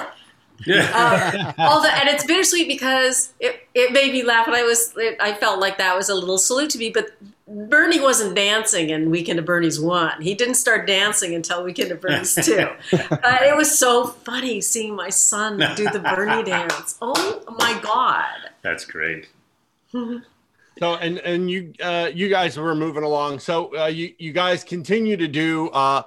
Uh, 0.69 1.53
although, 1.57 1.89
and 1.89 2.07
it's 2.07 2.23
bittersweet 2.23 2.67
because 2.67 3.33
it, 3.39 3.67
it 3.73 3.91
made 3.91 4.13
me 4.13 4.23
laugh, 4.23 4.45
and 4.45 4.55
I 4.55 4.63
was 4.63 4.93
it, 4.95 5.17
I 5.19 5.33
felt 5.33 5.59
like 5.59 5.77
that 5.79 5.95
was 5.95 6.07
a 6.07 6.15
little 6.15 6.37
salute 6.37 6.69
to 6.69 6.77
me. 6.77 6.89
But 6.89 7.09
Bernie 7.47 7.99
wasn't 7.99 8.35
dancing 8.35 8.89
in 8.91 9.09
Weekend 9.09 9.39
of 9.39 9.45
Bernie's 9.45 9.79
one. 9.81 10.21
He 10.21 10.35
didn't 10.35 10.53
start 10.53 10.87
dancing 10.87 11.35
until 11.35 11.63
Weekend 11.63 11.91
of 11.91 11.99
Bernie's 11.99 12.35
two. 12.35 12.69
But 13.09 13.41
it 13.41 13.57
was 13.57 13.77
so 13.77 14.05
funny 14.07 14.61
seeing 14.61 14.95
my 14.95 15.09
son 15.09 15.57
do 15.75 15.89
the 15.89 15.99
Bernie 15.99 16.43
dance. 16.43 16.95
Oh 17.01 17.43
my 17.59 17.77
god! 17.81 18.42
That's 18.63 18.85
great. 18.85 19.27
So 19.91 20.95
and 20.95 21.19
and 21.19 21.49
you 21.49 21.73
uh, 21.81 22.09
you 22.13 22.29
guys 22.29 22.57
were 22.57 22.75
moving 22.75 23.03
along. 23.03 23.39
So 23.39 23.77
uh, 23.77 23.85
you 23.87 24.13
you 24.17 24.31
guys 24.31 24.63
continue 24.63 25.17
to 25.17 25.27
do. 25.27 25.69
Uh, 25.69 26.03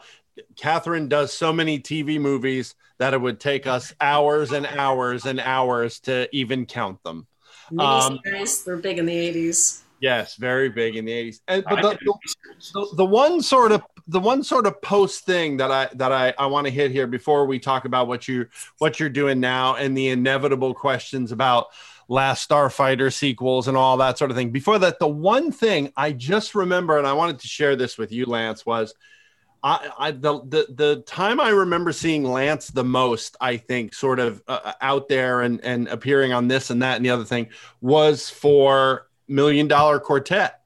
Catherine 0.56 1.08
does 1.08 1.32
so 1.32 1.52
many 1.52 1.78
TV 1.78 2.20
movies 2.20 2.74
that 2.98 3.14
it 3.14 3.20
would 3.20 3.38
take 3.38 3.66
us 3.66 3.94
hours 4.00 4.52
and 4.52 4.66
hours 4.66 5.26
and 5.26 5.38
hours 5.40 6.00
to 6.00 6.28
even 6.34 6.66
count 6.66 7.02
them. 7.04 7.26
Um, 7.78 8.18
Miniseries 8.26 8.66
were 8.66 8.76
big 8.76 8.98
in 8.98 9.06
the 9.06 9.16
eighties. 9.16 9.82
Yes, 10.00 10.36
very 10.36 10.68
big 10.68 10.96
in 10.96 11.04
the 11.04 11.12
eighties. 11.12 11.42
And 11.48 11.64
but 11.64 11.82
the, 11.82 11.98
the, 12.04 12.14
the, 12.74 12.96
the 12.96 13.04
one 13.04 13.40
sort 13.40 13.72
of 13.72 13.82
the 14.08 14.20
one 14.20 14.42
sort 14.42 14.66
of 14.66 14.80
post 14.82 15.24
thing 15.24 15.56
that 15.58 15.70
I 15.70 15.88
that 15.94 16.12
I, 16.12 16.34
I 16.38 16.46
want 16.46 16.66
to 16.66 16.72
hit 16.72 16.90
here 16.90 17.06
before 17.06 17.46
we 17.46 17.58
talk 17.58 17.84
about 17.84 18.08
what 18.08 18.28
you 18.28 18.46
what 18.78 19.00
you're 19.00 19.08
doing 19.08 19.40
now 19.40 19.76
and 19.76 19.96
the 19.96 20.08
inevitable 20.08 20.74
questions 20.74 21.32
about 21.32 21.68
Last 22.08 22.48
Starfighter 22.48 23.12
sequels 23.12 23.68
and 23.68 23.76
all 23.76 23.96
that 23.96 24.18
sort 24.18 24.30
of 24.30 24.36
thing. 24.36 24.50
Before 24.50 24.78
that, 24.78 24.98
the 24.98 25.08
one 25.08 25.50
thing 25.50 25.92
I 25.96 26.12
just 26.12 26.54
remember, 26.54 26.98
and 26.98 27.06
I 27.06 27.14
wanted 27.14 27.40
to 27.40 27.48
share 27.48 27.74
this 27.74 27.98
with 27.98 28.12
you, 28.12 28.26
Lance, 28.26 28.64
was 28.64 28.94
I, 29.62 29.90
I 29.98 30.10
the, 30.12 30.40
the 30.44 30.66
the 30.72 31.02
time 31.06 31.40
I 31.40 31.48
remember 31.48 31.92
seeing 31.92 32.24
Lance 32.24 32.68
the 32.68 32.84
most, 32.84 33.36
I 33.40 33.56
think, 33.56 33.94
sort 33.94 34.20
of 34.20 34.40
uh, 34.46 34.74
out 34.80 35.08
there 35.08 35.40
and 35.40 35.60
and 35.64 35.88
appearing 35.88 36.32
on 36.32 36.46
this 36.46 36.70
and 36.70 36.82
that 36.82 36.96
and 36.96 37.04
the 37.04 37.10
other 37.10 37.24
thing 37.24 37.48
was 37.80 38.30
for 38.30 39.08
Million 39.26 39.66
Dollar 39.66 39.98
Quartet. 39.98 40.60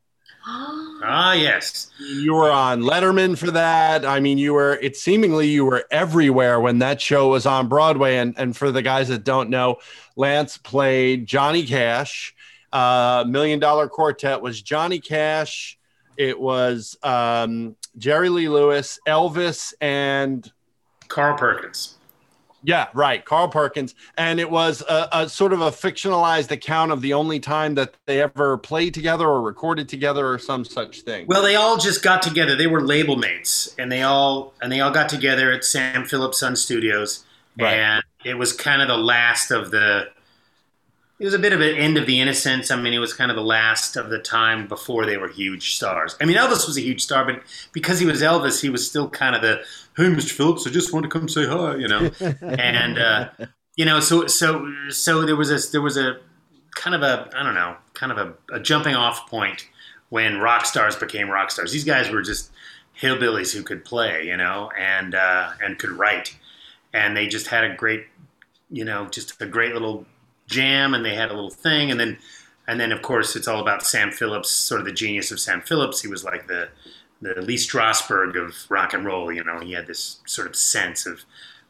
Ah, 1.03 1.33
yes. 1.33 1.91
You 1.99 2.35
were 2.35 2.51
on 2.51 2.83
Letterman 2.83 3.39
for 3.39 3.51
that. 3.53 4.05
I 4.05 4.21
mean, 4.21 4.37
you 4.37 4.53
were. 4.53 4.75
It 4.75 4.99
seemingly 4.99 5.49
you 5.49 5.65
were 5.65 5.87
everywhere 5.91 6.61
when 6.61 6.81
that 6.81 7.01
show 7.01 7.31
was 7.31 7.47
on 7.47 7.69
Broadway. 7.69 8.17
And 8.17 8.35
and 8.39 8.55
for 8.55 8.71
the 8.71 8.83
guys 8.83 9.09
that 9.09 9.25
don't 9.25 9.49
know, 9.49 9.79
Lance 10.17 10.59
played 10.59 11.27
Johnny 11.27 11.65
Cash. 11.65 12.35
Uh, 12.71 13.25
Million 13.27 13.59
Dollar 13.59 13.89
Quartet 13.89 14.43
was 14.43 14.61
Johnny 14.61 15.01
Cash. 15.01 15.79
It 16.19 16.39
was 16.39 16.99
um, 17.03 17.77
Jerry 17.97 18.29
Lee 18.29 18.49
Lewis, 18.49 18.99
Elvis, 19.09 19.73
and 19.81 20.51
Carl 21.09 21.39
Perkins. 21.39 21.97
Yeah, 22.63 22.89
right. 22.95 23.25
Carl 23.25 23.49
Perkins. 23.49 23.95
And 24.17 24.39
it 24.39 24.51
was 24.51 24.83
a, 24.83 25.09
a 25.13 25.29
sort 25.29 25.53
of 25.53 25.61
a 25.61 25.71
fictionalized 25.71 26.51
account 26.51 26.93
of 26.93 27.01
the 27.01 27.15
only 27.15 27.41
time 27.41 27.75
that 27.77 27.95
they 28.07 28.21
ever 28.21 28.59
played 28.59 28.95
together 28.95 29.27
or 29.27 29.41
recorded 29.41 29.89
together 29.89 30.29
or 30.29 30.39
some 30.39 30.65
such 30.65 31.01
thing. 31.03 31.27
Well, 31.27 31.43
they 31.43 31.57
all 31.57 31.79
just 31.79 32.03
got 32.03 32.23
together. 32.23 32.57
They 32.57 32.67
were 32.67 32.83
label 32.83 33.17
mates, 33.17 33.75
and 33.79 33.91
they 33.91 34.03
all 34.03 34.53
and 34.61 34.71
they 34.71 34.81
all 34.81 34.91
got 34.91 35.09
together 35.09 35.53
at 35.53 35.65
Sam 35.65 36.05
Phillips 36.05 36.41
Sun 36.41 36.57
Studios, 36.57 37.25
and 37.59 38.03
it 38.25 38.35
was 38.39 38.53
kind 38.53 38.83
of 38.83 38.89
the 38.89 38.99
last 38.99 39.51
of 39.51 39.71
the. 39.71 40.09
It 41.21 41.27
was 41.27 41.35
a 41.35 41.39
bit 41.39 41.53
of 41.53 41.61
an 41.61 41.77
end 41.77 41.99
of 41.99 42.07
the 42.07 42.19
innocence. 42.19 42.71
I 42.71 42.81
mean, 42.81 42.95
it 42.95 42.99
was 42.99 43.13
kind 43.13 43.31
of 43.31 43.37
the 43.37 43.43
last 43.43 43.95
of 43.97 44.09
the 44.09 44.19
time 44.19 44.67
before 44.67 45.05
they 45.05 45.19
were 45.19 45.29
huge 45.29 45.75
stars. 45.75 46.17
I 46.19 46.25
mean, 46.25 46.39
Elvis 46.39 46.67
was 46.67 46.79
a 46.79 46.81
huge 46.81 47.03
star, 47.03 47.27
but 47.27 47.43
because 47.73 48.01
he 48.01 48.07
was 48.07 48.23
Elvis, 48.23 48.63
he 48.63 48.71
was 48.71 48.89
still 48.89 49.07
kind 49.11 49.37
of 49.37 49.43
the 49.43 49.63
"Hey, 49.99 50.05
Mr. 50.05 50.33
Phillips, 50.33 50.67
I 50.67 50.71
just 50.71 50.95
want 50.95 51.05
to 51.05 51.11
come 51.11 51.29
say 51.29 51.47
hi," 51.47 51.77
you 51.77 51.89
know, 51.89 52.11
and 52.41 52.99
uh, 52.99 53.29
you 53.77 53.85
know, 53.85 54.01
so 54.01 54.27
so 54.29 54.73
so 54.89 55.27
there 55.27 55.37
was 55.37 55.51
a 55.51 55.71
there 55.73 55.83
was 55.83 55.99
a 55.99 56.17
kind 56.75 56.97
of 56.97 57.03
a 57.03 57.29
I 57.37 57.43
don't 57.43 57.55
know, 57.55 57.77
kind 57.93 58.13
of 58.13 58.19
a, 58.19 58.57
a 58.57 58.59
jumping 58.59 58.95
off 58.95 59.29
point 59.29 59.69
when 60.09 60.39
rock 60.39 60.65
stars 60.65 60.97
became 60.97 61.29
rock 61.29 61.51
stars. 61.51 61.71
These 61.71 61.85
guys 61.85 62.09
were 62.09 62.23
just 62.23 62.51
hillbillies 62.99 63.53
who 63.55 63.63
could 63.63 63.85
play, 63.85 64.27
you 64.27 64.39
know, 64.39 64.71
and 64.79 65.15
uh, 65.15 65.51
and 65.63 65.79
could 65.79 65.91
write, 65.91 66.35
and 66.95 67.15
they 67.15 67.27
just 67.27 67.49
had 67.49 67.65
a 67.65 67.75
great, 67.75 68.07
you 68.71 68.87
know, 68.87 69.07
just 69.09 69.39
a 69.43 69.47
great 69.47 69.75
little 69.75 70.07
jam, 70.51 70.95
and 70.95 71.05
they 71.05 71.15
had 71.15 71.31
a 71.31 71.35
little 71.35 71.51
thing, 71.51 71.91
and 71.91 71.99
then 71.99 72.19
and 72.67 72.79
then 72.79 72.93
of 72.93 73.03
course 73.03 73.37
it's 73.37 73.49
all 73.49 73.61
about 73.61 73.85
Sam 73.85 74.11
Phillips, 74.11 74.51
sort 74.51 74.81
of 74.81 74.87
the 74.87 74.93
genius 74.93 75.31
of 75.31 75.41
Sam 75.41 75.63
Phillips. 75.63 76.03
He 76.03 76.09
was 76.09 76.25
like 76.25 76.47
the 76.49 76.69
the 77.23 77.41
Lee 77.43 77.57
Strasberg 77.57 78.37
of 78.37 78.71
rock 78.71 78.95
and 78.95 79.05
roll, 79.05 79.33
you 79.33 79.45
know. 79.45 79.61
He 79.61 79.73
had 79.73 79.87
this 79.87 80.21
sort 80.27 80.49
of 80.49 80.57
sense 80.57 81.07
of 81.07 81.25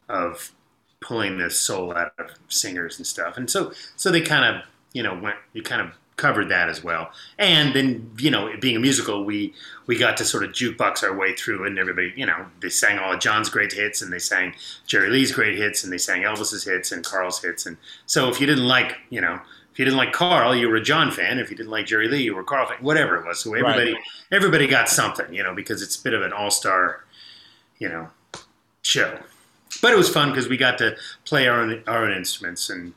of 0.09 0.51
pulling 0.99 1.37
the 1.37 1.49
soul 1.49 1.95
out 1.95 2.13
of 2.19 2.31
singers 2.49 2.97
and 2.97 3.07
stuff, 3.07 3.37
and 3.37 3.49
so 3.49 3.71
so 3.95 4.11
they 4.11 4.21
kind 4.21 4.55
of 4.55 4.63
you 4.93 5.03
know 5.03 5.15
went 5.15 5.37
you 5.53 5.63
kind 5.63 5.81
of 5.81 5.93
covered 6.17 6.49
that 6.49 6.69
as 6.69 6.83
well. 6.83 7.11
And 7.39 7.73
then, 7.73 8.11
you 8.17 8.29
know, 8.29 8.53
being 8.59 8.75
a 8.75 8.79
musical, 8.79 9.25
we 9.25 9.53
we 9.87 9.97
got 9.97 10.17
to 10.17 10.25
sort 10.25 10.43
of 10.43 10.51
jukebox 10.51 11.03
our 11.03 11.15
way 11.15 11.35
through, 11.35 11.65
and 11.65 11.77
everybody, 11.79 12.13
you 12.15 12.25
know, 12.25 12.45
they 12.61 12.69
sang 12.69 12.99
all 12.99 13.13
of 13.13 13.19
John's 13.19 13.49
great 13.49 13.73
hits, 13.73 14.01
and 14.01 14.13
they 14.13 14.19
sang 14.19 14.53
Jerry 14.85 15.09
Lee's 15.09 15.31
great 15.31 15.57
hits, 15.57 15.83
and 15.83 15.91
they 15.91 15.97
sang 15.97 16.21
Elvis's 16.21 16.63
hits 16.63 16.91
and 16.91 17.03
Carl's 17.03 17.41
hits. 17.41 17.65
And 17.65 17.77
so, 18.05 18.29
if 18.29 18.39
you 18.39 18.47
didn't 18.47 18.67
like, 18.67 18.97
you 19.09 19.19
know, 19.19 19.39
if 19.71 19.79
you 19.79 19.85
didn't 19.85 19.97
like 19.97 20.13
Carl, 20.13 20.55
you 20.55 20.69
were 20.69 20.75
a 20.75 20.81
John 20.81 21.11
fan. 21.11 21.39
If 21.39 21.49
you 21.49 21.57
didn't 21.57 21.71
like 21.71 21.87
Jerry 21.87 22.07
Lee, 22.07 22.23
you 22.23 22.35
were 22.35 22.41
a 22.41 22.45
Carl 22.45 22.67
fan. 22.67 22.77
Whatever 22.81 23.17
it 23.17 23.25
was. 23.25 23.39
So 23.39 23.53
everybody 23.53 23.97
everybody 24.31 24.67
got 24.67 24.89
something, 24.89 25.33
you 25.33 25.43
know, 25.43 25.55
because 25.55 25.81
it's 25.81 25.99
a 25.99 26.03
bit 26.03 26.13
of 26.13 26.21
an 26.21 26.33
all 26.33 26.51
star, 26.51 27.03
you 27.79 27.89
know, 27.89 28.09
show. 28.81 29.17
But 29.81 29.93
it 29.93 29.97
was 29.97 30.09
fun 30.09 30.29
because 30.29 30.49
we 30.49 30.57
got 30.57 30.77
to 30.79 30.95
play 31.25 31.47
our 31.47 31.61
own, 31.61 31.83
our 31.87 32.05
own 32.05 32.11
instruments 32.15 32.69
and. 32.69 32.93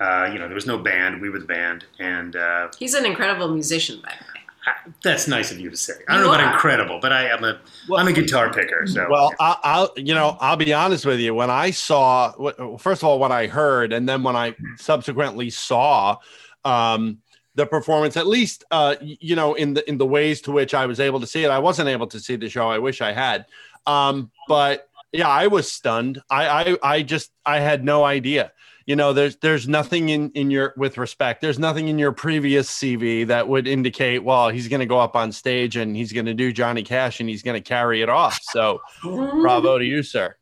Uh, 0.00 0.28
you 0.32 0.38
know, 0.38 0.46
there 0.46 0.54
was 0.54 0.66
no 0.66 0.78
band. 0.78 1.20
We 1.20 1.30
were 1.30 1.38
the 1.38 1.44
band, 1.46 1.84
and 2.00 2.34
uh, 2.36 2.68
He's 2.78 2.94
an 2.94 3.06
incredible 3.06 3.48
musician, 3.48 4.00
by 4.02 4.12
the 4.18 4.24
way. 4.24 4.92
that's 5.02 5.28
nice 5.28 5.50
of 5.52 5.60
you 5.60 5.70
to 5.70 5.76
say. 5.76 5.92
I 6.08 6.14
don't 6.14 6.22
You 6.24 6.28
know 6.28 6.34
about 6.34 6.44
are. 6.46 6.52
incredible, 6.54 6.98
but 7.00 7.12
I 7.12 7.28
am 7.28 7.44
a 7.44 7.60
am 7.98 8.08
a 8.08 8.12
guitar 8.12 8.52
picker. 8.52 8.86
So 8.86 9.06
Well, 9.10 9.32
I, 9.38 9.56
I'll 9.62 9.90
you 9.96 10.14
know 10.14 10.36
I'll 10.40 10.56
be 10.56 10.72
honest 10.72 11.06
with 11.06 11.20
you. 11.20 11.34
When 11.34 11.50
I 11.50 11.70
saw, 11.70 12.32
first 12.78 13.02
of 13.02 13.08
all, 13.08 13.18
what 13.18 13.30
I 13.30 13.46
heard, 13.46 13.92
and 13.92 14.08
then 14.08 14.22
when 14.22 14.36
I 14.36 14.54
subsequently 14.78 15.50
saw 15.50 16.16
um, 16.64 17.18
the 17.54 17.66
performance, 17.66 18.16
at 18.16 18.26
least 18.26 18.64
uh, 18.70 18.96
you 19.00 19.36
know 19.36 19.54
in 19.54 19.74
the 19.74 19.88
in 19.88 19.98
the 19.98 20.06
ways 20.06 20.40
to 20.42 20.50
which 20.52 20.74
I 20.74 20.86
was 20.86 20.98
able 20.98 21.20
to 21.20 21.26
see 21.26 21.44
it, 21.44 21.50
I 21.50 21.58
wasn't 21.58 21.88
able 21.88 22.06
to 22.08 22.18
see 22.18 22.36
the 22.36 22.48
show. 22.48 22.68
I 22.68 22.78
wish 22.78 23.00
I 23.00 23.12
had, 23.12 23.46
um, 23.86 24.30
but 24.48 24.88
yeah, 25.12 25.28
I 25.28 25.46
was 25.46 25.70
stunned. 25.70 26.20
I, 26.30 26.48
I 26.82 26.94
I 26.96 27.02
just 27.02 27.30
I 27.46 27.60
had 27.60 27.84
no 27.84 28.02
idea. 28.02 28.50
You 28.86 28.96
know, 28.96 29.12
there's 29.12 29.36
there's 29.36 29.66
nothing 29.66 30.10
in 30.10 30.30
in 30.32 30.50
your 30.50 30.74
with 30.76 30.98
respect. 30.98 31.40
There's 31.40 31.58
nothing 31.58 31.88
in 31.88 31.98
your 31.98 32.12
previous 32.12 32.70
CV 32.70 33.26
that 33.26 33.48
would 33.48 33.66
indicate, 33.66 34.22
well, 34.22 34.50
he's 34.50 34.68
going 34.68 34.80
to 34.80 34.86
go 34.86 34.98
up 34.98 35.16
on 35.16 35.32
stage 35.32 35.76
and 35.76 35.96
he's 35.96 36.12
going 36.12 36.26
to 36.26 36.34
do 36.34 36.52
Johnny 36.52 36.82
Cash 36.82 37.20
and 37.20 37.28
he's 37.28 37.42
going 37.42 37.60
to 37.60 37.66
carry 37.66 38.02
it 38.02 38.08
off. 38.08 38.38
So, 38.42 38.80
bravo 39.02 39.78
to 39.78 39.84
you, 39.84 40.02
sir. 40.02 40.36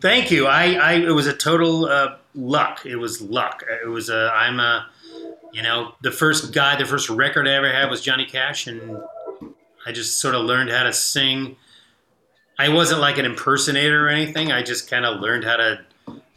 Thank 0.00 0.30
you. 0.30 0.46
I, 0.46 0.72
I 0.72 0.92
it 0.94 1.12
was 1.12 1.26
a 1.26 1.32
total 1.32 1.86
uh, 1.86 2.16
luck. 2.34 2.84
It 2.84 2.96
was 2.96 3.20
luck. 3.20 3.62
It 3.84 3.88
was 3.88 4.10
a 4.10 4.32
I'm 4.34 4.58
a 4.58 4.86
you 5.52 5.62
know 5.62 5.92
the 6.02 6.10
first 6.10 6.52
guy, 6.52 6.76
the 6.76 6.84
first 6.84 7.08
record 7.08 7.46
I 7.46 7.52
ever 7.52 7.72
had 7.72 7.88
was 7.88 8.00
Johnny 8.00 8.26
Cash, 8.26 8.66
and 8.66 8.98
I 9.86 9.92
just 9.92 10.20
sort 10.20 10.34
of 10.34 10.44
learned 10.44 10.70
how 10.70 10.82
to 10.82 10.92
sing. 10.92 11.56
I 12.58 12.70
wasn't 12.70 13.00
like 13.00 13.18
an 13.18 13.24
impersonator 13.24 14.06
or 14.06 14.08
anything. 14.08 14.50
I 14.50 14.62
just 14.62 14.90
kind 14.90 15.04
of 15.04 15.20
learned 15.20 15.44
how 15.44 15.56
to 15.56 15.80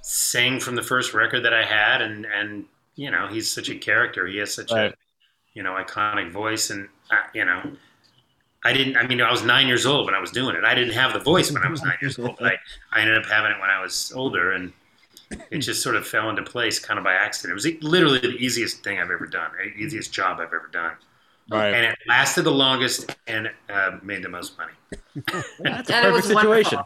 sing 0.02 0.60
from 0.60 0.76
the 0.76 0.84
first 0.84 1.14
record 1.14 1.44
that 1.46 1.54
I 1.54 1.64
had, 1.66 2.02
and 2.02 2.26
and 2.26 2.66
you 2.96 3.12
know 3.12 3.28
he's 3.28 3.52
such 3.52 3.70
a 3.70 3.76
character. 3.78 4.28
He 4.28 4.38
has 4.38 4.54
such 4.54 4.72
Right. 4.72 4.94
a 4.94 4.96
you 5.54 5.64
know, 5.64 5.74
iconic 5.74 6.32
voice, 6.32 6.70
and 6.72 6.90
uh, 7.12 7.18
you 7.36 7.46
know, 7.46 7.74
I 8.64 8.74
didn't. 8.74 8.98
I 8.98 9.08
mean, 9.08 9.22
I 9.22 9.32
was 9.32 9.44
nine 9.44 9.68
years 9.68 9.86
old 9.86 10.06
when 10.06 10.16
I 10.16 10.20
was 10.20 10.32
doing 10.32 10.56
it. 10.56 10.64
I 10.64 10.76
didn't 10.76 10.94
have 10.94 11.14
the 11.14 11.20
voice 11.20 11.52
when 11.52 11.64
I 11.64 11.70
was 11.70 11.82
nine 11.84 11.98
years 12.02 12.20
old. 12.20 12.38
But 12.40 12.48
I, 12.48 12.58
I 12.94 13.02
ended 13.02 13.18
up 13.18 13.26
having 13.26 13.52
it 13.52 13.60
when 13.60 13.70
I 13.72 13.82
was 13.82 14.12
older, 14.16 14.52
and 14.52 14.72
it 15.52 15.60
just 15.60 15.82
sort 15.84 15.96
of 15.96 16.08
fell 16.08 16.30
into 16.30 16.44
place, 16.44 16.80
kind 16.80 16.98
of 17.00 17.04
by 17.04 17.14
accident. 17.14 17.52
It 17.52 17.56
was 17.56 17.84
literally 17.84 18.20
the 18.20 18.30
easiest 18.38 18.84
thing 18.84 19.00
I've 19.00 19.12
ever 19.12 19.28
done, 19.28 19.52
the 19.58 19.82
easiest 19.84 20.14
job 20.14 20.40
I've 20.40 20.48
ever 20.54 20.70
done. 20.72 20.94
Right. 21.50 21.78
And 21.78 21.86
it 21.86 21.98
lasted 22.08 22.44
the 22.44 22.52
longest 22.52 23.16
and 23.28 23.50
uh, 23.70 23.98
made 24.04 24.24
the 24.24 24.30
most 24.30 24.58
money. 24.58 24.74
That's 25.64 25.90
a 25.90 25.94
perfect 25.96 26.28
situation. 26.28 26.80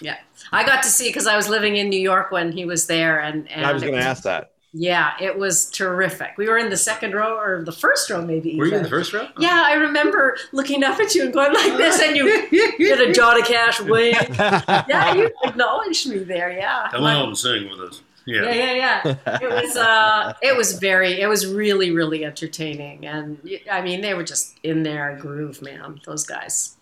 Yeah, 0.00 0.16
I 0.50 0.64
got 0.64 0.82
to 0.82 0.88
see 0.88 1.08
because 1.08 1.26
I 1.26 1.36
was 1.36 1.48
living 1.48 1.76
in 1.76 1.88
New 1.88 2.00
York 2.00 2.30
when 2.30 2.52
he 2.52 2.64
was 2.64 2.86
there, 2.86 3.20
and, 3.20 3.50
and 3.50 3.66
I 3.66 3.72
was 3.72 3.82
going 3.82 3.94
to 3.94 4.00
ask 4.00 4.22
that. 4.24 4.52
Yeah, 4.74 5.12
it 5.20 5.38
was 5.38 5.68
terrific. 5.70 6.30
We 6.38 6.48
were 6.48 6.56
in 6.56 6.70
the 6.70 6.78
second 6.78 7.12
row 7.12 7.36
or 7.38 7.62
the 7.62 7.72
first 7.72 8.08
row, 8.08 8.24
maybe. 8.24 8.56
Were 8.56 8.66
you 8.66 8.74
in 8.74 8.82
the 8.82 8.88
first 8.88 9.12
row? 9.12 9.28
Yeah, 9.38 9.64
I 9.66 9.74
remember 9.74 10.38
looking 10.52 10.82
up 10.82 10.98
at 10.98 11.14
you 11.14 11.24
and 11.24 11.32
going 11.32 11.52
like 11.52 11.76
this, 11.76 12.00
and 12.00 12.16
you 12.16 12.48
did 12.78 13.00
a 13.10 13.12
Johnny 13.12 13.42
Cash 13.42 13.82
wink. 13.82 14.16
yeah, 14.38 15.14
you 15.14 15.30
acknowledged 15.44 16.08
me 16.08 16.20
there. 16.20 16.50
Yeah. 16.52 16.88
Come 16.90 17.04
on 17.04 17.28
and 17.28 17.38
sing 17.38 17.68
with 17.68 17.80
us. 17.80 18.02
Yeah. 18.24 18.42
Yeah, 18.44 18.54
yeah, 18.54 19.02
yeah. 19.04 19.38
It 19.42 19.50
was 19.50 19.76
uh 19.76 20.34
it 20.40 20.56
was 20.56 20.78
very 20.78 21.20
it 21.20 21.26
was 21.26 21.46
really 21.46 21.90
really 21.90 22.24
entertaining 22.24 23.04
and 23.04 23.38
I 23.70 23.80
mean 23.82 24.00
they 24.00 24.14
were 24.14 24.22
just 24.22 24.58
in 24.62 24.84
their 24.84 25.16
groove, 25.20 25.60
man. 25.60 26.00
Those 26.06 26.24
guys. 26.24 26.76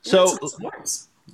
So 0.00 0.38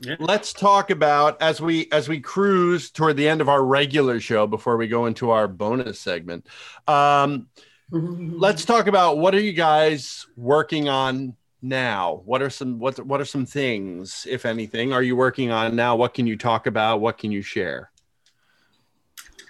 Yeah. 0.01 0.17
let's 0.19 0.53
talk 0.53 0.91
about 0.91 1.41
as 1.43 1.61
we 1.61 1.89
as 1.93 2.09
we 2.09 2.19
cruise 2.19 2.91
toward 2.91 3.17
the 3.17 3.29
end 3.29 3.41
of 3.41 3.49
our 3.49 3.63
regular 3.63 4.21
show 4.21 4.47
before 4.47 4.77
we 4.77 4.89
go 4.89 5.07
into 5.07 5.31
our 5.31 5.47
bonus 5.47 6.01
segment. 6.01 6.47
Um, 6.89 7.49
let's 7.91 8.65
talk 8.65 8.87
about 8.87 9.19
what 9.19 9.35
are 9.35 9.41
you 9.41 9.53
guys 9.53 10.27
working 10.37 10.89
on 10.89 11.37
now? 11.61 12.23
What 12.25 12.43
are 12.43 12.51
some 12.51 12.79
what 12.79 13.05
what 13.07 13.21
are 13.21 13.27
some 13.27 13.45
things, 13.45 14.27
if 14.29 14.47
anything, 14.47 14.93
are 14.93 15.03
you 15.03 15.15
working 15.15 15.51
on 15.51 15.77
now? 15.77 15.95
What 15.95 16.15
can 16.15 16.27
you 16.27 16.37
talk 16.37 16.67
about? 16.67 17.01
What 17.01 17.19
can 17.19 17.31
you 17.31 17.43
share? 17.43 17.93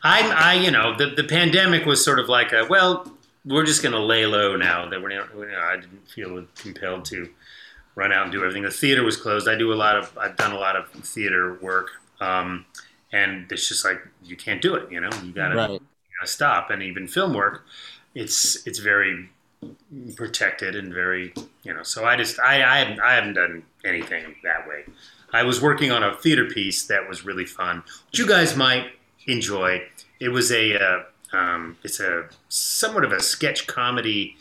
I, 0.05 0.31
I, 0.31 0.55
you 0.55 0.71
know, 0.71 0.97
the, 0.97 1.11
the 1.11 1.25
pandemic 1.25 1.87
was 1.87 2.05
sort 2.05 2.19
of 2.19 2.29
like 2.29 2.53
a, 2.53 2.67
well, 2.69 3.07
we're 3.45 3.65
just 3.65 3.83
going 3.83 3.93
to 3.93 4.01
lay 4.01 4.27
low 4.27 4.57
now 4.57 4.89
that 4.89 5.01
we're, 5.01 5.17
not, 5.17 5.33
you 5.35 5.47
know, 5.47 5.61
I 5.61 5.77
didn't 5.77 6.09
feel 6.09 6.45
compelled 6.57 7.05
to 7.07 7.29
run 7.95 8.13
out 8.13 8.25
and 8.25 8.33
do 8.33 8.41
everything. 8.41 8.63
The 8.63 8.71
theater 8.71 9.03
was 9.03 9.17
closed. 9.17 9.49
I 9.49 9.55
do 9.57 9.73
a 9.73 9.75
lot 9.75 9.97
of, 9.97 10.17
I've 10.19 10.37
done 10.37 10.53
a 10.53 10.59
lot 10.59 10.77
of 10.77 10.89
theater 10.91 11.55
work. 11.61 11.89
Um, 12.21 12.65
and 13.13 13.51
it's 13.53 13.69
just 13.69 13.85
like, 13.85 14.01
you 14.25 14.37
can't 14.37 14.63
do 14.63 14.75
it, 14.75 14.91
you 14.91 15.01
know, 15.01 15.11
you 15.23 15.33
gotta, 15.33 15.57
Right. 15.57 15.71
you 15.71 15.81
gotta 16.19 16.31
stop. 16.31 16.71
And 16.71 16.83
even 16.83 17.07
film 17.07 17.35
work, 17.35 17.67
it's, 18.15 18.67
it's 18.67 18.79
very 18.79 19.29
protected 20.17 20.75
and 20.75 20.93
very, 20.93 21.35
you 21.63 21.75
know, 21.75 21.83
so 21.83 22.05
I 22.05 22.17
just, 22.17 22.41
I, 22.41 22.63
I 22.63 22.79
haven't, 22.79 23.01
I 23.01 23.15
haven't 23.15 23.35
done 23.35 23.63
anything 23.85 24.35
that 24.45 24.67
way. 24.67 24.85
I 25.33 25.43
was 25.43 25.61
working 25.61 25.91
on 25.91 26.03
a 26.03 26.15
theater 26.15 26.47
piece 26.47 26.87
that 26.87 27.09
was 27.09 27.25
really 27.25 27.47
fun, 27.47 27.83
which 28.11 28.19
you 28.19 28.27
guys 28.27 28.57
might 28.57 28.93
enjoy. 29.27 29.83
It 30.21 30.29
was 30.29 30.51
a, 30.53 30.79
uh, 30.79 31.03
um, 31.33 31.79
it's 31.83 32.01
a 32.01 32.29
somewhat 32.49 33.05
of 33.05 33.13
a 33.13 33.21
sketch 33.21 33.67
comedy 33.67 34.37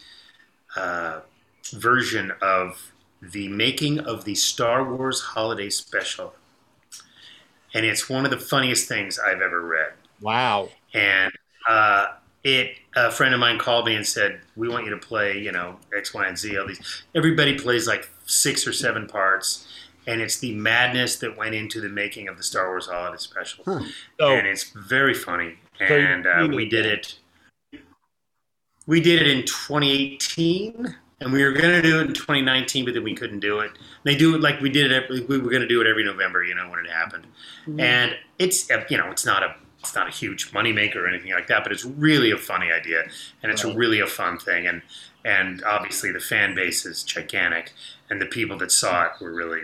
uh, 0.75 1.21
version 1.73 2.31
of 2.41 2.90
the 3.21 3.47
making 3.47 3.99
of 3.99 4.25
the 4.25 4.35
Star 4.35 4.83
Wars 4.83 5.21
Holiday 5.21 5.69
Special, 5.69 6.33
and 7.73 7.85
it's 7.85 8.09
one 8.09 8.25
of 8.25 8.31
the 8.31 8.39
funniest 8.39 8.87
things 8.87 9.19
I've 9.19 9.41
ever 9.41 9.61
read. 9.61 9.93
Wow. 10.21 10.69
And 10.93 11.31
uh, 11.67 12.07
it, 12.43 12.75
a 12.95 13.11
friend 13.11 13.33
of 13.33 13.39
mine 13.39 13.59
called 13.59 13.85
me 13.85 13.95
and 13.95 14.05
said, 14.05 14.41
"We 14.55 14.67
want 14.69 14.85
you 14.85 14.91
to 14.91 14.97
play, 14.97 15.37
you 15.37 15.51
know, 15.51 15.77
X, 15.95 16.13
Y, 16.13 16.25
and 16.25 16.37
Z. 16.37 16.57
All 16.57 16.67
these. 16.67 17.03
Everybody 17.15 17.57
plays 17.57 17.87
like 17.87 18.09
six 18.25 18.67
or 18.67 18.73
seven 18.73 19.07
parts." 19.07 19.67
And 20.07 20.19
it's 20.19 20.39
the 20.39 20.55
madness 20.55 21.17
that 21.17 21.37
went 21.37 21.53
into 21.53 21.79
the 21.79 21.87
making 21.87 22.27
of 22.27 22.35
the 22.35 22.41
Star 22.41 22.69
Wars 22.69 22.87
Holiday 22.87 23.17
Special, 23.17 23.63
and 23.67 24.47
it's 24.47 24.71
very 24.71 25.13
funny. 25.13 25.59
And 25.79 26.25
uh, 26.25 26.47
we 26.49 26.67
did 26.67 26.83
did 26.83 26.91
it. 26.91 27.19
We 28.87 28.99
did 28.99 29.21
it 29.21 29.27
in 29.27 29.45
2018, 29.45 30.95
and 31.21 31.31
we 31.31 31.43
were 31.43 31.51
going 31.51 31.69
to 31.71 31.81
do 31.81 31.99
it 31.99 32.07
in 32.07 32.13
2019, 32.13 32.83
but 32.85 32.93
then 32.95 33.03
we 33.03 33.15
couldn't 33.15 33.39
do 33.39 33.59
it. 33.59 33.71
They 34.03 34.15
do 34.15 34.35
it 34.35 34.41
like 34.41 34.59
we 34.59 34.69
did 34.69 34.91
it. 34.91 35.03
Every, 35.03 35.21
we 35.21 35.37
were 35.37 35.49
going 35.49 35.61
to 35.61 35.67
do 35.67 35.79
it 35.79 35.87
every 35.87 36.03
November, 36.03 36.43
you 36.43 36.55
know, 36.55 36.69
when 36.69 36.83
it 36.85 36.89
happened. 36.91 37.27
And 37.79 38.15
it's 38.39 38.69
uh, 38.69 38.83
you 38.89 38.97
know, 38.97 39.09
it's 39.11 39.25
not 39.25 39.43
a 39.43 39.55
it's 39.79 39.95
not 39.95 40.07
a 40.07 40.11
huge 40.11 40.51
moneymaker 40.51 40.97
or 40.97 41.07
anything 41.07 41.31
like 41.31 41.47
that, 41.47 41.63
but 41.63 41.71
it's 41.71 41.85
really 41.85 42.29
a 42.31 42.37
funny 42.37 42.71
idea, 42.71 43.03
and 43.41 43.51
it's 43.51 43.63
Right. 43.65 43.75
really 43.75 43.99
a 43.99 44.07
fun 44.07 44.37
thing. 44.39 44.67
And 44.67 44.81
and 45.23 45.63
obviously 45.63 46.11
the 46.11 46.19
fan 46.19 46.55
base 46.55 46.85
is 46.85 47.03
gigantic, 47.03 47.71
and 48.09 48.19
the 48.19 48.25
people 48.25 48.57
that 48.57 48.71
saw 48.71 49.05
it 49.05 49.11
were 49.21 49.31
really 49.33 49.61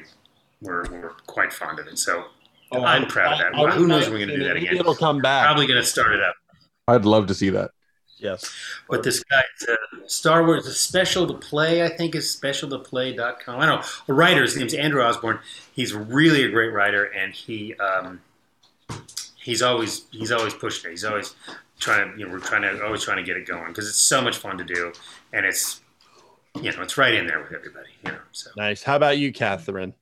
were, 0.62 0.84
were 0.92 1.16
quite 1.28 1.52
fond 1.54 1.80
of 1.80 1.88
it. 1.88 1.98
So 2.00 2.26
Oh, 2.72 2.84
I'm 2.84 3.06
I- 3.06 3.08
proud 3.08 3.34
of 3.34 3.40
that. 3.40 3.56
I- 3.56 3.64
I 3.64 3.72
Who 3.76 3.88
knows 3.88 4.06
would 4.10 4.14
when 4.14 4.22
we're 4.22 4.26
going 4.28 4.40
to 4.40 4.44
do 4.44 4.48
that 4.50 4.58
again? 4.58 4.76
it'll 4.78 4.96
come 4.96 5.20
back. 5.22 5.46
Probably 5.46 5.68
going 5.68 5.80
to 5.80 5.86
start 5.88 6.12
it 6.14 6.22
up. 6.22 6.36
I'd 6.88 7.06
love 7.06 7.28
to 7.28 7.34
see 7.34 7.50
that. 7.52 7.72
Yes. 8.20 8.52
But 8.90 9.04
this 9.04 9.24
guy, 9.24 9.44
uh, 9.70 9.76
Star 10.08 10.46
Wars 10.46 10.76
Special 10.78 11.28
to 11.28 11.34
Play, 11.34 11.84
I 11.84 11.90
think 11.90 12.16
is 12.16 12.36
specialtoplay.com. 12.36 13.60
I 13.60 13.66
don't 13.66 13.82
know. 13.82 13.88
A 14.08 14.14
writer, 14.14 14.42
his 14.42 14.58
name's 14.58 14.74
Andrew 14.74 15.02
Osborne. 15.02 15.40
He's 15.74 15.94
really 15.94 16.44
a 16.44 16.50
great 16.50 16.74
writer, 16.74 17.06
and 17.06 17.34
he 17.34 17.76
um, 17.76 18.22
he's 19.40 19.62
always 19.62 20.06
he's 20.12 20.32
always 20.32 20.54
pushing 20.54 20.90
it. 20.90 20.94
He's 20.94 21.06
always 21.06 21.36
trying 21.80 22.12
to 22.12 22.20
you 22.20 22.26
know 22.26 22.32
we're 22.32 22.40
trying 22.40 22.64
to 22.64 22.84
always 22.84 23.04
trying 23.04 23.18
to 23.18 23.24
get 23.24 23.38
it 23.38 23.46
going 23.46 23.68
because 23.68 23.88
it's 23.88 23.98
so 23.98 24.22
much 24.22 24.38
fun 24.38 24.58
to 24.58 24.64
do, 24.64 24.92
and 25.34 25.46
it's 25.46 25.82
you 26.56 26.72
know 26.72 26.82
it's 26.82 26.98
right 26.98 27.14
in 27.14 27.28
there 27.28 27.40
with 27.40 27.54
everybody. 27.54 27.90
You 28.06 28.14
know, 28.14 28.20
so 28.32 28.50
Nice. 28.58 28.84
How 28.84 28.96
about 28.96 29.18
you, 29.18 29.32
Catherine? 29.32 29.94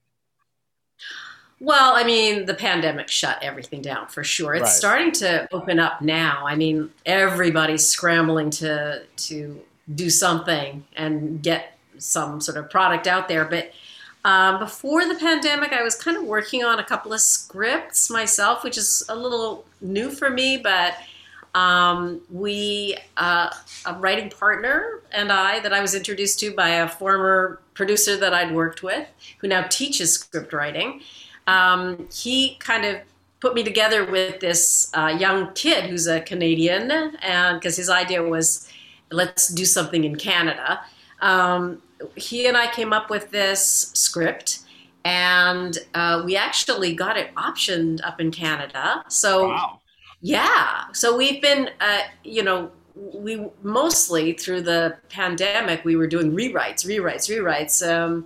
Well, 1.60 1.94
I 1.95 2.03
mean, 2.03 2.45
the 2.45 2.53
pandemic 2.53 3.07
shut 3.07 3.40
everything 3.41 3.82
down 3.82 4.07
for 4.07 4.23
sure. 4.23 4.56
It's 4.56 4.64
Right. 4.64 4.69
starting 4.72 5.11
to 5.14 5.48
open 5.53 5.80
up 5.80 6.02
now. 6.02 6.44
I 6.45 6.56
mean, 6.56 6.91
everybody's 7.06 7.88
scrambling 7.88 8.49
to 8.52 9.03
to 9.27 9.61
do 9.94 10.10
something 10.10 10.84
and 10.95 11.41
get 11.41 11.77
some 11.98 12.41
sort 12.41 12.57
of 12.57 12.69
product 12.69 13.07
out 13.07 13.27
there. 13.30 13.45
But 13.45 13.72
um, 14.26 14.60
before 14.60 15.07
the 15.07 15.15
pandemic, 15.15 15.72
I 15.72 15.84
was 15.84 15.95
kind 15.95 16.18
of 16.18 16.23
working 16.23 16.64
on 16.65 16.80
a 16.80 16.84
couple 16.84 17.14
of 17.14 17.22
scripts 17.22 18.10
myself, 18.10 18.64
which 18.64 18.77
is 18.77 19.03
a 19.07 19.15
little 19.15 19.65
new 19.80 20.10
for 20.10 20.30
me. 20.30 20.57
But 20.57 20.95
um, 21.53 22.19
we, 22.30 22.98
uh, 23.15 23.49
a 23.86 23.94
writing 23.94 24.30
partner 24.30 24.99
and 25.14 25.32
I, 25.32 25.60
that 25.61 25.72
I 25.72 25.80
was 25.80 25.95
introduced 25.95 26.40
to 26.40 26.53
by 26.53 26.69
a 26.69 26.90
former 26.90 27.61
producer 27.76 28.18
that 28.18 28.34
I'd 28.34 28.53
worked 28.53 28.84
with, 28.84 29.07
who 29.40 29.48
now 29.48 29.61
teaches 29.69 30.14
script 30.15 30.52
writing 30.52 31.02
um, 31.47 32.07
he 32.13 32.55
kind 32.59 32.85
of 32.85 32.97
put 33.39 33.53
me 33.53 33.63
together 33.63 34.05
with 34.05 34.39
this 34.39 34.91
uh, 34.93 35.15
young 35.19 35.53
kid 35.53 35.89
who's 35.89 36.07
a 36.07 36.22
Canadian, 36.22 36.91
and 37.22 37.59
because 37.59 37.76
his 37.77 37.89
idea 37.89 38.23
was, 38.23 38.67
let's 39.11 39.47
do 39.49 39.65
something 39.65 40.03
in 40.03 40.15
Canada. 40.15 40.81
Um, 41.22 41.81
he 42.15 42.47
and 42.47 42.57
I 42.57 42.67
came 42.72 42.93
up 42.93 43.09
with 43.09 43.31
this 43.31 43.91
script, 43.93 44.59
and 45.03 45.77
uh, 45.93 46.23
we 46.26 46.35
actually 46.35 46.93
got 46.93 47.17
it 47.17 47.34
optioned 47.35 47.99
up 48.03 48.19
in 48.19 48.31
Canada. 48.31 49.03
So, 49.07 49.55
yeah, 50.22 50.85
so 50.93 51.15
we've 51.15 51.41
been, 51.41 51.69
uh, 51.80 52.01
you 52.23 52.43
know. 52.43 52.72
We 53.13 53.45
mostly 53.61 54.31
through 54.31 54.61
the 54.61 54.95
pandemic, 55.09 55.84
we 55.84 55.97
were 55.97 56.07
doing 56.07 56.31
rewrites, 56.31 56.85
rewrites, 56.85 57.27
rewrites. 57.27 57.85
Um, 57.85 58.26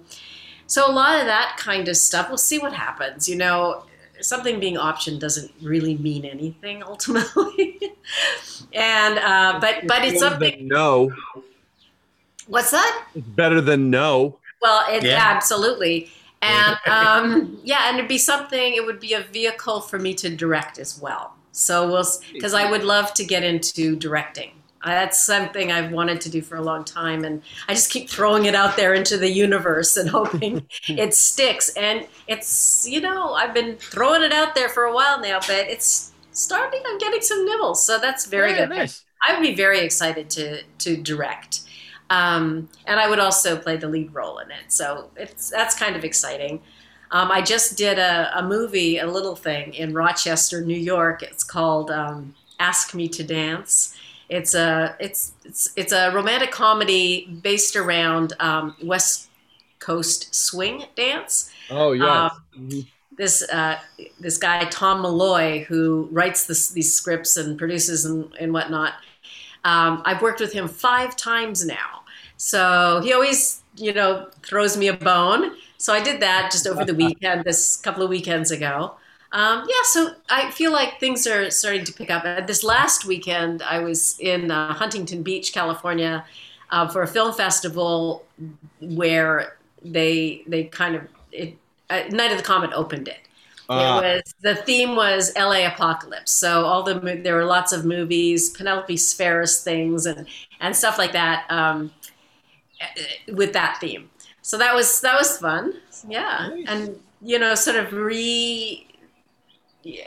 so 0.69 0.89
a 0.89 0.93
lot 0.93 1.19
of 1.19 1.25
that 1.25 1.57
kind 1.57 1.87
of 1.87 1.97
stuff. 1.97 2.29
We'll 2.29 2.37
see 2.37 2.59
what 2.59 2.73
happens. 2.73 3.27
You 3.27 3.35
know, 3.35 3.83
something 4.21 4.59
being 4.59 4.75
optioned 4.75 5.19
doesn't 5.19 5.51
really 5.61 5.97
mean 5.97 6.23
anything 6.25 6.83
ultimately. 6.91 7.79
and 8.73 9.17
uh, 9.19 9.57
but 9.59 9.87
but 9.87 10.05
it's 10.05 10.19
something. 10.19 10.67
no. 10.67 11.11
What's 12.47 12.71
that? 12.71 13.05
It's 13.15 13.27
better 13.27 13.61
than 13.61 13.89
no. 13.89 14.37
Well, 14.61 14.83
it, 14.89 15.03
Yeah. 15.03 15.17
absolutely. 15.19 16.09
And 16.41 16.77
um, 16.87 17.59
yeah, 17.63 17.89
and 17.89 17.97
it'd 17.97 18.07
be 18.07 18.17
something. 18.17 18.73
It 18.75 18.85
would 18.85 18.99
be 18.99 19.13
a 19.13 19.21
vehicle 19.21 19.81
for 19.81 19.99
me 19.99 20.13
to 20.15 20.29
direct 20.35 20.79
as 20.79 20.99
well. 21.01 21.33
So 21.51 21.87
we'll 21.91 22.05
because 22.31 22.53
I 22.53 22.69
would 22.69 22.83
love 22.83 23.13
to 23.15 23.25
get 23.25 23.43
into 23.43 23.95
directing. 23.95 24.51
That's 24.85 25.21
something 25.25 25.71
I've 25.71 25.91
wanted 25.91 26.21
to 26.21 26.29
do 26.29 26.41
for 26.41 26.55
a 26.55 26.61
long 26.61 26.85
time, 26.85 27.25
and 27.25 27.43
I 27.67 27.73
just 27.73 27.91
keep 27.91 28.09
throwing 28.09 28.45
it 28.45 28.55
out 28.55 28.77
there 28.77 28.93
into 28.93 29.17
the 29.17 29.29
universe 29.29 29.97
and 29.97 30.09
hoping 30.09 30.67
it 30.95 31.13
sticks. 31.13 31.69
And 31.75 32.07
it's 32.27 32.85
you 32.87 33.01
know 33.01 33.33
I've 33.33 33.53
been 33.53 33.77
throwing 33.77 34.23
it 34.23 34.31
out 34.31 34.55
there 34.55 34.69
for 34.69 34.83
a 34.85 34.93
while 34.93 35.19
now, 35.21 35.39
but 35.41 35.67
it's 35.67 36.13
starting. 36.31 36.81
I'm 36.87 36.97
getting 36.97 37.21
some 37.21 37.45
nibbles, 37.45 37.85
so 37.85 37.99
that's 37.99 38.25
very 38.27 38.53
Yeah, 38.53 38.55
good. 38.55 38.69
nice. 38.69 39.05
I 39.27 39.33
would 39.33 39.41
be 39.41 39.53
very 39.55 39.79
excited 39.81 40.29
to 40.31 40.63
to 40.79 40.97
direct, 40.97 41.61
um, 42.09 42.69
and 42.85 42.99
I 42.99 43.09
would 43.09 43.19
also 43.19 43.57
play 43.57 43.77
the 43.77 43.87
lead 43.87 44.13
role 44.13 44.39
in 44.39 44.49
it. 44.51 44.71
So 44.71 45.11
it's 45.15 45.49
that's 45.49 45.75
kind 45.75 45.95
of 45.95 46.03
exciting. 46.03 46.61
Um, 47.11 47.31
I 47.31 47.41
just 47.41 47.77
did 47.77 47.97
a, 47.97 48.31
a 48.37 48.43
movie, 48.43 48.99
a 48.99 49.07
little 49.07 49.35
thing 49.35 49.73
in 49.73 49.93
Rochester, 49.93 50.61
New 50.63 50.77
York. 50.77 51.23
It's 51.23 51.43
called 51.43 51.89
um, 51.91 52.35
Ask 52.59 52.93
Me 52.93 53.07
to 53.09 53.23
Dance, 53.23 53.95
It's 54.29 54.53
a 54.53 54.95
it's 54.99 55.33
it's 55.43 55.73
it's 55.75 55.91
a 55.91 56.11
romantic 56.11 56.51
comedy 56.51 57.25
based 57.41 57.75
around 57.75 58.33
um, 58.39 58.75
West 58.83 59.29
Coast 59.79 60.33
swing 60.35 60.85
dance. 60.95 61.49
Oh 61.71 61.93
yeah. 61.93 62.29
Um, 62.55 62.85
this 63.17 63.41
uh, 63.49 63.77
this 64.19 64.37
guy 64.37 64.65
Tom 64.65 65.01
Malloy 65.01 65.65
who 65.65 66.07
writes 66.11 66.45
this, 66.45 66.69
these 66.69 66.93
scripts 66.93 67.37
and 67.37 67.57
produces 67.57 68.05
and, 68.05 68.31
and 68.39 68.53
whatnot. 68.53 68.93
Um, 69.65 70.01
I've 70.05 70.21
worked 70.21 70.39
with 70.39 70.53
him 70.53 70.67
five 70.67 71.15
times 71.17 71.65
now, 71.65 72.03
so 72.37 73.01
he 73.03 73.13
always 73.13 73.61
you 73.77 73.93
know 73.93 74.29
throws 74.43 74.77
me 74.77 74.87
a 74.87 74.93
bone. 74.93 75.55
So 75.77 75.91
I 75.91 76.01
did 76.01 76.21
that 76.21 76.51
just 76.51 76.67
over 76.67 76.85
the 76.85 76.93
weekend, 77.05 77.45
this 77.45 77.77
couple 77.77 78.03
of 78.03 78.09
weekends 78.09 78.51
ago. 78.51 78.95
Um, 79.31 79.65
yeah, 79.67 79.83
so 79.83 80.15
I 80.29 80.49
feel 80.51 80.71
like 80.71 80.99
things 80.99 81.27
are 81.27 81.51
starting 81.51 81.83
to 81.85 81.93
pick 81.93 82.09
up. 82.09 82.25
Uh, 82.25 82.41
this 82.41 82.63
last 82.63 83.05
weekend, 83.05 83.61
I 83.61 83.79
was 83.79 84.17
in 84.19 84.49
uh, 84.49 84.73
Huntington 84.73 85.21
Beach, 85.21 85.53
California, 85.53 86.25
uh, 86.71 86.87
for 86.87 87.03
a 87.03 87.07
film 87.07 87.33
festival 87.33 88.25
where 88.79 89.57
they 89.83 90.43
they 90.47 90.65
kind 90.65 90.95
of 90.95 91.03
it, 91.31 91.55
uh, 91.89 92.03
Night 92.09 92.31
of 92.31 92.37
the 92.37 92.43
Comet 92.43 92.71
opened 92.73 93.07
it. 93.07 93.19
Ah. 93.69 93.99
It 93.99 94.15
was 94.15 94.35
the 94.41 94.55
theme 94.55 94.95
was 94.95 95.31
L.A. 95.35 95.65
apocalypse. 95.65 96.31
So 96.31 96.65
all 96.65 96.81
the 96.81 97.19
there 97.23 97.35
were 97.35 97.45
lots 97.45 97.71
of 97.71 97.85
movies, 97.85 98.49
Penelope 98.49 98.95
Spheeris 98.95 99.63
things, 99.63 100.07
and 100.07 100.27
and 100.59 100.75
stuff 100.75 100.97
like 100.97 101.11
that 101.11 101.45
um, 101.51 101.91
uh, 102.81 103.33
with 103.35 103.53
that 103.53 103.77
theme. 103.79 104.09
So 104.41 104.57
that 104.57 104.73
was 104.73 105.01
that 105.01 105.17
was 105.19 105.37
fun. 105.37 105.75
Yeah, 106.07 106.49
and 106.67 106.99
you 107.21 107.37
know, 107.37 107.53
sort 107.53 107.77
of 107.77 107.93
re 107.93 108.87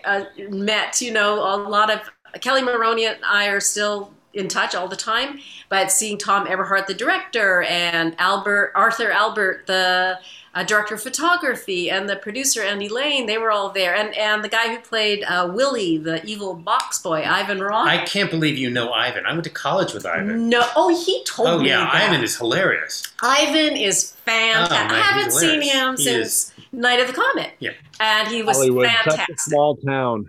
uh, 0.04 0.24
met. 0.48 1.00
You 1.00 1.12
know, 1.12 1.34
a 1.40 1.56
lot 1.68 1.90
of 1.90 2.00
Kelly 2.40 2.62
Maroney 2.62 3.06
and 3.06 3.18
I 3.24 3.46
are 3.48 3.60
still 3.60 4.12
in 4.34 4.48
touch 4.48 4.74
all 4.74 4.88
the 4.88 4.96
time. 4.96 5.38
But 5.68 5.90
seeing 5.92 6.18
Thom 6.18 6.46
Eberhardt, 6.46 6.86
the 6.86 6.94
director, 6.94 7.62
and 7.62 8.14
Albert 8.18 8.72
Arthur 8.74 9.10
Albert, 9.10 9.66
the 9.66 10.18
uh, 10.54 10.62
director 10.64 10.94
of 10.96 11.02
photography, 11.02 11.90
and 11.90 12.10
the 12.10 12.16
producer 12.16 12.62
Andy 12.62 12.88
Lane, 12.90 13.24
they 13.24 13.38
were 13.38 13.50
all 13.50 13.70
there, 13.70 13.94
and 13.94 14.14
and 14.14 14.44
the 14.44 14.50
guy 14.50 14.68
who 14.74 14.78
played 14.80 15.24
uh, 15.24 15.50
Willie, 15.50 15.96
the 15.96 16.22
evil 16.26 16.52
box 16.54 16.98
boy, 16.98 17.22
Ivan 17.26 17.60
Roth. 17.60 17.88
I 17.88 18.04
can't 18.04 18.30
believe 18.30 18.58
you 18.58 18.68
know 18.68 18.92
Ivan. 18.92 19.24
I 19.24 19.32
went 19.32 19.44
to 19.44 19.50
college 19.50 19.94
with 19.94 20.04
Ivan. 20.04 20.50
no, 20.50 20.62
oh, 20.76 20.88
he 21.06 21.24
told 21.24 21.48
Oh 21.48 21.58
me. 21.60 21.68
yeah, 21.70 21.78
that. 21.80 21.94
Ivan 21.94 22.22
is 22.22 22.36
hilarious. 22.36 23.02
Ivan 23.22 23.76
is 23.78 24.12
fantastic. 24.26 24.78
Oh, 24.78 24.82
man, 24.82 24.90
I 24.92 25.00
haven't 25.00 25.30
seen 25.32 25.62
him 25.62 25.96
He 25.96 26.04
since 26.04 26.51
Night 26.72 27.00
of 27.00 27.06
the 27.06 27.12
Comet, 27.12 27.52
Yeah, 27.60 27.72
and 28.00 28.28
he 28.28 28.42
was 28.42 28.56
Hollywood, 28.56 28.86
such 28.88 28.94
a 29.06 29.10
fantastic. 29.10 29.40
small 29.40 29.76
town. 29.76 30.26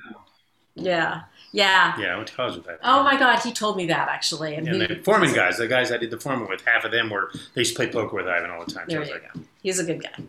Yeah, 0.75 1.21
yeah. 1.53 1.97
yeah, 1.99 2.13
I 2.13 2.15
went 2.17 2.27
to 2.27 2.33
college 2.35 2.55
with 2.57 2.67
Ivan. 2.67 2.79
Oh 2.83 3.03
my 3.03 3.17
God, 3.17 3.39
he 3.39 3.53
told 3.53 3.77
me 3.77 3.85
that 3.87 4.09
actually, 4.09 4.55
and 4.55 4.67
And 4.67 4.81
he, 4.81 4.87
the 4.87 4.95
foreman 5.03 5.33
guys, 5.33 5.57
the 5.57 5.67
guys 5.67 5.91
I 5.91 5.97
did 5.97 6.11
the 6.11 6.19
foreman 6.19 6.49
with, 6.49 6.61
half 6.65 6.83
of 6.83 6.91
them 6.91 7.09
were 7.09 7.31
they 7.53 7.61
used 7.61 7.71
to 7.71 7.75
play 7.77 7.87
poker 7.91 8.15
with 8.17 8.27
Ivan 8.27 8.49
all 8.51 8.65
the 8.65 8.71
time. 8.71 8.89
So 8.89 8.95
I 8.95 8.95
There 8.95 8.99
was 8.99 9.09
you 9.09 9.15
like, 9.15 9.33
go. 9.33 9.39
He's 9.61 9.79
a 9.79 9.83
good 9.85 10.01
guy. 10.03 10.23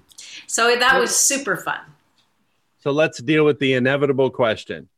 So 0.47 0.77
that 0.77 1.01
was 1.01 1.15
super 1.17 1.57
fun. 1.57 1.81
So 2.81 2.91
let's 2.93 3.21
deal 3.21 3.45
with 3.45 3.59
the 3.59 3.73
inevitable 3.75 4.31
question. 4.31 4.89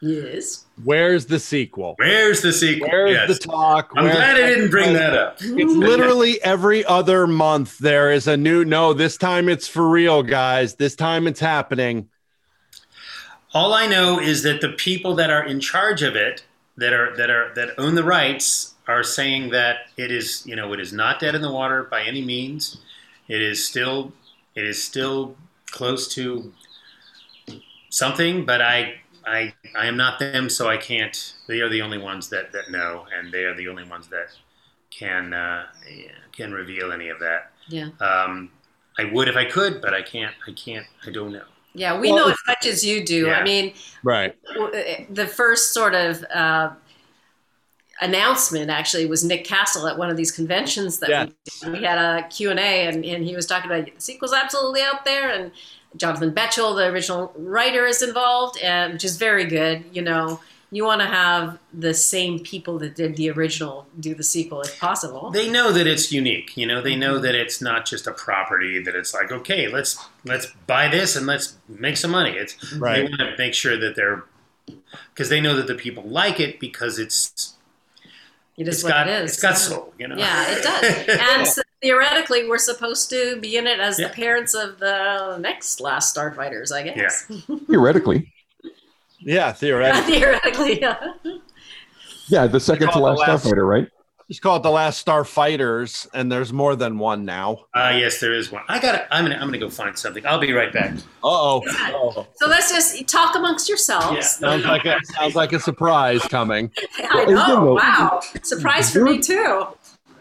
Yes. 0.00 0.64
Where's 0.84 1.26
the 1.26 1.38
sequel? 1.38 1.94
Where's 1.98 2.42
the 2.42 2.52
sequel? 2.52 2.88
Where's 2.88 3.10
Yes. 3.12 3.28
the 3.38 3.48
talk? 3.48 3.92
I'm 3.96 4.04
Where's- 4.04 4.16
glad 4.16 4.36
I 4.36 4.46
didn't 4.46 4.70
bring 4.70 4.92
that 4.94 5.14
up. 5.14 5.38
It's 5.40 5.72
literally 5.74 6.42
every 6.42 6.84
other 6.84 7.26
month 7.26 7.78
there 7.78 8.10
is 8.12 8.26
a 8.26 8.36
new 8.36 8.64
no, 8.64 8.92
this 8.92 9.16
time 9.16 9.48
it's 9.48 9.68
for 9.68 9.88
real, 9.88 10.22
guys. 10.22 10.74
This 10.76 10.94
time 10.94 11.26
it's 11.26 11.40
happening. 11.40 12.08
All 13.52 13.74
I 13.74 13.86
know 13.86 14.20
is 14.20 14.42
that 14.44 14.60
the 14.60 14.68
people 14.70 15.14
that 15.16 15.30
are 15.30 15.44
in 15.44 15.58
charge 15.60 16.02
of 16.02 16.14
it, 16.14 16.44
that 16.76 16.92
are 16.92 17.16
that 17.16 17.30
are 17.30 17.52
that 17.56 17.70
own 17.78 17.94
the 17.96 18.04
rights, 18.04 18.74
are 18.86 19.02
saying 19.02 19.50
that 19.50 19.88
it 19.96 20.10
is 20.12 20.44
you 20.46 20.54
know 20.54 20.72
it 20.72 20.80
is 20.80 20.92
not 20.92 21.18
dead 21.20 21.34
in 21.34 21.42
the 21.42 21.50
water 21.52 21.82
by 21.82 22.02
any 22.02 22.22
means. 22.22 22.78
It 23.28 23.42
is 23.42 23.64
still 23.66 24.12
it 24.54 24.64
is 24.64 24.82
still 24.82 25.36
close 25.70 26.06
to 26.14 26.52
something, 27.90 28.46
but 28.46 28.60
I 28.62 29.00
I 29.30 29.54
I 29.76 29.86
am 29.86 29.96
not 29.96 30.18
them, 30.18 30.48
so 30.50 30.68
I 30.68 30.76
can't. 30.76 31.34
They 31.46 31.60
are 31.60 31.68
the 31.68 31.82
only 31.82 31.98
ones 31.98 32.28
that 32.30 32.52
that 32.52 32.70
know, 32.70 33.06
and 33.16 33.32
they 33.32 33.44
are 33.44 33.54
the 33.54 33.68
only 33.68 33.84
ones 33.84 34.08
that 34.08 34.28
can 34.90 35.32
uh, 35.32 35.66
can 36.32 36.52
reveal 36.52 36.92
any 36.92 37.08
of 37.08 37.18
that. 37.20 37.52
Yeah. 37.68 37.90
Um, 38.00 38.50
I 38.98 39.04
would 39.04 39.28
if 39.28 39.36
I 39.36 39.44
could, 39.44 39.80
but 39.80 39.94
I 39.94 40.02
can't. 40.02 40.34
I 40.48 40.52
can't. 40.52 40.86
I 41.06 41.10
don't 41.10 41.32
know. 41.32 41.44
Yeah, 41.74 41.98
we 41.98 42.10
Well, 42.10 42.26
know 42.26 42.30
as 42.32 42.38
much 42.48 42.66
as 42.66 42.84
you 42.84 43.04
do. 43.04 43.26
Yeah. 43.26 43.38
I 43.38 43.44
mean, 43.44 43.74
Right. 44.02 44.36
the 45.08 45.26
first 45.26 45.72
sort 45.72 45.94
of 45.94 46.24
uh, 46.24 46.70
announcement 48.00 48.70
actually 48.70 49.06
was 49.06 49.22
Nick 49.24 49.44
Castle 49.44 49.86
at 49.86 49.98
one 49.98 50.10
of 50.10 50.16
these 50.16 50.32
conventions 50.32 50.98
that 51.00 51.28
we, 51.28 51.70
did. 51.70 51.72
we 51.72 51.84
had 51.84 51.98
a 51.98 52.26
Q&A 52.28 52.86
and, 52.86 53.04
and 53.04 53.24
he 53.24 53.36
was 53.36 53.46
talking 53.46 53.70
about 53.70 53.84
the 53.84 53.92
sequel's 53.98 54.32
absolutely 54.32 54.82
out 54.82 55.04
there 55.04 55.30
and 55.30 55.52
Jonathan 55.96 56.32
Betuel, 56.32 56.76
the 56.76 56.86
original 56.86 57.32
writer, 57.36 57.86
is 57.86 58.02
involved, 58.02 58.58
and 58.62 58.92
which 58.92 59.04
is 59.04 59.16
very 59.16 59.44
good. 59.44 59.84
You 59.92 60.02
know, 60.02 60.40
you 60.70 60.84
want 60.84 61.00
to 61.00 61.06
have 61.06 61.58
the 61.74 61.94
same 61.94 62.38
people 62.38 62.78
that 62.78 62.94
did 62.94 63.16
the 63.16 63.30
original 63.30 63.86
do 63.98 64.14
the 64.14 64.22
sequel 64.22 64.60
if 64.62 64.78
possible. 64.78 65.30
They 65.30 65.50
know 65.50 65.72
that 65.72 65.86
it's 65.86 66.12
unique. 66.12 66.56
You 66.56 66.66
know, 66.66 66.80
they 66.80 66.94
know 66.94 67.14
mm-hmm. 67.14 67.24
that 67.24 67.34
it's 67.34 67.60
not 67.60 67.86
just 67.86 68.06
a 68.06 68.12
property. 68.12 68.80
That 68.82 68.94
it's 68.94 69.12
like, 69.12 69.32
okay, 69.32 69.68
let's 69.68 69.98
let's 70.24 70.46
buy 70.66 70.88
this 70.88 71.16
and 71.16 71.26
let's 71.26 71.56
make 71.68 71.96
some 71.96 72.12
money. 72.12 72.32
It's 72.32 72.72
Right. 72.74 72.96
they 72.96 73.02
want 73.02 73.18
to 73.18 73.34
make 73.36 73.54
sure 73.54 73.76
that 73.76 73.96
they're 73.96 74.24
because 75.12 75.28
they 75.28 75.40
know 75.40 75.56
that 75.56 75.66
the 75.66 75.74
people 75.74 76.04
like 76.04 76.38
it 76.38 76.60
because 76.60 76.98
it's 76.98 77.54
It 78.60 78.68
is 78.68 78.76
it's 78.76 78.84
what 78.84 78.90
got 78.90 79.08
it 79.08 79.22
is. 79.24 79.32
it's 79.32 79.40
got 79.42 79.48
yeah. 79.50 79.54
soul. 79.54 79.94
You 79.98 80.08
know. 80.08 80.16
Yeah, 80.16 80.44
it 80.50 80.62
does. 80.62 81.18
and 81.32 81.46
so 81.48 81.62
theoretically, 81.80 82.46
we're 82.46 82.58
supposed 82.58 83.08
to 83.08 83.40
be 83.40 83.56
in 83.56 83.66
it 83.66 83.80
as 83.80 83.98
Yeah. 83.98 84.08
the 84.08 84.14
parents 84.14 84.54
of 84.54 84.78
the 84.78 85.38
next 85.38 85.80
last 85.80 86.14
Starfighters, 86.14 86.70
I 86.70 86.82
guess. 86.82 87.22
Theoretically, 87.68 88.30
Yeah, 89.20 89.52
theoretically. 89.52 90.12
theoretically, 90.20 90.80
yeah. 90.80 91.12
yeah, 92.28 92.46
the 92.46 92.60
second 92.60 92.90
to 92.90 92.98
last 92.98 93.16
the 93.16 93.32
last- 93.32 93.46
Starfighter, 93.46 93.66
right? 93.66 93.88
Just 94.30 94.42
call 94.42 94.56
it 94.58 94.62
the 94.62 94.70
last 94.70 95.04
Starfighters, 95.04 96.06
and 96.14 96.30
there's 96.30 96.52
more 96.52 96.76
than 96.76 96.98
one 97.00 97.24
now. 97.24 97.64
Uh, 97.74 97.92
yes, 97.98 98.20
there 98.20 98.32
is 98.32 98.52
one. 98.52 98.62
I 98.68 98.78
got. 98.78 98.92
to 98.92 99.12
I'm 99.12 99.24
gonna. 99.24 99.34
I'm 99.34 99.48
gonna 99.48 99.58
go 99.58 99.68
find 99.68 99.98
something. 99.98 100.24
I'll 100.24 100.38
be 100.38 100.52
right 100.52 100.72
back. 100.72 100.94
Uh-oh. 101.24 101.62
So 102.36 102.46
let's 102.46 102.70
just 102.70 103.08
talk 103.08 103.34
amongst 103.34 103.68
yourselves. 103.68 104.36
Sounds 104.36 104.64
like 104.64 104.84
a 104.84 104.98
sounds 105.16 105.34
like 105.34 105.52
a 105.52 105.58
surprise 105.58 106.22
coming. 106.22 106.70
I 107.10 107.24
know. 107.24 107.74
Wow. 107.74 108.20
Surprise 108.44 108.92
for 108.92 109.02
me 109.02 109.18
too. 109.18 109.66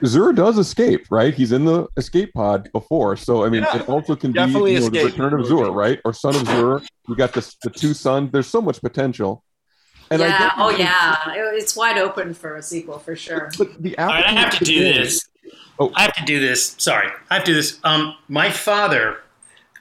Zura 0.05 0.33
does 0.33 0.57
escape, 0.57 1.05
right? 1.11 1.33
He's 1.33 1.51
in 1.51 1.65
the 1.65 1.85
escape 1.97 2.33
pod 2.33 2.71
before, 2.71 3.15
so 3.15 3.43
I 3.43 3.49
mean, 3.49 3.61
Yeah. 3.63 3.81
it 3.81 3.89
also 3.89 4.15
can 4.15 4.31
be 4.31 4.39
you 4.39 4.47
know, 4.47 4.89
the 4.89 5.03
return 5.03 5.33
of 5.39 5.45
Zura, 5.45 5.69
right? 5.69 5.99
Or 6.03 6.13
son 6.13 6.35
of 6.35 6.47
Zura. 6.47 6.81
You 7.07 7.15
got 7.15 7.33
the 7.33 7.55
the 7.61 7.69
two 7.69 7.93
sons. 7.93 8.31
There's 8.31 8.47
so 8.47 8.59
much 8.61 8.81
potential. 8.81 9.43
And 10.11 10.21
yeah. 10.21 10.37
think- 10.39 10.53
Oh, 10.57 10.69
yeah. 10.71 11.15
It- 11.33 11.55
It's 11.61 11.75
wide 11.75 11.97
open 11.97 12.33
for 12.33 12.55
a 12.55 12.61
sequel 12.61 12.99
for 12.99 13.15
sure. 13.15 13.51
But 13.57 13.81
the 13.81 13.97
All 13.97 14.07
right, 14.07 14.25
I 14.25 14.31
have 14.31 14.57
to 14.59 14.65
do 14.65 14.79
this. 14.93 15.27
Oh. 15.79 15.91
I 15.95 16.01
have 16.03 16.13
to 16.15 16.25
do 16.25 16.39
this. 16.39 16.75
Sorry, 16.77 17.07
I 17.29 17.35
have 17.35 17.43
to 17.45 17.51
do 17.51 17.55
this. 17.55 17.79
Um, 17.85 18.15
my 18.27 18.49
father, 18.51 19.17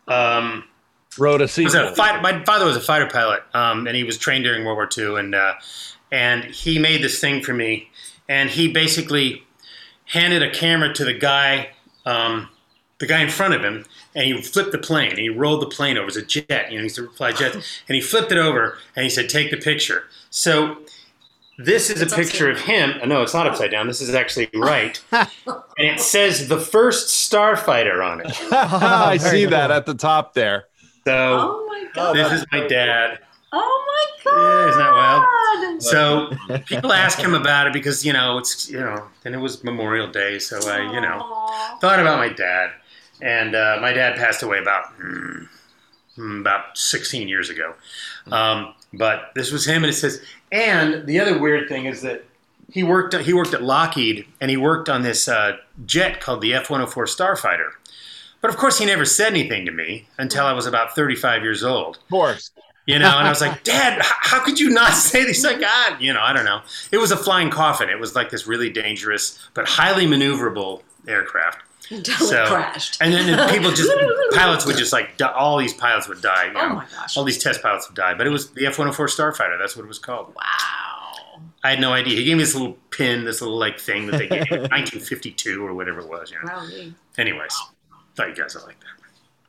um, 0.06 0.64
wrote 1.18 1.40
a 1.40 1.44
was 1.44 1.52
sequel. 1.52 1.88
a 1.88 1.94
fighter. 1.94 2.20
My 2.20 2.44
father 2.44 2.64
was 2.66 2.76
a 2.76 2.80
fighter 2.80 3.08
pilot, 3.10 3.42
um, 3.54 3.86
and 3.86 3.96
he 3.96 4.04
was 4.04 4.16
trained 4.18 4.44
during 4.44 4.64
World 4.64 4.76
War 4.76 4.88
II, 4.96 5.18
and 5.18 5.34
uh, 5.34 5.54
and 6.12 6.44
he 6.44 6.78
made 6.78 7.02
this 7.02 7.18
thing 7.20 7.42
for 7.42 7.52
me, 7.52 7.90
and 8.28 8.48
he 8.50 8.68
basically 8.68 9.44
handed 10.04 10.42
a 10.42 10.50
camera 10.50 10.92
to 10.94 11.04
the 11.04 11.12
guy, 11.14 11.70
um, 12.06 12.48
the 12.98 13.06
guy 13.06 13.20
in 13.20 13.28
front 13.28 13.54
of 13.54 13.62
him, 13.62 13.84
and 14.14 14.24
he 14.24 14.40
flipped 14.40 14.72
the 14.72 14.78
plane. 14.78 15.10
And 15.10 15.18
he 15.18 15.28
rolled 15.28 15.60
the 15.62 15.66
plane 15.66 15.96
over. 15.96 16.04
It 16.04 16.06
was 16.06 16.16
a 16.16 16.22
jet, 16.22 16.70
you 16.70 16.76
know, 16.76 16.78
he 16.78 16.82
used 16.84 16.96
to 16.96 17.10
fly 17.10 17.32
jets, 17.32 17.56
and 17.88 17.94
he 17.96 18.00
flipped 18.00 18.30
it 18.32 18.38
over, 18.38 18.78
and 18.94 19.02
he 19.02 19.10
said, 19.10 19.28
"Take 19.28 19.50
the 19.50 19.56
picture." 19.58 20.04
So. 20.30 20.78
This 21.60 21.90
is 21.90 22.00
a 22.00 22.04
It's 22.04 22.14
picture 22.14 22.48
of 22.48 22.60
him. 22.60 23.00
No, 23.08 23.22
it's 23.22 23.34
not 23.34 23.48
upside 23.48 23.72
down. 23.72 23.88
This 23.88 24.00
is 24.00 24.14
actually 24.14 24.48
right. 24.54 25.02
and 25.10 25.26
it 25.76 25.98
says 25.98 26.46
the 26.46 26.60
first 26.60 27.08
starfighter 27.08 28.00
on 28.00 28.20
it. 28.20 28.26
I 28.52 29.16
see 29.16 29.42
cool. 29.42 29.50
that 29.50 29.72
at 29.72 29.84
the 29.84 29.94
top 29.94 30.34
there. 30.34 30.66
So 31.04 31.12
Oh, 31.16 31.66
my 31.68 31.84
God. 31.92 32.14
this 32.14 32.30
is 32.32 32.46
my 32.52 32.64
dad. 32.68 33.18
Oh, 33.52 33.84
my 33.88 34.30
God. 34.30 34.38
Yeah, 34.38 34.68
isn't 34.68 34.78
that 34.78 34.92
wild? 34.92 35.82
So 35.82 36.60
people 36.66 36.92
ask 36.92 37.18
him 37.18 37.34
about 37.34 37.66
it 37.66 37.72
because 37.72 38.04
you 38.06 38.12
know 38.12 38.38
it's 38.38 38.70
you 38.70 38.78
know 38.78 39.08
and 39.24 39.34
it 39.34 39.38
was 39.38 39.64
Memorial 39.64 40.06
Day, 40.06 40.38
so 40.38 40.58
I 40.70 40.92
you 40.92 41.00
know 41.00 41.18
thought 41.80 41.98
about 41.98 42.18
my 42.18 42.28
dad, 42.28 42.70
and 43.20 43.56
uh, 43.56 43.78
my 43.80 43.92
dad 43.92 44.16
passed 44.16 44.42
away 44.44 44.58
about 44.60 44.86
hmm, 44.92 46.40
about 46.40 46.76
16 46.76 47.26
years 47.28 47.48
ago. 47.50 47.74
Um, 48.32 48.74
but 48.92 49.32
this 49.34 49.52
was 49.52 49.66
him, 49.66 49.84
and 49.84 49.92
it 49.92 49.96
says. 49.96 50.22
And 50.50 51.06
the 51.06 51.20
other 51.20 51.38
weird 51.38 51.68
thing 51.68 51.84
is 51.84 52.02
that 52.02 52.24
he 52.70 52.82
worked 52.82 53.14
he 53.14 53.32
worked 53.32 53.54
at 53.54 53.62
Lockheed, 53.62 54.26
and 54.40 54.50
he 54.50 54.56
worked 54.56 54.88
on 54.88 55.02
this 55.02 55.28
uh, 55.28 55.56
jet 55.86 56.20
called 56.20 56.40
the 56.40 56.54
F-104 56.54 56.86
Starfighter. 56.88 57.70
But 58.40 58.50
of 58.50 58.56
course, 58.56 58.78
he 58.78 58.86
never 58.86 59.04
said 59.04 59.32
anything 59.32 59.66
to 59.66 59.72
me 59.72 60.06
until 60.18 60.46
I 60.46 60.52
was 60.52 60.66
about 60.66 60.94
35 60.94 61.42
years 61.42 61.64
old. 61.64 61.96
Of 61.96 62.08
course. 62.08 62.50
You 62.86 62.98
know, 62.98 63.18
and 63.18 63.26
I 63.26 63.30
was 63.30 63.40
like, 63.46 63.64
Dad, 63.64 64.00
how 64.02 64.42
could 64.44 64.60
you 64.60 64.70
not 64.70 64.92
say 64.92 65.24
this? 65.24 65.38
He's 65.38 65.44
like, 65.44 65.60
ah, 65.62 65.96
you 65.98 66.12
know, 66.12 66.20
I 66.22 66.32
don't 66.32 66.44
know. 66.44 66.62
It 66.92 66.98
was 66.98 67.10
a 67.10 67.16
flying 67.16 67.50
coffin. 67.50 67.88
It 67.88 67.98
was 67.98 68.14
like 68.14 68.30
this 68.30 68.46
really 68.46 68.70
dangerous 68.70 69.38
but 69.54 69.68
highly 69.68 70.06
maneuverable 70.06 70.82
aircraft. 71.06 71.62
Until 71.90 72.28
it 72.30 72.46
crashed. 72.48 72.98
And 73.00 73.12
then 73.14 73.34
the 73.36 73.52
people 73.52 73.70
just 73.70 73.90
pilots 74.34 74.66
would 74.66 74.76
just 74.76 74.92
like 74.92 75.16
die, 75.16 75.32
all 75.32 75.56
these 75.58 75.72
pilots 75.74 76.06
would 76.08 76.20
die. 76.20 76.46
You 76.46 76.58
Oh 76.58 76.68
know? 76.68 76.74
my 76.76 76.86
gosh. 76.94 77.16
All 77.16 77.24
these 77.24 77.38
test 77.42 77.62
pilots 77.62 77.88
would 77.88 77.96
die. 77.96 78.14
But 78.14 78.26
it 78.26 78.30
was 78.30 78.50
the 78.50 78.66
F 78.66 78.78
one 78.78 78.86
hundred 78.88 78.96
four 78.96 79.06
Starfighter. 79.06 79.58
That's 79.58 79.76
what 79.76 79.84
it 79.84 79.88
was 79.88 79.98
called. 79.98 80.34
Wow. 80.34 81.42
I 81.64 81.70
had 81.70 81.80
no 81.80 81.92
idea. 81.92 82.16
He 82.16 82.24
gave 82.24 82.36
me 82.36 82.42
this 82.42 82.54
little 82.54 82.76
pin, 82.90 83.24
this 83.24 83.40
little 83.40 83.56
like 83.58 83.78
thing 83.80 84.06
that 84.08 84.18
they 84.18 84.28
gave 84.28 84.50
me, 84.50 84.58
1952 84.58 85.64
or 85.66 85.72
whatever 85.74 86.00
it 86.00 86.08
was. 86.08 86.30
You 86.30 86.38
know. 86.44 86.52
Wow. 86.52 86.68
Anyways, 87.16 87.56
thought 88.14 88.28
you 88.28 88.34
guys 88.34 88.54
would 88.54 88.64
like 88.64 88.78
that. 88.80 88.88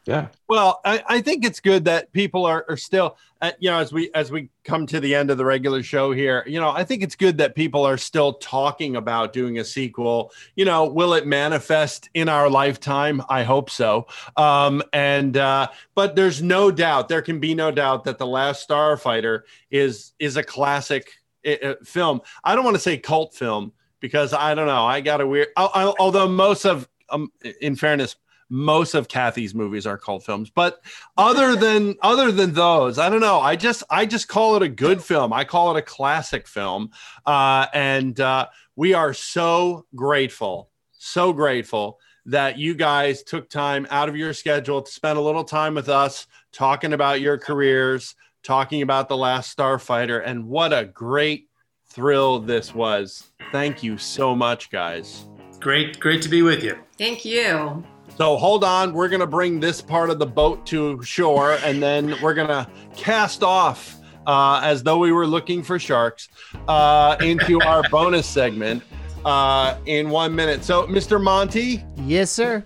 Yeah. 0.09 0.29
Well, 0.47 0.81
I, 0.83 1.03
I 1.07 1.21
think 1.21 1.45
it's 1.45 1.59
good 1.59 1.85
that 1.85 2.11
people 2.13 2.43
are, 2.47 2.65
are 2.67 2.77
still, 2.77 3.15
uh, 3.43 3.51
you 3.59 3.69
know, 3.69 3.77
as 3.77 3.93
we 3.93 4.09
as 4.15 4.31
we 4.31 4.49
come 4.63 4.87
to 4.87 4.99
the 4.99 5.13
end 5.13 5.29
of 5.29 5.37
the 5.37 5.45
regular 5.45 5.83
show 5.83 6.11
here, 6.11 6.43
you 6.47 6.59
know, 6.59 6.71
I 6.71 6.83
think 6.83 7.03
it's 7.03 7.15
good 7.15 7.37
that 7.37 7.53
people 7.53 7.85
are 7.85 7.95
still 7.95 8.33
talking 8.33 8.95
about 8.95 9.33
doing 9.33 9.59
a 9.59 9.63
sequel. 9.63 10.31
You 10.55 10.65
know, 10.65 10.85
will 10.85 11.13
it 11.13 11.27
manifest 11.27 12.09
in 12.15 12.27
our 12.27 12.49
lifetime? 12.49 13.21
I 13.29 13.43
hope 13.43 13.69
so. 13.69 14.07
Um, 14.35 14.81
and 14.93 15.37
uh, 15.37 15.67
but 15.93 16.15
there's 16.15 16.41
no 16.41 16.71
doubt, 16.71 17.07
there 17.07 17.21
can 17.21 17.39
be 17.39 17.53
no 17.53 17.69
doubt 17.69 18.05
that 18.05 18.17
the 18.17 18.25
Last 18.25 18.67
Starfighter 18.67 19.41
is 19.69 20.13
is 20.17 20.37
a 20.37 20.43
classic 20.43 21.11
uh, 21.45 21.51
uh, 21.63 21.75
film. 21.83 22.21
I 22.43 22.55
don't 22.55 22.63
want 22.65 22.77
to 22.77 22.81
say 22.81 22.97
cult 22.97 23.35
film 23.35 23.73
because 23.99 24.33
I 24.33 24.55
don't 24.55 24.65
know. 24.65 24.87
I 24.87 25.01
got 25.01 25.21
a 25.21 25.27
weird. 25.27 25.49
al- 25.55 25.71
al- 25.75 25.95
Although 25.99 26.29
most 26.29 26.65
of, 26.65 26.89
um, 27.11 27.31
in 27.61 27.75
fairness, 27.75 28.15
most 28.49 28.95
of 28.95 29.07
Kathy's 29.07 29.53
movies 29.53 29.85
are 29.85 29.97
cult 29.97 30.23
films. 30.23 30.49
But 30.49 30.81
other 31.17 31.55
than 31.55 31.95
other 32.01 32.31
than 32.31 32.53
those, 32.53 32.97
I 32.97 33.09
don't 33.09 33.21
know. 33.21 33.39
I 33.39 33.55
just 33.55 33.83
I 33.89 34.05
just 34.05 34.27
call 34.27 34.55
it 34.55 34.63
a 34.63 34.69
good 34.69 35.03
film. 35.03 35.31
I 35.31 35.43
call 35.43 35.75
it 35.75 35.79
a 35.79 35.83
classic 35.83 36.47
film. 36.47 36.91
Uh, 37.25 37.67
and 37.73 38.19
uh, 38.19 38.47
we 38.75 38.93
are 38.93 39.13
so 39.13 39.85
grateful, 39.95 40.69
so 40.91 41.33
grateful 41.33 41.99
that 42.25 42.57
you 42.57 42.75
guys 42.75 43.23
took 43.23 43.49
time 43.49 43.87
out 43.89 44.09
of 44.09 44.15
your 44.15 44.33
schedule 44.33 44.81
to 44.81 44.91
spend 44.91 45.17
a 45.17 45.21
little 45.21 45.43
time 45.43 45.73
with 45.73 45.89
us 45.89 46.27
talking 46.51 46.93
about 46.93 47.21
your 47.21 47.37
careers, 47.37 48.15
talking 48.43 48.81
about 48.81 49.09
the 49.09 49.17
last 49.17 49.55
Starfighter, 49.55 50.21
and 50.23 50.45
what 50.45 50.71
a 50.71 50.85
great 50.85 51.49
thrill 51.87 52.39
this 52.39 52.73
was. 52.73 53.31
Thank 53.51 53.81
you 53.81 53.97
so 53.97 54.35
much, 54.35 54.69
guys. 54.69 55.25
Great, 55.59 55.99
great 55.99 56.21
to 56.21 56.29
be 56.29 56.41
with 56.41 56.63
you. 56.63 56.77
Thank 56.97 57.25
you. 57.25 57.83
So 58.19 58.35
hold 58.35 58.65
on, 58.65 58.91
we're 58.91 59.07
gonna 59.07 59.25
bring 59.25 59.61
this 59.61 59.81
part 59.81 60.09
of 60.09 60.19
the 60.19 60.25
boat 60.25 60.65
to 60.65 61.01
shore, 61.01 61.53
and 61.63 61.81
then 61.81 62.15
we're 62.21 62.33
gonna 62.33 62.69
cast 62.93 63.43
off 63.43 63.97
uh, 64.27 64.59
as 64.61 64.83
though 64.83 64.97
we 64.97 65.13
were 65.13 65.25
looking 65.25 65.63
for 65.63 65.79
sharks 65.79 66.27
uh, 66.67 67.15
into 67.21 67.61
our 67.61 67.81
bonus 67.89 68.27
segment 68.27 68.83
uh, 69.23 69.77
in 69.85 70.09
one 70.09 70.35
minute. 70.35 70.65
So, 70.65 70.85
Mr. 70.87 71.23
Monty, 71.23 71.81
Yes, 71.95 72.29
sir. 72.29 72.61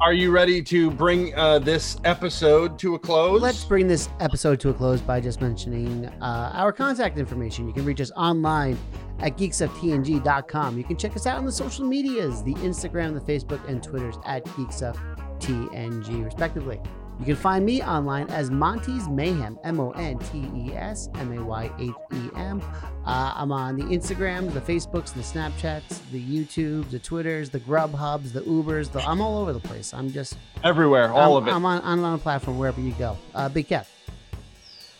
Are 0.00 0.12
you 0.12 0.30
ready 0.30 0.62
to 0.62 0.90
bring 0.90 1.34
uh, 1.34 1.58
this 1.58 1.98
episode 2.04 2.78
to 2.78 2.94
a 2.94 2.98
close? 2.98 3.42
Let's 3.42 3.64
bring 3.64 3.88
this 3.88 4.08
episode 4.20 4.60
to 4.60 4.68
a 4.70 4.74
close 4.74 5.00
by 5.00 5.20
just 5.20 5.40
mentioning 5.40 6.06
uh, 6.06 6.52
our 6.54 6.72
contact 6.72 7.18
information. 7.18 7.66
You 7.66 7.74
can 7.74 7.84
reach 7.84 8.00
us 8.00 8.12
online 8.12 8.78
at 9.18 9.36
geekstufftng.com. 9.36 10.78
You 10.78 10.84
can 10.84 10.96
check 10.96 11.16
us 11.16 11.26
out 11.26 11.38
on 11.38 11.44
the 11.44 11.52
social 11.52 11.84
medias 11.84 12.42
the 12.44 12.54
Instagram, 12.54 13.14
the 13.14 13.32
Facebook, 13.32 13.66
and 13.68 13.82
Twitters 13.82 14.16
at 14.24 14.44
geekstufftng, 14.44 16.24
respectively. 16.24 16.80
You 17.18 17.24
can 17.24 17.36
find 17.36 17.66
me 17.66 17.82
online 17.82 18.28
as 18.30 18.48
Monty's 18.48 19.08
Mayhem, 19.08 19.58
M 19.64 19.80
O 19.80 19.90
N 19.92 20.18
T 20.18 20.50
E 20.54 20.72
S 20.74 21.08
M 21.16 21.36
A 21.36 21.42
Y 21.42 21.70
H 21.80 21.90
E 22.14 22.30
M. 22.36 22.62
Uh, 23.04 23.32
I'm 23.34 23.50
on 23.50 23.76
the 23.76 23.82
Instagram, 23.84 24.52
the 24.52 24.60
Facebooks, 24.60 25.12
the 25.12 25.20
Snapchats, 25.20 25.98
the 26.12 26.22
YouTube, 26.22 26.88
the 26.90 26.98
Twitters, 27.00 27.50
the 27.50 27.58
Grubhubs, 27.58 28.32
the 28.32 28.42
Ubers. 28.42 28.92
The, 28.92 29.00
I'm 29.00 29.20
all 29.20 29.38
over 29.38 29.52
the 29.52 29.58
place. 29.60 29.92
I'm 29.92 30.12
just 30.12 30.36
Everywhere, 30.62 31.10
all 31.10 31.36
I'm, 31.36 31.42
of 31.42 31.48
it. 31.48 31.54
I'm 31.54 31.64
on, 31.64 31.80
I'm 31.84 32.04
on 32.04 32.14
a 32.14 32.18
platform 32.18 32.56
wherever 32.56 32.80
you 32.80 32.92
go. 32.92 33.18
Uh, 33.34 33.48
Big 33.48 33.68
Kev. 33.68 33.86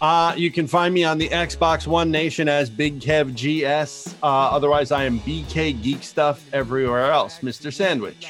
Uh, 0.00 0.32
you 0.36 0.50
can 0.50 0.66
find 0.66 0.94
me 0.94 1.04
on 1.04 1.18
the 1.18 1.28
Xbox 1.28 1.86
One 1.86 2.10
Nation 2.10 2.48
as 2.48 2.68
Big 2.70 3.00
Kev 3.00 3.34
GS. 3.34 4.14
Uh, 4.22 4.26
otherwise, 4.26 4.90
I 4.90 5.04
am 5.04 5.20
BK 5.20 5.80
Geek 5.82 6.02
Stuff 6.02 6.44
everywhere 6.52 7.10
else. 7.10 7.40
Mr. 7.40 7.72
Sandwich. 7.72 8.28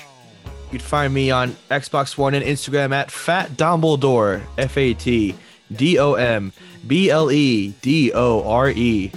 You 0.71 0.79
can 0.79 0.87
find 0.87 1.15
me 1.15 1.31
on 1.31 1.53
Xbox 1.71 2.19
One 2.19 2.35
and 2.35 2.45
Instagram 2.45 2.93
at 2.93 3.11
Fat 3.11 3.53
Dumbledore, 3.53 4.43
F 4.59 4.77
A 4.77 4.93
T 4.93 5.35
D 5.75 5.99
O 5.99 6.13
M 6.13 6.53
B 6.87 7.09
L 7.09 7.33
E 7.33 7.71
D 7.81 8.13
O 8.13 8.47
R 8.47 8.69
E. 8.69 9.11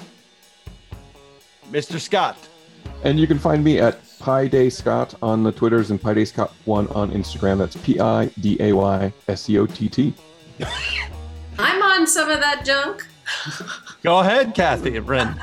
Mr. 1.69 1.99
Scott. 1.99 2.37
And 3.03 3.19
you 3.19 3.27
can 3.27 3.37
find 3.37 3.65
me 3.65 3.79
at 3.79 3.99
Pi 4.19 4.47
Day 4.47 4.69
Scott 4.69 5.13
on 5.21 5.43
the 5.43 5.51
Twitters 5.51 5.91
and 5.91 6.01
Pi 6.01 6.13
Day 6.13 6.23
Scott 6.23 6.53
one 6.63 6.87
on 6.87 7.11
Instagram. 7.11 7.57
That's 7.57 7.75
P 7.75 7.99
I 7.99 8.27
D 8.39 8.55
A 8.61 8.71
Y 8.71 9.11
S 9.27 9.49
E 9.49 9.57
O 9.57 9.65
T 9.65 9.89
T. 9.89 10.13
I'm 11.59 11.81
on 11.81 12.07
some 12.07 12.29
of 12.29 12.39
that 12.39 12.63
junk. 12.63 13.05
Go 14.03 14.19
ahead, 14.19 14.55
Kathy 14.55 14.97
and 14.97 15.05
Bryn. 15.05 15.35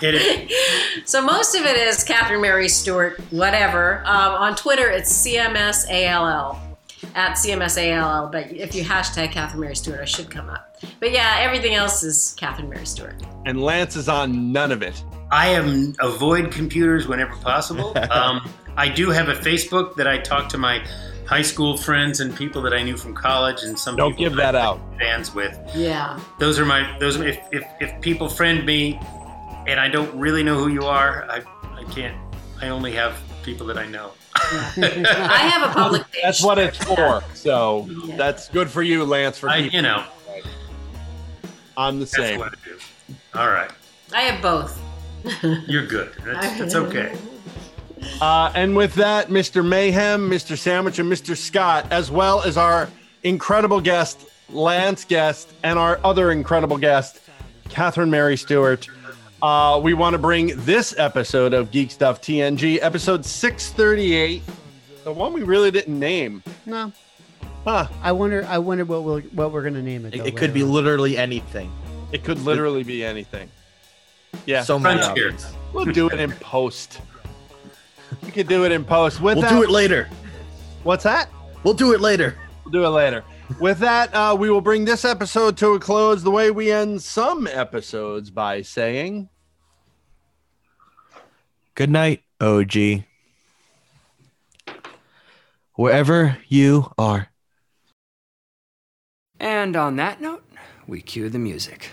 Hit 0.00 0.14
it. 0.14 1.06
So 1.06 1.22
most 1.22 1.54
of 1.54 1.64
it 1.64 1.76
is 1.76 2.02
Catherine 2.02 2.40
Mary 2.40 2.68
Stewart, 2.68 3.20
whatever. 3.30 4.00
Um, 4.06 4.34
on 4.34 4.56
Twitter, 4.56 4.88
it's 4.88 5.12
CMSALL 5.26 6.58
at 7.14 7.36
CMSALL. 7.36 8.32
But 8.32 8.52
if 8.52 8.74
you 8.74 8.84
hashtag 8.84 9.32
Catherine 9.32 9.60
Mary 9.60 9.76
Stewart, 9.76 10.00
I 10.00 10.04
should 10.04 10.30
come 10.30 10.48
up. 10.48 10.76
But 11.00 11.12
yeah, 11.12 11.36
everything 11.40 11.74
else 11.74 12.02
is 12.02 12.34
Catherine 12.38 12.68
Mary 12.68 12.86
Stewart. 12.86 13.22
And 13.46 13.62
Lance 13.62 13.96
is 13.96 14.08
on 14.08 14.52
none 14.52 14.72
of 14.72 14.82
it. 14.82 15.02
I 15.30 15.48
am 15.48 15.94
avoid 16.00 16.52
computers 16.52 17.06
whenever 17.06 17.34
possible. 17.36 17.94
Um, 18.10 18.48
I 18.76 18.88
do 18.88 19.10
have 19.10 19.28
a 19.28 19.34
Facebook 19.34 19.94
that 19.96 20.06
I 20.08 20.18
talk 20.18 20.48
to 20.50 20.58
my 20.58 20.84
high 21.26 21.42
school 21.42 21.76
friends 21.76 22.20
and 22.20 22.34
people 22.36 22.62
that 22.62 22.74
I 22.74 22.82
knew 22.82 22.96
from 22.96 23.14
college, 23.14 23.62
and 23.62 23.78
some 23.78 23.96
Don't 23.96 24.16
give 24.16 24.34
that 24.36 24.54
out. 24.54 24.80
Fans 24.98 25.34
with. 25.34 25.58
Yeah. 25.74 26.18
Those 26.38 26.58
are 26.58 26.64
my 26.64 26.96
those. 26.98 27.16
Are, 27.16 27.26
if, 27.26 27.38
if 27.52 27.64
if 27.80 28.00
people 28.00 28.28
friend 28.28 28.64
me, 28.64 28.98
and 29.66 29.80
I 29.80 29.88
don't 29.88 30.14
really 30.14 30.42
know 30.42 30.56
who 30.56 30.68
you 30.68 30.84
are, 30.84 31.26
I 31.30 31.42
I 31.76 31.84
can't. 31.84 32.16
I 32.60 32.68
only 32.68 32.92
have 32.92 33.16
people 33.42 33.66
that 33.66 33.78
I 33.78 33.86
know. 33.86 34.12
I 34.36 35.48
have 35.50 35.70
a 35.70 35.72
public 35.72 36.10
page. 36.10 36.20
That's 36.24 36.42
what 36.42 36.58
it's 36.58 36.78
for. 36.78 37.22
So 37.34 37.88
that's 38.16 38.48
good 38.48 38.68
for 38.68 38.82
you, 38.82 39.04
Lance. 39.04 39.38
For 39.38 39.48
I, 39.48 39.58
you 39.58 39.82
know, 39.82 40.04
it. 40.28 40.44
I'm 41.76 41.98
the 41.98 42.04
that's 42.04 42.16
same. 42.16 42.40
what 42.40 42.52
I 42.52 42.56
do. 42.64 42.78
All 43.34 43.48
right, 43.48 43.70
I 44.12 44.22
have 44.22 44.42
both. 44.42 44.80
you're 45.66 45.86
good. 45.86 46.12
That's, 46.24 46.58
that's 46.58 46.74
okay. 46.74 47.16
Uh, 48.20 48.52
and 48.54 48.76
with 48.76 48.94
that, 48.94 49.28
Mr. 49.28 49.66
Mayhem, 49.66 50.30
Mr. 50.30 50.56
Sandwich, 50.56 50.98
and 50.98 51.10
Mr. 51.10 51.36
Scott, 51.36 51.86
as 51.90 52.10
well 52.10 52.42
as 52.42 52.56
our 52.56 52.88
incredible 53.22 53.80
guest, 53.80 54.26
Lance 54.50 55.04
Guest, 55.04 55.52
and 55.62 55.78
our 55.78 55.98
other 56.04 56.30
incredible 56.30 56.78
guest, 56.78 57.20
Catherine 57.68 58.10
Mary 58.10 58.36
Stewart, 58.36 58.88
uh, 59.42 59.78
we 59.82 59.92
want 59.94 60.14
to 60.14 60.18
bring 60.18 60.52
this 60.64 60.94
episode 60.98 61.52
of 61.52 61.70
Geek 61.70 61.90
Stuff 61.90 62.22
TNG, 62.22 62.78
episode 62.80 63.24
638, 63.24 64.42
the 65.04 65.12
one 65.12 65.32
we 65.32 65.42
really 65.42 65.70
didn't 65.70 65.98
name. 65.98 66.42
No. 66.64 66.92
Huh. 67.64 67.88
I 68.02 68.12
wonder. 68.12 68.44
I 68.46 68.58
wonder 68.58 68.84
what 68.84 69.04
we'll 69.04 69.20
what 69.20 69.52
we're 69.52 69.62
gonna 69.62 69.82
name 69.82 70.04
it. 70.04 70.14
It, 70.14 70.18
though, 70.18 70.24
it 70.24 70.36
could 70.36 70.52
be 70.52 70.62
literally 70.64 71.16
anything. 71.16 71.72
It 72.12 72.22
could 72.24 72.38
literally 72.42 72.84
be 72.84 73.04
anything. 73.04 73.50
Yeah. 74.46 74.62
So 74.62 74.78
many 74.78 75.02
We'll 75.72 75.86
do 75.86 76.08
it 76.08 76.20
in 76.20 76.30
post. 76.32 77.00
We 78.22 78.30
could 78.30 78.48
do 78.48 78.64
it 78.64 78.72
in 78.72 78.84
post. 78.84 79.20
With 79.20 79.36
We'll 79.36 79.42
that, 79.42 79.50
do 79.50 79.62
it 79.62 79.70
later. 79.70 80.08
What's 80.82 81.04
that? 81.04 81.30
We'll 81.62 81.74
do 81.74 81.92
it 81.92 82.00
later. 82.00 82.36
We'll 82.64 82.72
do 82.72 82.84
it 82.84 82.88
later. 82.88 83.24
With 83.60 83.78
that, 83.78 84.14
uh, 84.14 84.36
we 84.38 84.50
will 84.50 84.60
bring 84.60 84.84
this 84.84 85.04
episode 85.04 85.56
to 85.58 85.72
a 85.72 85.80
close 85.80 86.22
the 86.22 86.30
way 86.30 86.50
we 86.50 86.70
end 86.70 87.02
some 87.02 87.46
episodes 87.46 88.30
by 88.30 88.62
saying, 88.62 89.28
Good 91.74 91.90
night, 91.90 92.22
OG. 92.40 93.04
Wherever 95.74 96.38
you 96.48 96.92
are. 96.96 97.28
And 99.40 99.74
on 99.76 99.96
that 99.96 100.20
note, 100.20 100.44
we 100.86 101.02
cue 101.02 101.28
the 101.28 101.38
music. 101.38 101.90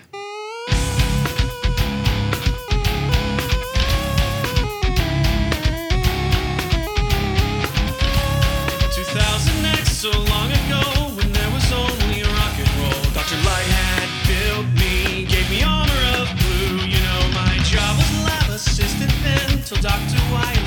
So 19.72 19.78
Dr. 19.78 20.20
White 20.34 20.61